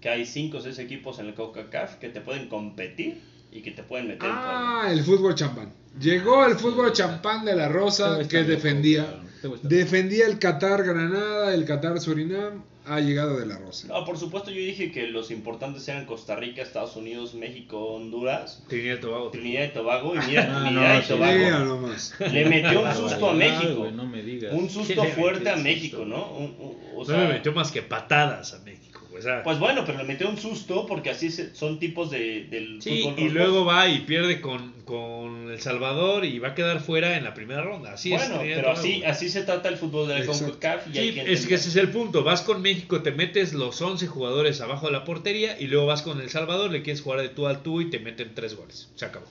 que 0.00 0.08
hay 0.08 0.26
5 0.26 0.56
o 0.56 0.60
6 0.60 0.78
equipos 0.78 1.18
en 1.18 1.26
el 1.26 1.34
CONCACAF 1.34 1.96
que 1.96 2.08
te 2.08 2.20
pueden 2.20 2.48
competir 2.48 3.20
y 3.50 3.62
que 3.62 3.70
te 3.72 3.82
pueden 3.82 4.08
meter 4.08 4.28
en 4.28 4.34
Ah, 4.36 4.88
el 4.90 5.02
fútbol 5.02 5.34
champán. 5.34 5.72
Llegó 6.00 6.44
el 6.46 6.54
fútbol 6.56 6.92
champán 6.92 7.44
de 7.44 7.54
la 7.54 7.68
Rosa 7.68 8.20
que 8.28 8.44
defendía. 8.44 9.20
Defendía 9.62 10.26
el 10.26 10.38
Qatar 10.38 10.82
Granada, 10.84 11.52
el 11.54 11.64
Qatar 11.64 12.00
Surinam. 12.00 12.64
Ha 12.84 12.98
llegado 12.98 13.38
de 13.38 13.46
la 13.46 13.56
Rosa. 13.58 13.86
No, 13.86 14.04
por 14.04 14.18
supuesto 14.18 14.50
yo 14.50 14.56
dije 14.56 14.90
que 14.90 15.06
los 15.06 15.30
importantes 15.30 15.86
eran 15.86 16.04
Costa 16.04 16.34
Rica, 16.34 16.62
Estados 16.62 16.96
Unidos, 16.96 17.32
México, 17.34 17.78
Honduras, 17.94 18.64
Trinidad 18.68 18.96
y 18.96 19.00
Tobago. 19.00 19.30
Trinidad 19.30 19.64
y 19.66 19.68
Tobago 19.68 20.14
y 20.16 20.18
mira, 20.26 20.48
Ah, 20.50 20.64
Trinidad 20.64 20.94
no, 20.94 20.98
y 20.98 21.02
sí, 21.02 21.08
Tobago 21.08 22.32
le 22.32 22.44
metió 22.46 22.82
un 22.82 22.92
susto 22.96 23.30
a 23.30 23.34
México. 23.34 23.74
güey, 23.76 23.92
no 23.92 24.04
me 24.04 24.22
digas. 24.24 24.52
Un 24.52 24.66
¿Qué 24.66 24.72
susto 24.74 25.04
le 25.04 25.10
fuerte 25.12 25.48
a 25.50 25.56
México, 25.56 25.98
susto? 25.98 26.10
¿no? 26.10 26.28
Un- 26.32 26.56
un- 26.58 26.76
o 26.96 26.98
no 26.98 27.04
sea, 27.04 27.18
me 27.18 27.28
metió 27.34 27.52
más 27.52 27.70
que 27.70 27.82
patadas 27.82 28.52
a 28.54 28.58
México. 28.64 29.00
O 29.16 29.22
sea, 29.22 29.44
Pues 29.44 29.60
bueno, 29.60 29.84
pero 29.86 29.98
le 29.98 30.04
metió 30.04 30.28
un 30.28 30.36
susto 30.38 30.84
porque 30.86 31.10
así 31.10 31.30
se- 31.30 31.54
son 31.54 31.78
tipos 31.78 32.10
de, 32.10 32.46
del 32.50 32.82
sí, 32.82 33.02
fútbol. 33.02 33.14
y 33.20 33.28
rojo. 33.28 33.34
luego 33.38 33.64
va 33.66 33.86
y 33.86 34.00
pierde 34.00 34.40
con, 34.40 34.72
con 34.84 35.41
El 35.52 35.60
Salvador 35.60 36.24
y 36.24 36.38
va 36.38 36.48
a 36.48 36.54
quedar 36.54 36.80
fuera 36.80 37.16
en 37.16 37.24
la 37.24 37.34
primera 37.34 37.62
ronda. 37.62 37.92
Así 37.92 38.12
es. 38.12 38.28
Bueno, 38.28 38.44
y 38.44 38.54
pero 38.54 38.70
así, 38.70 39.04
así 39.04 39.28
se 39.28 39.42
trata 39.42 39.68
el 39.68 39.76
fútbol 39.76 40.08
de 40.08 40.20
la. 40.20 40.26
CONCACAF 40.26 40.88
y 40.88 40.92
Sí, 40.92 40.98
hay 40.98 41.20
es 41.20 41.46
que 41.46 41.54
ese 41.54 41.68
es 41.68 41.76
el 41.76 41.90
punto. 41.90 42.24
Vas 42.24 42.42
con 42.42 42.62
México, 42.62 43.02
te 43.02 43.12
metes 43.12 43.52
los 43.52 43.80
11 43.80 44.06
jugadores 44.06 44.60
abajo 44.60 44.86
de 44.86 44.92
la 44.92 45.04
portería 45.04 45.58
y 45.60 45.66
luego 45.66 45.86
vas 45.86 46.02
con 46.02 46.20
El 46.20 46.30
Salvador, 46.30 46.70
le 46.70 46.82
quieres 46.82 47.02
jugar 47.02 47.20
de 47.20 47.28
tú 47.28 47.46
al 47.46 47.62
tú 47.62 47.80
y 47.80 47.90
te 47.90 47.98
meten 47.98 48.34
tres 48.34 48.56
goles. 48.56 48.90
Se 48.94 49.04
acabó. 49.04 49.26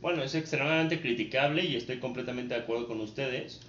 Bueno, 0.00 0.22
es 0.22 0.34
extremadamente 0.34 1.00
criticable 1.00 1.64
y 1.64 1.76
estoy 1.76 1.98
completamente 1.98 2.54
de 2.54 2.60
acuerdo 2.60 2.86
con 2.86 3.00
ustedes. 3.00 3.60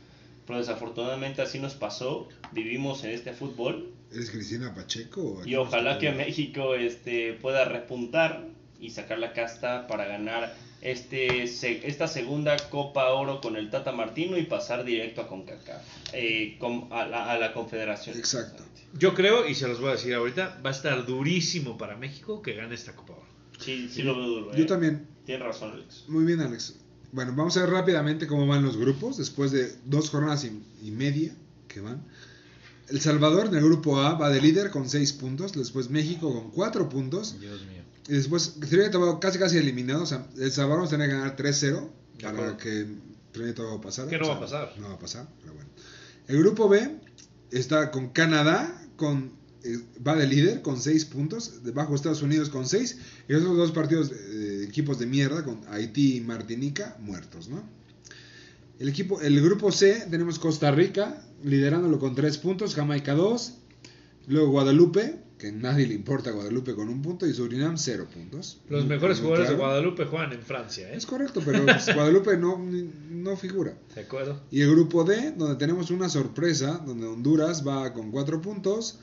Pero 0.45 0.59
desafortunadamente 0.59 1.41
así 1.41 1.59
nos 1.59 1.75
pasó. 1.75 2.27
Vivimos 2.51 3.03
en 3.03 3.11
este 3.11 3.33
fútbol 3.33 3.91
¿Eres 4.11 4.31
Cristina 4.31 4.73
Pacheco? 4.73 5.41
y 5.45 5.55
ojalá 5.55 5.99
que 5.99 6.11
México 6.11 6.73
este, 6.73 7.33
pueda 7.33 7.65
repuntar 7.65 8.47
y 8.79 8.89
sacar 8.89 9.19
la 9.19 9.33
casta 9.33 9.85
para 9.85 10.05
ganar 10.05 10.55
este 10.81 11.47
se- 11.47 11.85
esta 11.87 12.07
segunda 12.07 12.55
Copa 12.69 13.09
Oro 13.09 13.41
con 13.41 13.55
el 13.55 13.69
Tata 13.69 13.91
Martino 13.91 14.37
y 14.37 14.43
pasar 14.43 14.83
directo 14.85 15.21
a 15.21 15.27
CONCACAF, 15.27 15.81
eh, 16.13 16.57
a, 16.91 17.05
la, 17.05 17.31
a 17.31 17.37
la 17.37 17.53
Confederación. 17.53 18.17
Exacto. 18.17 18.63
Yo 18.97 19.13
creo, 19.13 19.47
y 19.47 19.55
se 19.55 19.67
los 19.67 19.79
voy 19.79 19.89
a 19.89 19.91
decir 19.93 20.13
ahorita, 20.15 20.61
va 20.65 20.69
a 20.69 20.73
estar 20.73 21.05
durísimo 21.05 21.77
para 21.77 21.95
México 21.95 22.41
que 22.41 22.53
gane 22.55 22.73
esta 22.75 22.95
Copa 22.95 23.13
Oro. 23.13 23.25
Sí, 23.59 23.89
sí 23.91 24.03
lo 24.03 24.15
veo 24.17 24.27
duro. 24.27 24.55
Yo 24.55 24.63
¿eh? 24.63 24.67
también. 24.67 25.07
Tienes 25.25 25.45
razón, 25.45 25.71
Alex. 25.73 26.05
Muy 26.07 26.23
bien, 26.25 26.39
Alex. 26.39 26.75
Bueno, 27.11 27.33
vamos 27.35 27.55
a 27.57 27.61
ver 27.61 27.69
rápidamente 27.71 28.25
cómo 28.25 28.47
van 28.47 28.63
los 28.63 28.77
grupos 28.77 29.17
después 29.17 29.51
de 29.51 29.73
dos 29.85 30.09
jornadas 30.09 30.43
y, 30.45 30.61
y 30.87 30.91
media 30.91 31.35
que 31.67 31.81
van. 31.81 32.03
El 32.87 33.01
Salvador 33.01 33.47
en 33.47 33.55
el 33.55 33.63
grupo 33.63 33.99
A 33.99 34.13
va 34.15 34.29
de 34.29 34.41
líder 34.41 34.71
con 34.71 34.89
6 34.89 35.13
puntos, 35.13 35.51
después 35.53 35.89
México 35.91 36.33
con 36.33 36.49
4 36.51 36.89
puntos 36.89 37.39
Dios 37.39 37.61
mío. 37.65 37.78
Y 38.09 38.13
después 38.13 38.55
Trinidad 38.59 38.89
y 38.89 38.91
Tobago 38.91 39.19
casi 39.19 39.37
casi 39.37 39.57
eliminado, 39.57 40.03
o 40.03 40.05
sea, 40.05 40.25
El 40.37 40.51
Salvador 40.51 40.83
va 40.83 40.87
a 40.87 40.89
tener 40.89 41.09
que 41.09 41.15
ganar 41.15 41.35
3-0 41.35 41.87
para 42.21 42.57
que 42.57 42.87
Trinidad 43.31 43.51
y 43.51 43.55
Tobago 43.55 43.81
pasara. 43.81 44.09
Que 44.09 44.17
no 44.17 44.25
o 44.25 44.29
va 44.29 44.35
a 44.35 44.39
pasar. 44.39 44.73
No 44.79 44.89
va 44.89 44.95
a 44.95 44.99
pasar, 44.99 45.27
pero 45.41 45.53
bueno. 45.53 45.69
El 46.27 46.39
grupo 46.39 46.67
B 46.67 46.97
está 47.51 47.91
con 47.91 48.09
Canadá, 48.09 48.81
con 48.95 49.31
eh, 49.63 49.77
va 50.05 50.15
de 50.15 50.25
líder 50.25 50.61
con 50.61 50.79
6 50.79 51.05
puntos, 51.05 51.63
debajo 51.63 51.93
Estados 51.93 52.21
Unidos 52.21 52.49
con 52.49 52.65
6 52.65 52.97
y 53.27 53.33
esos 53.33 53.57
dos 53.57 53.71
partidos, 53.73 54.11
eh, 54.11 54.65
equipos 54.67 54.99
de 54.99 55.05
mierda 55.05 55.43
con 55.43 55.61
Haití 55.69 56.17
y 56.17 56.21
Martinica 56.21 56.97
muertos, 56.99 57.49
¿no? 57.49 57.61
El, 58.79 58.87
equipo, 58.87 59.19
el 59.19 59.41
grupo 59.41 59.71
C 59.73 60.07
tenemos 60.09 60.39
Costa 60.39 60.71
Rica 60.71 61.21
liderándolo 61.43 61.99
con 61.99 62.15
3 62.15 62.37
puntos, 62.37 62.73
Jamaica 62.73 63.13
2, 63.13 63.53
luego 64.27 64.51
Guadalupe, 64.51 65.19
que 65.39 65.51
nadie 65.51 65.87
le 65.87 65.93
importa 65.95 66.29
Guadalupe 66.31 66.75
con 66.75 66.89
un 66.89 67.01
punto 67.01 67.25
y 67.25 67.33
Surinam 67.33 67.77
0 67.77 68.07
puntos. 68.13 68.59
Los 68.69 68.81
Muy- 68.85 68.89
mejores 68.95 69.17
muy 69.19 69.27
jugadores 69.27 69.49
de. 69.49 69.55
Guadalupe 69.55 70.05
juegan 70.05 70.33
en 70.33 70.41
Francia, 70.43 70.89
¿eh? 70.91 70.97
Es 70.97 71.05
correcto, 71.05 71.41
pero 71.43 71.63
pues, 71.65 71.85
Guadalupe 71.95 72.37
no, 72.37 72.59
no 73.09 73.37
figura. 73.37 73.73
¿De 73.95 74.01
acuerdo? 74.01 74.41
Y 74.51 74.61
el 74.61 74.69
grupo 74.71 75.03
D, 75.05 75.31
donde 75.31 75.55
tenemos 75.55 75.89
una 75.91 76.09
sorpresa, 76.09 76.83
donde 76.85 77.07
Honduras 77.07 77.65
va 77.67 77.91
con 77.93 78.11
4 78.11 78.41
puntos, 78.41 78.99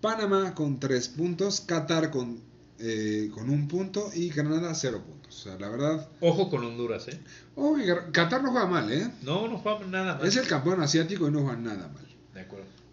Panamá 0.00 0.54
con 0.54 0.78
3 0.80 1.08
puntos, 1.08 1.60
Qatar 1.62 2.10
con, 2.10 2.40
eh, 2.78 3.30
con 3.32 3.48
un 3.48 3.68
punto 3.68 4.10
y 4.14 4.28
Granada 4.30 4.74
0 4.74 5.02
puntos. 5.06 5.36
O 5.36 5.38
sea, 5.48 5.58
la 5.58 5.68
verdad, 5.68 6.08
Ojo 6.20 6.50
con 6.50 6.64
Honduras, 6.64 7.06
¿eh? 7.08 7.20
Gra- 7.56 8.10
Qatar 8.12 8.42
no 8.42 8.50
juega 8.50 8.66
mal, 8.66 8.92
¿eh? 8.92 9.10
No, 9.22 9.48
no 9.48 9.58
juegan 9.58 9.90
nada 9.90 10.14
más. 10.16 10.24
Es 10.24 10.36
el 10.36 10.46
campeón 10.46 10.80
asiático 10.82 11.28
y 11.28 11.30
no 11.30 11.42
juega 11.42 11.56
nada 11.58 11.88
mal. 11.88 12.05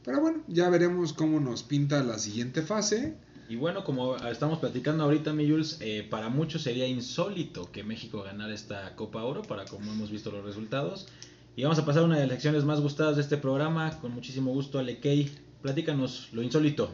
Pero 0.03 0.19
bueno, 0.19 0.43
ya 0.47 0.69
veremos 0.69 1.13
cómo 1.13 1.39
nos 1.39 1.63
pinta 1.63 2.03
la 2.03 2.19
siguiente 2.19 2.61
fase. 2.61 3.15
Y 3.47 3.55
bueno, 3.55 3.83
como 3.83 4.15
estamos 4.17 4.59
platicando 4.59 5.03
ahorita, 5.03 5.33
mi 5.33 5.49
Jules, 5.49 5.77
eh, 5.81 6.05
para 6.09 6.29
muchos 6.29 6.63
sería 6.63 6.87
insólito 6.87 7.71
que 7.71 7.83
México 7.83 8.23
ganara 8.23 8.53
esta 8.53 8.95
Copa 8.95 9.23
Oro, 9.23 9.43
para 9.43 9.65
como 9.65 9.91
hemos 9.91 10.11
visto 10.11 10.31
los 10.31 10.43
resultados. 10.43 11.07
Y 11.55 11.63
vamos 11.63 11.79
a 11.79 11.85
pasar 11.85 12.03
a 12.03 12.05
una 12.05 12.15
de 12.15 12.21
las 12.21 12.31
lecciones 12.31 12.63
más 12.65 12.81
gustadas 12.81 13.15
de 13.15 13.21
este 13.21 13.37
programa. 13.37 13.99
Con 14.01 14.13
muchísimo 14.13 14.51
gusto, 14.51 14.79
Alekei. 14.79 15.31
Platícanos 15.61 16.29
lo 16.33 16.41
insólito. 16.41 16.91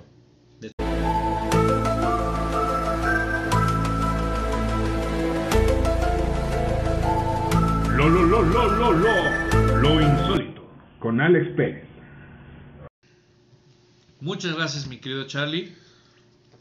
Lo, 7.95 8.09
lo, 8.09 8.25
lo, 8.25 8.43
lo, 8.43 8.69
lo, 8.69 8.91
lo, 8.93 9.77
lo 9.77 10.01
insólito. 10.01 10.61
Con 10.99 11.21
Alex 11.21 11.47
Pérez. 11.55 11.88
Muchas 14.21 14.55
gracias, 14.55 14.87
mi 14.87 14.97
querido 14.97 15.25
Charlie. 15.27 15.73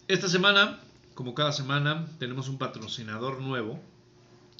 Esta 0.06 0.28
semana, 0.28 0.80
como 1.14 1.34
cada 1.34 1.52
semana, 1.52 2.06
tenemos 2.18 2.48
un 2.48 2.58
patrocinador 2.58 3.40
nuevo. 3.40 3.80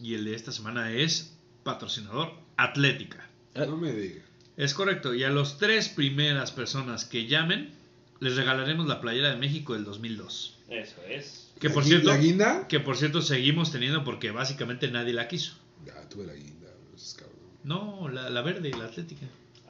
Y 0.00 0.14
el 0.14 0.24
de 0.24 0.34
esta 0.34 0.52
semana 0.52 0.92
es 0.92 1.34
patrocinador 1.64 2.32
Atlética. 2.56 3.28
Ah, 3.54 3.64
No 3.66 3.76
me 3.76 3.92
digas. 3.92 4.24
Es 4.56 4.74
correcto. 4.74 5.14
Y 5.14 5.22
a 5.24 5.30
las 5.30 5.58
tres 5.58 5.88
primeras 5.88 6.50
personas 6.50 7.04
que 7.04 7.26
llamen, 7.26 7.70
les 8.20 8.36
regalaremos 8.36 8.86
la 8.88 9.00
playera 9.00 9.30
de 9.30 9.36
México 9.36 9.74
del 9.74 9.84
2002. 9.84 10.58
Eso 10.68 10.96
es. 11.08 11.52
Que 11.60 11.68
¿La 11.68 11.74
por 11.74 11.84
cierto, 11.84 12.08
¿La 12.08 12.16
guinda? 12.18 12.66
que 12.68 12.80
por 12.80 12.96
cierto 12.96 13.22
seguimos 13.22 13.70
teniendo 13.72 14.04
porque 14.04 14.30
básicamente 14.32 14.90
nadie 14.90 15.12
la 15.12 15.28
quiso. 15.28 15.54
Ya, 15.86 16.08
tuve 16.08 16.26
la 16.26 16.34
guinda. 16.34 16.68
No, 17.64 18.08
la, 18.08 18.30
la 18.30 18.42
verde, 18.42 18.70
la 18.70 18.84
Atlética. 18.86 19.26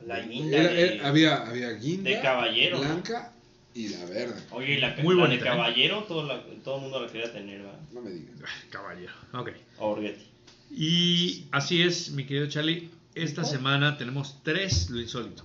La 0.06 0.20
guinda 0.20 0.56
Era- 0.58 0.72
de- 0.72 0.94
era- 0.96 1.08
había, 1.08 1.36
había 1.48 1.70
guinda, 1.72 2.10
de 2.10 2.20
caballero, 2.20 2.78
¿no? 2.78 2.84
blanca 2.84 3.32
y 3.74 3.88
la 3.88 4.04
verde. 4.06 4.40
Oye, 4.50 4.74
y 4.74 4.80
la, 4.80 4.96
Muy 5.02 5.14
la 5.16 5.22
bonita, 5.22 5.44
de 5.44 5.50
¿eh? 5.50 5.52
caballero, 5.52 6.04
todo, 6.04 6.26
la- 6.26 6.42
todo 6.64 6.76
el 6.76 6.82
mundo 6.82 7.00
la 7.04 7.12
quería 7.12 7.32
tener, 7.32 7.62
¿verdad? 7.62 7.80
No 7.92 8.00
me 8.00 8.10
digas. 8.10 8.34
Caballero. 8.70 9.12
Ok. 9.32 9.50
Orgetti. 9.78 10.24
Y 10.70 11.44
así 11.50 11.82
es, 11.82 12.10
mi 12.10 12.24
querido 12.24 12.46
Charlie. 12.48 12.90
Esta 13.14 13.44
semana 13.44 13.98
tenemos 13.98 14.36
tres 14.44 14.90
lo 14.90 15.00
insólito. 15.00 15.42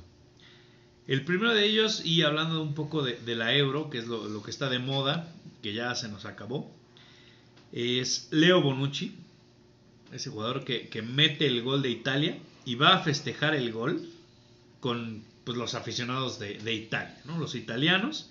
El 1.08 1.26
primero 1.26 1.54
de 1.54 1.66
ellos, 1.66 2.06
y 2.06 2.22
hablando 2.22 2.62
un 2.62 2.76
poco 2.76 3.02
de, 3.04 3.16
de 3.20 3.36
la 3.36 3.54
euro, 3.56 3.90
que 3.90 3.98
es 3.98 4.08
lo, 4.08 4.28
lo 4.28 4.44
que 4.44 4.52
está 4.52 4.70
de 4.70 4.80
moda, 4.80 5.28
que 5.62 5.74
ya 5.74 5.96
se 5.96 6.08
nos 6.08 6.26
acabó, 6.26 6.72
es 7.72 8.28
Leo 8.32 8.62
Bonucci, 8.62 9.16
ese 10.12 10.30
jugador 10.30 10.64
que, 10.64 10.88
que 10.90 11.02
mete 11.02 11.48
el 11.48 11.64
gol 11.64 11.82
de 11.82 11.90
Italia 11.90 12.38
y 12.66 12.76
va 12.76 12.96
a 12.96 13.00
festejar 13.04 13.56
el 13.56 13.72
gol 13.72 14.08
con 14.84 15.24
pues, 15.46 15.58
los 15.58 15.76
aficionados 15.76 16.40
de, 16.40 16.56
de 16.56 16.74
Italia, 16.74 17.16
¿no? 17.24 17.38
los 17.38 17.56
italianos. 17.56 18.30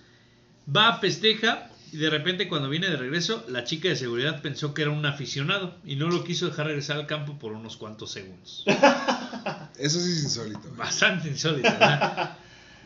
Va, 0.69 0.99
festeja 0.99 1.71
y 1.91 1.97
de 1.97 2.11
repente 2.11 2.47
cuando 2.47 2.69
viene 2.69 2.91
de 2.91 2.97
regreso, 2.97 3.43
la 3.49 3.65
chica 3.65 3.89
de 3.89 3.97
seguridad 3.97 4.43
pensó 4.43 4.75
que 4.75 4.83
era 4.83 4.91
un 4.91 5.07
aficionado 5.07 5.75
y 5.87 5.97
no 5.97 6.11
lo 6.11 6.25
quiso 6.25 6.45
dejar 6.47 6.67
regresar 6.67 6.99
al 6.99 7.07
campo 7.07 7.39
por 7.39 7.53
unos 7.53 7.79
cuantos 7.79 8.11
segundos. 8.11 8.65
Eso 9.79 9.99
sí 9.99 10.13
es 10.13 10.25
insólito. 10.25 10.69
¿eh? 10.69 10.73
Bastante 10.77 11.29
insólito, 11.29 11.71
¿verdad? 11.71 12.37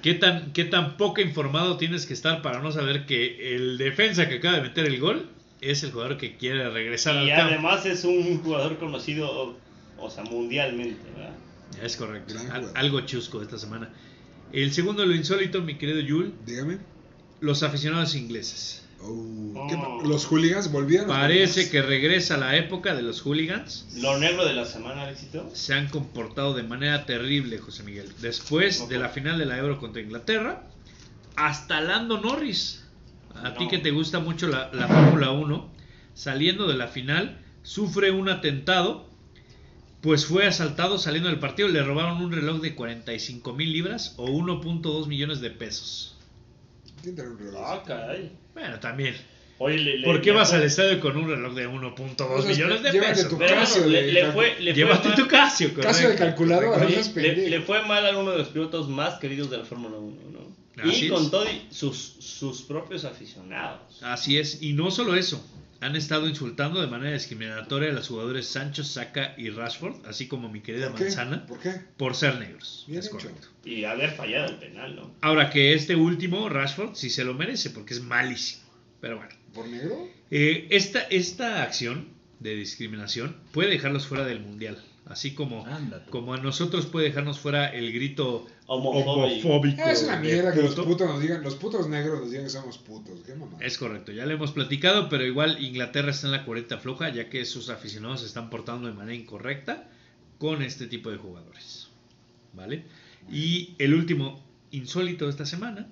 ¿Qué 0.00 0.14
tan, 0.14 0.52
¿Qué 0.52 0.64
tan 0.64 0.96
poco 0.96 1.20
informado 1.20 1.76
tienes 1.76 2.06
que 2.06 2.14
estar 2.14 2.42
para 2.42 2.60
no 2.60 2.70
saber 2.70 3.04
que 3.04 3.56
el 3.56 3.78
defensa 3.78 4.28
que 4.28 4.36
acaba 4.36 4.58
de 4.58 4.62
meter 4.62 4.86
el 4.86 5.00
gol 5.00 5.28
es 5.60 5.82
el 5.82 5.90
jugador 5.90 6.18
que 6.18 6.36
quiere 6.36 6.70
regresar 6.70 7.16
Y 7.16 7.30
al 7.30 7.36
campo? 7.36 7.52
además 7.54 7.84
es 7.84 8.04
un 8.04 8.40
jugador 8.44 8.78
conocido, 8.78 9.56
o 9.98 10.08
sea, 10.08 10.22
mundialmente, 10.22 11.02
¿verdad? 11.16 11.34
Es 11.82 11.96
correcto. 11.96 12.34
Al- 12.52 12.70
algo 12.74 13.00
chusco 13.02 13.42
esta 13.42 13.58
semana. 13.58 13.90
El 14.52 14.72
segundo, 14.72 15.04
lo 15.04 15.14
insólito, 15.14 15.60
mi 15.62 15.76
querido 15.76 16.00
Yul, 16.00 16.32
Dígame. 16.46 16.78
los 17.40 17.62
aficionados 17.62 18.14
ingleses. 18.14 18.82
Oh, 19.02 19.66
¿qué 19.68 19.74
Oh. 19.76 20.02
los 20.06 20.24
hooligans 20.26 20.72
volvieron. 20.72 21.08
Parece 21.08 21.68
que 21.68 21.82
regresa 21.82 22.38
la 22.38 22.56
época 22.56 22.94
de 22.94 23.02
los 23.02 23.20
hooligans. 23.20 23.86
Lo 23.96 24.18
negro 24.18 24.46
de 24.46 24.54
la 24.54 24.64
semana, 24.64 25.02
Alexito. 25.02 25.50
Se 25.52 25.74
han 25.74 25.88
comportado 25.88 26.54
de 26.54 26.62
manera 26.62 27.04
terrible, 27.04 27.58
José 27.58 27.82
Miguel. 27.82 28.10
Después 28.22 28.80
No, 28.80 28.86
de 28.86 28.98
la 28.98 29.08
final 29.10 29.38
de 29.38 29.44
la 29.46 29.58
Euro 29.58 29.78
contra 29.78 30.00
Inglaterra, 30.00 30.66
hasta 31.36 31.80
Lando 31.82 32.18
Norris, 32.20 32.84
a 33.34 33.52
ti 33.54 33.68
que 33.68 33.76
te 33.78 33.90
gusta 33.90 34.18
mucho 34.18 34.46
la, 34.48 34.70
la 34.72 34.88
Fórmula 34.88 35.30
1, 35.32 35.70
saliendo 36.14 36.66
de 36.66 36.74
la 36.74 36.88
final, 36.88 37.38
sufre 37.62 38.10
un 38.12 38.30
atentado, 38.30 39.05
pues 40.00 40.26
fue 40.26 40.46
asaltado 40.46 40.98
saliendo 40.98 41.28
del 41.28 41.38
partido, 41.38 41.68
le 41.68 41.82
robaron 41.82 42.22
un 42.22 42.32
reloj 42.32 42.60
de 42.60 42.74
45 42.74 43.52
mil 43.54 43.72
libras 43.72 44.14
o 44.18 44.26
1.2 44.28 45.06
millones 45.06 45.40
de 45.40 45.50
pesos. 45.50 46.16
¿Quién 47.02 47.18
un 47.20 47.38
reloj? 47.38 47.62
Ah, 47.64 47.82
caray. 47.86 48.32
Bueno, 48.54 48.78
también. 48.80 49.16
Oye, 49.58 49.78
le, 49.78 49.98
le- 49.98 50.04
¿Por 50.06 50.20
qué 50.20 50.30
le 50.32 50.36
vas 50.36 50.52
al 50.52 50.62
estadio 50.64 51.00
con 51.00 51.16
un 51.16 51.28
reloj 51.28 51.54
de 51.54 51.66
1.2 51.66 52.20
O 52.20 52.42
sea, 52.42 52.50
millones 52.50 52.82
de 52.82 52.92
pesos? 52.92 53.28
tu 53.30 53.38
Pero 53.38 53.54
Casio 53.54 53.82
bueno, 53.84 53.98
le, 53.98 54.32
fue, 54.32 54.54
Llévate 54.60 55.08
mal- 55.08 55.16
tu 55.16 55.26
Casio, 55.26 55.68
correcto. 55.70 55.88
Casio 55.88 56.08
de 56.10 56.16
calculadora, 56.16 56.68
Oye, 56.84 56.96
no 56.96 57.02
seas 57.02 57.16
le, 57.16 57.60
fue 57.62 57.82
mal 57.86 58.06
a 58.06 58.18
uno 58.18 58.32
de 58.32 58.38
los 58.38 58.48
pilotos 58.48 58.88
más 58.88 59.14
queridos 59.18 59.48
de 59.50 59.58
la 59.58 59.64
Fórmula 59.64 59.96
1, 59.96 60.16
¿no? 60.30 60.56
Así 60.82 61.04
y 61.04 61.06
es. 61.06 61.10
con 61.12 61.30
todo 61.30 61.46
y 61.46 61.62
sus, 61.74 61.96
sus 62.18 62.60
propios 62.62 63.06
aficionados. 63.06 64.02
Así 64.02 64.36
es, 64.36 64.60
y 64.62 64.74
no 64.74 64.90
solo 64.90 65.14
eso, 65.14 65.42
han 65.80 65.96
estado 65.96 66.28
insultando 66.28 66.80
de 66.80 66.86
manera 66.86 67.12
discriminatoria 67.12 67.90
a 67.90 67.92
los 67.92 68.08
jugadores 68.08 68.46
Sancho, 68.46 68.82
Saka 68.84 69.34
y 69.36 69.50
Rashford, 69.50 70.06
así 70.06 70.26
como 70.28 70.48
mi 70.48 70.60
querida. 70.60 70.90
Manzana, 70.90 71.46
¿Por 71.46 71.60
qué? 71.60 71.72
por 71.96 72.14
ser 72.14 72.38
negros. 72.38 72.84
Bien 72.86 73.00
Es 73.00 73.06
hecho. 73.06 73.16
correcto. 73.16 73.48
Y 73.64 73.84
haber 73.84 74.12
fallado 74.12 74.46
el 74.50 74.56
penal, 74.56 74.96
¿no? 74.96 75.14
Ahora 75.20 75.50
que 75.50 75.74
este 75.74 75.96
último, 75.96 76.48
Rashford, 76.48 76.94
sí 76.94 77.10
se 77.10 77.24
lo 77.24 77.34
merece 77.34 77.70
porque 77.70 77.94
es 77.94 78.02
malísimo. 78.02 78.62
Pero 79.00 79.18
bueno, 79.18 79.32
¿Por 79.54 79.68
negro? 79.68 80.08
Eh, 80.30 80.66
esta, 80.70 81.00
esta 81.02 81.62
acción 81.62 82.08
de 82.40 82.54
discriminación 82.56 83.36
puede 83.52 83.70
dejarlos 83.70 84.06
fuera 84.06 84.24
del 84.24 84.40
mundial. 84.40 84.82
Así 85.08 85.34
como, 85.34 85.64
Ándate. 85.66 86.10
como 86.10 86.34
a 86.34 86.38
nosotros 86.38 86.86
puede 86.86 87.06
dejarnos 87.06 87.38
fuera 87.38 87.68
el 87.68 87.92
grito 87.92 88.44
Homofóbico. 88.66 89.12
homofóbico. 89.48 89.82
Es 89.82 90.02
una 90.02 90.16
mierda 90.18 90.52
que 90.52 90.62
los 90.62 90.74
puto. 90.74 90.84
putos 90.84 91.08
nos 91.08 91.20
digan, 91.20 91.42
los 91.44 91.54
putos 91.54 91.88
negros 91.88 92.20
nos 92.20 92.30
digan 92.30 92.44
que 92.44 92.50
somos 92.50 92.78
putos. 92.78 93.20
¿Qué 93.24 93.34
mamá? 93.36 93.56
Es 93.60 93.78
correcto, 93.78 94.10
ya 94.10 94.26
lo 94.26 94.32
hemos 94.32 94.50
platicado, 94.50 95.08
pero 95.08 95.24
igual 95.24 95.62
Inglaterra 95.64 96.10
está 96.10 96.26
en 96.26 96.32
la 96.32 96.44
cuarenta 96.44 96.78
floja, 96.78 97.08
ya 97.10 97.28
que 97.30 97.44
sus 97.44 97.68
aficionados 97.70 98.20
se 98.22 98.26
están 98.26 98.50
portando 98.50 98.88
de 98.88 98.94
manera 98.94 99.14
incorrecta 99.14 99.88
con 100.38 100.60
este 100.62 100.88
tipo 100.88 101.10
de 101.10 101.18
jugadores. 101.18 101.88
¿Vale? 102.52 102.84
Y 103.30 103.74
el 103.78 103.94
último 103.94 104.42
insólito 104.72 105.26
de 105.26 105.30
esta 105.30 105.46
semana, 105.46 105.88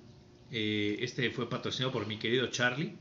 eh, 0.51 0.97
este 0.99 1.31
fue 1.31 1.49
patrocinado 1.49 1.93
por 1.93 2.05
mi 2.05 2.17
querido 2.17 2.47
Charlie. 2.47 2.93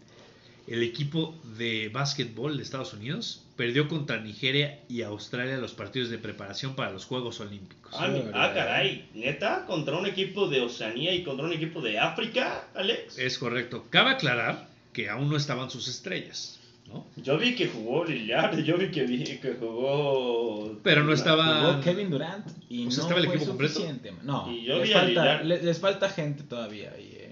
El 0.67 0.83
equipo 0.83 1.35
de 1.59 1.91
básquetbol 1.91 2.57
de 2.57 2.63
Estados 2.63 2.95
Unidos 2.95 3.43
perdió 3.57 3.87
contra 3.87 4.21
Nigeria 4.21 4.81
y 4.89 5.03
Australia 5.03 5.59
los 5.59 5.73
partidos 5.73 6.09
de 6.09 6.19
preparación 6.19 6.75
para 6.75 6.91
los 6.91 7.05
Juegos 7.05 7.39
Olímpicos. 7.41 7.93
Ah, 7.95 8.09
ah, 8.33 8.53
caray. 8.55 9.09
¿Neta? 9.15 9.67
¿Contra 9.67 9.97
un 9.99 10.07
equipo 10.07 10.49
de 10.49 10.63
Oceanía 10.63 11.15
y 11.15 11.23
contra 11.23 11.45
un 11.47 11.53
equipo 11.53 11.81
de 11.83 11.99
África, 11.99 12.69
Alex? 12.75 13.19
Es 13.19 13.37
correcto. 13.39 13.85
Cabe 13.91 14.11
aclarar 14.13 14.69
que 14.95 15.11
aún 15.11 15.29
no 15.29 15.37
estaban 15.37 15.71
sus 15.71 15.87
estrellas, 15.87 16.59
¿no? 16.89 17.07
Yo 17.17 17.37
vi 17.37 17.55
que 17.55 17.69
jugó 17.69 18.05
Lillard, 18.07 18.59
yo 18.65 18.79
vi 18.79 18.91
que, 18.91 19.05
vi 19.05 19.23
que 19.23 19.57
jugó... 19.61 20.79
Pero 20.83 21.05
no 21.05 21.13
estaba... 21.13 21.61
Jugó 21.73 21.81
Kevin 21.83 22.11
Durant 22.11 22.47
y 22.71 22.87
O 22.87 22.91
sea, 22.91 23.03
no 23.05 23.09
estaba 23.11 23.21
el 23.21 23.27
equipo 23.27 23.47
completo. 23.47 23.81
No, 24.23 24.51
Y 24.53 24.65
yo 24.65 24.79
les, 24.79 24.89
vi 24.89 24.93
a 24.95 24.99
falta, 25.01 25.09
Lillard. 25.09 25.45
le- 25.45 25.63
les 25.63 25.79
falta 25.79 26.09
gente 26.09 26.43
todavía. 26.45 26.93
ahí, 26.97 27.13
eh. 27.17 27.24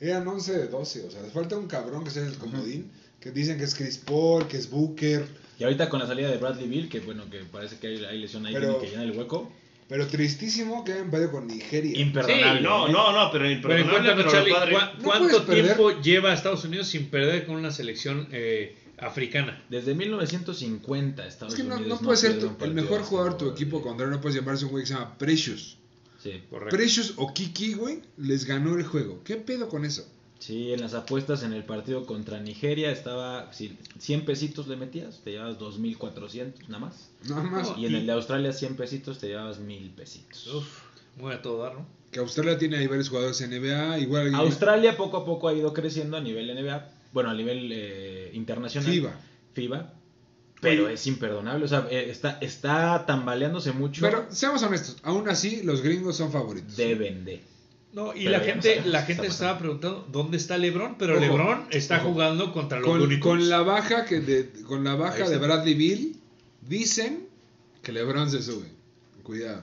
Eran 0.00 0.26
11 0.28 0.52
de 0.58 0.66
12, 0.68 1.06
o 1.06 1.10
sea, 1.10 1.22
les 1.22 1.32
falta 1.32 1.56
un 1.56 1.66
cabrón 1.66 2.04
que 2.04 2.10
sea 2.10 2.24
el 2.24 2.34
comodín, 2.36 2.90
que 3.20 3.30
dicen 3.32 3.58
que 3.58 3.64
es 3.64 3.74
Chris 3.74 3.98
Paul, 3.98 4.46
que 4.46 4.56
es 4.56 4.70
Booker. 4.70 5.26
Y 5.58 5.64
ahorita 5.64 5.88
con 5.88 5.98
la 6.00 6.06
salida 6.06 6.30
de 6.30 6.36
Bradley 6.36 6.68
Bill, 6.68 6.88
que 6.88 7.00
bueno, 7.00 7.28
que 7.28 7.38
parece 7.40 7.78
que 7.78 7.88
hay, 7.88 8.04
hay 8.04 8.18
lesión 8.20 8.46
ahí, 8.46 8.54
Pero- 8.54 8.80
que 8.80 8.88
llenar 8.88 9.04
el 9.06 9.18
hueco. 9.18 9.50
Pero 9.88 10.06
tristísimo 10.06 10.84
que 10.84 10.92
hayan 10.92 11.10
perdido 11.10 11.30
con 11.32 11.46
Nigeria. 11.46 11.98
Imperdonable. 11.98 12.58
Sí, 12.58 12.62
no, 12.64 12.88
¿eh? 12.88 12.92
no, 12.92 13.10
no, 13.12 13.32
pero 13.32 13.44
Pero 13.44 13.50
imperdonable, 13.54 13.90
cuéntame, 13.90 14.16
pero 14.16 14.30
Charlie, 14.30 14.52
padre- 14.52 14.72
¿cuá- 14.74 14.92
No 14.98 15.02
¿cuánto 15.02 15.46
perder. 15.46 15.64
tiempo 15.64 16.00
lleva 16.02 16.34
Estados 16.34 16.64
Unidos 16.66 16.88
sin 16.88 17.06
perder 17.08 17.46
con 17.46 17.56
una 17.56 17.70
selección 17.70 18.28
eh, 18.30 18.76
africana? 18.98 19.64
Desde 19.70 19.94
1950 19.94 21.26
Estados 21.26 21.54
Es 21.54 21.60
que 21.60 21.66
no, 21.66 21.76
Unidos 21.76 22.02
no 22.02 22.04
puede 22.06 22.18
ser 22.18 22.38
tu- 22.38 22.54
el 22.64 22.74
mejor 22.74 23.02
jugador 23.02 23.32
de 23.32 23.38
tu 23.38 23.50
equipo 23.50 23.80
contrario. 23.82 24.14
No 24.14 24.20
puedes 24.20 24.36
llamarse 24.36 24.66
un 24.66 24.72
güey 24.72 24.84
que 24.84 24.88
se 24.88 24.94
llama 24.94 25.16
Precious. 25.16 25.78
Sí. 26.18 26.42
Correcto. 26.50 26.76
Precious 26.76 27.14
o 27.16 27.32
Kiki, 27.32 27.74
güey, 27.74 28.02
les 28.16 28.44
ganó 28.44 28.76
el 28.76 28.84
juego. 28.84 29.22
¿Qué 29.24 29.36
pedo 29.36 29.68
con 29.68 29.84
eso? 29.84 30.06
Sí, 30.38 30.72
en 30.72 30.80
las 30.80 30.94
apuestas 30.94 31.42
en 31.42 31.52
el 31.52 31.64
partido 31.64 32.06
contra 32.06 32.38
Nigeria 32.38 32.92
estaba, 32.92 33.52
si 33.52 33.76
100 33.98 34.24
pesitos 34.24 34.68
le 34.68 34.76
metías, 34.76 35.20
te 35.24 35.32
llevabas 35.32 35.58
2.400 35.58 36.68
nada 36.68 36.78
más. 36.78 37.10
Nada 37.28 37.42
más. 37.42 37.72
Y 37.76 37.86
en 37.86 37.96
el 37.96 38.06
de 38.06 38.12
Australia 38.12 38.52
100 38.52 38.76
pesitos 38.76 39.18
te 39.18 39.28
llevabas 39.28 39.60
1.000 39.60 39.90
pesitos. 39.94 40.46
Uf, 40.46 40.82
muy 41.16 41.32
a 41.32 41.42
todo 41.42 41.62
dar, 41.62 41.74
¿no? 41.74 41.86
Que 42.12 42.20
Australia 42.20 42.56
tiene 42.56 42.78
ahí 42.78 42.86
varios 42.86 43.08
jugadores 43.08 43.40
NBA. 43.40 43.98
Igual. 43.98 44.34
Australia 44.36 44.96
poco 44.96 45.16
a 45.16 45.24
poco 45.24 45.48
ha 45.48 45.54
ido 45.54 45.72
creciendo 45.72 46.16
a 46.16 46.20
nivel 46.20 46.54
NBA, 46.54 46.88
bueno, 47.12 47.30
a 47.30 47.34
nivel 47.34 47.70
eh, 47.72 48.30
internacional. 48.32 48.90
FIBA. 48.90 49.20
FIBA. 49.54 49.92
Pero 50.60 50.88
es 50.88 51.06
imperdonable, 51.06 51.64
o 51.64 51.68
sea, 51.68 51.86
eh, 51.90 52.10
está, 52.10 52.38
está 52.40 53.06
tambaleándose 53.06 53.72
mucho. 53.72 54.00
Pero 54.02 54.26
seamos 54.30 54.62
honestos, 54.62 54.96
aún 55.02 55.28
así 55.28 55.62
los 55.62 55.82
gringos 55.82 56.16
son 56.16 56.32
favoritos. 56.32 56.76
deben 56.76 57.24
de. 57.24 57.42
No, 57.92 58.14
y 58.14 58.24
Pero 58.24 58.30
la 58.32 58.40
gente, 58.40 58.82
la 58.84 59.02
gente 59.02 59.22
está 59.22 59.46
estaba 59.46 59.58
preguntando 59.58 60.06
dónde 60.10 60.36
está 60.36 60.58
LeBron, 60.58 60.96
pero 60.98 61.14
Ojo, 61.14 61.20
LeBron 61.20 61.66
está 61.70 61.98
ojo. 61.98 62.10
jugando 62.12 62.52
contra 62.52 62.80
los 62.80 62.88
con, 62.88 63.20
con 63.20 63.48
la 63.48 63.62
baja 63.62 64.04
que 64.04 64.20
de, 64.20 64.50
con 64.66 64.84
la 64.84 64.94
baja 64.94 65.28
de 65.28 65.38
Bradley 65.38 65.74
Bill 65.74 66.16
dicen 66.60 67.26
que 67.82 67.92
LeBron 67.92 68.30
se 68.30 68.42
sube. 68.42 68.66
Cuidado. 69.22 69.62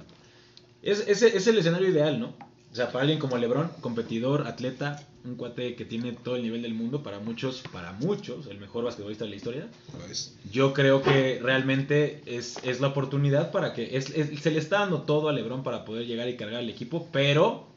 Es, 0.81 1.03
es, 1.07 1.21
es 1.21 1.47
el 1.47 1.57
escenario 1.57 1.89
ideal, 1.89 2.19
¿no? 2.19 2.35
O 2.71 2.75
sea, 2.75 2.91
para 2.91 3.01
alguien 3.01 3.19
como 3.19 3.37
LeBron, 3.37 3.69
competidor, 3.81 4.47
atleta, 4.47 5.05
un 5.25 5.35
cuate 5.35 5.75
que 5.75 5.85
tiene 5.85 6.11
todo 6.13 6.35
el 6.35 6.43
nivel 6.43 6.61
del 6.61 6.73
mundo, 6.73 7.01
para 7.03 7.19
muchos, 7.19 7.63
para 7.73 7.93
muchos, 7.93 8.47
el 8.47 8.59
mejor 8.59 8.83
basquetbolista 8.85 9.23
de 9.25 9.29
la 9.31 9.35
historia. 9.35 9.67
Pues, 10.05 10.35
Yo 10.51 10.73
creo 10.73 11.01
que 11.01 11.39
realmente 11.41 12.21
es, 12.25 12.57
es 12.63 12.79
la 12.79 12.87
oportunidad 12.87 13.51
para 13.51 13.73
que 13.73 13.97
es, 13.97 14.09
es- 14.11 14.39
se 14.39 14.51
le 14.51 14.59
está 14.59 14.79
dando 14.79 15.01
todo 15.01 15.29
a 15.29 15.33
LeBron 15.33 15.63
para 15.63 15.83
poder 15.85 16.05
llegar 16.05 16.29
y 16.29 16.37
cargar 16.37 16.59
al 16.59 16.69
equipo, 16.69 17.07
pero 17.11 17.67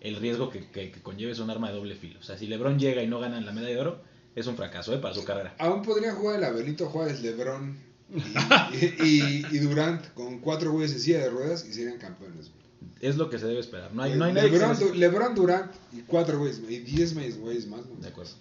el 0.00 0.16
riesgo 0.16 0.50
que, 0.50 0.66
que- 0.66 0.90
que 0.90 1.00
conlleva 1.00 1.32
es 1.32 1.38
un 1.38 1.50
arma 1.50 1.68
de 1.70 1.76
doble 1.76 1.94
filo. 1.94 2.20
O 2.20 2.22
sea, 2.22 2.36
si 2.36 2.46
LeBron 2.46 2.78
llega 2.78 3.02
y 3.02 3.06
no 3.06 3.18
gana 3.18 3.40
la 3.40 3.52
medalla 3.52 3.74
de 3.74 3.80
oro, 3.80 4.00
es 4.36 4.46
un 4.46 4.56
fracaso 4.56 4.94
¿eh? 4.94 4.98
para 4.98 5.14
su 5.14 5.24
carrera. 5.24 5.54
aún 5.58 5.82
podría 5.82 6.12
jugar 6.14 6.36
el 6.36 6.44
Abelito 6.44 6.86
Juárez, 6.86 7.20
LeBron 7.22 7.76
y, 8.14 8.16
y- 9.04 9.46
y 9.50 9.58
Durant 9.58 10.12
con 10.14 10.40
cuatro 10.40 10.72
güeyes 10.72 10.92
en 10.92 11.00
silla 11.00 11.20
de 11.20 11.30
ruedas 11.30 11.66
y 11.68 11.72
serían 11.72 11.98
campeones. 11.98 12.50
Es 13.00 13.16
lo 13.16 13.28
que 13.30 13.38
se 13.38 13.46
debe 13.46 13.60
esperar. 13.60 13.92
No 13.94 14.02
hay, 14.02 14.14
no 14.14 14.24
hay 14.24 14.32
nadie 14.32 14.50
que 14.50 14.58
LeBron, 14.58 14.98
LeBron 15.00 15.34
Durant 15.34 15.72
y 15.92 16.00
cuatro 16.02 16.38
güeyes 16.38 16.60
y 16.68 16.78
diez 16.80 17.14
güeyes 17.14 17.66
más. 17.66 17.86
güey. 17.86 18.00
De 18.00 18.08
acuerdo. 18.08 18.32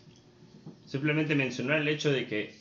Simplemente 0.85 1.35
mencionar 1.35 1.79
el 1.81 1.87
hecho 1.87 2.11
de 2.11 2.27
que 2.27 2.55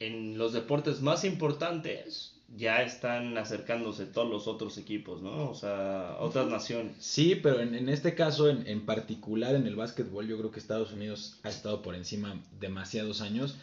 en 0.00 0.38
los 0.38 0.52
deportes 0.52 1.00
más 1.02 1.24
importantes 1.24 2.32
ya 2.56 2.82
están 2.82 3.36
acercándose 3.36 4.06
todos 4.06 4.30
los 4.30 4.46
otros 4.46 4.78
equipos, 4.78 5.22
¿no? 5.22 5.50
O 5.50 5.54
sea, 5.54 6.16
otras 6.20 6.46
naciones. 6.48 6.92
Sí, 7.00 7.34
pero 7.34 7.60
en, 7.60 7.74
en 7.74 7.88
este 7.88 8.14
caso, 8.14 8.48
en, 8.48 8.66
en 8.66 8.86
particular 8.86 9.54
en 9.54 9.66
el 9.66 9.76
básquetbol, 9.76 10.26
yo 10.28 10.38
creo 10.38 10.50
que 10.50 10.60
Estados 10.60 10.92
Unidos 10.92 11.38
ha 11.42 11.48
estado 11.48 11.82
por 11.82 11.94
encima 11.94 12.40
demasiados 12.60 13.20
años. 13.22 13.56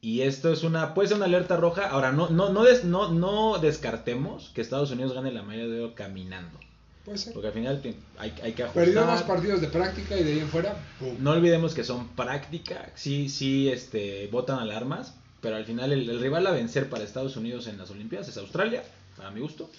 Y 0.00 0.20
esto 0.22 0.52
es 0.52 0.62
una, 0.64 0.92
puede 0.92 1.08
ser 1.08 1.16
una 1.16 1.26
alerta 1.26 1.56
roja. 1.56 1.88
Ahora, 1.88 2.12
no, 2.12 2.28
no, 2.28 2.52
no, 2.52 2.64
des- 2.64 2.84
no, 2.84 3.10
no 3.10 3.58
descartemos 3.58 4.50
que 4.54 4.60
Estados 4.60 4.90
Unidos 4.90 5.14
gane 5.14 5.32
la 5.32 5.42
medalla 5.42 5.66
de 5.72 5.80
oro 5.80 5.94
caminando. 5.94 6.58
Puede 7.04 7.18
ser. 7.18 7.32
Porque 7.34 7.48
al 7.48 7.54
final 7.54 7.82
hay, 8.18 8.34
hay 8.42 8.52
que 8.52 8.62
ajustar. 8.62 8.84
Perdió 8.84 9.04
dos 9.04 9.22
partidos 9.22 9.60
de 9.60 9.68
práctica 9.68 10.16
y 10.18 10.24
de 10.24 10.32
ahí 10.32 10.38
en 10.38 10.48
fuera. 10.48 10.76
No 11.20 11.32
olvidemos 11.32 11.74
que 11.74 11.84
son 11.84 12.08
práctica, 12.08 12.90
sí, 12.94 13.28
sí, 13.28 13.68
este, 13.68 14.26
botan 14.28 14.58
alarmas, 14.58 15.14
pero 15.40 15.56
al 15.56 15.66
final 15.66 15.92
el, 15.92 16.08
el 16.08 16.20
rival 16.20 16.46
a 16.46 16.52
vencer 16.52 16.88
para 16.88 17.04
Estados 17.04 17.36
Unidos 17.36 17.66
en 17.66 17.76
las 17.76 17.90
Olimpiadas 17.90 18.28
es 18.28 18.38
Australia, 18.38 18.82
para 19.16 19.30
mi 19.30 19.40
gusto. 19.40 19.70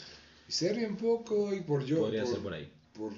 Y 0.47 0.51
Serbia 0.51 0.87
un 0.87 0.97
poco 0.97 1.51
y 1.53 1.61
por 1.61 1.83
yo. 1.83 1.97
Podría 1.97 2.25
ser 2.25 2.39
por 2.39 2.53
ahí. 2.53 2.69
Por, 2.93 3.11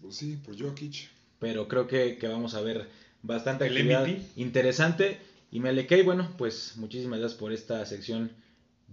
pues 0.00 0.14
sí, 0.14 0.38
por 0.44 0.56
Jokic. 0.56 1.08
pero 1.40 1.66
creo 1.66 1.88
que, 1.88 2.18
que 2.18 2.28
vamos 2.28 2.54
a 2.54 2.60
ver 2.60 2.88
bastante 3.22 3.64
actividad 3.64 4.06
interesante. 4.36 5.18
Y 5.50 5.60
me 5.60 5.68
alequé, 5.68 5.98
y 5.98 6.02
bueno, 6.02 6.32
pues 6.38 6.74
muchísimas 6.76 7.18
gracias 7.18 7.38
por 7.38 7.52
esta 7.52 7.84
sección 7.84 8.30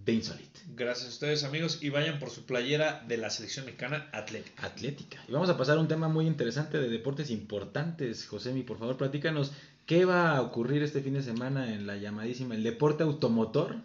de 0.05 0.13
Insolite. 0.13 0.59
Gracias 0.75 1.07
a 1.07 1.09
ustedes, 1.09 1.43
amigos, 1.43 1.79
y 1.81 1.89
vayan 1.89 2.19
por 2.19 2.29
su 2.29 2.45
playera 2.45 3.03
de 3.07 3.17
la 3.17 3.29
selección 3.29 3.65
mexicana 3.65 4.07
atlética. 4.13 4.65
Atlética. 4.65 5.17
Y 5.27 5.31
vamos 5.31 5.49
a 5.49 5.57
pasar 5.57 5.77
a 5.77 5.81
un 5.81 5.87
tema 5.87 6.07
muy 6.07 6.25
interesante 6.27 6.77
de 6.77 6.89
deportes 6.89 7.29
importantes. 7.31 8.25
Josemi, 8.27 8.63
por 8.63 8.77
favor, 8.79 8.97
platícanos 8.97 9.51
qué 9.85 10.05
va 10.05 10.37
a 10.37 10.41
ocurrir 10.41 10.83
este 10.83 11.01
fin 11.01 11.15
de 11.15 11.23
semana 11.23 11.73
en 11.73 11.85
la 11.87 11.97
llamadísima 11.97 12.55
el 12.55 12.63
deporte 12.63 13.03
automotor. 13.03 13.75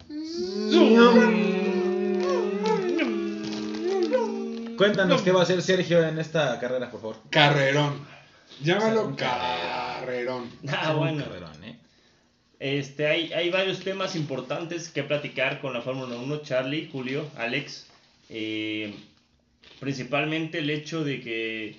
Cuéntanos 4.77 5.21
qué 5.21 5.31
va 5.31 5.39
a 5.41 5.43
hacer 5.43 5.61
Sergio 5.61 6.05
en 6.05 6.19
esta 6.19 6.59
carrera, 6.59 6.91
por 6.91 7.01
favor. 7.01 7.17
Carrerón. 7.29 7.93
Llámalo 8.61 9.15
carrerón. 9.15 10.49
Ah, 10.67 10.91
Un 10.93 10.97
bueno. 10.99 11.23
carrerón, 11.23 11.63
¿eh? 11.63 11.79
Este, 12.59 13.07
hay, 13.07 13.33
hay 13.33 13.49
varios 13.49 13.81
temas 13.81 14.15
importantes 14.15 14.89
que 14.89 15.03
platicar 15.03 15.59
con 15.61 15.73
la 15.73 15.81
Fórmula 15.81 16.15
1, 16.15 16.37
Charlie, 16.43 16.89
Julio, 16.91 17.29
Alex. 17.37 17.87
Eh, 18.29 18.93
principalmente 19.79 20.59
el 20.59 20.69
hecho 20.69 21.03
de 21.03 21.21
que 21.21 21.75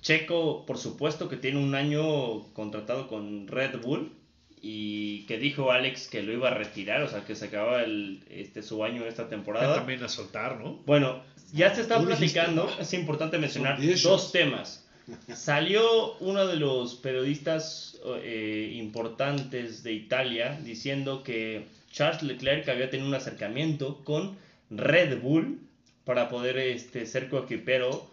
Checo, 0.00 0.64
por 0.66 0.78
supuesto 0.78 1.28
que 1.28 1.36
tiene 1.36 1.58
un 1.58 1.74
año 1.74 2.52
contratado 2.52 3.08
con 3.08 3.48
Red 3.48 3.80
Bull 3.80 4.12
y 4.60 5.22
que 5.26 5.38
dijo 5.38 5.70
Alex 5.72 6.08
que 6.08 6.22
lo 6.22 6.32
iba 6.32 6.48
a 6.48 6.54
retirar, 6.54 7.02
o 7.02 7.08
sea 7.08 7.24
que 7.24 7.34
se 7.34 7.46
acababa 7.46 7.82
el, 7.82 8.22
este, 8.28 8.62
su 8.62 8.84
año 8.84 9.02
en 9.02 9.08
esta 9.08 9.28
temporada. 9.28 9.76
También 9.76 10.02
a 10.02 10.08
soltar, 10.08 10.60
¿no? 10.60 10.80
Bueno, 10.86 11.22
ya 11.52 11.74
se 11.74 11.82
está 11.82 11.98
Tú 11.98 12.06
dijiste, 12.06 12.40
platicando, 12.40 12.70
es 12.78 12.92
importante 12.94 13.38
mencionar 13.38 13.78
dos 14.02 14.32
temas. 14.32 14.87
Salió 15.34 16.14
uno 16.18 16.46
de 16.46 16.56
los 16.56 16.96
periodistas 16.96 17.98
eh, 18.22 18.72
importantes 18.74 19.82
de 19.82 19.92
Italia 19.92 20.58
diciendo 20.62 21.22
que 21.22 21.66
Charles 21.90 22.22
Leclerc 22.22 22.68
había 22.68 22.90
tenido 22.90 23.08
un 23.08 23.14
acercamiento 23.14 24.04
con 24.04 24.36
Red 24.70 25.20
Bull 25.20 25.60
para 26.04 26.28
poder 26.28 26.58
este, 26.58 27.06
ser 27.06 27.28
coequipero 27.28 28.10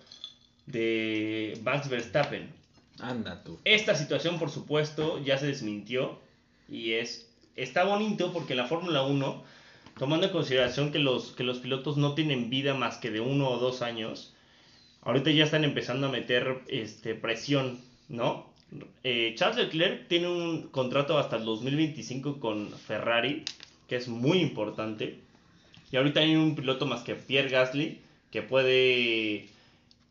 de 0.66 1.60
Max 1.64 1.90
Verstappen. 1.90 2.50
Anda 3.00 3.44
tú. 3.44 3.60
Esta 3.66 3.96
situación, 3.96 4.40
por 4.40 4.50
supuesto, 4.50 5.22
ya 5.24 5.38
se 5.38 5.48
desmintió 5.48 6.20
y 6.70 6.94
es 6.94 7.30
está 7.56 7.84
bonito 7.84 8.34
porque 8.34 8.54
en 8.54 8.58
la 8.58 8.68
Fórmula 8.68 9.04
1, 9.04 9.44
tomando 9.98 10.28
en 10.28 10.34
consideración 10.34 10.92
que 10.92 11.00
los, 11.00 11.32
que 11.32 11.44
los 11.44 11.60
pilotos 11.60 11.98
no 11.98 12.14
tienen 12.14 12.50
vida 12.50 12.74
más 12.74 12.98
que 12.98 13.12
de 13.12 13.22
uno 13.22 13.50
o 13.50 13.60
dos 13.60 13.82
años, 13.82 14.35
ahorita 15.06 15.32
ya 15.32 15.46
están 15.46 15.64
empezando 15.64 16.08
a 16.08 16.12
meter 16.12 16.60
este, 16.68 17.16
presión, 17.16 17.80
¿no? 18.10 18.54
Eh, 19.04 19.34
Charles 19.38 19.58
Leclerc 19.58 20.08
tiene 20.10 20.28
un 20.28 20.64
contrato 20.70 21.18
hasta 21.18 21.38
el 21.38 21.46
2025 21.46 22.40
con 22.40 22.70
Ferrari, 22.72 23.44
que 23.88 23.96
es 23.96 24.08
muy 24.10 24.40
importante. 24.40 25.20
Y 25.92 25.98
ahorita 25.98 26.20
hay 26.20 26.36
un 26.36 26.56
piloto 26.56 26.86
más 26.86 27.04
que 27.04 27.16
Pierre 27.16 27.50
Gasly, 27.50 28.02
que 28.32 28.42
puede 28.42 29.48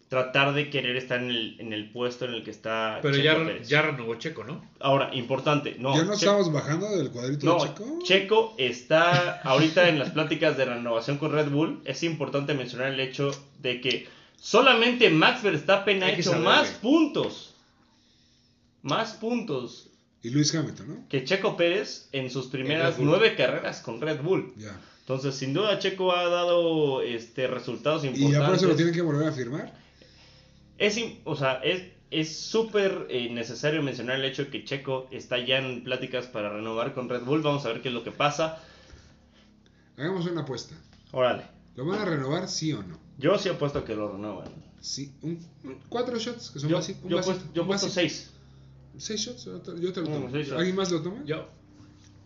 tratar 0.08 0.54
de 0.54 0.70
querer 0.70 0.96
estar 0.96 1.18
en 1.18 1.30
el, 1.30 1.56
en 1.58 1.72
el 1.72 1.90
puesto 1.90 2.24
en 2.26 2.34
el 2.34 2.44
que 2.44 2.52
está 2.52 3.00
Pero 3.02 3.14
Checo 3.16 3.24
ya, 3.24 3.36
Pérez. 3.44 3.68
ya 3.68 3.82
renovó 3.82 4.14
Checo, 4.14 4.44
¿no? 4.44 4.64
Ahora, 4.78 5.10
importante, 5.14 5.74
no. 5.78 5.94
¿Ya 5.96 6.04
no 6.04 6.12
Che- 6.12 6.26
estamos 6.26 6.52
bajando 6.52 6.88
del 6.96 7.10
cuadrito 7.10 7.44
no, 7.46 7.54
de 7.54 7.68
Checo? 7.70 7.98
Checo 8.04 8.54
está 8.56 9.40
ahorita 9.40 9.88
en 9.88 9.98
las 9.98 10.10
pláticas 10.10 10.56
de 10.56 10.66
renovación 10.66 11.18
con 11.18 11.32
Red 11.32 11.48
Bull. 11.50 11.80
Es 11.84 12.02
importante 12.04 12.54
mencionar 12.54 12.92
el 12.92 13.00
hecho 13.00 13.32
de 13.60 13.80
que 13.80 14.06
solamente 14.44 15.08
Max 15.08 15.42
Verstappen 15.42 16.02
ha 16.02 16.10
hecho 16.10 16.24
saberle. 16.24 16.44
más 16.44 16.68
puntos. 16.72 17.54
Más 18.82 19.14
puntos 19.14 19.88
Y 20.22 20.28
Luis 20.28 20.54
Hamilton, 20.54 20.88
¿no? 20.88 21.08
que 21.08 21.24
Checo 21.24 21.56
Pérez 21.56 22.08
en 22.12 22.30
sus 22.30 22.48
primeras 22.48 22.98
nueve 22.98 23.34
carreras 23.34 23.80
con 23.80 24.02
Red 24.02 24.20
Bull. 24.20 24.52
Ya. 24.58 24.78
Entonces, 25.00 25.34
sin 25.34 25.54
duda, 25.54 25.78
Checo 25.78 26.14
ha 26.14 26.28
dado 26.28 27.00
este, 27.00 27.46
resultados 27.46 28.04
¿Y 28.04 28.08
importantes. 28.08 28.38
ya 28.38 28.46
por 28.46 28.56
eso 28.56 28.68
lo 28.68 28.76
tienen 28.76 28.94
que 28.94 29.00
volver 29.00 29.28
a 29.28 29.32
firmar? 29.32 29.72
Es, 30.76 31.00
o 31.24 31.36
sea, 31.36 31.54
es 31.62 31.82
es 32.10 32.38
súper 32.38 33.06
eh, 33.10 33.28
necesario 33.30 33.82
mencionar 33.82 34.16
el 34.16 34.24
hecho 34.24 34.44
de 34.44 34.50
que 34.50 34.64
Checo 34.64 35.08
está 35.10 35.38
ya 35.38 35.58
en 35.58 35.82
pláticas 35.82 36.26
para 36.26 36.50
renovar 36.50 36.94
con 36.94 37.08
Red 37.08 37.22
Bull. 37.22 37.42
Vamos 37.42 37.64
a 37.64 37.70
ver 37.70 37.80
qué 37.80 37.88
es 37.88 37.94
lo 37.94 38.04
que 38.04 38.12
pasa. 38.12 38.62
Hagamos 39.96 40.26
una 40.26 40.42
apuesta. 40.42 40.76
Órale. 41.12 41.44
¿Lo 41.74 41.86
van 41.86 42.00
a 42.00 42.04
renovar 42.04 42.48
sí 42.48 42.72
o 42.72 42.82
no? 42.82 43.03
Yo 43.18 43.38
sí 43.38 43.48
apuesto 43.48 43.78
a 43.80 43.84
que 43.84 43.94
lo 43.94 44.10
renuevan. 44.12 44.48
Sí. 44.80 45.12
Un, 45.22 45.38
un- 45.64 45.78
cuatro 45.88 46.18
shots, 46.18 46.50
que 46.50 46.60
son 46.60 46.68
Yo, 46.68 46.78
un 46.78 47.08
yo, 47.08 47.18
apuesto 47.18 47.62
vasito. 47.66 47.88
seis. 47.92 48.30
¿Seis 48.98 49.20
shots? 49.20 49.44
Yo 49.44 49.60
te, 49.60 49.72
lo 49.72 49.92
tomo. 49.92 50.28
seis 50.30 50.46
shots. 50.48 50.58
¿Alguien 50.58 50.76
más 50.76 50.90
lo 50.90 51.00
toma? 51.02 51.22
Yo. 51.24 51.48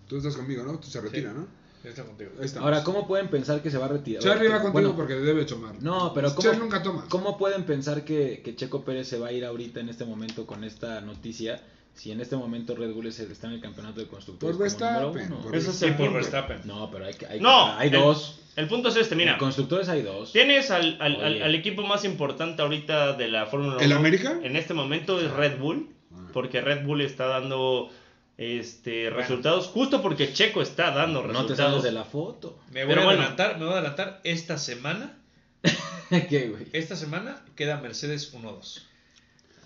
Tú 0.08 0.16
estás 0.16 0.36
conmigo, 0.36 0.64
¿no? 0.64 0.78
Tú 0.78 0.88
se 0.88 1.00
retira, 1.00 1.32
¿no? 1.32 1.46
Yo 1.84 1.90
estoy 1.90 2.04
contigo. 2.04 2.30
Ahí. 2.40 2.50
Ahora, 2.58 2.82
¿cómo 2.82 3.06
pueden 3.06 3.28
pensar 3.28 3.62
que 3.62 3.70
se 3.70 3.78
va 3.78 3.84
a 3.84 3.88
retirar? 3.88 4.22
Charlie 4.22 4.48
va 4.48 4.54
contigo 4.62 4.72
Bueno, 4.72 4.96
porque 4.96 5.14
debe 5.14 5.44
tomar. 5.44 5.80
No, 5.80 6.12
pero 6.12 6.30
¿cómo, 6.30 6.42
Charlie 6.42 6.58
nunca 6.60 6.82
toma. 6.82 7.04
¿cómo 7.08 7.38
pueden 7.38 7.64
pensar 7.64 8.04
que, 8.04 8.40
que 8.42 8.56
Checo 8.56 8.84
Pérez 8.84 9.06
se 9.08 9.18
va 9.18 9.28
a 9.28 9.32
ir 9.32 9.44
ahorita 9.44 9.78
en 9.80 9.88
este 9.88 10.04
momento 10.04 10.46
con 10.46 10.64
esta 10.64 11.00
noticia? 11.00 11.62
Si 11.98 12.12
en 12.12 12.20
este 12.20 12.36
momento 12.36 12.76
Red 12.76 12.92
Bull 12.92 13.08
es- 13.08 13.18
está 13.18 13.48
en 13.48 13.54
el 13.54 13.60
campeonato 13.60 14.00
de 14.00 14.06
constructores. 14.06 14.56
Por 14.56 14.68
como 14.68 14.84
número 14.90 15.12
Verstappen, 15.12 15.32
uno. 15.32 15.42
por 15.42 15.56
Eso 15.56 15.70
es 15.72 15.76
Sí, 15.78 15.84
el 15.86 15.90
por 15.92 15.98
punto. 16.06 16.14
Verstappen. 16.14 16.60
No, 16.64 16.90
pero 16.92 17.06
hay, 17.06 17.14
que- 17.14 17.26
hay, 17.26 17.40
No, 17.40 17.76
hay 17.76 17.88
el- 17.88 17.94
dos. 17.94 18.40
El 18.54 18.66
punto 18.68 18.88
es 18.88 18.96
este, 18.96 19.14
mira. 19.16 19.32
En 19.32 19.38
constructores 19.38 19.88
hay 19.88 20.02
dos. 20.02 20.32
Tienes 20.32 20.70
al, 20.70 20.96
al, 21.00 21.42
al- 21.42 21.54
equipo 21.54 21.82
más 21.82 22.04
importante 22.04 22.62
ahorita 22.62 23.12
de 23.14 23.28
la 23.28 23.46
Fórmula 23.46 23.74
1. 23.76 23.80
¿El 23.84 23.92
América? 23.92 24.38
En 24.42 24.54
este 24.56 24.74
momento 24.74 25.20
es 25.20 25.30
Red 25.32 25.58
Bull, 25.58 25.88
Ah. 26.12 26.28
porque 26.32 26.60
Red 26.60 26.84
Bull 26.86 27.00
está 27.00 27.26
dando 27.26 27.90
este 28.36 29.10
resultados, 29.10 29.66
justo 29.66 30.00
porque 30.00 30.32
Checo 30.32 30.62
está 30.62 30.92
dando 30.92 31.22
No 31.22 31.26
te 31.28 31.32
sales 31.32 31.48
resultados. 31.48 31.82
de 31.82 31.92
la 31.92 32.04
foto. 32.04 32.58
Me 32.72 32.84
voy 32.84 32.90
Pero 32.94 33.00
a 33.02 33.04
bueno. 33.06 33.20
adelantar, 33.22 33.58
me 33.58 33.64
voy 33.64 33.74
a 33.74 33.78
adelantar 33.78 34.20
esta 34.24 34.56
semana. 34.58 35.18
¿Qué, 36.30 36.48
güey? 36.48 36.66
Esta 36.72 36.94
semana 36.96 37.42
queda 37.56 37.80
Mercedes 37.80 38.32
1-2. 38.34 38.82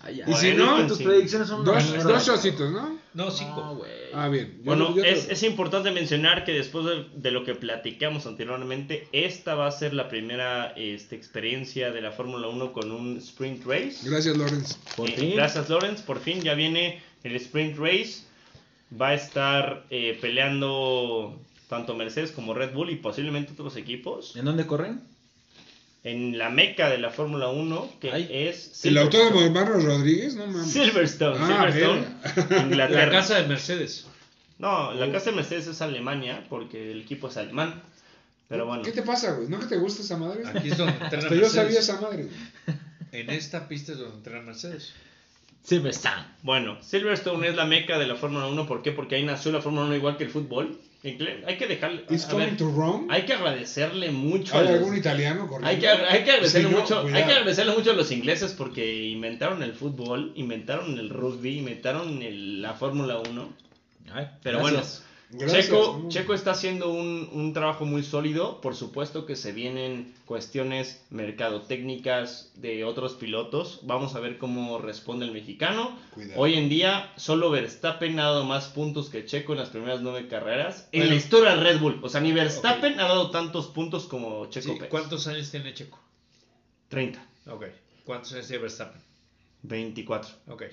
Ay. 0.05 0.21
Y 0.27 0.33
si 0.33 0.51
no, 0.53 0.85
tus 0.85 0.97
sí. 0.97 1.03
predicciones 1.05 1.47
son 1.47 1.63
Dos, 1.63 2.03
dos 2.03 2.27
shotcitos, 2.27 2.71
¿no? 2.71 2.99
No, 3.13 3.31
5. 3.31 3.55
No, 3.61 3.75
güey. 3.77 3.91
Ah, 4.13 4.27
bien. 4.27 4.55
Yo- 4.57 4.63
Bueno, 4.65 4.95
yo 4.95 5.03
es, 5.03 5.29
es 5.29 5.43
importante 5.43 5.91
mencionar 5.91 6.43
que 6.43 6.51
después 6.51 6.85
de, 6.85 7.07
de 7.15 7.31
lo 7.31 7.43
que 7.45 7.55
platicamos 7.55 8.25
anteriormente, 8.25 9.07
esta 9.13 9.55
va 9.55 9.67
a 9.67 9.71
ser 9.71 9.93
la 9.93 10.09
primera 10.09 10.73
este, 10.75 11.15
experiencia 11.15 11.91
de 11.91 12.01
la 12.01 12.11
Fórmula 12.11 12.47
1 12.49 12.73
con 12.73 12.91
un 12.91 13.17
sprint 13.17 13.65
race. 13.65 13.97
Gracias, 14.09 14.35
Lorenz. 14.35 14.75
Por 14.97 15.09
Eh, 15.09 15.13
fin. 15.13 15.31
Gracias, 15.35 15.69
Lawrence. 15.69 16.03
Por 16.03 16.19
fin 16.19 16.41
ya 16.41 16.53
viene 16.53 17.01
el 17.23 17.35
sprint 17.37 17.77
race. 17.77 18.23
Va 18.99 19.09
a 19.09 19.13
estar 19.13 19.85
eh, 19.89 20.17
peleando 20.19 21.39
tanto 21.69 21.95
Mercedes 21.95 22.31
como 22.31 22.53
Red 22.53 22.73
Bull 22.73 22.89
y 22.91 22.95
posiblemente 22.97 23.53
otros 23.53 23.75
equipos 23.77 24.35
¿En 24.35 24.45
dónde 24.45 24.67
corren? 24.67 25.01
En 26.03 26.37
la 26.37 26.49
meca 26.49 26.89
de 26.89 26.97
la 26.97 27.09
Fórmula 27.11 27.47
1, 27.49 27.93
que 28.01 28.11
Ay. 28.11 28.27
es 28.29 28.67
El 28.67 28.73
Silverstone. 28.73 28.99
autódromo 28.99 29.39
de 29.41 29.45
Hermanos 29.47 29.83
Rodríguez, 29.83 30.35
no 30.35 30.47
mames. 30.47 30.71
Silverstone, 30.71 31.37
Ah, 31.39 31.71
Silverstone, 31.71 32.07
Inglaterra. 32.65 33.05
La 33.05 33.11
casa 33.11 33.35
de 33.41 33.47
Mercedes. 33.47 34.07
No, 34.59 34.93
la 34.93 35.11
casa 35.11 35.29
de 35.31 35.35
Mercedes 35.37 35.67
es 35.67 35.81
Alemania 35.81 36.45
porque 36.49 36.91
el 36.91 37.01
equipo 37.01 37.27
es 37.29 37.37
alemán. 37.37 37.81
Pero 38.49 38.65
bueno, 38.65 38.83
¿Qué 38.83 38.91
te 38.91 39.01
pasa, 39.01 39.31
güey? 39.33 39.47
¿No 39.47 39.59
que 39.59 39.65
te 39.65 39.77
gusta 39.77 40.01
esa 40.03 40.17
madre? 40.17 40.43
Aquí 40.45 40.69
es 40.69 40.77
donde 40.77 40.93
entrena 40.93 41.23
Hasta 41.23 41.29
yo 41.35 41.41
Mercedes. 41.41 41.51
sabía 41.53 41.79
esa 41.79 41.99
madre. 42.01 42.27
En 43.11 43.29
esta 43.29 43.67
pista 43.67 43.93
es 43.93 43.97
donde 43.99 44.17
entrena 44.17 44.41
Mercedes. 44.41 44.93
Silverstone. 45.63 46.25
bueno, 46.43 46.77
Silverstone 46.83 47.47
es 47.47 47.55
la 47.55 47.65
meca 47.65 47.97
de 47.97 48.05
la 48.07 48.15
Fórmula 48.15 48.47
1. 48.47 48.67
¿Por 48.67 48.81
qué? 48.83 48.91
Porque 48.91 49.15
ahí 49.15 49.23
nació 49.23 49.51
la 49.53 49.61
Fórmula 49.61 49.85
1 49.85 49.95
igual 49.95 50.17
que 50.17 50.25
el 50.25 50.29
fútbol. 50.29 50.77
Hay 51.05 51.57
que 51.57 51.67
dejarle. 51.67 52.05
It's 52.09 52.25
a 52.25 52.29
coming 52.29 52.47
ver, 52.51 52.57
to 52.57 52.71
Rome. 52.71 53.07
hay 53.09 53.23
que 53.23 53.33
agradecerle 53.33 54.11
mucho 54.11 54.57
¿Hay 54.57 54.63
los- 54.63 54.73
algún 54.75 54.95
italiano 54.95 55.47
corriendo? 55.49 55.67
Hay 55.67 55.77
que, 55.79 55.87
hay 55.89 56.23
que 56.23 56.31
agradecerle 56.31 56.69
Si 56.69 56.73
no, 56.73 56.79
mucho, 56.81 56.97
hay 56.99 57.03
cuidado. 57.03 57.25
que 57.27 57.33
agradecerle 57.33 57.73
mucho 57.75 57.91
a 57.91 57.93
los 57.95 58.11
ingleses 58.11 58.53
porque 58.53 59.03
inventaron 59.09 59.61
el 59.63 59.73
fútbol, 59.73 60.31
inventaron 60.35 60.97
el 60.97 61.09
rugby, 61.09 61.57
inventaron 61.59 62.21
el- 62.21 62.61
la 62.61 62.73
Fórmula 62.73 63.17
1. 63.19 63.49
Ay, 64.13 64.27
Pero 64.43 64.59
gracias. 64.59 65.01
bueno, 65.01 65.12
Gracias, 65.33 65.65
Checo. 65.65 66.05
Checo 66.09 66.33
está 66.33 66.51
haciendo 66.51 66.89
un, 66.91 67.29
un 67.33 67.53
trabajo 67.53 67.85
muy 67.85 68.03
sólido. 68.03 68.61
Por 68.61 68.75
supuesto 68.75 69.25
que 69.25 69.35
se 69.35 69.51
vienen 69.51 70.13
cuestiones 70.25 71.03
mercadotécnicas 71.09 72.51
de 72.55 72.83
otros 72.83 73.13
pilotos. 73.15 73.79
Vamos 73.83 74.15
a 74.15 74.19
ver 74.19 74.37
cómo 74.37 74.77
responde 74.77 75.25
el 75.25 75.31
mexicano. 75.31 75.97
Cuidado. 76.13 76.39
Hoy 76.39 76.55
en 76.55 76.69
día, 76.69 77.11
solo 77.15 77.49
Verstappen 77.49 78.19
ha 78.19 78.23
dado 78.23 78.45
más 78.45 78.67
puntos 78.67 79.09
que 79.09 79.25
Checo 79.25 79.53
en 79.53 79.59
las 79.59 79.69
primeras 79.69 80.01
nueve 80.01 80.27
carreras. 80.27 80.87
En 80.91 81.01
Bueno. 81.01 81.11
la 81.15 81.17
historia 81.17 81.55
de 81.55 81.63
Red 81.63 81.79
Bull. 81.79 81.99
O 82.03 82.09
sea, 82.09 82.21
ni 82.21 82.31
Verstappen 82.31 82.99
ha 82.99 83.03
dado 83.03 83.31
tantos 83.31 83.67
puntos 83.67 84.05
como 84.05 84.45
Checo 84.47 84.69
Sí, 84.69 84.73
Pérez. 84.75 84.89
¿Cuántos 84.89 85.27
años 85.27 85.49
tiene 85.49 85.73
Checo? 85.73 85.99
30. 86.89 87.25
Ok. 87.47 87.65
¿Cuántos 88.03 88.33
años 88.33 88.47
tiene 88.47 88.61
Verstappen? 88.61 89.01
24. 89.63 90.29
Ok. 90.49 90.63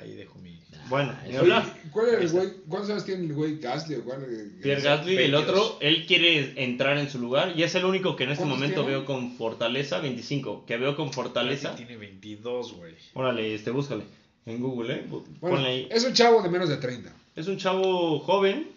Ahí 0.00 0.12
dejo 0.14 0.38
mi... 0.38 0.56
Bueno, 0.88 1.16
Oye, 1.26 1.38
hablar. 1.38 1.64
¿Cuál 1.90 2.08
era 2.08 2.18
Ahí 2.18 2.24
el 2.26 2.30
güey? 2.30 2.48
¿Cuántos 2.68 2.90
años 2.90 3.04
tiene 3.04 3.24
el 3.24 3.32
güey 3.32 3.58
Gasly 3.58 3.96
o 3.96 4.04
cuál? 4.04 4.24
Pierre 4.62 4.82
Gasly, 4.82 5.12
el 5.16 5.32
22. 5.32 5.42
otro, 5.42 5.78
él 5.80 6.06
quiere 6.06 6.62
entrar 6.62 6.96
en 6.98 7.10
su 7.10 7.18
lugar 7.18 7.54
y 7.56 7.62
es 7.64 7.74
el 7.74 7.84
único 7.84 8.14
que 8.14 8.24
en 8.24 8.30
este 8.30 8.42
¿Cuántos 8.44 8.58
momento 8.60 8.80
tiene? 8.82 8.96
veo 8.98 9.04
con 9.04 9.32
fortaleza, 9.36 9.98
25, 10.00 10.64
que 10.66 10.76
veo 10.76 10.94
con 10.94 11.12
fortaleza. 11.12 11.74
Tiene 11.74 11.96
22, 11.96 12.74
güey. 12.74 12.94
Órale, 13.14 13.54
este, 13.54 13.70
búscale 13.70 14.04
en 14.44 14.60
Google, 14.60 14.94
¿eh? 14.94 15.04
Bu- 15.10 15.24
Bueno, 15.40 15.56
Ponle 15.56 15.68
ahí. 15.68 15.88
es 15.90 16.04
un 16.04 16.12
chavo 16.12 16.40
de 16.42 16.48
menos 16.50 16.68
de 16.68 16.76
30. 16.76 17.12
Es 17.34 17.48
un 17.48 17.56
chavo 17.56 18.20
joven, 18.20 18.68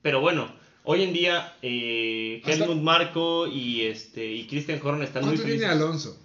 pero 0.00 0.20
bueno, 0.22 0.50
hoy 0.84 1.02
en 1.02 1.12
día 1.12 1.54
eh, 1.60 2.40
Helmut 2.46 2.80
Marco 2.82 3.46
y 3.46 3.82
este 3.82 4.24
y 4.32 4.46
Christian 4.46 4.80
Horner 4.82 5.06
están 5.06 5.24
muy 5.26 5.34
¿Cuánto 5.36 5.50
tiene. 5.52 5.66
Alonso? 5.66 6.18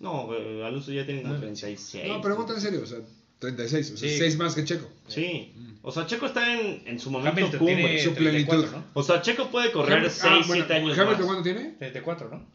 No, 0.00 0.28
Alonso 0.64 0.90
ya 0.90 1.06
tiene 1.06 1.22
como 1.22 1.34
Ah, 1.34 1.38
36. 1.40 2.08
No, 2.08 2.20
pregunta 2.20 2.54
en 2.54 2.60
serio, 2.60 2.80
o 2.82 2.86
sea, 2.86 2.98
36, 3.42 3.90
o 3.92 3.96
sea, 3.98 4.08
Sí. 4.08 4.16
6 4.18 4.36
más 4.38 4.54
que 4.54 4.64
Checo. 4.64 4.88
Sí. 5.08 5.52
O 5.82 5.92
sea, 5.92 6.06
Checo 6.06 6.26
está 6.26 6.58
en, 6.58 6.82
en 6.86 6.98
su 7.00 7.10
momento 7.10 7.32
Hamilton 7.40 7.58
cumbre. 7.58 7.76
tiene 7.76 7.98
su 8.02 8.14
plenitud. 8.14 8.48
34, 8.50 8.78
¿no? 8.78 8.84
O 8.94 9.02
sea, 9.02 9.20
Checo 9.20 9.50
puede 9.50 9.72
correr 9.72 9.98
Hamil- 10.04 10.10
6, 10.10 10.22
ah, 10.24 10.42
7 10.44 10.46
bueno, 10.46 10.74
años 10.86 10.98
¿Hamilton 10.98 11.16
más. 11.18 11.26
cuánto 11.26 11.42
tiene? 11.42 11.70
34, 11.78 12.28
¿no? 12.30 12.46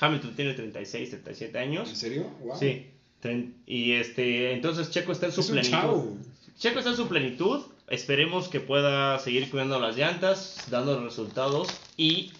Hamilton 0.00 0.34
tiene 0.36 0.52
36, 0.54 1.10
37 1.10 1.58
años. 1.58 1.88
¿En 1.88 1.96
serio? 1.96 2.30
Wow. 2.40 2.58
Sí. 2.58 2.86
Y 3.66 3.92
este, 3.92 4.52
entonces 4.52 4.90
Checo 4.90 5.12
está 5.12 5.26
en 5.26 5.32
su 5.32 5.40
Es 5.42 5.50
plenitud. 5.50 5.70
chavo. 5.70 6.16
Checo 6.58 6.78
está 6.78 6.90
en 6.90 6.96
su 6.96 7.08
plenitud. 7.08 7.60
Esperemos 7.88 8.48
que 8.48 8.60
pueda 8.60 9.18
seguir 9.18 9.48
cuidando 9.50 9.78
las 9.80 9.96
llantas, 9.96 10.64
dando 10.70 11.02
resultados. 11.04 11.68
Y 11.96 12.32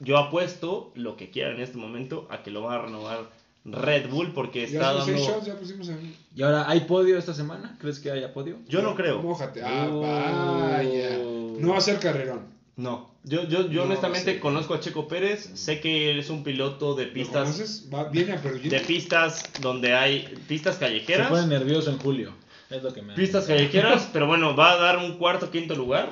yo 0.00 0.16
apuesto 0.18 0.92
lo 0.94 1.16
que 1.16 1.30
quiera 1.30 1.50
en 1.54 1.60
este 1.60 1.76
momento 1.76 2.26
a 2.30 2.42
que 2.42 2.50
lo 2.50 2.62
va 2.62 2.76
a 2.76 2.82
renovar 2.82 3.30
Red 3.64 4.08
Bull 4.08 4.32
porque 4.32 4.64
está 4.64 4.92
son 4.94 5.04
6 5.06 5.16
dando. 5.18 5.32
shots, 5.34 5.46
ya 5.46 5.54
pusimos 5.58 5.88
ahí. 5.90 6.16
¿Y 6.34 6.42
ahora 6.42 6.68
hay 6.68 6.80
podio 6.80 7.18
esta 7.18 7.34
semana? 7.34 7.76
¿Crees 7.80 7.98
que 8.00 8.10
haya 8.10 8.32
podio? 8.32 8.56
Yo 8.68 8.80
no 8.82 8.94
creo. 8.94 9.20
Mójate. 9.22 9.62
Ah, 9.62 9.88
Oh. 9.90 10.00
vaya. 10.00 11.18
No 11.58 11.68
va 11.72 11.78
a 11.78 11.80
ser 11.82 11.98
carrerón. 11.98 12.46
No. 12.76 13.10
Yo, 13.24 13.44
yo, 13.44 13.68
yo 13.68 13.80
No, 13.82 13.90
honestamente 13.90 14.34
sí. 14.34 14.40
conozco 14.40 14.72
a 14.72 14.80
Checo 14.80 15.06
Pérez. 15.06 15.50
Sé 15.54 15.80
que 15.80 16.10
él 16.10 16.18
es 16.20 16.30
un 16.30 16.42
piloto 16.42 16.94
de 16.94 17.06
¿Lo 17.06 17.12
pistas. 17.12 17.84
Va, 17.92 18.04
viene 18.04 18.32
a. 18.32 18.38
De 18.38 18.80
pistas 18.80 19.44
donde 19.60 19.92
hay 19.94 20.34
pistas 20.48 20.76
Se 20.76 20.80
callejeras. 20.80 21.28
pone 21.28 21.46
nervioso 21.46 21.90
en 21.90 21.98
julio. 21.98 22.32
Es 22.70 22.82
lo 22.82 22.94
que 22.94 23.02
me 23.02 23.14
Pistas 23.14 23.44
callejeras, 23.46 24.08
pero 24.12 24.26
bueno, 24.26 24.56
va 24.56 24.72
a 24.72 24.76
dar 24.76 24.96
un 24.98 25.18
cuarto, 25.18 25.50
quinto 25.50 25.74
lugar. 25.74 26.08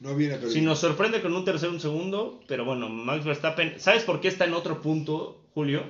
No 0.00 0.14
viene 0.16 0.34
a 0.34 0.40
Si 0.48 0.60
nos 0.60 0.80
sorprende 0.80 1.20
con 1.20 1.34
un 1.34 1.44
tercero, 1.44 1.70
un 1.72 1.80
segundo, 1.80 2.40
pero 2.48 2.64
bueno, 2.64 2.88
Max 2.88 3.24
Verstappen, 3.24 3.74
¿sabes 3.78 4.02
por 4.04 4.20
qué 4.20 4.28
está 4.28 4.44
en 4.46 4.54
otro 4.54 4.80
punto, 4.80 5.40
Julio? 5.54 5.82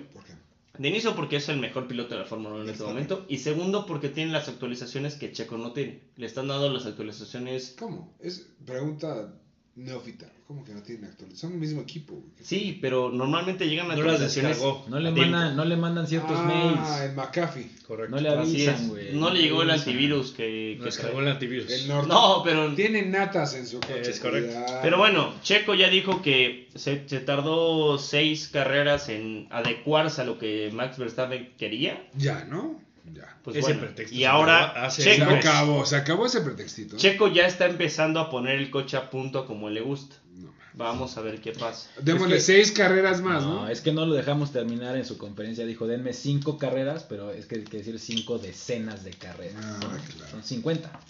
De 0.79 0.89
inicio 0.89 1.17
porque 1.17 1.37
es 1.37 1.49
el 1.49 1.59
mejor 1.59 1.89
piloto 1.89 2.15
de 2.15 2.21
la 2.21 2.27
Fórmula 2.27 2.55
1 2.55 2.65
en 2.65 2.71
este 2.71 2.85
momento, 2.85 3.27
y 3.29 3.39
segundo 3.39 3.85
porque 3.85 4.09
tiene 4.09 4.31
las 4.31 4.49
actualizaciones 4.49 5.17
que 5.17 5.33
Checo 5.33 5.59
no 5.59 5.73
tiene. 5.73 6.05
Le 6.17 6.27
están 6.27 6.49
dando 6.49 6.71
las 6.71 6.87
actualizaciones. 6.87 7.75
¿Cómo? 7.79 8.17
Es 8.21 8.55
pregunta 8.65 9.35
neófita. 9.79 10.27
¿Cómo 10.47 10.65
que 10.65 10.73
no 10.73 10.83
tienen 10.83 11.05
actualización? 11.05 11.51
Son 11.51 11.53
el 11.53 11.59
mismo 11.59 11.83
equipo. 11.83 12.15
güey. 12.15 12.33
Sí, 12.43 12.79
pero 12.81 13.11
normalmente 13.11 13.69
llegan 13.69 13.89
No 13.89 13.97
las 14.03 14.21
descargó. 14.21 14.85
No 14.89 14.99
le 14.99 15.11
a 15.11 15.13
mandan, 15.13 15.57
no 15.57 15.65
le 15.65 15.77
mandan 15.77 16.07
ciertos 16.07 16.37
ah, 16.39 16.43
mails. 16.43 17.01
el 17.03 17.15
McAfee. 17.15 17.71
Correcto. 17.87 18.17
No 18.17 18.23
le 18.23 18.29
Así 18.31 18.63
es. 18.63 18.69
avisan, 18.69 18.89
güey. 18.89 19.15
No 19.15 19.31
le 19.31 19.43
llegó 19.43 19.63
el 19.63 19.71
antivirus 19.71 20.33
que, 20.33 20.75
No 20.79 20.85
que 20.85 20.91
descargó 20.91 21.21
el 21.21 21.29
antivirus. 21.29 21.71
El 21.71 21.89
norte. 21.89 22.09
No, 22.09 22.43
pero 22.45 22.75
Tiene 22.75 23.03
natas 23.07 23.55
en 23.55 23.67
su 23.67 23.79
coche. 23.81 24.01
Es 24.11 24.21
correcto. 24.21 24.55
cuidado. 24.55 24.79
Pero 24.83 24.99
bueno, 24.99 25.35
Checo 25.43 25.75
ya 25.75 25.91
dijo 25.91 26.23
que 26.23 26.69
se, 26.75 27.07
se 27.09 27.21
tardó 27.21 27.99
seis 27.99 28.49
carreras 28.49 29.09
en 29.11 29.49
adecuarse 29.51 30.23
a 30.23 30.25
lo 30.25 30.39
que 30.39 30.71
Max 30.73 30.97
Verstappen 30.99 31.53
quería. 31.59 32.03
Ya, 32.17 32.45
¿no? 32.45 32.81
Ya. 33.15 33.37
Pues 33.43 33.57
Ese 33.57 33.67
bueno, 33.67 33.81
pretexto 33.81 34.15
y 34.15 34.19
se 34.21 34.27
ahora 34.27 34.85
hace 34.85 35.03
Se 35.03 35.17
Checo, 35.17 35.31
años. 35.31 35.47
acabó, 35.47 35.87
se 35.87 35.97
acabó 35.97 36.27
ese 36.27 36.41
pretextito. 36.41 36.97
Checo 36.97 37.29
ya 37.29 37.47
está 37.47 37.67
empezando 37.67 38.21
a 38.21 38.31
poner 38.31 38.57
el 38.59 38.71
coche 38.71 38.97
a 38.97 39.11
punto 39.11 39.47
como 39.47 39.71
le 39.71 39.81
gusta. 39.81 40.17
No, 40.35 40.53
Vamos 40.75 41.17
a 41.17 41.23
ver 41.23 41.41
qué 41.41 41.53
pasa. 41.53 41.91
Démosle 42.01 42.37
Es 42.37 42.47
que- 42.47 42.53
seis 42.53 42.73
carreras 42.73 43.21
más, 43.21 43.43
No, 43.43 43.63
¿no? 43.63 43.69
es 43.69 43.81
que 43.81 43.93
no 43.93 44.07
lo 44.07 44.15
dejamos 44.15 44.53
terminar 44.53 44.97
en 44.97 45.05
su 45.05 45.19
conferencia. 45.19 45.67
Dijo, 45.67 45.87
denme 45.87 46.13
cinco 46.13 46.57
carreras, 46.59 47.05
pero 47.09 47.33
es 47.33 47.47
que 47.47 47.57
hay 47.57 47.65
que 47.65 47.79
decir 47.79 47.99
cinco 47.99 48.39
decenas 48.39 49.03
de 49.05 49.11
carreras. 49.11 49.57
Ah, 49.65 49.79
¿no? 49.83 49.89
claro. 49.89 50.31
Son 50.31 50.43
50. 50.45 51.01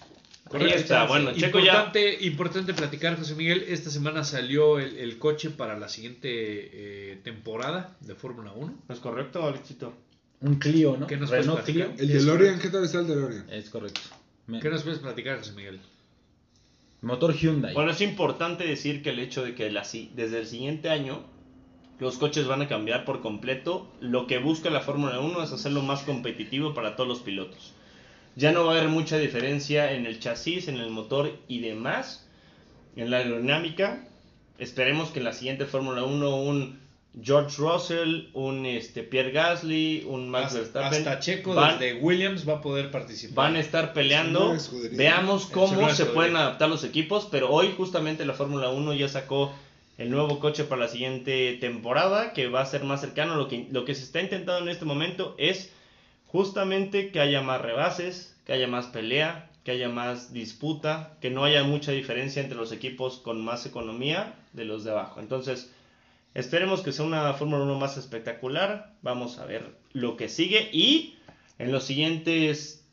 Ahí 0.50 0.70
está, 0.70 1.04
bueno, 1.04 1.30
Checo 1.34 1.58
ya... 1.58 1.72
importante, 1.72 2.24
importante 2.24 2.72
platicar, 2.72 3.18
José 3.18 3.34
Miguel. 3.34 3.66
Esta 3.68 3.90
semana 3.90 4.24
salió 4.24 4.78
el, 4.78 4.96
el 4.96 5.18
coche 5.18 5.50
para 5.50 5.78
la 5.78 5.90
siguiente 5.90 6.30
eh, 6.32 7.20
temporada 7.22 7.94
de 8.00 8.14
Fórmula 8.14 8.52
1. 8.56 8.74
¿No 8.88 8.94
es 8.94 8.98
correcto, 9.00 9.46
Alexito? 9.46 9.92
Un 10.40 10.56
Clio, 10.56 10.96
¿no? 10.96 11.06
¿Qué 11.06 11.16
nos 11.16 11.30
puedes 11.30 11.46
Renault 11.46 11.64
platicar? 11.64 11.90
Clio. 11.96 12.02
El 12.02 12.12
DeLorean, 12.18 12.58
¿qué 12.60 12.68
tal 12.68 12.84
está 12.84 13.00
el 13.00 13.08
DeLorean? 13.08 13.50
Es 13.50 13.70
correcto. 13.70 14.00
Me- 14.46 14.60
¿Qué 14.60 14.70
nos 14.70 14.82
puedes 14.82 15.00
platicar, 15.00 15.38
José 15.38 15.52
Miguel? 15.52 15.80
Motor 17.02 17.34
Hyundai. 17.34 17.74
Bueno, 17.74 17.90
es 17.90 18.00
importante 18.00 18.64
decir 18.64 19.02
que 19.02 19.10
el 19.10 19.18
hecho 19.18 19.44
de 19.44 19.54
que 19.54 19.70
la 19.70 19.82
desde 19.82 20.38
el 20.40 20.46
siguiente 20.46 20.90
año 20.90 21.22
los 22.00 22.16
coches 22.18 22.46
van 22.46 22.62
a 22.62 22.68
cambiar 22.68 23.04
por 23.04 23.20
completo, 23.20 23.92
lo 24.00 24.26
que 24.28 24.38
busca 24.38 24.70
la 24.70 24.80
Fórmula 24.80 25.18
1 25.20 25.42
es 25.42 25.50
hacerlo 25.52 25.82
más 25.82 26.02
competitivo 26.02 26.72
para 26.74 26.94
todos 26.96 27.08
los 27.08 27.20
pilotos. 27.20 27.72
Ya 28.36 28.52
no 28.52 28.64
va 28.64 28.74
a 28.74 28.76
haber 28.78 28.88
mucha 28.88 29.18
diferencia 29.18 29.92
en 29.92 30.06
el 30.06 30.20
chasis, 30.20 30.68
en 30.68 30.76
el 30.76 30.90
motor 30.90 31.36
y 31.48 31.60
demás, 31.60 32.28
en 32.94 33.10
la 33.10 33.18
aerodinámica. 33.18 34.04
esperemos 34.58 35.10
que 35.10 35.18
en 35.20 35.24
la 35.24 35.32
siguiente 35.32 35.66
Fórmula 35.66 36.04
1 36.04 36.36
un 36.36 36.78
George 37.20 37.56
Russell, 37.58 38.28
un 38.32 38.64
este, 38.66 39.02
Pierre 39.02 39.32
Gasly, 39.32 40.04
un 40.06 40.28
Max 40.28 40.46
Hasta, 40.46 40.58
Verstappen 40.58 40.98
hasta 40.98 41.18
Checo 41.18 41.54
van, 41.54 41.78
desde 41.78 42.00
Williams 42.00 42.48
va 42.48 42.54
a 42.54 42.60
poder 42.62 42.90
participar. 42.90 43.46
van 43.46 43.56
a 43.56 43.60
estar 43.60 43.92
peleando. 43.92 44.56
Veamos 44.92 45.46
cómo 45.46 45.90
se 45.90 46.06
pueden 46.06 46.36
adaptar 46.36 46.68
los 46.68 46.84
equipos, 46.84 47.26
pero 47.30 47.50
hoy 47.50 47.74
justamente 47.76 48.24
la 48.24 48.34
Fórmula 48.34 48.70
1 48.70 48.94
ya 48.94 49.08
sacó 49.08 49.52
el 49.96 50.10
nuevo 50.10 50.38
coche 50.38 50.64
para 50.64 50.82
la 50.82 50.88
siguiente 50.88 51.56
temporada, 51.60 52.32
que 52.32 52.48
va 52.48 52.60
a 52.60 52.66
ser 52.66 52.84
más 52.84 53.00
cercano. 53.00 53.34
Lo 53.34 53.48
que, 53.48 53.66
lo 53.70 53.84
que 53.84 53.94
se 53.94 54.04
está 54.04 54.20
intentando 54.20 54.62
en 54.62 54.68
este 54.68 54.84
momento 54.84 55.34
es 55.38 55.72
justamente 56.28 57.10
que 57.10 57.20
haya 57.20 57.42
más 57.42 57.60
rebases, 57.60 58.36
que 58.46 58.52
haya 58.52 58.68
más 58.68 58.86
pelea, 58.86 59.50
que 59.64 59.72
haya 59.72 59.88
más 59.88 60.32
disputa, 60.32 61.16
que 61.20 61.30
no 61.30 61.44
haya 61.44 61.64
mucha 61.64 61.90
diferencia 61.90 62.40
entre 62.40 62.56
los 62.56 62.70
equipos 62.70 63.18
con 63.18 63.44
más 63.44 63.66
economía 63.66 64.36
de 64.52 64.64
los 64.64 64.84
de 64.84 64.92
abajo. 64.92 65.20
Entonces, 65.20 65.72
esperemos 66.34 66.80
que 66.82 66.92
sea 66.92 67.04
una 67.04 67.32
Fórmula 67.34 67.64
1 67.64 67.78
más 67.78 67.96
espectacular. 67.96 68.94
Vamos 69.02 69.38
a 69.38 69.44
ver 69.46 69.76
lo 69.92 70.16
que 70.16 70.28
sigue 70.28 70.68
y 70.72 71.16
en 71.58 71.72
los 71.72 71.84
siguientes 71.84 72.84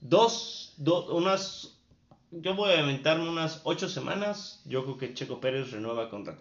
dos, 0.00 0.72
do- 0.76 1.14
unas, 1.14 1.74
yo 2.30 2.54
voy 2.54 2.72
a 2.72 2.80
aventarme 2.80 3.28
unas 3.28 3.60
ocho 3.64 3.88
semanas. 3.88 4.60
Yo 4.64 4.84
creo 4.84 4.98
que 4.98 5.14
Checo 5.14 5.40
Pérez 5.40 5.70
renueva 5.70 6.10
con 6.10 6.24
Red. 6.26 6.34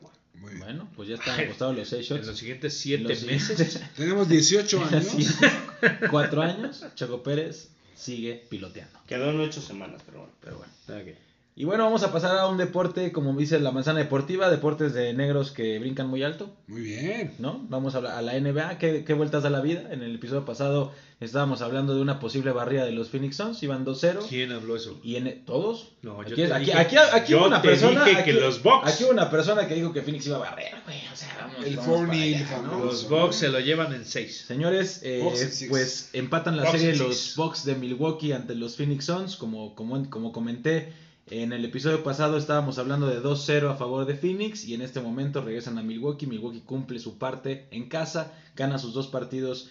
Bueno, 0.60 0.88
pues 0.96 1.10
ya 1.10 1.16
están 1.16 1.38
apostados 1.42 1.76
los 1.76 1.90
seis 1.90 2.10
En 2.12 2.26
los 2.26 2.38
siguientes 2.38 2.78
siete 2.78 3.04
Los 3.04 3.24
meses. 3.24 3.58
siguientes 3.58 3.84
Tenemos 3.98 4.30
18 4.30 4.84
años. 4.92 5.08
cuatro 6.10 6.42
años, 6.42 6.86
Checo 6.96 7.22
Pérez 7.24 7.70
sigue 7.96 8.46
piloteando. 8.50 8.98
Quedó 9.06 9.32
en 9.32 9.40
ocho 9.42 9.62
semanas, 9.62 10.02
pero 10.06 10.20
bueno. 10.20 10.34
Pero 10.40 10.58
bueno. 10.60 10.72
Y 11.60 11.66
bueno, 11.66 11.84
vamos 11.84 12.04
a 12.04 12.14
pasar 12.14 12.38
a 12.38 12.48
un 12.48 12.58
deporte, 12.58 13.12
como 13.12 13.38
dice 13.38 13.60
la 13.60 13.72
manzana 13.72 14.00
deportiva, 14.00 14.50
deportes 14.50 14.94
de 14.94 15.14
negros 15.14 15.52
que 15.52 15.78
brincan 15.78 16.08
muy 16.08 16.24
alto, 16.24 16.50
Muy 16.68 16.80
bien. 16.84 17.34
¿no? 17.38 17.60
Vamos 17.68 17.96
a, 17.96 18.00
la- 18.02 18.18
a 18.18 18.22
la 18.22 18.40
NBA, 18.40 18.78
¿qué, 18.78 19.04
qué 19.04 19.14
vueltas 19.14 19.44
da 19.44 19.50
la 19.50 19.60
vida? 19.60 19.84
En 19.92 20.02
el 20.02 20.16
episodio 20.16 20.46
pasado 20.46 20.94
estábamos 21.20 21.62
hablando 21.62 21.94
de 21.96 22.02
una 22.02 22.22
posible 22.22 22.54
barrida 22.54 22.86
de 22.86 22.94
los 22.94 23.10
Phoenix 23.10 23.36
Suns, 23.36 23.62
iban 23.62 23.86
2-0. 23.86 24.26
¿Quién 24.30 24.54
habló 24.54 24.78
eso? 24.78 24.98
Y 25.04 25.18
en 25.18 25.44
todos. 25.44 25.90
No, 26.02 26.14
yo 26.24 26.32
aquí, 26.32 26.36
te 26.36 26.54
aquí, 26.54 26.66
dije- 26.68 26.78
aquí, 26.78 26.96
aquí 26.96 27.32
yo 27.34 27.40
hubo 27.40 27.48
una 27.48 27.62
te 27.62 27.68
persona. 27.68 28.06
dije 28.06 28.18
aquí, 28.22 28.32
que 28.32 28.40
los 28.40 28.64
Bucks. 28.64 28.94
aquí 28.94 29.04
hubo 29.04 29.12
una 29.12 29.30
persona 29.30 29.68
que 29.68 29.76
dijo 29.76 29.92
que 29.92 30.02
Phoenix 30.02 30.28
iba 30.28 30.38
a 30.38 30.40
barrer, 30.40 30.76
güey. 30.86 30.98
O 31.12 31.16
sea, 31.18 31.38
vamos. 31.42 31.66
El 31.66 31.76
vamos 31.76 32.08
para 32.08 32.14
4-0 32.14 32.24
allá, 32.24 32.40
¿no? 32.40 32.46
famoso. 32.70 32.86
Los 32.86 33.10
Bucks 33.10 33.36
se 33.36 33.50
lo 33.50 33.60
llevan 33.60 33.94
en 33.94 34.06
seis. 34.06 34.46
Señores, 34.48 35.02
eh, 35.04 35.22
pues 35.68 36.10
empatan 36.14 36.56
la 36.56 36.64
Bucks 36.64 36.80
serie 36.80 36.96
los. 36.96 37.36
Bucks 37.36 37.66
de 37.66 37.76
Milwaukee 37.76 38.32
ante 38.32 38.56
los 38.56 38.78
Phoenix 38.78 39.04
Suns. 39.04 39.36
Como, 39.36 39.76
como, 39.76 40.10
como 40.10 40.32
comenté 40.32 40.94
en 41.30 41.54
el 41.54 41.64
episodio 41.66 42.04
pasado, 42.04 42.38
estábamos 42.38 42.78
hablando 42.80 43.08
de 43.08 43.22
2-0 43.22 43.70
a 43.72 43.76
favor 43.76 44.06
de 44.06 44.16
Phoenix. 44.16 44.66
Y 44.66 44.74
en 44.74 44.82
este 44.82 45.00
momento 45.00 45.42
regresan 45.42 45.78
a 45.78 45.84
Milwaukee. 45.84 46.26
Milwaukee 46.28 46.62
cumple 46.62 47.00
su 47.00 47.18
parte 47.18 47.68
en 47.72 47.88
casa, 47.90 48.34
gana 48.56 48.80
sus 48.80 48.94
dos 48.94 49.08
partidos. 49.08 49.70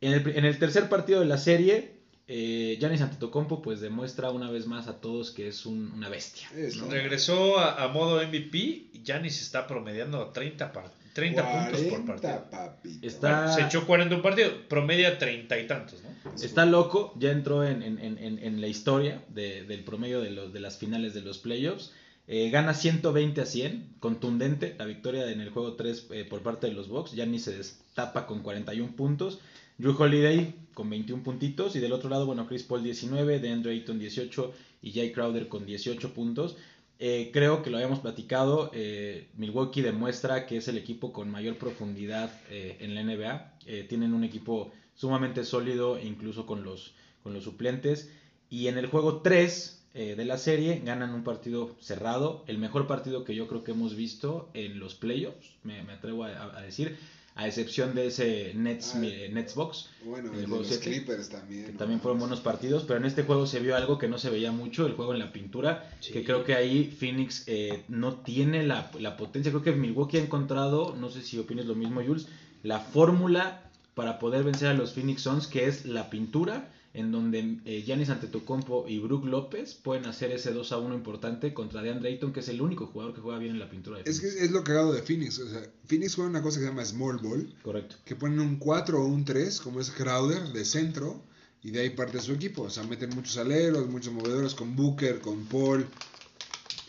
En 0.00 0.12
el, 0.12 0.26
en 0.36 0.44
el 0.44 0.58
tercer 0.58 0.88
partido 0.88 1.20
de 1.20 1.26
la 1.26 1.38
serie, 1.38 1.92
eh, 2.26 2.76
Giannis 2.80 3.00
Antetokounmpo 3.02 3.60
pues 3.62 3.80
demuestra 3.80 4.30
una 4.30 4.50
vez 4.50 4.66
más 4.66 4.86
a 4.88 5.00
todos 5.00 5.30
que 5.30 5.48
es 5.48 5.66
un- 5.66 5.92
una 5.92 6.08
bestia. 6.08 6.48
Regresó 6.88 7.58
a, 7.58 7.82
a 7.84 7.88
modo 7.88 8.22
MVP 8.22 8.56
y 8.58 9.02
Giannis 9.04 9.42
está 9.42 9.66
promediando 9.66 10.24
30, 10.28 10.72
par- 10.72 10.90
30 11.12 11.42
puntos 11.64 11.80
por 11.82 12.04
40, 12.04 12.06
partido. 12.06 12.50
papito. 12.50 13.06
Está- 13.06 13.40
Bueno, 13.42 13.54
se 13.54 13.62
echó 13.62 13.86
40 13.86 14.14
un 14.16 14.22
partido, 14.22 14.50
promedia 14.68 15.18
30 15.18 15.58
y 15.58 15.66
tantos, 15.66 16.02
¿no? 16.02 16.10
Está 16.42 16.66
loco, 16.66 17.14
ya 17.18 17.30
entró 17.32 17.64
en, 17.64 17.82
en- 17.82 17.98
en- 17.98 18.18
en- 18.18 18.38
en 18.38 18.60
la 18.60 18.66
historia 18.68 19.22
de- 19.28 19.64
del 19.64 19.84
promedio 19.84 20.20
de, 20.20 20.30
los, 20.30 20.52
de 20.52 20.60
las 20.60 20.78
finales 20.78 21.14
de 21.14 21.22
los 21.22 21.38
playoffs. 21.38 21.92
Eh, 22.28 22.48
gana 22.50 22.74
120 22.74 23.40
a 23.40 23.46
100, 23.46 23.94
contundente 23.98 24.76
la 24.78 24.84
victoria 24.84 25.28
en 25.32 25.40
el 25.40 25.50
juego 25.50 25.72
3 25.74 26.06
eh, 26.12 26.24
por 26.24 26.42
parte 26.42 26.68
de 26.68 26.74
los 26.74 26.88
Bucks. 26.88 27.12
Giannis 27.12 27.42
se 27.44 27.56
destapa 27.56 28.26
con 28.26 28.42
41 28.42 28.94
puntos. 28.94 29.40
Drew 29.78 29.96
Holiday 29.98 30.54
con 30.74 30.88
21 30.90 31.24
puntitos. 31.24 31.74
Y 31.74 31.80
del 31.80 31.92
otro 31.92 32.08
lado, 32.08 32.26
bueno, 32.26 32.46
Chris 32.46 32.62
Paul 32.62 32.84
19, 32.84 33.40
DeAndre 33.40 33.72
Ayton 33.72 33.98
18 33.98 34.52
y 34.82 34.92
Jay 34.92 35.10
Crowder 35.10 35.48
con 35.48 35.66
18 35.66 36.12
puntos. 36.14 36.56
Eh, 37.02 37.30
creo 37.32 37.62
que 37.62 37.70
lo 37.70 37.78
habíamos 37.78 38.00
platicado. 38.00 38.70
eh, 38.74 39.28
Milwaukee 39.36 39.80
demuestra 39.80 40.44
que 40.46 40.58
es 40.58 40.68
el 40.68 40.76
equipo 40.76 41.12
con 41.14 41.30
mayor 41.30 41.56
profundidad 41.56 42.30
eh, 42.50 42.76
en 42.80 42.94
la 42.94 43.02
NBA. 43.02 43.54
Tienen 43.88 44.12
un 44.14 44.22
equipo 44.24 44.70
sumamente 44.94 45.44
sólido, 45.44 45.98
incluso 45.98 46.44
con 46.44 46.62
los, 46.62 46.92
con 47.22 47.32
los 47.32 47.44
suplentes. 47.44 48.10
Y 48.50 48.66
en 48.68 48.76
el 48.76 48.86
juego 48.86 49.22
3 49.22 49.86
eh, 49.94 50.14
de 50.14 50.24
la 50.26 50.36
serie 50.36 50.82
ganan 50.84 51.14
un 51.14 51.24
partido 51.24 51.74
cerrado. 51.80 52.44
El 52.46 52.58
mejor 52.58 52.86
partido 52.86 53.24
que 53.24 53.34
yo 53.34 53.48
creo 53.48 53.64
que 53.64 53.72
hemos 53.72 53.96
visto 53.96 54.50
en 54.52 54.78
los 54.78 54.94
playoffs, 54.94 55.56
me, 55.62 55.82
me 55.82 55.94
atrevo 55.94 56.24
a 56.24 56.60
decir. 56.60 56.98
A 57.36 57.46
excepción 57.46 57.94
de 57.94 58.08
ese 58.08 58.52
Nets, 58.54 58.94
Ah. 58.96 59.02
eh, 59.04 59.30
Nets 59.32 59.54
Box, 59.54 59.88
Bueno, 60.04 60.28
en 60.28 60.34
el 60.34 60.40
de 60.42 60.46
juego 60.46 60.62
los 60.62 60.68
7, 60.68 60.84
Clippers 60.90 61.28
también. 61.30 61.64
que 61.66 61.72
¿no? 61.72 61.78
también 61.78 62.00
fueron 62.00 62.18
buenos 62.18 62.40
partidos, 62.40 62.84
pero 62.86 62.98
en 62.98 63.06
este 63.06 63.22
juego 63.22 63.46
se 63.46 63.60
vio 63.60 63.76
algo 63.76 63.98
que 63.98 64.08
no 64.08 64.18
se 64.18 64.28
veía 64.30 64.52
mucho, 64.52 64.86
el 64.86 64.92
juego 64.94 65.12
en 65.14 65.20
la 65.20 65.32
pintura, 65.32 65.88
Sí. 66.00 66.12
que 66.12 66.24
creo 66.24 66.44
que 66.44 66.54
ahí 66.54 66.84
Phoenix 66.84 67.44
eh, 67.46 67.84
no 67.88 68.16
tiene 68.16 68.64
la, 68.64 68.90
la 68.98 69.16
potencia, 69.16 69.50
creo 69.52 69.62
que 69.62 69.72
Milwaukee 69.72 70.18
ha 70.18 70.22
encontrado, 70.22 70.94
no 70.98 71.08
sé 71.08 71.22
si 71.22 71.38
opinas 71.38 71.66
lo 71.66 71.74
mismo 71.74 72.02
Jules, 72.04 72.26
la 72.62 72.80
fórmula 72.80 73.62
para 73.94 74.18
poder 74.18 74.44
vencer 74.44 74.68
a 74.68 74.74
los 74.74 74.92
Phoenix 74.92 75.22
Suns, 75.22 75.46
que 75.46 75.66
es 75.66 75.86
la 75.86 76.10
pintura, 76.10 76.68
en 76.92 77.12
donde 77.12 77.58
eh, 77.64 77.82
Giannis 77.86 78.10
Antetokounmpo 78.10 78.88
y 78.88 78.98
Brook 78.98 79.24
López 79.24 79.74
pueden 79.74 80.06
hacer 80.06 80.32
ese 80.32 80.52
2 80.52 80.72
a 80.72 80.78
1 80.78 80.94
importante 80.94 81.54
contra 81.54 81.82
DeAndre 81.82 82.08
Ayton, 82.10 82.32
que 82.32 82.40
es 82.40 82.48
el 82.48 82.60
único 82.60 82.86
jugador 82.86 83.14
que 83.14 83.20
juega 83.20 83.38
bien 83.38 83.52
en 83.52 83.60
la 83.60 83.70
pintura 83.70 83.98
de 83.98 84.10
Es 84.10 84.18
que 84.20 84.26
Phoenix. 84.26 84.42
es 84.44 84.50
lo 84.50 84.64
cagado 84.64 84.92
de 84.92 85.02
Phoenix. 85.02 85.38
O 85.38 85.48
sea, 85.48 85.62
Phoenix 85.86 86.16
juega 86.16 86.30
una 86.30 86.42
cosa 86.42 86.58
que 86.58 86.64
se 86.64 86.70
llama 86.70 86.84
Small 86.84 87.18
Ball, 87.18 87.54
Correcto. 87.62 87.96
que 88.04 88.16
ponen 88.16 88.40
un 88.40 88.56
4 88.56 89.00
o 89.00 89.06
un 89.06 89.24
3, 89.24 89.60
como 89.60 89.80
es 89.80 89.90
Crowder, 89.90 90.42
de 90.52 90.64
centro, 90.64 91.22
y 91.62 91.70
de 91.70 91.80
ahí 91.80 91.90
parte 91.90 92.20
su 92.20 92.32
equipo. 92.32 92.62
O 92.62 92.70
sea, 92.70 92.82
meten 92.82 93.10
muchos 93.10 93.36
aleros, 93.36 93.88
muchos 93.88 94.12
movedores 94.12 94.54
con 94.54 94.74
Booker, 94.74 95.20
con 95.20 95.44
Paul. 95.44 95.86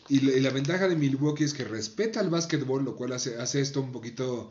Y 0.09 0.19
la, 0.21 0.31
y 0.35 0.39
la 0.39 0.49
ventaja 0.49 0.87
de 0.87 0.95
Milwaukee 0.95 1.43
es 1.43 1.53
que 1.53 1.63
respeta 1.63 2.21
el 2.21 2.29
básquetbol, 2.29 2.83
lo 2.83 2.95
cual 2.95 3.13
hace, 3.13 3.37
hace 3.37 3.61
esto 3.61 3.81
un 3.81 3.91
poquito 3.91 4.49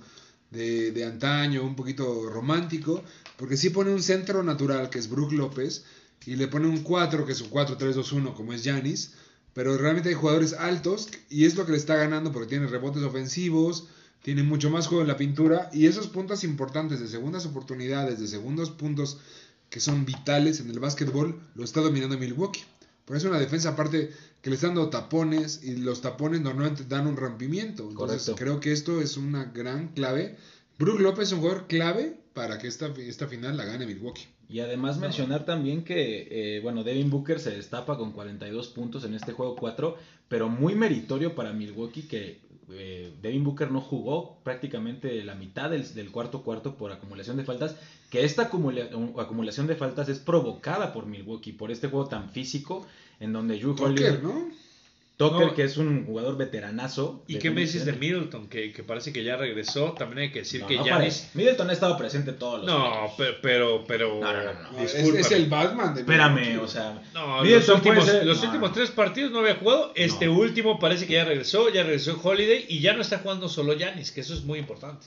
de, 0.50 0.92
de 0.92 1.04
antaño, 1.04 1.62
un 1.62 1.76
poquito 1.76 2.28
romántico, 2.28 3.02
porque 3.36 3.56
sí 3.56 3.70
pone 3.70 3.92
un 3.92 4.02
centro 4.02 4.42
natural, 4.42 4.90
que 4.90 4.98
es 4.98 5.08
Brook 5.08 5.32
López, 5.32 5.84
y 6.26 6.36
le 6.36 6.48
pone 6.48 6.66
un 6.66 6.82
4, 6.82 7.24
que 7.24 7.32
es 7.32 7.40
un 7.40 7.50
4-3-2-1, 7.50 8.34
como 8.34 8.52
es 8.52 8.62
Giannis, 8.62 9.14
pero 9.54 9.76
realmente 9.76 10.10
hay 10.10 10.14
jugadores 10.14 10.52
altos, 10.52 11.08
y 11.28 11.44
es 11.44 11.56
lo 11.56 11.66
que 11.66 11.72
le 11.72 11.78
está 11.78 11.96
ganando, 11.96 12.32
porque 12.32 12.48
tiene 12.48 12.66
rebotes 12.66 13.02
ofensivos, 13.02 13.88
tiene 14.22 14.42
mucho 14.42 14.70
más 14.70 14.86
juego 14.86 15.02
en 15.02 15.08
la 15.08 15.16
pintura, 15.16 15.70
y 15.72 15.86
esos 15.86 16.08
puntos 16.08 16.44
importantes 16.44 17.00
de 17.00 17.08
segundas 17.08 17.46
oportunidades, 17.46 18.20
de 18.20 18.28
segundos 18.28 18.70
puntos 18.70 19.18
que 19.70 19.80
son 19.80 20.04
vitales 20.04 20.60
en 20.60 20.68
el 20.70 20.80
básquetbol, 20.80 21.40
lo 21.54 21.64
está 21.64 21.80
dominando 21.80 22.18
Milwaukee. 22.18 22.64
Por 23.04 23.16
eso 23.16 23.28
una 23.28 23.40
defensa 23.40 23.70
aparte 23.70 24.10
que 24.42 24.50
le 24.50 24.56
están 24.56 24.74
dando 24.74 24.90
tapones 24.90 25.62
y 25.64 25.76
los 25.76 26.00
tapones 26.00 26.40
normalmente 26.40 26.84
dan 26.84 27.06
un 27.06 27.16
rompimiento. 27.16 27.88
Entonces 27.88 28.22
Correcto. 28.22 28.36
creo 28.36 28.60
que 28.60 28.72
esto 28.72 29.00
es 29.00 29.16
una 29.16 29.44
gran 29.44 29.88
clave. 29.88 30.36
Brook 30.78 31.00
López 31.00 31.28
es 31.28 31.32
un 31.32 31.40
jugador 31.40 31.66
clave 31.66 32.16
para 32.32 32.58
que 32.58 32.68
esta, 32.68 32.86
esta 32.98 33.26
final 33.28 33.56
la 33.56 33.64
gane 33.64 33.86
Milwaukee. 33.86 34.28
Y 34.48 34.60
además 34.60 34.98
mencionar 34.98 35.44
también 35.44 35.84
que, 35.84 36.56
eh, 36.56 36.60
bueno, 36.60 36.82
Devin 36.82 37.08
Booker 37.10 37.38
se 37.38 37.50
destapa 37.50 37.96
con 37.96 38.12
42 38.12 38.68
puntos 38.68 39.04
en 39.04 39.14
este 39.14 39.32
juego 39.32 39.54
4, 39.54 39.96
pero 40.28 40.48
muy 40.48 40.74
meritorio 40.74 41.36
para 41.36 41.52
Milwaukee 41.52 42.02
que 42.02 42.40
eh, 42.72 43.12
Devin 43.22 43.44
Booker 43.44 43.70
no 43.70 43.80
jugó 43.80 44.38
prácticamente 44.44 45.22
la 45.24 45.34
mitad 45.34 45.70
del, 45.70 45.92
del 45.94 46.10
cuarto 46.10 46.42
cuarto 46.42 46.74
por 46.74 46.92
acumulación 46.92 47.36
de 47.36 47.44
faltas, 47.44 47.76
que 48.10 48.24
esta 48.24 48.42
acumula- 48.50 48.88
acumulación 49.18 49.66
de 49.66 49.76
faltas 49.76 50.08
es 50.08 50.18
provocada 50.18 50.92
por 50.92 51.06
Milwaukee, 51.06 51.52
por 51.52 51.70
este 51.70 51.88
juego 51.88 52.06
tan 52.06 52.30
físico 52.30 52.86
en 53.20 53.32
donde 53.32 53.56
Drew 53.58 53.74
Holiday, 53.78 54.18
¿no? 54.22 54.48
Tucker, 55.20 55.48
No. 55.48 55.54
que 55.54 55.64
es 55.64 55.76
un 55.76 56.06
jugador 56.06 56.38
veteranazo. 56.38 57.22
¿Y 57.26 57.38
qué 57.38 57.50
me 57.50 57.60
dices 57.60 57.84
de 57.84 57.92
Middleton? 57.92 58.48
Que, 58.48 58.72
que 58.72 58.82
parece 58.82 59.12
que 59.12 59.22
ya 59.22 59.36
regresó. 59.36 59.92
También 59.92 60.20
hay 60.20 60.32
que 60.32 60.38
decir 60.38 60.62
No, 60.62 60.66
que 60.66 60.76
no 60.78 60.86
ya. 60.86 60.96
parece. 60.96 61.28
Middleton 61.34 61.68
ha 61.68 61.72
estado 61.74 61.98
presente 61.98 62.32
todos 62.32 62.60
los 62.60 62.66
No, 62.66 63.12
pero. 63.18 63.34
pero, 63.42 63.84
pero 63.86 64.18
No, 64.18 64.32
no, 64.32 64.42
no, 64.44 64.52
no. 64.54 64.72
No, 64.72 64.78
es, 64.80 64.94
es 64.94 65.30
el 65.32 65.46
Batman 65.50 65.92
de 65.94 66.00
Espérame, 66.00 66.58
o 66.62 66.66
sea, 66.66 67.02
No, 67.12 67.36
los 67.36 67.44
Middleton 67.44 67.74
últimos, 67.76 68.04
ser- 68.06 68.24
los 68.24 68.38
no. 68.40 68.46
últimos 68.48 68.72
tres 68.72 68.90
partidos 68.90 69.30
no 69.30 69.40
había 69.40 69.56
jugado. 69.56 69.92
Este 69.94 70.24
No. 70.24 70.38
último 70.38 70.78
parece 70.78 71.06
que 71.06 71.12
ya 71.12 71.24
regresó. 71.26 71.68
Ya 71.68 71.82
regresó 71.82 72.18
Holiday 72.22 72.64
y 72.68 72.80
ya 72.80 72.94
no 72.94 73.02
está 73.02 73.18
jugando 73.18 73.50
solo 73.50 73.74
Yanis, 73.74 74.12
que 74.12 74.22
eso 74.22 74.32
es 74.32 74.42
muy 74.44 74.58
importante. 74.58 75.06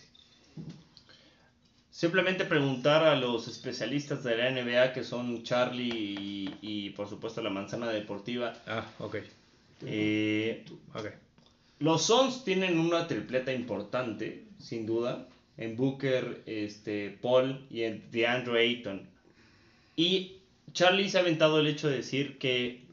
Simplemente 1.90 2.44
preguntar 2.46 3.04
a 3.04 3.16
los 3.16 3.48
especialistas 3.48 4.24
de 4.24 4.36
la 4.38 4.50
NBA 4.52 4.94
que 4.94 5.04
son 5.04 5.44
Charlie 5.44 5.90
y, 5.90 6.56
y, 6.62 6.90
por 6.92 7.08
supuesto 7.08 7.42
la 7.42 7.50
manzana 7.50 7.88
deportiva. 7.90 8.54
Ah, 8.68 8.86
ok. 9.00 9.18
Eh, 9.82 10.66
los 11.80 12.04
Suns 12.04 12.44
tienen 12.44 12.80
una 12.80 13.08
tripleta 13.08 13.54
importante, 13.54 14.46
sin 14.60 14.86
duda, 14.86 15.28
en 15.58 15.76
Booker, 15.76 16.42
este, 16.46 17.18
Paul 17.22 17.66
y 17.70 17.84
en 17.84 18.04
DeAndre 18.12 18.62
Ayton. 18.62 19.08
Y 19.96 20.38
Charlie 20.74 21.10
se 21.10 21.18
ha 21.18 21.22
aventado 21.22 21.60
el 21.60 21.68
hecho 21.68 21.90
de 21.90 21.98
decir 21.98 22.38
que 22.38 22.84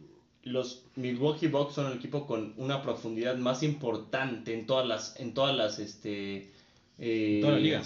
los 0.43 0.85
Milwaukee 0.97 1.49
Bucks 1.49 1.75
son 1.75 1.87
el 1.87 1.99
equipo 1.99 2.27
con 2.27 2.55
una 2.57 2.83
profundidad 2.83 3.37
más 3.37 3.63
importante 3.63 4.55
en 4.55 4.67
todas 4.67 4.87
las, 4.87 5.19
en 5.21 5.35
todas 5.35 5.57
las, 5.57 5.79
este, 5.79 6.51
eh, 6.99 7.81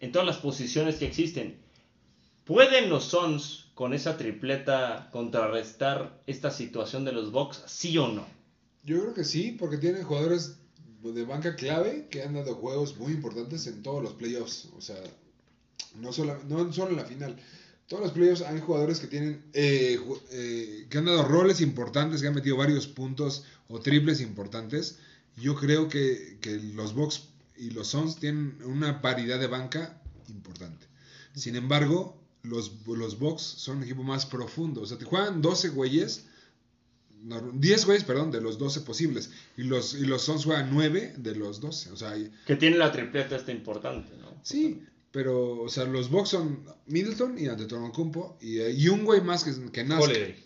en 0.00 0.12
todas 0.12 0.26
las 0.26 0.36
posiciones 0.38 0.96
que 0.96 1.06
existen. 1.06 1.56
¿Pueden 2.44 2.88
los 2.88 3.04
Suns 3.04 3.67
con 3.78 3.94
esa 3.94 4.16
tripleta 4.16 5.08
contrarrestar 5.12 6.20
esta 6.26 6.50
situación 6.50 7.04
de 7.04 7.12
los 7.12 7.30
Bucks? 7.30 7.62
¿Sí 7.66 7.96
o 7.96 8.08
no? 8.08 8.26
Yo 8.82 9.00
creo 9.00 9.14
que 9.14 9.22
sí, 9.22 9.52
porque 9.56 9.76
tienen 9.76 10.02
jugadores 10.02 10.56
de 11.00 11.24
banca 11.24 11.54
clave 11.54 12.08
que 12.10 12.24
han 12.24 12.34
dado 12.34 12.56
juegos 12.56 12.96
muy 12.96 13.12
importantes 13.12 13.68
en 13.68 13.84
todos 13.84 14.02
los 14.02 14.14
playoffs. 14.14 14.68
O 14.76 14.80
sea, 14.80 14.96
no 15.94 16.12
solo, 16.12 16.42
no 16.48 16.72
solo 16.72 16.90
en 16.90 16.96
la 16.96 17.04
final. 17.04 17.36
Todos 17.86 18.02
los 18.02 18.10
playoffs 18.10 18.40
hay 18.40 18.58
jugadores 18.58 18.98
que 18.98 19.06
tienen 19.06 19.44
eh, 19.52 20.00
eh, 20.32 20.86
que 20.90 20.98
han 20.98 21.04
dado 21.04 21.22
roles 21.22 21.60
importantes, 21.60 22.20
que 22.20 22.26
han 22.26 22.34
metido 22.34 22.56
varios 22.56 22.88
puntos 22.88 23.44
o 23.68 23.78
triples 23.78 24.20
importantes. 24.20 24.98
Yo 25.36 25.54
creo 25.54 25.88
que, 25.88 26.38
que 26.40 26.56
los 26.74 26.94
Bucks 26.94 27.28
y 27.56 27.70
los 27.70 27.86
Suns 27.86 28.16
tienen 28.16 28.58
una 28.64 29.00
paridad 29.00 29.38
de 29.38 29.46
banca 29.46 30.02
importante. 30.26 30.84
Sin 31.36 31.54
embargo, 31.54 32.18
los, 32.48 32.72
los 32.86 33.18
Bucks 33.18 33.42
son 33.42 33.78
un 33.78 33.82
equipo 33.84 34.02
más 34.02 34.26
profundo. 34.26 34.82
O 34.82 34.86
sea, 34.86 34.98
te 34.98 35.04
juegan 35.04 35.40
12 35.42 35.68
güeyes 35.70 36.24
no, 37.22 37.40
10 37.52 37.86
güeyes, 37.86 38.04
perdón, 38.04 38.30
de 38.30 38.40
los 38.40 38.58
12 38.58 38.82
posibles. 38.82 39.30
Y 39.56 39.64
los, 39.64 39.94
y 39.94 40.06
los 40.06 40.22
Suns 40.22 40.44
juegan 40.44 40.70
9 40.72 41.14
de 41.16 41.34
los 41.34 41.60
12. 41.60 41.90
O 41.90 41.96
sea, 41.96 42.14
Que 42.46 42.56
tiene 42.56 42.76
la 42.76 42.92
tripleta 42.92 43.36
esta 43.36 43.52
importante, 43.52 44.16
¿no? 44.18 44.28
sí, 44.42 44.82
pero, 45.10 45.62
o 45.62 45.68
sea, 45.68 45.84
los 45.84 46.10
Bucks 46.10 46.28
son 46.28 46.64
Middleton 46.86 47.38
y 47.38 47.48
Antetokounmpo 47.48 48.36
y, 48.42 48.60
y 48.60 48.88
un 48.88 49.04
güey 49.04 49.22
más 49.22 49.42
que, 49.42 49.52
que. 49.72 49.80
Holiday. 49.92 50.36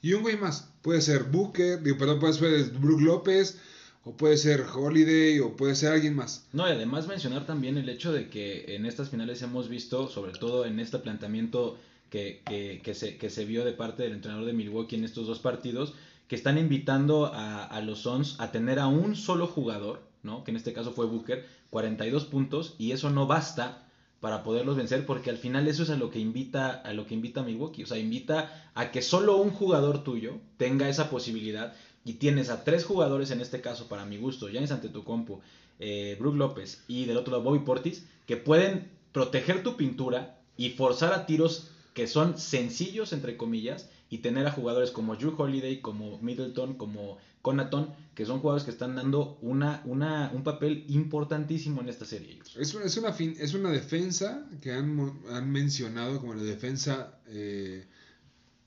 Y 0.00 0.14
un 0.14 0.22
güey 0.22 0.36
más. 0.38 0.70
Puede 0.82 1.02
ser 1.02 1.24
Booker, 1.24 1.82
digo, 1.82 1.98
perdón, 1.98 2.18
puede 2.18 2.32
ser 2.32 2.70
Brook 2.78 3.00
López, 3.02 3.58
o 4.06 4.12
puede 4.12 4.36
ser 4.36 4.64
Holiday, 4.72 5.40
o 5.40 5.56
puede 5.56 5.74
ser 5.74 5.92
alguien 5.92 6.14
más. 6.14 6.46
No, 6.52 6.68
y 6.68 6.70
además 6.70 7.08
mencionar 7.08 7.44
también 7.44 7.76
el 7.76 7.88
hecho 7.88 8.12
de 8.12 8.30
que 8.30 8.76
en 8.76 8.86
estas 8.86 9.10
finales 9.10 9.42
hemos 9.42 9.68
visto, 9.68 10.08
sobre 10.08 10.30
todo 10.30 10.64
en 10.64 10.78
este 10.78 11.00
planteamiento 11.00 11.76
que, 12.08 12.40
que, 12.46 12.80
que 12.84 12.94
se, 12.94 13.16
que 13.16 13.30
se 13.30 13.44
vio 13.44 13.64
de 13.64 13.72
parte 13.72 14.04
del 14.04 14.12
entrenador 14.12 14.46
de 14.46 14.52
Milwaukee 14.52 14.94
en 14.94 15.04
estos 15.04 15.26
dos 15.26 15.40
partidos, 15.40 15.92
que 16.28 16.36
están 16.36 16.56
invitando 16.56 17.26
a, 17.26 17.64
a 17.64 17.80
los 17.80 18.02
Suns 18.02 18.36
a 18.38 18.52
tener 18.52 18.78
a 18.78 18.86
un 18.86 19.16
solo 19.16 19.48
jugador, 19.48 20.02
¿no? 20.22 20.44
que 20.44 20.52
en 20.52 20.56
este 20.56 20.72
caso 20.72 20.92
fue 20.92 21.06
Booker, 21.06 21.44
42 21.70 22.26
puntos, 22.26 22.76
y 22.78 22.92
eso 22.92 23.10
no 23.10 23.26
basta 23.26 23.88
para 24.20 24.44
poderlos 24.44 24.76
vencer 24.76 25.04
porque 25.04 25.30
al 25.30 25.36
final 25.36 25.66
eso 25.66 25.82
es 25.82 25.90
a 25.90 25.96
lo 25.96 26.10
que 26.10 26.20
invita 26.20 26.70
a 26.70 26.92
lo 26.94 27.06
que 27.06 27.14
invita 27.14 27.42
Milwaukee, 27.42 27.82
o 27.82 27.86
sea, 27.86 27.98
invita 27.98 28.70
a 28.74 28.90
que 28.92 29.02
solo 29.02 29.36
un 29.36 29.50
jugador 29.50 30.04
tuyo 30.04 30.38
tenga 30.56 30.88
esa 30.88 31.10
posibilidad 31.10 31.74
y 32.06 32.14
tienes 32.14 32.48
a 32.48 32.64
tres 32.64 32.84
jugadores 32.84 33.30
en 33.32 33.40
este 33.42 33.60
caso 33.60 33.88
para 33.88 34.06
mi 34.06 34.16
gusto, 34.16 34.48
Giannis 34.48 34.70
Antetokounmpo, 34.70 35.40
eh, 35.78 36.16
Brook 36.18 36.36
López 36.36 36.82
y 36.88 37.04
del 37.04 37.18
otro 37.18 37.32
lado 37.32 37.42
Bobby 37.44 37.58
Portis, 37.66 38.04
que 38.26 38.38
pueden 38.38 38.88
proteger 39.12 39.62
tu 39.62 39.76
pintura 39.76 40.38
y 40.56 40.70
forzar 40.70 41.12
a 41.12 41.26
tiros 41.26 41.70
que 41.92 42.06
son 42.06 42.38
sencillos 42.38 43.12
entre 43.12 43.36
comillas 43.36 43.88
y 44.08 44.18
tener 44.18 44.46
a 44.46 44.52
jugadores 44.52 44.90
como 44.90 45.16
Drew 45.16 45.34
Holiday, 45.36 45.80
como 45.80 46.18
Middleton, 46.20 46.74
como 46.74 47.18
Conaton, 47.42 47.92
que 48.14 48.24
son 48.24 48.38
jugadores 48.40 48.64
que 48.64 48.70
están 48.70 48.94
dando 48.94 49.36
una, 49.42 49.82
una, 49.84 50.30
un 50.32 50.44
papel 50.44 50.84
importantísimo 50.88 51.80
en 51.80 51.88
esta 51.88 52.04
serie. 52.04 52.38
Es 52.56 52.72
una, 52.74 52.84
es 52.84 52.96
una, 52.98 53.12
fin- 53.12 53.36
es 53.38 53.54
una 53.54 53.70
defensa 53.70 54.46
que 54.62 54.72
han, 54.72 55.20
han 55.30 55.50
mencionado 55.50 56.20
como 56.20 56.34
la 56.34 56.42
defensa 56.42 57.18
eh, 57.28 57.84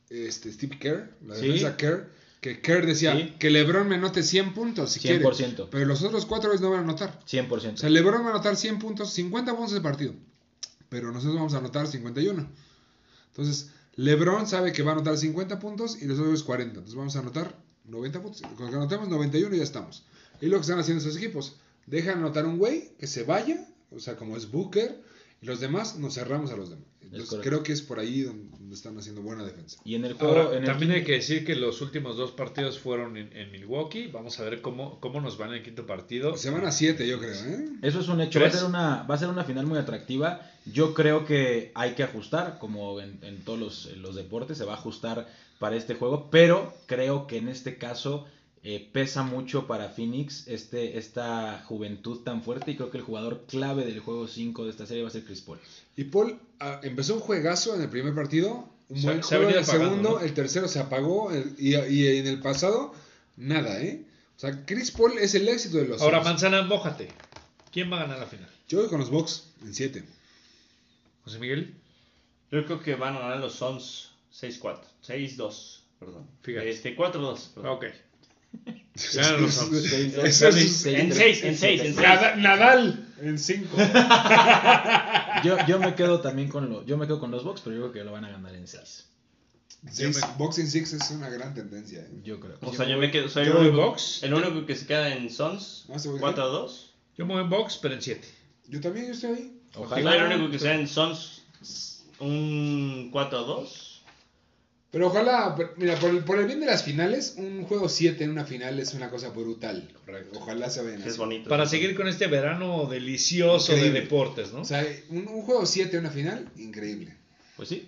este, 0.10 0.52
Steve 0.52 0.78
Kerr, 0.80 1.10
la 1.26 1.36
Sí. 1.36 1.46
defensa 1.48 1.78
Kerr, 1.78 2.10
que 2.42 2.62
Kerr 2.62 2.86
decía 2.86 3.16
Sí. 3.16 3.36
que 3.40 3.50
LeBron 3.50 3.88
me 3.88 3.96
anote 3.96 4.24
100 4.24 4.54
puntos 4.54 4.92
si 4.92 5.00
quiere, 5.00 5.20
100%. 5.24 5.68
pero 5.70 5.86
los 5.86 6.02
otros 6.04 6.26
cuatro 6.26 6.54
no 6.58 6.70
van 6.72 6.80
a 6.80 6.84
anotar. 6.84 7.20
100%. 7.26 7.74
O 7.74 7.78
sea, 7.78 7.90
LeBron 7.90 8.22
va 8.24 8.28
a 8.28 8.32
anotar 8.32 8.56
100 8.56 8.80
puntos, 8.80 9.12
50 9.14 9.54
puntos 9.56 9.74
de 9.74 9.82
partido, 9.82 10.14
pero 10.88 11.12
nosotros 11.12 11.36
vamos 11.36 11.54
a 11.54 11.58
anotar 11.58 11.88
51. 11.88 12.50
Entonces, 13.32 13.72
LeBron 13.96 14.48
sabe 14.48 14.72
que 14.72 14.82
va 14.84 14.92
a 14.92 14.94
anotar 14.96 15.18
50 15.18 15.60
puntos 15.60 16.02
y 16.02 16.06
nosotros 16.06 16.44
40. 16.44 16.76
Entonces 16.80 16.96
vamos 16.96 17.16
a 17.16 17.20
anotar 17.20 17.56
90 17.86 18.22
puntos. 18.22 18.42
Con 18.56 18.70
que 18.70 18.76
anotemos 18.76 19.10
91 19.10 19.56
ya 19.56 19.64
estamos. 19.64 20.04
Y 20.42 20.46
lo 20.48 20.58
que 20.58 20.62
están 20.62 20.80
haciendo 20.80 21.04
estos 21.04 21.18
equipos, 21.22 21.58
dejan 21.86 22.20
anotar 22.20 22.46
un 22.46 22.58
güey 22.58 22.94
que 22.98 23.08
se 23.08 23.24
vaya, 23.24 23.68
o 23.92 24.00
sea, 24.00 24.16
como 24.16 24.38
es 24.38 24.50
Booker, 24.50 25.02
y 25.42 25.46
los 25.46 25.60
demás 25.60 25.98
nos 25.98 26.16
cerramos 26.16 26.52
a 26.52 26.58
los 26.58 26.70
demás. 26.70 26.86
Entonces 27.12 27.40
creo 27.42 27.64
que 27.64 27.72
es 27.72 27.82
por 27.82 28.00
ahí 28.00 28.22
donde 28.22 28.76
están 28.76 28.96
haciendo 28.98 29.22
buena 29.22 29.44
defensa. 29.44 29.80
Y 29.84 29.96
en 29.96 30.06
el 30.06 30.14
juego... 30.14 30.36
Ahora, 30.36 30.58
en 30.58 30.64
el 30.64 30.70
también 30.70 30.92
hay 30.92 31.04
que 31.04 31.14
decir 31.14 31.44
que 31.44 31.56
los 31.56 31.82
últimos 31.82 32.18
dos 32.18 32.32
partidos 32.32 32.78
fueron 32.78 33.18
en, 33.18 33.36
en 33.36 33.52
Milwaukee. 33.52 34.08
Vamos 34.08 34.40
a 34.40 34.44
ver 34.44 34.62
cómo, 34.62 35.00
cómo 35.00 35.20
nos 35.20 35.42
va 35.42 35.48
en 35.48 35.54
el 35.54 35.64
quinto 35.64 35.88
partido. 35.88 36.38
Se 36.38 36.52
van 36.52 36.66
a 36.66 36.72
7, 36.72 37.08
yo 37.08 37.18
creo, 37.18 37.34
¿eh? 37.34 37.70
Eso 37.82 38.00
es 38.02 38.08
un 38.10 38.22
hecho, 38.22 38.40
va 38.40 38.48
a, 38.48 38.52
ser 38.52 38.64
una, 38.64 39.04
va 39.04 39.16
a 39.16 39.18
ser 39.18 39.30
una 39.30 39.44
final 39.44 39.66
muy 39.66 39.80
atractiva. 39.80 40.52
Yo 40.72 40.94
creo 40.94 41.26
que 41.26 41.72
hay 41.74 41.94
que 41.94 42.04
ajustar, 42.04 42.60
como 42.60 43.02
en, 43.02 43.18
en 43.24 43.44
todos 43.44 43.60
los, 43.60 43.98
los 43.98 44.16
deportes, 44.16 44.60
se 44.60 44.66
va 44.66 44.74
a 44.74 44.78
ajustar 44.78 45.28
para 45.58 45.76
este 45.76 45.96
juego, 45.96 46.30
pero 46.30 46.74
creo 46.86 47.26
que 47.26 47.38
en 47.38 47.50
este 47.50 47.78
caso 47.78 48.28
eh, 48.64 48.89
pesa 48.91 49.24
mucho 49.24 49.68
para 49.68 49.89
Phoenix 49.89 50.47
este, 50.47 50.97
esta 50.97 51.64
juventud 51.66 52.22
tan 52.24 52.43
fuerte 52.43 52.72
y 52.72 52.76
creo 52.76 52.91
que 52.91 52.97
el 52.97 53.03
jugador 53.03 53.45
clave 53.47 53.86
del 53.86 53.99
juego 53.99 54.28
5 54.28 54.66
de 54.66 54.72
esta 54.72 54.86
serie 54.86 55.03
va 55.03 55.10
a 55.10 55.12
ser 55.12 55.24
Chris 55.24 55.41
Paul. 55.41 55.60
Y 55.95 56.03
Paul 56.05 56.38
ah, 56.60 56.80
empezó 56.84 57.14
un 57.16 57.22
juegazo 57.22 57.74
en 57.76 57.82
el 57.82 57.89
primer 57.89 58.14
partido, 58.14 58.68
un 58.89 58.97
Se- 58.97 59.03
buen 59.07 59.24
se 59.24 59.30
juego 59.30 59.43
en 59.43 59.47
venido 59.47 59.60
el 59.60 59.66
apagando, 59.66 59.89
segundo, 59.95 60.20
¿no? 60.20 60.26
el 60.26 60.34
tercero 60.34 60.68
se 60.68 60.80
apagó 60.80 61.32
el- 61.32 61.55
y, 61.57 61.76
y 61.76 62.18
en 62.18 62.28
el 62.28 62.39
pasado 62.41 62.93
nada, 63.38 63.82
¿eh? 63.82 64.03
O 64.36 64.39
sea, 64.39 64.66
Chris 64.66 64.91
Paul 64.91 65.18
es 65.18 65.36
el 65.36 65.47
éxito 65.47 65.78
de 65.78 65.88
los 65.88 66.01
Ahora, 66.01 66.18
Suns. 66.20 66.30
Manzana, 66.30 66.62
mójate. 66.64 67.10
¿Quién 67.72 67.91
va 67.91 67.97
a 67.97 68.03
ganar 68.03 68.20
la 68.20 68.26
final? 68.26 68.49
Yo 68.68 68.80
voy 68.80 68.88
con 68.89 68.99
los 68.99 69.10
Bucks 69.10 69.47
en 69.64 69.74
7. 69.74 70.03
José 71.24 71.39
Miguel. 71.39 71.74
Yo 72.51 72.66
creo 72.66 72.82
que 72.82 72.95
van 72.95 73.16
a 73.16 73.20
ganar 73.20 73.39
los 73.39 73.53
Suns 73.55 74.12
6-4. 74.34 74.80
6-2, 75.05 75.80
perdón. 75.99 76.26
Fíjate. 76.41 76.70
Este, 76.70 76.95
4-2. 76.97 77.47
perdón. 77.53 77.72
Ok. 77.78 77.86
Ganan 79.14 79.41
los 79.41 79.54
Suns. 79.56 79.74
Eso 79.93 80.52
Seis, 80.52 80.58
es- 80.58 80.76
seis, 80.82 81.00
En 81.00 81.10
tres. 81.10 81.18
6, 81.39 81.43
en 81.43 81.58
6, 81.58 81.82
en 81.82 81.95
6. 81.95 82.38
Nadal 82.38 83.08
en 83.22 83.38
5. 83.39 83.78
Yo, 85.43 85.58
yo 85.68 85.80
me 85.80 85.95
quedo 85.95 86.20
también 86.22 86.50
con 86.50 86.70
los, 86.70 86.86
yo 86.86 86.97
me 86.97 87.06
quedo 87.08 87.20
con 87.20 87.32
los 87.32 87.43
Bucks, 87.45 87.62
pero 87.62 87.76
yo 87.76 87.82
creo 87.84 87.91
que 87.93 88.04
lo 88.04 88.12
van 88.12 88.26
a 88.26 88.30
ganar 88.30 88.54
en 88.56 88.68
6. 88.68 89.06
Boxing 90.38 90.68
6 90.68 90.93
es 90.93 91.12
una 91.12 91.30
gran 91.30 91.54
tendencia. 91.54 92.02
¿eh? 92.02 92.10
Yo 92.24 92.39
creo. 92.41 92.58
O 92.62 92.74
sea, 92.74 92.86
yo 92.88 92.97
me 92.97 93.10
quedo. 93.12 93.30
Soy 93.30 93.45
yo 93.45 93.52
el, 93.52 93.58
voy 93.58 93.68
único, 93.70 93.88
Bucks. 93.88 94.24
el 94.24 94.34
único 94.34 94.66
que 94.66 94.76
se 94.76 94.86
queda 94.86 95.14
en 95.16 95.30
Suns. 95.30 95.86
Ah, 95.93 95.97
¿se 96.00 96.10
voy 96.10 96.20
4-2. 96.20 96.88
Yo 97.18 97.26
me 97.26 97.34
voy 97.36 97.43
en 97.43 97.50
box, 97.50 97.78
pero 97.82 97.93
en 97.93 98.02
7. 98.02 98.28
Yo 98.68 98.82
también 98.82 99.08
yo 99.08 99.14
estoy 99.14 99.30
ahí. 99.32 99.62
Soy 99.74 99.84
Ojalá. 99.84 100.16
el 100.16 100.34
único 100.34 100.52
que 100.52 100.60
sea 100.60 100.76
en 100.76 100.88
Suns. 100.88 101.43
Un 102.20 103.10
4-2. 103.14 103.89
Pero 104.92 105.08
ojalá, 105.08 105.54
pero, 105.56 105.74
mira, 105.78 106.00
por 106.00 106.10
el, 106.10 106.24
por 106.24 106.40
el 106.40 106.48
bien 106.48 106.60
de 106.60 106.66
las 106.66 106.84
finales, 106.84 107.36
un 107.38 107.64
juego 107.66 107.88
7 107.90 108.24
en 108.24 108.32
una 108.32 108.44
final 108.46 108.80
es 108.80 108.94
una 108.96 109.10
cosa 109.12 109.30
brutal. 109.30 109.88
Ojalá 110.34 110.70
se 110.72 110.82
Que 110.84 110.96
es 110.96 111.06
así. 111.06 111.18
bonito. 111.20 111.48
Para 111.50 111.68
seguir 111.68 111.96
con 111.96 112.08
este 112.08 112.26
verano 112.26 112.88
delicioso 112.88 113.74
Increíble. 113.74 114.00
de 114.00 114.06
deportes, 114.06 114.52
¿no? 114.52 114.62
O 114.62 114.66
sea, 114.66 114.84
un, 115.10 115.28
un 115.28 115.42
juego 115.44 115.66
7 115.68 115.96
en 115.96 116.00
una 116.02 116.10
final, 116.10 116.50
increíble. 116.58 117.16
Pues 117.56 117.70
sí, 117.70 117.88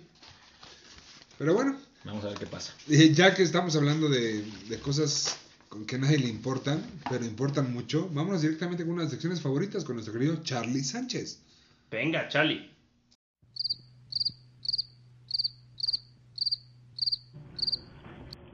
Pero 1.38 1.54
bueno, 1.54 1.76
vamos 2.04 2.24
a 2.24 2.28
ver 2.28 2.38
qué 2.38 2.46
pasa. 2.46 2.72
Eh, 2.88 3.10
ya 3.12 3.34
que 3.34 3.42
estamos 3.42 3.74
hablando 3.74 4.08
de, 4.08 4.44
de 4.68 4.78
cosas 4.78 5.38
con 5.68 5.86
que 5.86 5.96
a 5.96 5.98
nadie 5.98 6.18
le 6.18 6.28
importan, 6.28 6.84
pero 7.10 7.24
importan 7.24 7.72
mucho, 7.72 8.08
vámonos 8.12 8.42
directamente 8.42 8.84
con 8.84 8.92
unas 8.92 9.10
secciones 9.10 9.40
favoritas 9.40 9.82
con 9.84 9.96
nuestro 9.96 10.12
querido 10.14 10.36
Charlie 10.44 10.84
Sánchez. 10.84 11.38
Venga, 11.90 12.28
Charlie. 12.28 12.70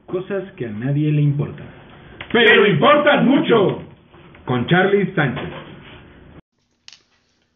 Cosas 0.08 0.50
que 0.56 0.64
a 0.64 0.70
nadie 0.70 1.12
le 1.12 1.20
importan. 1.20 1.68
Pero 2.32 2.66
importan 2.66 3.28
mucho. 3.28 3.82
Con 4.46 4.66
Charlie 4.66 5.14
Sánchez. 5.14 5.50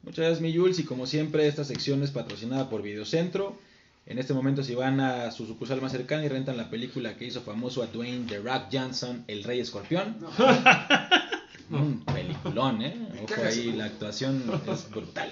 Muchas 0.03 0.19
gracias, 0.19 0.41
mi 0.43 0.55
Jules. 0.55 0.79
Y 0.79 0.85
como 0.85 1.07
siempre, 1.07 1.47
esta 1.47 1.65
sección 1.65 2.03
es 2.03 2.11
patrocinada 2.11 2.69
por 2.69 2.83
Videocentro. 2.83 3.57
En 4.05 4.19
este 4.19 4.35
momento, 4.35 4.63
si 4.63 4.75
van 4.75 5.01
a 5.01 5.31
su 5.31 5.47
sucursal 5.47 5.81
más 5.81 5.93
cercana 5.93 6.25
y 6.25 6.29
rentan 6.29 6.59
la 6.59 6.69
película 6.69 7.17
que 7.17 7.25
hizo 7.25 7.41
famoso 7.41 7.83
a 7.83 7.87
Dwayne 7.87 8.27
The 8.29 8.41
Rock 8.41 8.65
Johnson, 8.71 9.25
El 9.29 9.45
Rey 9.45 9.61
Escorpión. 9.61 10.19
Un 11.71 12.05
peliculón, 12.05 12.83
¿eh? 12.83 12.95
Ojo 13.23 13.43
ahí, 13.47 13.73
la 13.73 13.87
actuación 13.87 14.43
es 14.71 14.91
brutal. 14.91 15.31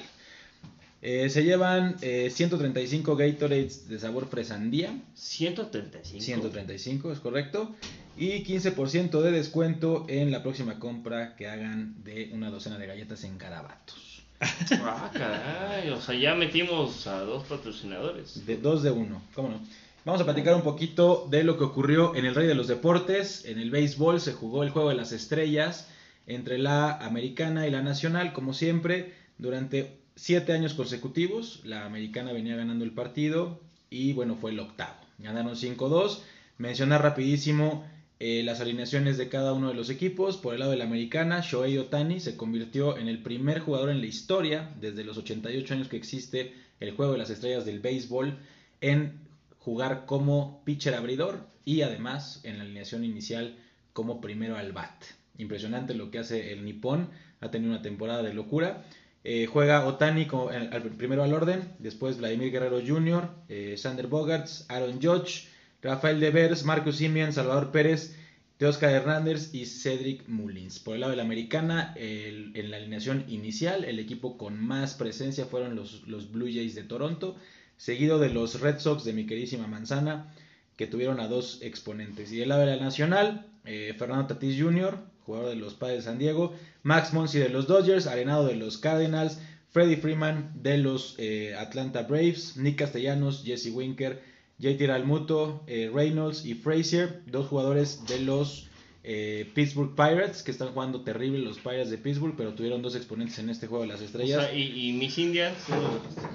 Eh, 1.02 1.30
se 1.30 1.44
llevan 1.44 1.96
eh, 2.02 2.30
135 2.30 3.16
Gatorades 3.16 3.88
de 3.88 3.98
sabor 3.98 4.28
fresandía. 4.28 4.94
135. 5.14 6.22
135, 6.22 7.12
es 7.12 7.20
correcto. 7.20 7.74
Y 8.18 8.44
15% 8.44 9.22
de 9.22 9.30
descuento 9.30 10.04
en 10.08 10.30
la 10.30 10.42
próxima 10.42 10.78
compra 10.78 11.36
que 11.36 11.48
hagan 11.48 12.04
de 12.04 12.30
una 12.34 12.50
docena 12.50 12.76
de 12.76 12.86
galletas 12.86 13.24
en 13.24 13.38
Carabatos. 13.38 14.24
Ah, 14.82 15.10
caray. 15.12 15.90
O 15.90 16.00
sea, 16.00 16.14
ya 16.14 16.34
metimos 16.34 17.06
a 17.06 17.20
dos 17.20 17.44
patrocinadores. 17.44 18.46
De 18.46 18.56
dos 18.56 18.82
de 18.82 18.90
uno, 18.90 19.22
¿cómo 19.34 19.50
no? 19.50 19.60
Vamos 20.04 20.22
a 20.22 20.24
platicar 20.24 20.54
un 20.54 20.62
poquito 20.62 21.28
de 21.30 21.44
lo 21.44 21.58
que 21.58 21.64
ocurrió 21.64 22.14
en 22.14 22.24
el 22.24 22.34
Rey 22.34 22.46
de 22.46 22.54
los 22.54 22.66
Deportes. 22.66 23.44
En 23.44 23.58
el 23.58 23.70
béisbol 23.70 24.18
se 24.18 24.32
jugó 24.32 24.62
el 24.62 24.70
Juego 24.70 24.88
de 24.88 24.94
las 24.94 25.12
Estrellas 25.12 25.88
entre 26.26 26.56
la 26.56 26.96
americana 26.96 27.66
y 27.66 27.70
la 27.70 27.82
nacional, 27.82 28.32
como 28.32 28.54
siempre, 28.54 29.12
durante 29.36 29.99
siete 30.16 30.52
años 30.52 30.74
consecutivos. 30.74 31.60
La 31.64 31.86
americana 31.86 32.32
venía 32.32 32.56
ganando 32.56 32.84
el 32.84 32.92
partido 32.92 33.60
y 33.90 34.12
bueno, 34.12 34.36
fue 34.36 34.52
el 34.52 34.60
octavo. 34.60 34.96
Ganaron 35.18 35.54
5-2. 35.54 36.20
Mencionar 36.58 37.02
rapidísimo 37.02 37.84
eh, 38.18 38.42
las 38.44 38.60
alineaciones 38.60 39.16
de 39.16 39.28
cada 39.28 39.52
uno 39.52 39.68
de 39.68 39.74
los 39.74 39.88
equipos. 39.88 40.36
Por 40.36 40.54
el 40.54 40.60
lado 40.60 40.72
de 40.72 40.76
la 40.76 40.84
americana, 40.84 41.40
Shohei 41.40 41.78
Otani 41.78 42.20
se 42.20 42.36
convirtió 42.36 42.98
en 42.98 43.08
el 43.08 43.22
primer 43.22 43.60
jugador 43.60 43.90
en 43.90 44.00
la 44.00 44.06
historia, 44.06 44.74
desde 44.80 45.04
los 45.04 45.16
88 45.16 45.74
años 45.74 45.88
que 45.88 45.96
existe 45.96 46.54
el 46.80 46.92
Juego 46.92 47.12
de 47.12 47.18
las 47.18 47.30
Estrellas 47.30 47.64
del 47.64 47.80
béisbol, 47.80 48.38
en 48.80 49.20
jugar 49.58 50.04
como 50.06 50.62
pitcher 50.64 50.94
abridor 50.94 51.46
y 51.64 51.82
además 51.82 52.40
en 52.44 52.58
la 52.58 52.64
alineación 52.64 53.04
inicial 53.04 53.56
como 53.92 54.20
primero 54.20 54.56
al 54.56 54.72
bat. 54.72 55.02
Impresionante 55.38 55.94
lo 55.94 56.10
que 56.10 56.18
hace 56.18 56.52
el 56.52 56.64
nipón, 56.64 57.08
ha 57.40 57.50
tenido 57.50 57.72
una 57.72 57.82
temporada 57.82 58.22
de 58.22 58.34
locura. 58.34 58.84
Eh, 59.22 59.46
juega 59.46 59.86
Otani 59.86 60.26
como, 60.26 60.50
primero 60.96 61.22
al 61.22 61.34
orden, 61.34 61.74
después 61.78 62.18
Vladimir 62.18 62.50
Guerrero 62.50 62.80
Jr., 62.84 63.28
eh, 63.48 63.74
Sander 63.76 64.06
Bogarts, 64.06 64.64
Aaron 64.68 65.00
Judge, 65.00 65.48
Rafael 65.82 66.20
Devers, 66.20 66.64
Marcus 66.64 66.96
Simeon, 66.96 67.32
Salvador 67.32 67.70
Pérez, 67.70 68.16
Teoscar 68.56 68.92
Hernández 68.92 69.54
y 69.54 69.66
Cedric 69.66 70.28
Mullins. 70.28 70.78
Por 70.78 70.94
el 70.94 71.00
lado 71.00 71.10
de 71.10 71.16
la 71.16 71.22
americana, 71.22 71.94
en 71.96 72.70
la 72.70 72.76
alineación 72.76 73.24
inicial, 73.28 73.84
el 73.84 73.98
equipo 73.98 74.36
con 74.36 74.62
más 74.62 74.94
presencia 74.94 75.46
fueron 75.46 75.76
los, 75.76 76.06
los 76.06 76.30
Blue 76.30 76.48
Jays 76.52 76.74
de 76.74 76.82
Toronto 76.82 77.36
seguido 77.80 78.18
de 78.18 78.28
los 78.28 78.60
Red 78.60 78.78
Sox 78.78 79.04
de 79.04 79.14
mi 79.14 79.24
queridísima 79.24 79.66
Manzana, 79.66 80.34
que 80.76 80.86
tuvieron 80.86 81.18
a 81.18 81.28
dos 81.28 81.62
exponentes. 81.62 82.30
Y 82.30 82.36
del 82.36 82.50
lado 82.50 82.60
de 82.60 82.76
la 82.76 82.84
Nacional, 82.84 83.46
eh, 83.64 83.94
Fernando 83.98 84.26
Tatis 84.26 84.60
Jr., 84.60 84.98
jugador 85.30 85.50
de 85.50 85.56
los 85.56 85.74
Padres 85.74 85.98
de 85.98 86.10
San 86.10 86.18
Diego, 86.18 86.54
Max 86.82 87.12
Monsi 87.12 87.38
de 87.38 87.50
los 87.50 87.68
Dodgers, 87.68 88.08
Arenado 88.08 88.46
de 88.46 88.56
los 88.56 88.78
Cardinals, 88.78 89.38
Freddie 89.70 89.96
Freeman 89.96 90.50
de 90.56 90.78
los 90.78 91.14
eh, 91.18 91.54
Atlanta 91.56 92.02
Braves, 92.02 92.56
Nick 92.56 92.76
Castellanos, 92.76 93.44
Jesse 93.44 93.70
Winker, 93.72 94.20
JT 94.58 94.90
Almuto, 94.90 95.62
eh, 95.68 95.88
Reynolds 95.94 96.44
y 96.44 96.54
Frazier, 96.54 97.22
dos 97.26 97.46
jugadores 97.46 98.04
de 98.08 98.20
los 98.20 98.66
eh, 99.04 99.48
Pittsburgh 99.54 99.94
Pirates, 99.94 100.42
que 100.42 100.50
están 100.50 100.72
jugando 100.72 101.02
terrible 101.02 101.38
los 101.38 101.58
Pirates 101.58 101.90
de 101.90 101.98
Pittsburgh, 101.98 102.34
pero 102.36 102.54
tuvieron 102.54 102.82
dos 102.82 102.96
exponentes 102.96 103.38
en 103.38 103.50
este 103.50 103.68
juego 103.68 103.84
de 103.84 103.88
las 103.90 104.02
estrellas. 104.02 104.50
y, 104.52 104.92
mis 104.94 105.16
Indians 105.16 105.56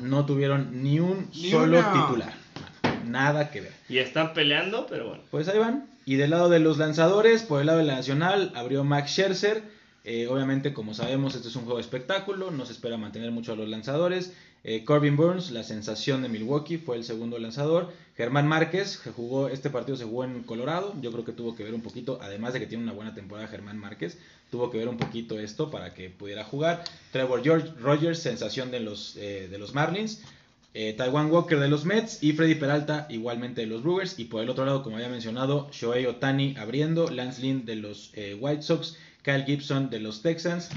no 0.01 0.25
tuvieron 0.25 0.81
ni 0.81 1.01
un 1.01 1.27
solo 1.33 1.79
titular. 1.79 2.44
Nada 3.05 3.51
que 3.51 3.61
ver. 3.61 3.71
Y 3.89 3.97
están 3.99 4.33
peleando, 4.33 4.87
pero 4.87 5.07
bueno. 5.09 5.23
Pues 5.31 5.47
ahí 5.47 5.59
van. 5.59 5.87
Y 6.05 6.15
del 6.15 6.31
lado 6.31 6.49
de 6.49 6.59
los 6.59 6.77
lanzadores, 6.77 7.43
por 7.43 7.61
el 7.61 7.67
lado 7.67 7.79
de 7.79 7.85
la 7.85 7.95
Nacional, 7.95 8.51
abrió 8.55 8.83
Max 8.83 9.11
Scherzer. 9.11 9.63
Eh, 10.03 10.27
obviamente, 10.27 10.71
como 10.73 10.93
sabemos, 10.93 11.33
este 11.33 11.47
es 11.47 11.55
un 11.55 11.63
juego 11.63 11.77
de 11.77 11.83
espectáculo, 11.83 12.51
no 12.51 12.65
se 12.67 12.73
espera 12.73 12.95
mantener 12.95 13.31
mucho 13.31 13.53
a 13.53 13.55
los 13.55 13.67
lanzadores. 13.67 14.33
Eh, 14.63 14.83
Corbin 14.83 15.15
Burns, 15.15 15.51
la 15.51 15.63
sensación 15.63 16.21
de 16.21 16.29
Milwaukee, 16.29 16.77
fue 16.77 16.95
el 16.95 17.03
segundo 17.03 17.39
lanzador. 17.39 17.91
Germán 18.15 18.47
Márquez, 18.47 18.97
que 18.97 19.11
jugó, 19.11 19.47
este 19.47 19.69
partido 19.69 19.97
se 19.97 20.05
jugó 20.05 20.23
en 20.23 20.43
Colorado, 20.43 20.95
yo 21.01 21.11
creo 21.11 21.25
que 21.25 21.33
tuvo 21.33 21.55
que 21.55 21.63
ver 21.63 21.73
un 21.73 21.81
poquito, 21.81 22.19
además 22.21 22.53
de 22.53 22.59
que 22.59 22.65
tiene 22.65 22.83
una 22.83 22.93
buena 22.93 23.13
temporada 23.13 23.47
Germán 23.47 23.77
Márquez, 23.77 24.17
tuvo 24.49 24.71
que 24.71 24.77
ver 24.77 24.87
un 24.87 24.97
poquito 24.97 25.39
esto 25.39 25.69
para 25.69 25.93
que 25.93 26.09
pudiera 26.09 26.43
jugar. 26.43 26.83
Trevor 27.11 27.43
George, 27.43 27.73
Rogers, 27.79 28.19
sensación 28.19 28.71
de 28.71 28.79
los, 28.79 29.17
eh, 29.17 29.47
de 29.51 29.57
los 29.57 29.73
Marlins. 29.73 30.21
Eh, 30.75 30.93
Taiwan 30.93 31.31
Walker 31.31 31.57
de 31.57 31.69
los 31.69 31.85
Mets 31.85 32.21
y 32.21 32.33
Freddy 32.33 32.53
Peralta 32.53 33.07
igualmente 33.09 33.61
de 33.61 33.67
los 33.67 33.81
Brewers. 33.81 34.19
Y 34.19 34.25
por 34.25 34.43
el 34.43 34.49
otro 34.49 34.65
lado, 34.65 34.83
como 34.83 34.97
había 34.97 35.09
mencionado, 35.09 35.69
Shohei 35.71 36.05
Otani 36.05 36.55
abriendo, 36.57 37.09
Lance 37.09 37.41
Lynn 37.41 37.65
de 37.65 37.77
los 37.77 38.11
White 38.39 38.61
Sox, 38.61 38.97
Kyle 39.23 39.43
Gibson 39.43 39.89
de 39.89 39.99
los 39.99 40.21
Texans 40.21 40.69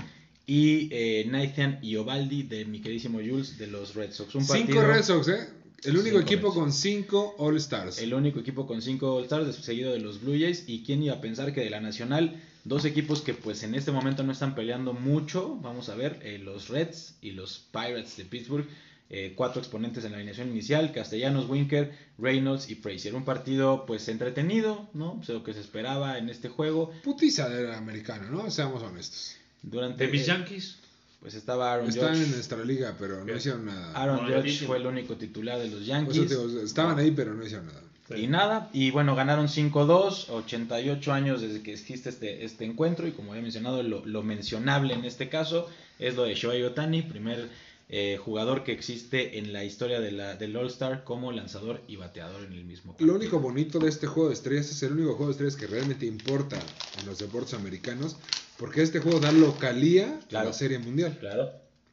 y 0.49 0.89
eh, 0.93 1.27
Nathan 1.31 1.79
Iovaldi 1.83 2.43
de 2.43 2.65
mi 2.65 2.81
queridísimo 2.81 3.19
Jules 3.19 3.59
de 3.59 3.67
los 3.67 3.95
Red 3.95 4.13
Sox. 4.13 4.35
Un 4.35 4.45
cinco 4.47 4.81
Red 4.81 5.03
Sox, 5.03 5.29
¿eh? 5.29 5.47
El 5.85 5.99
único 5.99 6.19
equipo 6.19 6.55
con 6.55 6.73
cinco 6.73 7.37
All 7.39 7.57
Stars. 7.59 7.99
El 7.99 8.15
único 8.15 8.41
equipo 8.41 8.67
con 8.67 8.81
cinco 8.81 9.17
All 9.17 9.25
Stars, 9.25 9.55
seguido 9.57 9.93
de 9.93 10.01
los 10.01 10.23
Blue 10.23 10.33
Jays. 10.33 10.65
¿Y 10.67 10.83
quién 10.85 11.03
iba 11.03 11.15
a 11.15 11.21
pensar 11.21 11.53
que 11.53 11.61
de 11.61 11.69
la 11.69 11.81
Nacional, 11.81 12.43
dos 12.65 12.87
equipos 12.87 13.21
que 13.21 13.35
pues 13.35 13.63
en 13.63 13.75
este 13.75 13.93
momento 13.93 14.25
no 14.25 14.33
están 14.33 14.55
peleando 14.55 14.95
mucho? 14.95 15.59
Vamos 15.61 15.91
a 15.91 15.95
ver, 15.95 16.19
eh, 16.23 16.39
los 16.39 16.71
Reds 16.71 17.17
y 17.21 17.33
los 17.33 17.67
Pirates 17.71 18.17
de 18.17 18.25
Pittsburgh. 18.25 18.67
Eh, 19.11 19.33
cuatro 19.35 19.61
exponentes 19.61 20.05
en 20.05 20.13
la 20.13 20.19
alineación 20.19 20.49
inicial, 20.49 20.93
Castellanos, 20.93 21.49
Winker, 21.49 21.93
Reynolds 22.19 22.69
y 22.69 22.75
Frazier. 22.75 23.15
Un 23.15 23.25
partido 23.25 23.87
pues 23.87 24.07
entretenido, 24.09 24.91
¿no? 24.93 25.21
lo 25.27 25.43
que 25.43 25.55
se 25.55 25.61
esperaba 25.61 26.19
en 26.19 26.29
este 26.29 26.51
juego. 26.51 26.93
Putiza 27.03 27.49
del 27.49 27.73
americano, 27.73 28.31
¿no? 28.31 28.51
Seamos 28.51 28.83
honestos. 28.83 29.37
Durante, 29.63 30.05
¿De 30.07 30.13
mis 30.13 30.27
Yankees? 30.27 30.77
Pues 31.21 31.35
estaba 31.35 31.73
Aaron 31.73 31.89
Están 31.89 32.15
en 32.15 32.31
nuestra 32.31 32.63
liga, 32.65 32.95
pero 32.99 33.25
no 33.25 33.35
hicieron 33.35 33.65
nada. 33.65 33.93
Aaron 33.95 34.21
Judge 34.27 34.67
fue 34.67 34.77
el 34.77 34.87
único 34.87 35.17
titular 35.17 35.59
de 35.59 35.69
los 35.69 35.87
Yankees. 35.87 36.31
estaban 36.63 36.99
ahí, 36.99 37.11
pero 37.11 37.35
no 37.35 37.45
hicieron 37.45 37.67
nada. 37.67 37.83
Y 38.17 38.27
nada, 38.27 38.71
y 38.73 38.91
bueno, 38.91 39.15
ganaron 39.15 39.49
5-2, 39.49 40.31
88 40.31 41.13
años 41.13 41.43
desde 41.43 41.63
que 41.63 41.75
existe 41.75 42.09
este, 42.09 42.43
este 42.45 42.65
encuentro, 42.65 43.07
y 43.07 43.13
como 43.13 43.33
había 43.33 43.43
mencionado, 43.43 43.83
lo, 43.83 44.05
lo 44.07 44.23
mencionable 44.23 44.95
en 44.95 45.05
este 45.05 45.29
caso 45.29 45.69
es 45.99 46.15
lo 46.17 46.23
de 46.23 46.35
Shohei 46.35 46.63
Otani, 46.63 47.03
primer 47.03 47.51
eh, 47.91 48.19
jugador 48.23 48.65
que 48.65 48.73
existe 48.73 49.39
en 49.39 49.55
la 49.55 49.65
historia 49.65 49.99
de 49.99 50.13
la, 50.13 50.37
del 50.37 50.55
All-Star 50.55 51.05
como 51.05 51.33
lanzador 51.33 51.81
y 51.89 51.97
bateador 51.97 52.45
en 52.45 52.53
el 52.53 52.67
mismo 52.67 52.95
Lo 52.99 53.15
único 53.15 53.41
bonito 53.41 53.79
de 53.79 53.89
este 53.89 54.07
juego 54.07 54.29
de 54.29 54.35
estrellas 54.35 54.71
es 54.71 54.83
el 54.83 54.93
único 54.93 55.15
juego 55.15 55.27
de 55.29 55.33
estrellas 55.33 55.57
que 55.57 55.67
realmente 55.67 56.05
importa 56.05 56.59
en 57.01 57.07
los 57.07 57.19
deportes 57.19 57.55
americanos, 57.55 58.17
porque 58.59 58.83
este 58.83 59.01
juego 59.01 59.21
da 59.21 59.33
localía 59.33 60.21
a 60.35 60.45
la 60.45 60.53
Serie 60.53 60.79
Mundial. 60.79 61.17
Claro. 61.19 61.51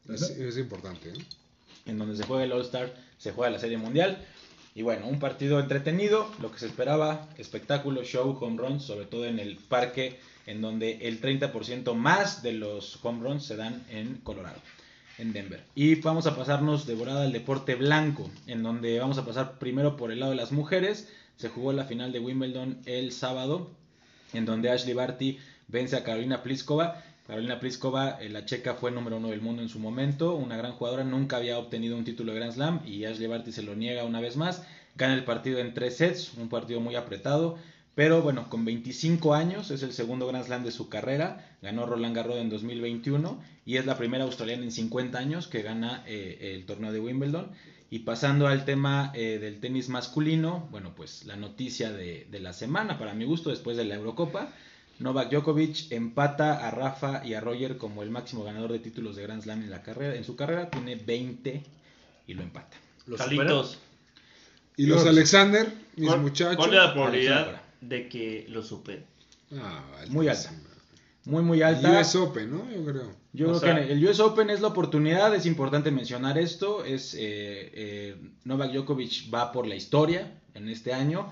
Es, 0.09 0.57
importante. 0.57 1.09
¿eh? 1.09 1.25
En 1.85 1.97
donde 1.97 2.17
se 2.17 2.25
juega 2.25 2.43
el 2.43 2.51
All-Star, 2.51 2.93
se 3.17 3.31
juega 3.31 3.51
la 3.51 3.59
Serie 3.59 3.77
Mundial. 3.77 4.21
Y 4.73 4.81
bueno, 4.81 5.07
un 5.07 5.19
partido 5.19 5.61
entretenido, 5.61 6.29
lo 6.41 6.51
que 6.51 6.59
se 6.59 6.65
esperaba, 6.65 7.29
espectáculo, 7.37 8.03
show, 8.03 8.37
home 8.41 8.57
runs, 8.57 8.83
sobre 8.83 9.05
todo 9.05 9.25
en 9.25 9.39
el 9.39 9.55
parque, 9.55 10.19
en 10.45 10.59
donde 10.59 11.07
el 11.07 11.21
30% 11.21 11.93
más 11.93 12.43
de 12.43 12.51
los 12.51 12.99
home 13.01 13.23
runs 13.23 13.45
se 13.45 13.55
dan 13.55 13.85
en 13.89 14.15
Colorado 14.15 14.59
en 15.17 15.33
Denver. 15.33 15.63
Y 15.75 15.95
vamos 15.95 16.27
a 16.27 16.35
pasarnos 16.35 16.85
de 16.85 16.95
volada 16.95 17.23
al 17.23 17.31
deporte 17.31 17.75
blanco, 17.75 18.29
en 18.47 18.63
donde 18.63 18.99
vamos 18.99 19.17
a 19.17 19.25
pasar 19.25 19.57
primero 19.59 19.95
por 19.95 20.11
el 20.11 20.19
lado 20.19 20.31
de 20.31 20.37
las 20.37 20.51
mujeres. 20.51 21.09
Se 21.37 21.49
jugó 21.49 21.73
la 21.73 21.85
final 21.85 22.11
de 22.11 22.19
Wimbledon 22.19 22.79
el 22.85 23.11
sábado, 23.11 23.69
en 24.33 24.45
donde 24.45 24.69
Ashley 24.69 24.93
Barty 24.93 25.39
vence 25.67 25.95
a 25.95 26.03
Carolina 26.03 26.43
Pliskova. 26.43 27.03
Carolina 27.27 27.59
Pliskova, 27.59 28.19
eh, 28.21 28.29
la 28.29 28.45
checa, 28.45 28.75
fue 28.75 28.91
número 28.91 29.17
uno 29.17 29.29
del 29.29 29.41
mundo 29.41 29.63
en 29.63 29.69
su 29.69 29.79
momento, 29.79 30.35
una 30.35 30.57
gran 30.57 30.73
jugadora, 30.73 31.03
nunca 31.03 31.37
había 31.37 31.57
obtenido 31.57 31.97
un 31.97 32.03
título 32.03 32.31
de 32.31 32.39
Grand 32.39 32.53
Slam 32.53 32.81
y 32.85 33.05
Ashley 33.05 33.27
Barty 33.27 33.51
se 33.51 33.63
lo 33.63 33.75
niega 33.75 34.03
una 34.03 34.21
vez 34.21 34.37
más. 34.37 34.63
Gana 34.95 35.15
el 35.15 35.25
partido 35.25 35.59
en 35.59 35.73
tres 35.73 35.97
sets, 35.97 36.33
un 36.35 36.49
partido 36.49 36.79
muy 36.79 36.95
apretado. 36.95 37.57
Pero 37.95 38.21
bueno, 38.21 38.49
con 38.49 38.65
25 38.65 39.33
años 39.33 39.71
es 39.71 39.81
el 39.81 39.93
segundo 39.93 40.27
Grand 40.27 40.45
Slam 40.45 40.65
de 40.65 40.71
su 40.71 40.89
carrera. 40.89 41.49
Ganó 41.61 41.85
Roland 41.85 42.13
Garros 42.13 42.37
en 42.37 42.49
2021 42.49 43.41
y 43.65 43.77
es 43.77 43.85
la 43.85 43.97
primera 43.97 44.25
australiana 44.25 44.63
en 44.63 44.71
50 44.71 45.17
años 45.17 45.47
que 45.47 45.61
gana 45.61 46.03
eh, 46.05 46.55
el 46.55 46.65
torneo 46.65 46.91
de 46.91 46.99
Wimbledon. 46.99 47.49
Y 47.89 47.99
pasando 47.99 48.47
al 48.47 48.65
tema 48.65 49.11
eh, 49.15 49.39
del 49.39 49.61
tenis 49.61 49.87
masculino, 49.87 50.67
bueno, 50.71 50.93
pues 50.93 51.23
la 51.25 51.37
noticia 51.37 51.93
de, 51.93 52.27
la 52.41 52.51
semana, 52.51 52.99
para 52.99 53.13
mi 53.13 53.23
gusto, 53.23 53.49
después 53.49 53.77
de 53.77 53.85
la 53.85 53.95
Eurocopa, 53.95 54.49
Novak 54.99 55.31
Djokovic 55.31 55.91
empata 55.91 56.67
a 56.67 56.71
Rafa 56.71 57.25
y 57.25 57.33
a 57.33 57.41
Roger 57.41 57.77
como 57.77 58.03
el 58.03 58.09
máximo 58.09 58.43
ganador 58.43 58.73
de 58.73 58.79
títulos 58.79 59.15
de 59.15 59.23
Grand 59.23 59.41
Slam 59.41 59.61
en, 59.61 59.69
la 59.69 59.83
carrera, 59.83 60.15
en 60.15 60.25
su 60.25 60.35
carrera. 60.35 60.69
Tiene 60.69 60.95
20 60.95 61.63
y 62.27 62.33
lo 62.33 62.43
empata. 62.43 62.75
Los 63.05 63.21
Y 64.75 64.87
los 64.87 65.05
Alexander, 65.05 65.71
mis 65.95 66.17
muchachos. 66.17 66.57
¿Cuál 66.57 66.73
es 66.73 66.75
la 66.75 66.93
probabilidad 66.93 67.64
de 67.87 68.09
que 68.09 68.45
lo 68.49 68.63
supere. 68.63 69.03
Ah, 69.53 69.83
muy 70.09 70.27
alta. 70.27 70.51
Muy, 71.25 71.41
muy 71.41 71.61
alta. 71.61 71.89
El 71.89 72.01
US 72.01 72.15
Open, 72.15 72.51
¿no? 72.51 72.71
Yo 72.71 72.85
creo. 72.85 73.11
Yo 73.33 73.59
creo 73.59 73.75
que 73.75 73.91
el 73.91 74.07
US 74.07 74.19
Open 74.19 74.49
es 74.49 74.61
la 74.61 74.69
oportunidad, 74.69 75.35
es 75.35 75.45
importante 75.45 75.91
mencionar 75.91 76.37
esto, 76.37 76.85
es 76.85 77.15
eh, 77.15 77.19
eh, 77.73 78.15
Novak 78.45 78.71
Djokovic 78.71 79.33
va 79.33 79.51
por 79.51 79.67
la 79.67 79.75
historia 79.75 80.39
en 80.53 80.69
este 80.69 80.93
año. 80.93 81.29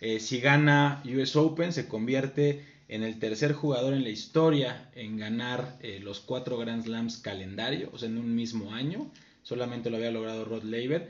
Eh, 0.00 0.20
si 0.20 0.40
gana 0.40 1.02
US 1.06 1.34
Open 1.36 1.72
se 1.72 1.88
convierte 1.88 2.66
en 2.88 3.02
el 3.02 3.18
tercer 3.18 3.52
jugador 3.54 3.94
en 3.94 4.02
la 4.02 4.10
historia 4.10 4.90
en 4.94 5.16
ganar 5.16 5.78
los 6.02 6.20
cuatro 6.20 6.58
Grand 6.58 6.84
Slams 6.84 7.18
calendario, 7.18 7.88
o 7.92 7.98
sea, 7.98 8.08
en 8.08 8.18
un 8.18 8.34
mismo 8.34 8.74
año. 8.74 9.10
Solamente 9.42 9.90
lo 9.90 9.96
había 9.96 10.10
logrado 10.10 10.44
Rod 10.44 10.64
Laver. 10.64 11.08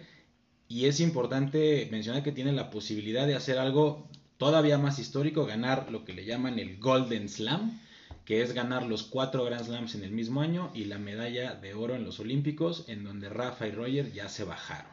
Y 0.68 0.86
es 0.86 1.00
importante 1.00 1.88
mencionar 1.90 2.22
que 2.22 2.32
tiene 2.32 2.52
la 2.52 2.70
posibilidad 2.70 3.26
de 3.26 3.34
hacer 3.34 3.58
algo 3.58 4.05
todavía 4.38 4.78
más 4.78 4.98
histórico, 4.98 5.46
ganar 5.46 5.90
lo 5.90 6.04
que 6.04 6.12
le 6.12 6.24
llaman 6.24 6.58
el 6.58 6.78
Golden 6.78 7.28
Slam, 7.28 7.80
que 8.24 8.42
es 8.42 8.52
ganar 8.52 8.84
los 8.84 9.04
cuatro 9.04 9.44
Grand 9.44 9.64
Slams 9.64 9.94
en 9.94 10.02
el 10.02 10.10
mismo 10.10 10.40
año 10.40 10.70
y 10.74 10.84
la 10.86 10.98
medalla 10.98 11.54
de 11.54 11.74
oro 11.74 11.94
en 11.94 12.04
los 12.04 12.20
Olímpicos, 12.20 12.84
en 12.88 13.04
donde 13.04 13.28
Rafa 13.28 13.66
y 13.66 13.70
Roger 13.70 14.12
ya 14.12 14.28
se 14.28 14.44
bajaron. 14.44 14.92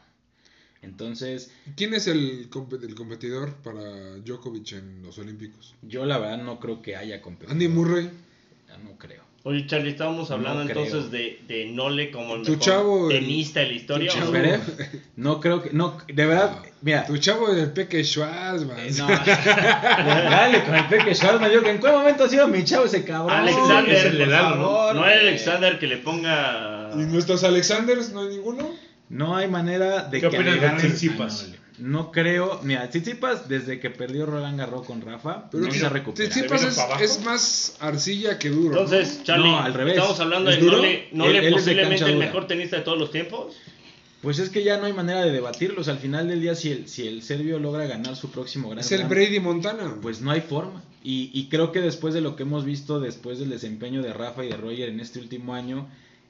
Entonces, 0.82 1.50
¿Quién 1.76 1.94
es 1.94 2.06
el, 2.06 2.50
el 2.82 2.94
competidor 2.94 3.54
para 3.62 4.16
Djokovic 4.18 4.72
en 4.72 5.02
los 5.02 5.18
Olímpicos? 5.18 5.74
yo 5.82 6.04
la 6.04 6.18
verdad 6.18 6.44
no 6.44 6.60
creo 6.60 6.82
que 6.82 6.94
haya 6.94 7.22
competido. 7.22 7.52
Andy 7.52 7.68
Murray. 7.68 8.10
No 8.82 8.98
creo. 8.98 9.23
Oye, 9.46 9.66
Charlie, 9.66 9.90
estábamos 9.90 10.30
hablando 10.30 10.64
No 10.64 10.70
creo. 10.70 10.84
entonces 10.84 11.10
de, 11.10 11.38
de 11.46 11.66
Nole 11.66 12.10
como 12.10 12.36
el 12.36 12.42
Tu 12.44 12.52
mejor 12.52 12.64
chavo, 12.64 13.10
el- 13.10 13.18
tenista 13.20 13.60
de 13.60 13.66
la 13.66 13.72
historia. 13.74 14.10
tu 14.10 14.16
¿o 14.16 14.20
no? 14.20 14.24
chavo. 14.26 14.32
Zverev, 14.32 14.60
no 15.16 15.40
creo 15.40 15.62
que. 15.62 15.70
No, 15.74 15.98
de 16.06 16.26
verdad, 16.26 16.58
mira. 16.80 17.04
Tu 17.04 17.18
chavo 17.18 17.52
del 17.54 17.70
Peque 17.72 18.02
Schwarzman. 18.04 18.78
eh, 18.80 18.90
no, 18.96 19.06
dale 19.60 20.64
con 20.64 20.74
el 20.74 20.86
Peque 20.86 21.14
Schwarzman. 21.14 21.50
Yo, 21.50 21.60
¿en 21.62 21.78
qué 21.78 21.88
momento 21.92 22.24
ha 22.24 22.28
sido 22.30 22.48
mi 22.48 22.64
chavo 22.64 22.86
ese 22.86 23.04
cabrón? 23.04 23.32
Alexander, 23.38 23.94
Ese 23.94 24.10
le 24.12 24.24
por 24.24 24.34
favor, 24.34 24.94
no 24.94 25.06
eh. 25.06 25.12
es 25.14 25.20
Alexander 25.20 25.78
que 25.78 25.86
le 25.88 25.96
ponga. 25.98 26.90
¿Y 26.94 26.98
nuestros 27.02 27.44
Alexanders 27.44 28.12
no 28.12 28.22
hay 28.22 28.28
ninguno? 28.28 28.70
No 29.10 29.36
hay 29.36 29.48
manera 29.48 30.04
de 30.04 30.20
¿Qué 30.22 30.30
que 30.30 30.36
opinas 30.38 30.54
le 30.56 30.60
de 30.68 30.76
Tsitsipas? 30.76 31.50
No 31.78 32.12
creo. 32.12 32.60
Mira, 32.62 32.88
Tsitsipas, 32.88 33.48
desde 33.48 33.80
que 33.80 33.90
perdió 33.90 34.26
Roland 34.26 34.58
Garros 34.58 34.86
con 34.86 35.00
Rafa, 35.00 35.50
Pero 35.50 35.64
no 35.66 35.72
se 35.72 35.84
ha 35.84 35.88
recuperado. 35.88 36.30
Tsitsipas 36.30 36.60
¿Se 36.60 36.68
vino 36.68 36.96
es, 37.00 37.10
es 37.18 37.24
más 37.24 37.76
arcilla 37.80 38.38
que 38.38 38.48
duro. 38.50 38.76
¿no? 38.76 38.82
Entonces, 38.82 39.22
Charlie, 39.24 39.50
No, 39.50 39.58
al 39.60 39.74
revés. 39.74 39.96
estamos 39.96 40.20
hablando 40.20 40.50
¿Es 40.50 40.60
de 40.60 40.66
Él- 40.68 40.74
él 41.20 41.36
es 41.36 41.42
de 41.44 41.50
posiblemente 41.50 42.04
el 42.04 42.16
mejor 42.16 42.46
tenista 42.46 42.76
de 42.76 42.82
todos 42.82 42.98
los 42.98 43.10
tiempos. 43.10 43.54
Pues 44.22 44.38
es 44.38 44.48
que 44.50 44.62
ya 44.64 44.78
no 44.78 44.86
hay 44.86 44.92
manera 44.92 45.22
de 45.24 45.32
debatirlos. 45.32 45.88
Al 45.88 45.98
final 45.98 46.28
del 46.28 46.40
día, 46.40 46.54
si 46.54 46.70
el, 46.70 46.88
si 46.88 47.06
el 47.08 47.22
serbio 47.22 47.58
logra 47.58 47.86
ganar 47.86 48.16
su 48.16 48.30
próximo 48.30 48.70
Grand 48.70 48.84
es 48.86 48.92
el 48.92 49.04
Brady 49.06 49.40
Montana. 49.40 49.96
pues 50.00 50.20
no 50.22 50.30
hay 50.30 50.40
forma. 50.40 50.82
Y, 51.02 51.30
y 51.34 51.48
creo 51.48 51.72
que 51.72 51.80
después 51.82 52.14
de 52.14 52.22
lo 52.22 52.34
que 52.36 52.44
hemos 52.44 52.64
visto, 52.64 53.00
después 53.00 53.38
del 53.38 53.50
desempeño 53.50 54.00
de 54.00 54.14
Rafa 54.14 54.42
y 54.44 54.48
de 54.48 54.56
Roger 54.56 54.88
en 54.88 55.00
este 55.00 55.18
último 55.18 55.52
año, 55.54 55.86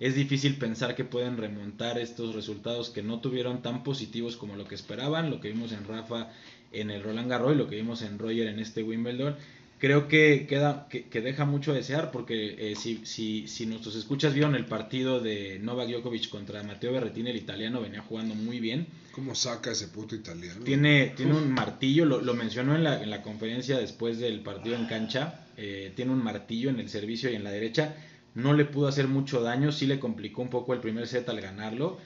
es 0.07 0.15
difícil 0.15 0.57
pensar 0.57 0.95
que 0.95 1.05
pueden 1.05 1.37
remontar 1.39 1.99
estos 1.99 2.35
resultados 2.35 2.91
que 2.91 3.03
no 3.03 3.21
tuvieron 3.21 3.63
tan 3.63 3.83
positivos 3.83 4.37
como 4.37 4.55
lo 4.55 4.67
que 4.69 4.75
esperaban, 4.75 5.31
lo 5.31 5.41
que 5.41 5.49
vimos 5.49 5.73
en 5.73 5.85
Rafa 5.85 6.31
en 6.73 6.91
el 6.91 7.03
Roland 7.03 7.31
Garros 7.31 7.55
y 7.55 7.59
lo 7.59 7.69
que 7.69 7.77
vimos 7.77 8.03
en 8.03 8.19
Roger 8.19 8.49
en 8.49 8.59
este 8.59 8.83
Wimbledon. 8.83 9.35
Creo 9.79 10.07
que 10.09 10.47
queda 10.49 10.87
que, 10.91 11.09
que 11.09 11.21
deja 11.21 11.45
mucho 11.45 11.73
a 11.73 11.75
desear 11.75 12.11
porque 12.11 12.37
eh, 12.59 12.77
si, 12.77 13.01
si, 13.05 13.49
si 13.49 13.67
nuestros 13.67 13.97
escuchas 13.97 14.33
vieron 14.35 14.55
el 14.55 14.67
partido 14.67 15.21
de 15.21 15.59
Novak 15.59 15.89
Djokovic 15.89 16.29
contra 16.29 16.63
Matteo 16.63 16.93
Berrettini, 16.93 17.31
el 17.31 17.37
italiano 17.37 17.81
venía 17.81 18.03
jugando 18.03 18.35
muy 18.35 18.61
bien. 18.61 18.87
¿Cómo 19.13 19.35
saca 19.35 19.73
ese 19.73 19.89
puto 19.89 20.15
italiano? 20.15 20.65
Tiene, 20.65 21.13
tiene 21.17 21.35
un 21.35 21.51
martillo, 21.53 22.05
lo, 22.05 22.21
lo 22.21 22.35
mencionó 22.35 22.75
en 22.75 22.85
la, 22.85 23.03
en 23.03 23.11
la 23.11 23.23
conferencia 23.23 23.79
después 23.79 24.19
del 24.19 24.41
partido 24.41 24.77
en 24.77 24.87
cancha. 24.87 25.47
eh, 25.57 25.93
tiene 25.95 26.13
un 26.13 26.23
martillo 26.23 26.71
en 26.71 26.81
el 26.81 26.89
servicio 26.89 27.31
y 27.31 27.35
en 27.37 27.45
la 27.45 27.51
derecha. 27.51 27.95
No 28.35 28.53
le 28.53 28.65
pudo 28.65 28.89
hacer 28.89 29.07
mucho 29.07 29.41
daño, 29.43 29.71
sí 29.71 29.87
le 29.87 30.01
complicó 30.01 30.43
un 30.43 30.51
poco 30.51 30.75
el 30.75 30.81
primer 30.81 31.07
set 31.07 31.29
al 31.29 31.41
ganarlo. 31.41 31.99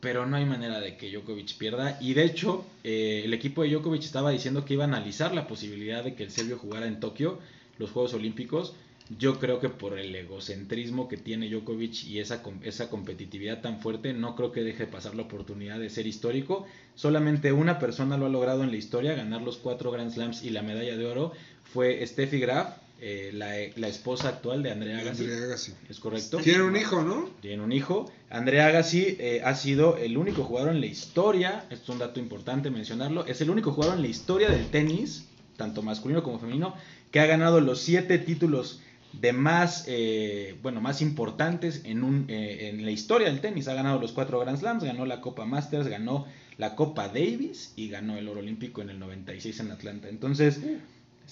Pero 0.00 0.26
no 0.26 0.36
hay 0.36 0.44
manera 0.44 0.80
de 0.80 0.96
que 0.96 1.12
Djokovic 1.12 1.56
pierda. 1.58 1.96
Y 2.00 2.14
de 2.14 2.24
hecho, 2.24 2.64
eh, 2.82 3.22
el 3.24 3.32
equipo 3.34 3.62
de 3.62 3.70
Djokovic 3.70 4.02
estaba 4.02 4.30
diciendo 4.30 4.64
que 4.64 4.74
iba 4.74 4.82
a 4.82 4.88
analizar 4.88 5.32
la 5.32 5.46
posibilidad 5.46 6.02
de 6.02 6.14
que 6.14 6.24
el 6.24 6.32
serbio 6.32 6.58
jugara 6.58 6.86
en 6.86 6.98
Tokio, 6.98 7.38
los 7.78 7.92
Juegos 7.92 8.12
Olímpicos. 8.14 8.74
Yo 9.18 9.38
creo 9.38 9.60
que 9.60 9.68
por 9.68 9.98
el 9.98 10.14
egocentrismo 10.14 11.06
que 11.06 11.16
tiene 11.16 11.48
Djokovic 11.48 12.04
y 12.04 12.18
esa, 12.18 12.42
esa 12.62 12.90
competitividad 12.90 13.60
tan 13.60 13.78
fuerte, 13.78 14.12
no 14.12 14.34
creo 14.34 14.50
que 14.50 14.62
deje 14.62 14.86
pasar 14.86 15.14
la 15.14 15.22
oportunidad 15.22 15.78
de 15.78 15.90
ser 15.90 16.08
histórico. 16.08 16.66
Solamente 16.96 17.52
una 17.52 17.78
persona 17.78 18.16
lo 18.16 18.26
ha 18.26 18.30
logrado 18.30 18.64
en 18.64 18.70
la 18.70 18.76
historia, 18.76 19.14
ganar 19.14 19.42
los 19.42 19.58
cuatro 19.58 19.92
Grand 19.92 20.10
Slams 20.10 20.42
y 20.42 20.50
la 20.50 20.62
medalla 20.62 20.96
de 20.96 21.06
oro, 21.06 21.32
fue 21.62 22.04
Steffi 22.06 22.40
Graf, 22.40 22.78
eh, 23.04 23.30
la, 23.34 23.50
la 23.74 23.88
esposa 23.88 24.28
actual 24.28 24.62
de 24.62 24.70
Andrea 24.70 25.00
Agassi. 25.00 25.24
Andrea 25.24 25.44
Agassi. 25.44 25.74
Es 25.88 25.98
correcto. 25.98 26.38
Tiene 26.38 26.62
un 26.62 26.76
hijo, 26.76 27.02
¿no? 27.02 27.30
Tiene 27.40 27.60
un 27.60 27.72
hijo. 27.72 28.08
Andrea 28.30 28.68
Agassi 28.68 29.16
eh, 29.18 29.42
ha 29.44 29.56
sido 29.56 29.96
el 29.98 30.16
único 30.16 30.44
jugador 30.44 30.70
en 30.70 30.80
la 30.80 30.86
historia, 30.86 31.64
esto 31.68 31.82
es 31.82 31.88
un 31.88 31.98
dato 31.98 32.20
importante 32.20 32.70
mencionarlo, 32.70 33.26
es 33.26 33.40
el 33.40 33.50
único 33.50 33.72
jugador 33.72 33.96
en 33.96 34.02
la 34.02 34.08
historia 34.08 34.50
del 34.50 34.66
tenis, 34.68 35.26
tanto 35.56 35.82
masculino 35.82 36.22
como 36.22 36.38
femenino, 36.38 36.76
que 37.10 37.18
ha 37.18 37.26
ganado 37.26 37.60
los 37.60 37.80
siete 37.80 38.18
títulos 38.18 38.80
de 39.12 39.32
más, 39.32 39.84
eh, 39.88 40.56
bueno, 40.62 40.80
más 40.80 41.02
importantes 41.02 41.82
en, 41.84 42.04
un, 42.04 42.26
eh, 42.28 42.70
en 42.70 42.84
la 42.84 42.92
historia 42.92 43.26
del 43.26 43.40
tenis. 43.40 43.66
Ha 43.66 43.74
ganado 43.74 43.98
los 43.98 44.12
cuatro 44.12 44.38
Grand 44.38 44.58
Slams, 44.58 44.84
ganó 44.84 45.06
la 45.06 45.20
Copa 45.20 45.44
Masters, 45.44 45.88
ganó 45.88 46.26
la 46.56 46.76
Copa 46.76 47.08
Davis 47.08 47.72
y 47.74 47.88
ganó 47.88 48.16
el 48.16 48.28
oro 48.28 48.40
olímpico 48.40 48.80
en 48.80 48.90
el 48.90 48.98
96 48.98 49.60
en 49.60 49.72
Atlanta. 49.72 50.08
Entonces, 50.08 50.60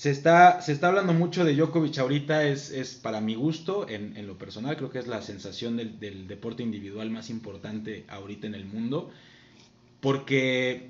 se 0.01 0.11
está, 0.11 0.63
se 0.63 0.73
está 0.73 0.89
hablando 0.89 1.13
mucho 1.13 1.45
de 1.45 1.55
Djokovic 1.55 1.99
ahorita, 1.99 2.45
es, 2.45 2.71
es 2.71 2.95
para 2.95 3.21
mi 3.21 3.35
gusto, 3.35 3.87
en, 3.87 4.17
en 4.17 4.27
lo 4.27 4.39
personal, 4.39 4.75
creo 4.79 4.91
que 4.91 4.99
es 4.99 5.07
la 5.07 5.21
sensación 5.21 5.77
del, 5.77 6.01
del 6.01 6.27
deporte 6.27 6.63
individual 6.63 7.11
más 7.11 7.29
importante 7.29 8.07
ahorita 8.09 8.47
en 8.47 8.55
el 8.55 8.65
mundo, 8.65 9.11
porque 10.01 10.89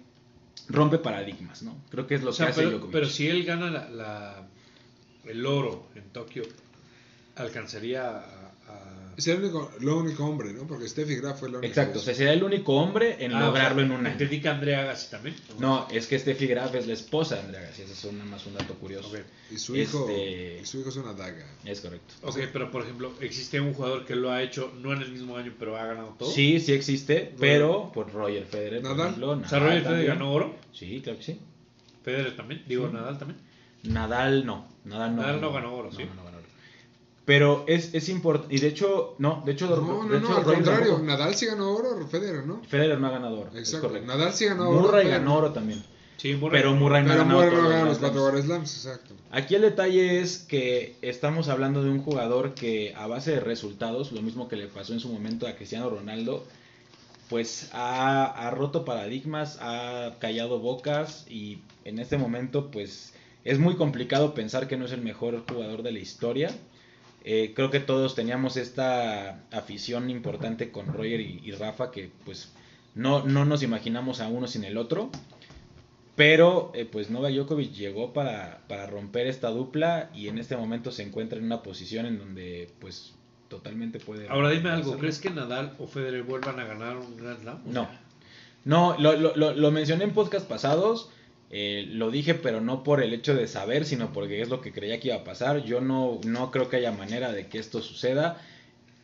rompe 0.68 0.98
paradigmas, 0.98 1.62
¿no? 1.62 1.76
Creo 1.90 2.06
que 2.06 2.14
es 2.14 2.22
lo 2.22 2.30
O 2.30 2.32
sea, 2.32 2.46
que 2.46 2.52
hace 2.52 2.60
pero, 2.60 2.70
Djokovic. 2.70 2.92
pero 2.92 3.06
si 3.08 3.26
él 3.26 3.44
gana 3.44 3.68
la, 3.70 3.88
la- 3.90 4.46
el 5.24 5.44
oro 5.44 5.88
en 5.96 6.04
Tokio, 6.10 6.44
alcanzaría 7.34 8.08
a, 8.16 8.39
a- 8.70 8.80
Es 9.16 9.26
el 9.28 9.38
único, 9.42 9.70
lo 9.80 9.98
único 9.98 10.24
hombre, 10.24 10.50
¿no? 10.54 10.66
Porque 10.66 10.88
Steffi 10.88 11.16
Graf 11.16 11.40
fue 11.40 11.50
la 11.50 11.58
única. 11.58 11.68
Exacto, 11.68 11.98
o 11.98 12.02
sea, 12.02 12.14
sería 12.14 12.32
el 12.32 12.42
único 12.42 12.72
hombre 12.74 13.16
en 13.22 13.34
Ah, 13.34 13.40
lograrlo 13.46 13.82
o 13.82 13.84
sea, 13.86 13.94
en 13.94 14.00
un 14.00 14.06
año. 14.06 14.12
Entendí 14.12 14.40
que 14.40 14.48
Andrea 14.48 14.80
Agassi 14.80 15.10
también. 15.10 15.36
No, 15.58 15.86
es 15.90 16.06
que 16.06 16.18
Steffi 16.18 16.46
Graf 16.46 16.74
es 16.74 16.86
la 16.86 16.94
esposa 16.94 17.34
de 17.34 17.42
Andrea 17.42 17.60
Agassi, 17.64 17.82
ese 17.82 17.92
es 17.92 18.04
un, 18.04 18.30
más 18.30 18.46
un 18.46 18.54
dato 18.54 18.72
curioso. 18.76 19.08
Ok. 19.10 19.18
Y 19.50 19.58
su 19.58 19.76
hijo, 19.76 20.08
Este- 20.08 20.60
y 20.62 20.64
su 20.64 20.80
hijo 20.80 20.88
es 20.88 20.96
una 20.96 21.12
daga. 21.12 21.44
Es 21.66 21.82
correcto. 21.82 22.14
Ok, 22.22 22.38
pero 22.50 22.70
por 22.70 22.82
ejemplo, 22.84 23.12
existe 23.20 23.60
un 23.60 23.74
jugador 23.74 24.06
que 24.06 24.14
lo 24.16 24.30
ha 24.32 24.42
hecho 24.42 24.72
no 24.80 24.94
en 24.94 25.02
el 25.02 25.12
mismo 25.12 25.36
año, 25.36 25.52
pero 25.58 25.76
ha 25.76 25.84
ganado 25.84 26.14
todo. 26.18 26.30
Sí, 26.30 26.58
sí 26.60 26.72
existe, 26.72 27.34
pero 27.38 27.90
por 27.92 28.10
Roger 28.12 28.46
Federer, 28.46 28.80
por 28.80 28.96
Nadal. 28.96 29.22
O 29.22 29.34
sea, 29.46 29.58
Nadal 29.58 29.60
Roger 29.60 29.82
Federer 29.82 30.06
ganó 30.06 30.32
oro, 30.32 30.56
Sí, 30.72 31.00
claro 31.02 31.18
que 31.18 31.24
sí. 31.24 31.38
Federer 32.02 32.36
también, 32.36 32.64
digo 32.66 32.88
Nadal 32.88 33.18
también. 33.18 33.38
Nadal 33.82 34.46
no. 34.46 34.66
Nadal 34.84 35.14
no, 35.16 35.22
Nadal 35.22 35.40
no 35.42 35.52
ganó 35.52 35.74
oro, 35.74 35.90
no, 35.90 35.96
sí. 35.96 36.04
no 36.04 36.08
ganó 36.10 36.22
oro. 36.22 36.29
Pero 37.24 37.64
es, 37.68 37.94
es 37.94 38.08
importante. 38.08 38.54
Y 38.54 38.58
de 38.58 38.68
hecho, 38.68 39.14
no, 39.18 39.42
de 39.44 39.52
hecho, 39.52 39.68
No, 39.68 39.76
de 40.04 40.08
no, 40.08 40.16
hecho, 40.16 40.28
no, 40.30 40.36
al 40.38 40.44
contrario. 40.44 40.84
tampoco. 40.86 41.02
Nadal 41.04 41.34
sí 41.34 41.46
ganó 41.46 41.70
oro, 41.72 42.06
Federer, 42.08 42.46
¿no? 42.46 42.62
Federer 42.64 42.98
no 42.98 43.06
ha 43.06 43.10
ganado 43.10 43.38
oro. 43.40 43.50
es 43.52 43.58
Exacto. 43.58 43.88
correcto. 43.88 44.06
Nadal 44.08 44.32
sí 44.32 44.46
ganó 44.46 44.68
oro. 44.70 44.80
Murray 44.82 45.08
ganó 45.08 45.36
oro 45.36 45.52
también. 45.52 45.82
Sí, 46.16 46.34
Murray. 46.34 46.60
Pero 46.60 46.74
Murray 46.74 47.04
no 47.04 47.12
ha 47.12 47.16
ganado 47.16 47.38
Murray 47.38 47.50
todos 47.50 47.62
no 47.62 47.68
los 47.68 47.78
ganó 47.78 47.88
los 47.90 47.98
cuatro. 47.98 48.24
Grand 48.26 48.44
Slams, 48.44 48.74
exacto. 48.84 49.14
Aquí 49.30 49.54
el 49.54 49.62
detalle 49.62 50.20
es 50.20 50.38
que 50.38 50.96
estamos 51.02 51.48
hablando 51.48 51.82
de 51.84 51.90
un 51.90 52.02
jugador 52.02 52.54
que 52.54 52.94
a 52.96 53.06
base 53.06 53.30
de 53.32 53.40
resultados, 53.40 54.12
lo 54.12 54.22
mismo 54.22 54.48
que 54.48 54.56
le 54.56 54.66
pasó 54.66 54.92
en 54.92 55.00
su 55.00 55.08
momento 55.08 55.46
a 55.46 55.52
Cristiano 55.54 55.88
Ronaldo, 55.88 56.44
pues 57.28 57.70
ha, 57.72 58.24
ha 58.24 58.50
roto 58.50 58.84
paradigmas, 58.84 59.58
ha 59.60 60.16
callado 60.18 60.58
bocas 60.58 61.26
y 61.30 61.58
en 61.84 62.00
este 62.00 62.18
momento 62.18 62.70
pues 62.70 63.14
es 63.44 63.58
muy 63.58 63.76
complicado 63.76 64.34
pensar 64.34 64.66
que 64.68 64.76
no 64.76 64.84
es 64.86 64.92
el 64.92 65.00
mejor 65.02 65.44
jugador 65.48 65.82
de 65.82 65.92
la 65.92 66.00
historia. 66.00 66.50
Eh, 67.24 67.52
creo 67.54 67.70
que 67.70 67.80
todos 67.80 68.14
teníamos 68.14 68.56
esta 68.56 69.42
afición 69.52 70.08
importante 70.10 70.70
con 70.70 70.86
Roger 70.86 71.20
y, 71.20 71.40
y 71.44 71.52
Rafa 71.52 71.90
que 71.90 72.10
pues 72.24 72.52
no, 72.94 73.24
no 73.24 73.44
nos 73.44 73.62
imaginamos 73.62 74.20
a 74.20 74.28
uno 74.28 74.46
sin 74.46 74.64
el 74.64 74.76
otro. 74.76 75.10
Pero 76.16 76.70
eh, 76.74 76.84
pues 76.84 77.08
Novak 77.08 77.32
Djokovic 77.32 77.72
llegó 77.72 78.12
para, 78.12 78.60
para 78.68 78.86
romper 78.86 79.26
esta 79.26 79.48
dupla 79.48 80.10
y 80.14 80.28
en 80.28 80.38
este 80.38 80.56
momento 80.56 80.92
se 80.92 81.02
encuentra 81.02 81.38
en 81.38 81.46
una 81.46 81.62
posición 81.62 82.04
en 82.04 82.18
donde 82.18 82.70
pues 82.78 83.14
totalmente 83.48 84.00
puede... 84.00 84.28
Ahora 84.28 84.50
dime 84.50 84.70
algo. 84.70 84.98
¿crees 84.98 85.18
que 85.18 85.30
Nadal 85.30 85.74
o 85.78 85.86
Federer 85.86 86.22
vuelvan 86.24 86.60
a 86.60 86.64
ganar 86.64 86.98
un 86.98 87.16
Grand 87.16 87.40
Slam? 87.40 87.62
No. 87.64 87.88
No, 88.64 88.96
lo, 88.98 89.16
lo, 89.16 89.34
lo, 89.34 89.54
lo 89.54 89.70
mencioné 89.70 90.04
en 90.04 90.12
podcast 90.12 90.46
pasados, 90.46 91.10
eh, 91.50 91.84
lo 91.88 92.10
dije 92.10 92.34
pero 92.34 92.60
no 92.60 92.82
por 92.84 93.02
el 93.02 93.12
hecho 93.12 93.34
de 93.34 93.46
saber, 93.48 93.84
sino 93.84 94.12
porque 94.12 94.40
es 94.40 94.48
lo 94.48 94.60
que 94.60 94.72
creía 94.72 95.00
que 95.00 95.08
iba 95.08 95.16
a 95.18 95.24
pasar. 95.24 95.64
Yo 95.64 95.80
no, 95.80 96.20
no 96.24 96.50
creo 96.50 96.68
que 96.68 96.76
haya 96.76 96.92
manera 96.92 97.32
de 97.32 97.46
que 97.48 97.58
esto 97.58 97.80
suceda. 97.82 98.40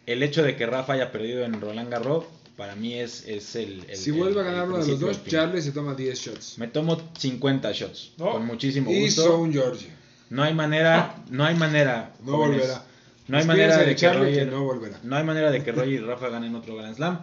El 0.06 0.22
hecho 0.22 0.42
de 0.42 0.54
que 0.56 0.66
Rafa 0.66 0.92
haya 0.92 1.10
perdido 1.10 1.44
en 1.44 1.60
Roland 1.60 1.90
Garros, 1.90 2.24
para 2.56 2.76
mí 2.76 2.94
es, 2.94 3.26
es 3.26 3.56
el, 3.56 3.84
el- 3.88 3.96
Si 3.96 4.10
el- 4.10 4.16
vuelve 4.16 4.40
a 4.40 4.44
ganar 4.44 4.68
uno 4.68 4.78
de 4.78 4.86
los 4.86 5.00
dos. 5.00 5.24
Charlie 5.26 5.60
se 5.60 5.72
toma 5.72 5.94
10 5.94 6.18
shots. 6.18 6.58
Me 6.58 6.68
tomo 6.68 6.96
50 7.18 7.72
shots, 7.72 8.12
No. 8.16 8.30
con 8.32 8.46
muchísimo 8.46 8.90
Y 8.92 9.00
gusto. 9.02 9.22
son 9.24 9.52
Georgia. 9.52 9.94
No 10.30 10.42
hay 10.44 10.54
manera, 10.54 11.16
no 11.30 11.44
hay 11.44 11.54
manera. 11.56 12.12
No 12.24 12.32
jóvenes. 12.36 12.60
volverá. 12.62 12.84
No 13.28 13.38
hay 13.38 13.44
manera 13.44 13.76
de 13.78 13.96
que 13.96 14.12
Roger, 14.12 14.46
no 14.52 14.62
volverá. 14.62 15.00
no 15.02 15.16
hay 15.16 15.24
manera 15.24 15.50
de 15.50 15.64
que 15.64 15.72
Roger 15.72 15.88
y 15.88 15.98
Rafa 15.98 16.28
ganen 16.28 16.54
otro 16.54 16.76
Grand 16.76 16.94
Slam. 16.94 17.20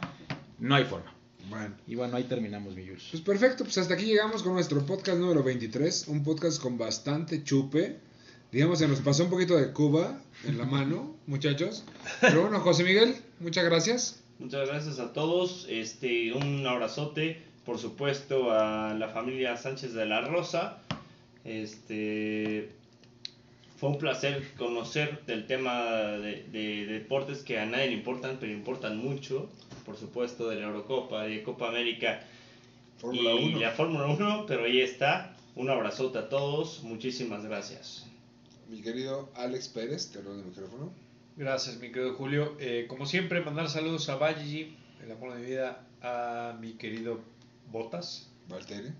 No 0.59 0.75
hay 0.75 0.83
forma. 0.83 1.12
Bueno. 1.53 1.75
Y 1.85 1.93
bueno, 1.93 2.17
ahí 2.17 2.23
terminamos 2.23 2.75
mi 2.75 2.83
Jules. 2.83 3.03
Pues 3.11 3.21
perfecto, 3.21 3.63
pues 3.63 3.77
hasta 3.77 3.93
aquí 3.93 4.05
llegamos 4.05 4.41
con 4.41 4.53
nuestro 4.53 4.83
podcast 4.85 5.19
número 5.19 5.43
23, 5.43 6.07
un 6.07 6.23
podcast 6.23 6.59
con 6.59 6.79
bastante 6.79 7.43
chupe. 7.43 7.99
Digamos, 8.51 8.79
se 8.79 8.87
nos 8.87 9.01
pasó 9.01 9.25
un 9.25 9.29
poquito 9.29 9.55
de 9.55 9.71
Cuba 9.71 10.19
en 10.45 10.57
la 10.57 10.65
mano, 10.65 11.15
muchachos. 11.27 11.83
Pero 12.21 12.41
bueno, 12.41 12.59
José 12.59 12.83
Miguel, 12.83 13.15
muchas 13.39 13.65
gracias. 13.65 14.23
Muchas 14.39 14.67
gracias 14.67 14.97
a 14.97 15.13
todos. 15.13 15.67
Este, 15.69 16.33
un 16.33 16.65
abrazote, 16.65 17.39
por 17.65 17.77
supuesto, 17.77 18.51
a 18.51 18.95
la 18.95 19.09
familia 19.09 19.55
Sánchez 19.55 19.93
de 19.93 20.07
la 20.07 20.21
Rosa. 20.21 20.79
Este, 21.45 22.71
fue 23.83 23.91
un 23.91 23.97
placer 23.97 24.49
conocer 24.57 25.25
del 25.25 25.45
tema 25.45 25.73
de, 25.83 26.47
de 26.53 26.85
deportes 26.85 27.39
que 27.39 27.59
a 27.59 27.65
nadie 27.65 27.87
le 27.87 27.95
importan, 27.95 28.37
pero 28.39 28.53
importan 28.53 28.95
mucho. 28.97 29.49
Por 29.85 29.97
supuesto, 29.97 30.47
de 30.47 30.55
la 30.55 30.67
Eurocopa, 30.67 31.23
de 31.23 31.43
Copa 31.43 31.67
América. 31.67 32.21
Fórmula 32.97 33.33
y 33.33 33.49
1. 33.49 33.59
la 33.59 33.71
Fórmula 33.71 34.05
1, 34.05 34.45
pero 34.47 34.63
ahí 34.63 34.79
está. 34.79 35.35
Un 35.57 35.69
abrazote 35.69 36.17
a 36.17 36.29
todos, 36.29 36.81
muchísimas 36.83 37.43
gracias. 37.43 38.07
Mi 38.69 38.81
querido 38.81 39.29
Alex 39.35 39.67
Pérez, 39.67 40.13
te 40.13 40.19
hablo 40.19 40.37
de 40.37 40.43
micrófono. 40.43 40.93
Gracias, 41.35 41.77
mi 41.81 41.91
querido 41.91 42.13
Julio. 42.13 42.55
Eh, 42.61 42.85
como 42.87 43.05
siempre, 43.05 43.41
mandar 43.41 43.69
saludos 43.69 44.07
a 44.07 44.15
Valle, 44.15 44.71
el 45.03 45.11
amor 45.11 45.33
de 45.33 45.41
mi 45.41 45.45
vida, 45.47 45.85
a 46.01 46.55
mi 46.57 46.71
querido 46.75 47.19
Botas, 47.69 48.29
Valtteri. 48.47 48.93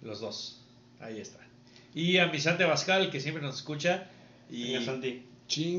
los 0.00 0.22
dos. 0.22 0.62
Ahí 1.00 1.20
está. 1.20 1.38
Y 1.94 2.16
a 2.16 2.28
mi 2.28 2.40
Sante 2.40 2.64
Bascal, 2.64 3.10
que 3.10 3.20
siempre 3.20 3.42
nos 3.42 3.56
escucha. 3.56 4.08
Y 4.52 4.72
Venga, 4.74 4.84
Santi. 4.84 5.22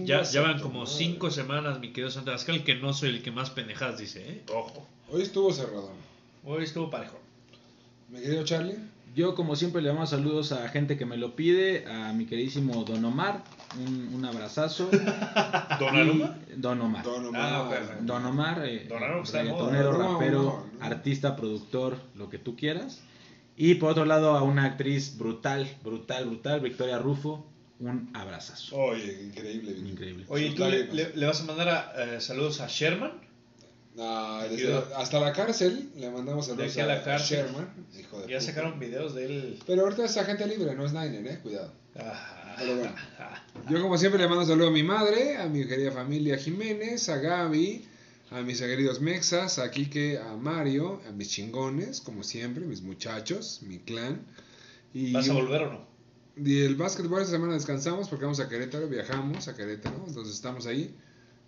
Ya, 0.06 0.22
ya 0.24 0.42
van 0.42 0.60
como 0.60 0.80
madre. 0.82 0.92
cinco 0.96 1.32
semanas, 1.32 1.80
mi 1.80 1.90
querido 1.90 2.10
Sante 2.12 2.32
Bascal, 2.32 2.64
que 2.64 2.76
no 2.76 2.94
soy 2.94 3.10
el 3.10 3.24
que 3.24 3.32
más 3.32 3.50
pendejadas 3.50 3.98
dice, 4.00 4.22
¿eh? 4.30 4.42
Ojo. 4.54 4.86
Hoy 5.10 5.22
estuvo 5.22 5.52
cerrado. 5.54 5.92
Hoy 6.44 6.64
estuvo 6.64 6.90
parejo. 6.90 7.20
Mi 8.10 8.20
querido 8.20 8.44
Charlie. 8.44 8.76
Yo, 9.16 9.36
como 9.36 9.56
siempre, 9.56 9.82
le 9.84 9.90
damos 9.90 10.10
saludos 10.10 10.52
a 10.52 10.68
gente 10.70 10.98
que 10.98 11.06
me 11.06 11.18
lo 11.18 11.36
pide, 11.36 11.86
a 11.88 12.14
mi 12.14 12.26
queridísimo 12.26 12.84
Don 12.84 13.06
Omar, 13.06 13.44
un, 13.78 14.10
un 14.14 14.26
abrazazo. 14.26 14.90
¿Don 15.80 15.96
Aluma? 15.96 16.36
Don 16.58 16.82
Omar. 16.82 17.04
Don 17.04 17.36
Ah, 17.36 17.62
Omar. 17.62 17.82
ok. 17.84 18.00
Don 18.02 18.26
Omar, 18.26 18.66
eh, 18.66 18.86
Don 18.90 18.98
Omar 19.04 19.18
moda. 19.22 19.32
reggaetonero, 19.44 19.94
No, 19.94 20.14
rapero, 20.14 20.42
no, 20.44 20.66
no. 20.80 20.84
artista, 20.86 21.36
productor, 21.36 21.98
lo 22.16 22.30
que 22.30 22.40
tú 22.40 22.56
quieras. 22.56 23.04
Y 23.56 23.76
por 23.76 23.92
otro 23.92 24.06
lado, 24.06 24.36
a 24.36 24.42
una 24.42 24.66
actriz 24.66 25.16
brutal, 25.18 25.68
brutal, 25.84 26.26
brutal, 26.26 26.60
Victoria 26.62 26.98
Rufo, 26.98 27.46
un 27.92 28.10
abrazazo. 28.14 28.76
Oye, 28.76 29.24
increíble. 29.24 29.72
Increíble. 29.72 30.26
Oye, 30.30 30.52
¿tú 30.52 30.64
le, 30.64 30.70
lágrimas. 30.86 30.96
le- 30.96 31.16
le 31.16 31.26
vas 31.26 31.42
a 31.42 31.44
mandar 31.46 31.70
a, 31.70 32.16
eh, 32.16 32.22
saludos 32.22 32.62
a 32.62 32.68
Sherman? 32.68 33.12
Mi 33.96 34.02
desde- 34.50 34.82
hasta 34.96 35.20
la 35.20 35.34
cárcel 35.34 35.92
le 35.96 36.10
mandamos 36.10 36.48
saludos 36.48 36.76
a 36.78 36.86
la 36.86 37.04
cárcel. 37.04 37.46
Sherman. 37.46 37.70
Hijo 38.00 38.22
de 38.22 38.28
Ya 38.32 38.40
puta. 38.40 38.52
sacaron 38.52 38.80
videos 38.80 39.14
de 39.14 39.26
él. 39.26 39.60
Pero 39.68 39.84
ahorita 39.84 40.06
es 40.06 40.18
agente 40.18 40.48
libre, 40.48 40.74
no 40.76 40.86
es 40.86 40.94
Niner, 40.94 41.28
eh. 41.28 41.40
Cuidado. 41.44 41.72
Ah, 41.96 42.56
Pero 42.58 42.76
bueno. 42.78 42.96
ah, 43.20 43.44
Yo 43.70 43.82
como 43.82 43.98
siempre 44.00 44.20
le 44.20 44.28
mando 44.28 44.46
saludo 44.46 44.70
a 44.70 44.72
mi 44.72 44.82
madre, 44.84 45.38
a 45.38 45.48
mi 45.48 45.68
querida 45.68 45.92
familia 45.92 46.38
Jiménez, 46.38 47.08
a 47.10 47.18
Gaby, 47.18 47.86
a 48.32 48.42
mis 48.42 48.60
queridos 48.62 49.00
Mexas, 49.00 49.60
a 49.60 49.70
Kike, 49.70 50.18
a 50.18 50.36
Mario, 50.38 51.00
a 51.08 51.12
mis 51.12 51.30
chingones, 51.30 52.02
como 52.02 52.24
siempre, 52.24 52.66
mis 52.66 52.82
muchachos, 52.82 53.60
mi 53.62 53.78
clan. 53.78 54.26
Y, 54.92 55.12
¿Vas 55.12 55.30
a 55.30 55.34
volver 55.34 55.62
o 55.64 55.72
no? 55.74 55.93
Y 56.36 56.62
el 56.62 56.76
básquetbol 56.76 57.22
esta 57.22 57.34
semana 57.34 57.54
descansamos 57.54 58.10
porque 58.10 58.26
vamos 58.26 58.40
a 58.40 58.50
Querétaro, 58.50 58.88
viajamos 58.88 59.48
a 59.48 59.56
Querétaro, 59.56 60.04
entonces 60.08 60.34
estamos 60.36 60.66
ahí. 60.68 60.94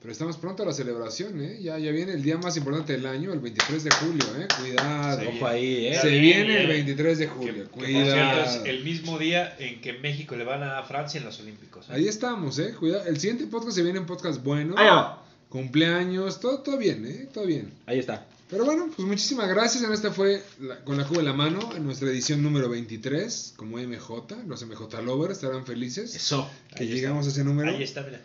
Pero 0.01 0.11
estamos 0.11 0.37
pronto 0.37 0.61
a 0.61 0.67
la 0.67 0.73
celebración, 0.73 1.41
¿eh? 1.41 1.57
Ya, 1.63 1.79
ya 1.79 1.89
viene 1.91 2.13
el 2.13 2.21
día 2.21 2.37
más 2.37 2.55
importante 2.57 2.93
del 2.93 3.07
año, 3.07 3.33
el 3.33 3.39
23 3.39 3.83
de 3.85 3.89
julio, 3.91 4.23
¿eh? 4.39 4.47
Cuidado. 4.59 5.19
Se 5.19 5.27
Ojo 5.29 5.47
ahí, 5.47 5.87
¿eh? 5.87 5.97
Se 5.99 6.09
bien, 6.09 6.21
viene 6.45 6.61
el 6.61 6.67
bien. 6.67 6.85
23 6.85 7.17
de 7.17 7.25
Que, 7.25 7.31
julio, 7.31 7.53
que, 7.63 7.69
por 7.69 7.83
cuidado. 7.85 8.11
cierto 8.45 8.61
es 8.61 8.69
el 8.69 8.83
mismo 8.83 9.17
día 9.17 9.55
en 9.57 9.81
que 9.81 9.93
México 9.93 10.35
le 10.35 10.43
van 10.43 10.61
a 10.61 10.83
Francia 10.83 11.17
en 11.17 11.25
los 11.25 11.39
Olímpicos. 11.39 11.85
¿eh? 11.89 11.93
Ahí 11.93 12.07
estamos, 12.07 12.59
¿eh? 12.59 12.75
Cuidado. 12.79 13.05
El 13.07 13.19
siguiente 13.19 13.47
podcast 13.47 13.75
se 13.75 13.81
viene 13.81 13.97
un 13.97 14.05
podcast 14.05 14.43
bueno. 14.43 14.75
Ahí 14.77 14.85
va. 14.85 15.25
Cumpleaños, 15.49 16.39
todo, 16.39 16.59
todo 16.59 16.77
bien, 16.77 17.03
¿eh? 17.07 17.27
Todo 17.33 17.47
bien. 17.47 17.73
Ahí 17.87 17.97
está. 17.97 18.27
Pero 18.49 18.63
bueno, 18.63 18.89
pues 18.95 19.07
muchísimas 19.07 19.47
gracias. 19.49 19.83
En 19.83 19.91
esta 19.91 20.11
fue 20.11 20.43
la- 20.59 20.83
con 20.83 20.97
la 20.97 21.07
cuba 21.07 21.19
en 21.19 21.25
la 21.25 21.33
mano, 21.33 21.71
en 21.75 21.83
nuestra 21.83 22.07
edición 22.09 22.43
número 22.43 22.69
23, 22.69 23.53
como 23.57 23.77
MJ. 23.79 24.43
Los 24.47 24.61
MJ 24.65 25.01
Lovers 25.01 25.37
estarán 25.37 25.65
felices 25.65 26.15
Eso. 26.15 26.47
que 26.75 26.83
Ahí 26.83 26.89
llegamos 26.89 27.25
a 27.25 27.29
ese 27.29 27.43
número. 27.43 27.71
Ahí 27.71 27.81
está, 27.83 28.03
mira. 28.03 28.21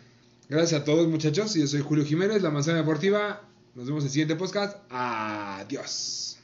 Gracias 0.47 0.81
a 0.81 0.83
todos, 0.85 1.07
muchachos. 1.07 1.53
Yo 1.55 1.65
soy 1.65 1.81
Julio 1.81 2.05
Jiménez, 2.05 2.41
La 2.41 2.51
Manzana 2.51 2.77
Deportiva. 2.79 3.41
Nos 3.73 3.85
vemos 3.87 4.03
en 4.03 4.07
el 4.07 4.11
siguiente 4.11 4.35
podcast. 4.35 4.77
Adiós. 4.89 6.37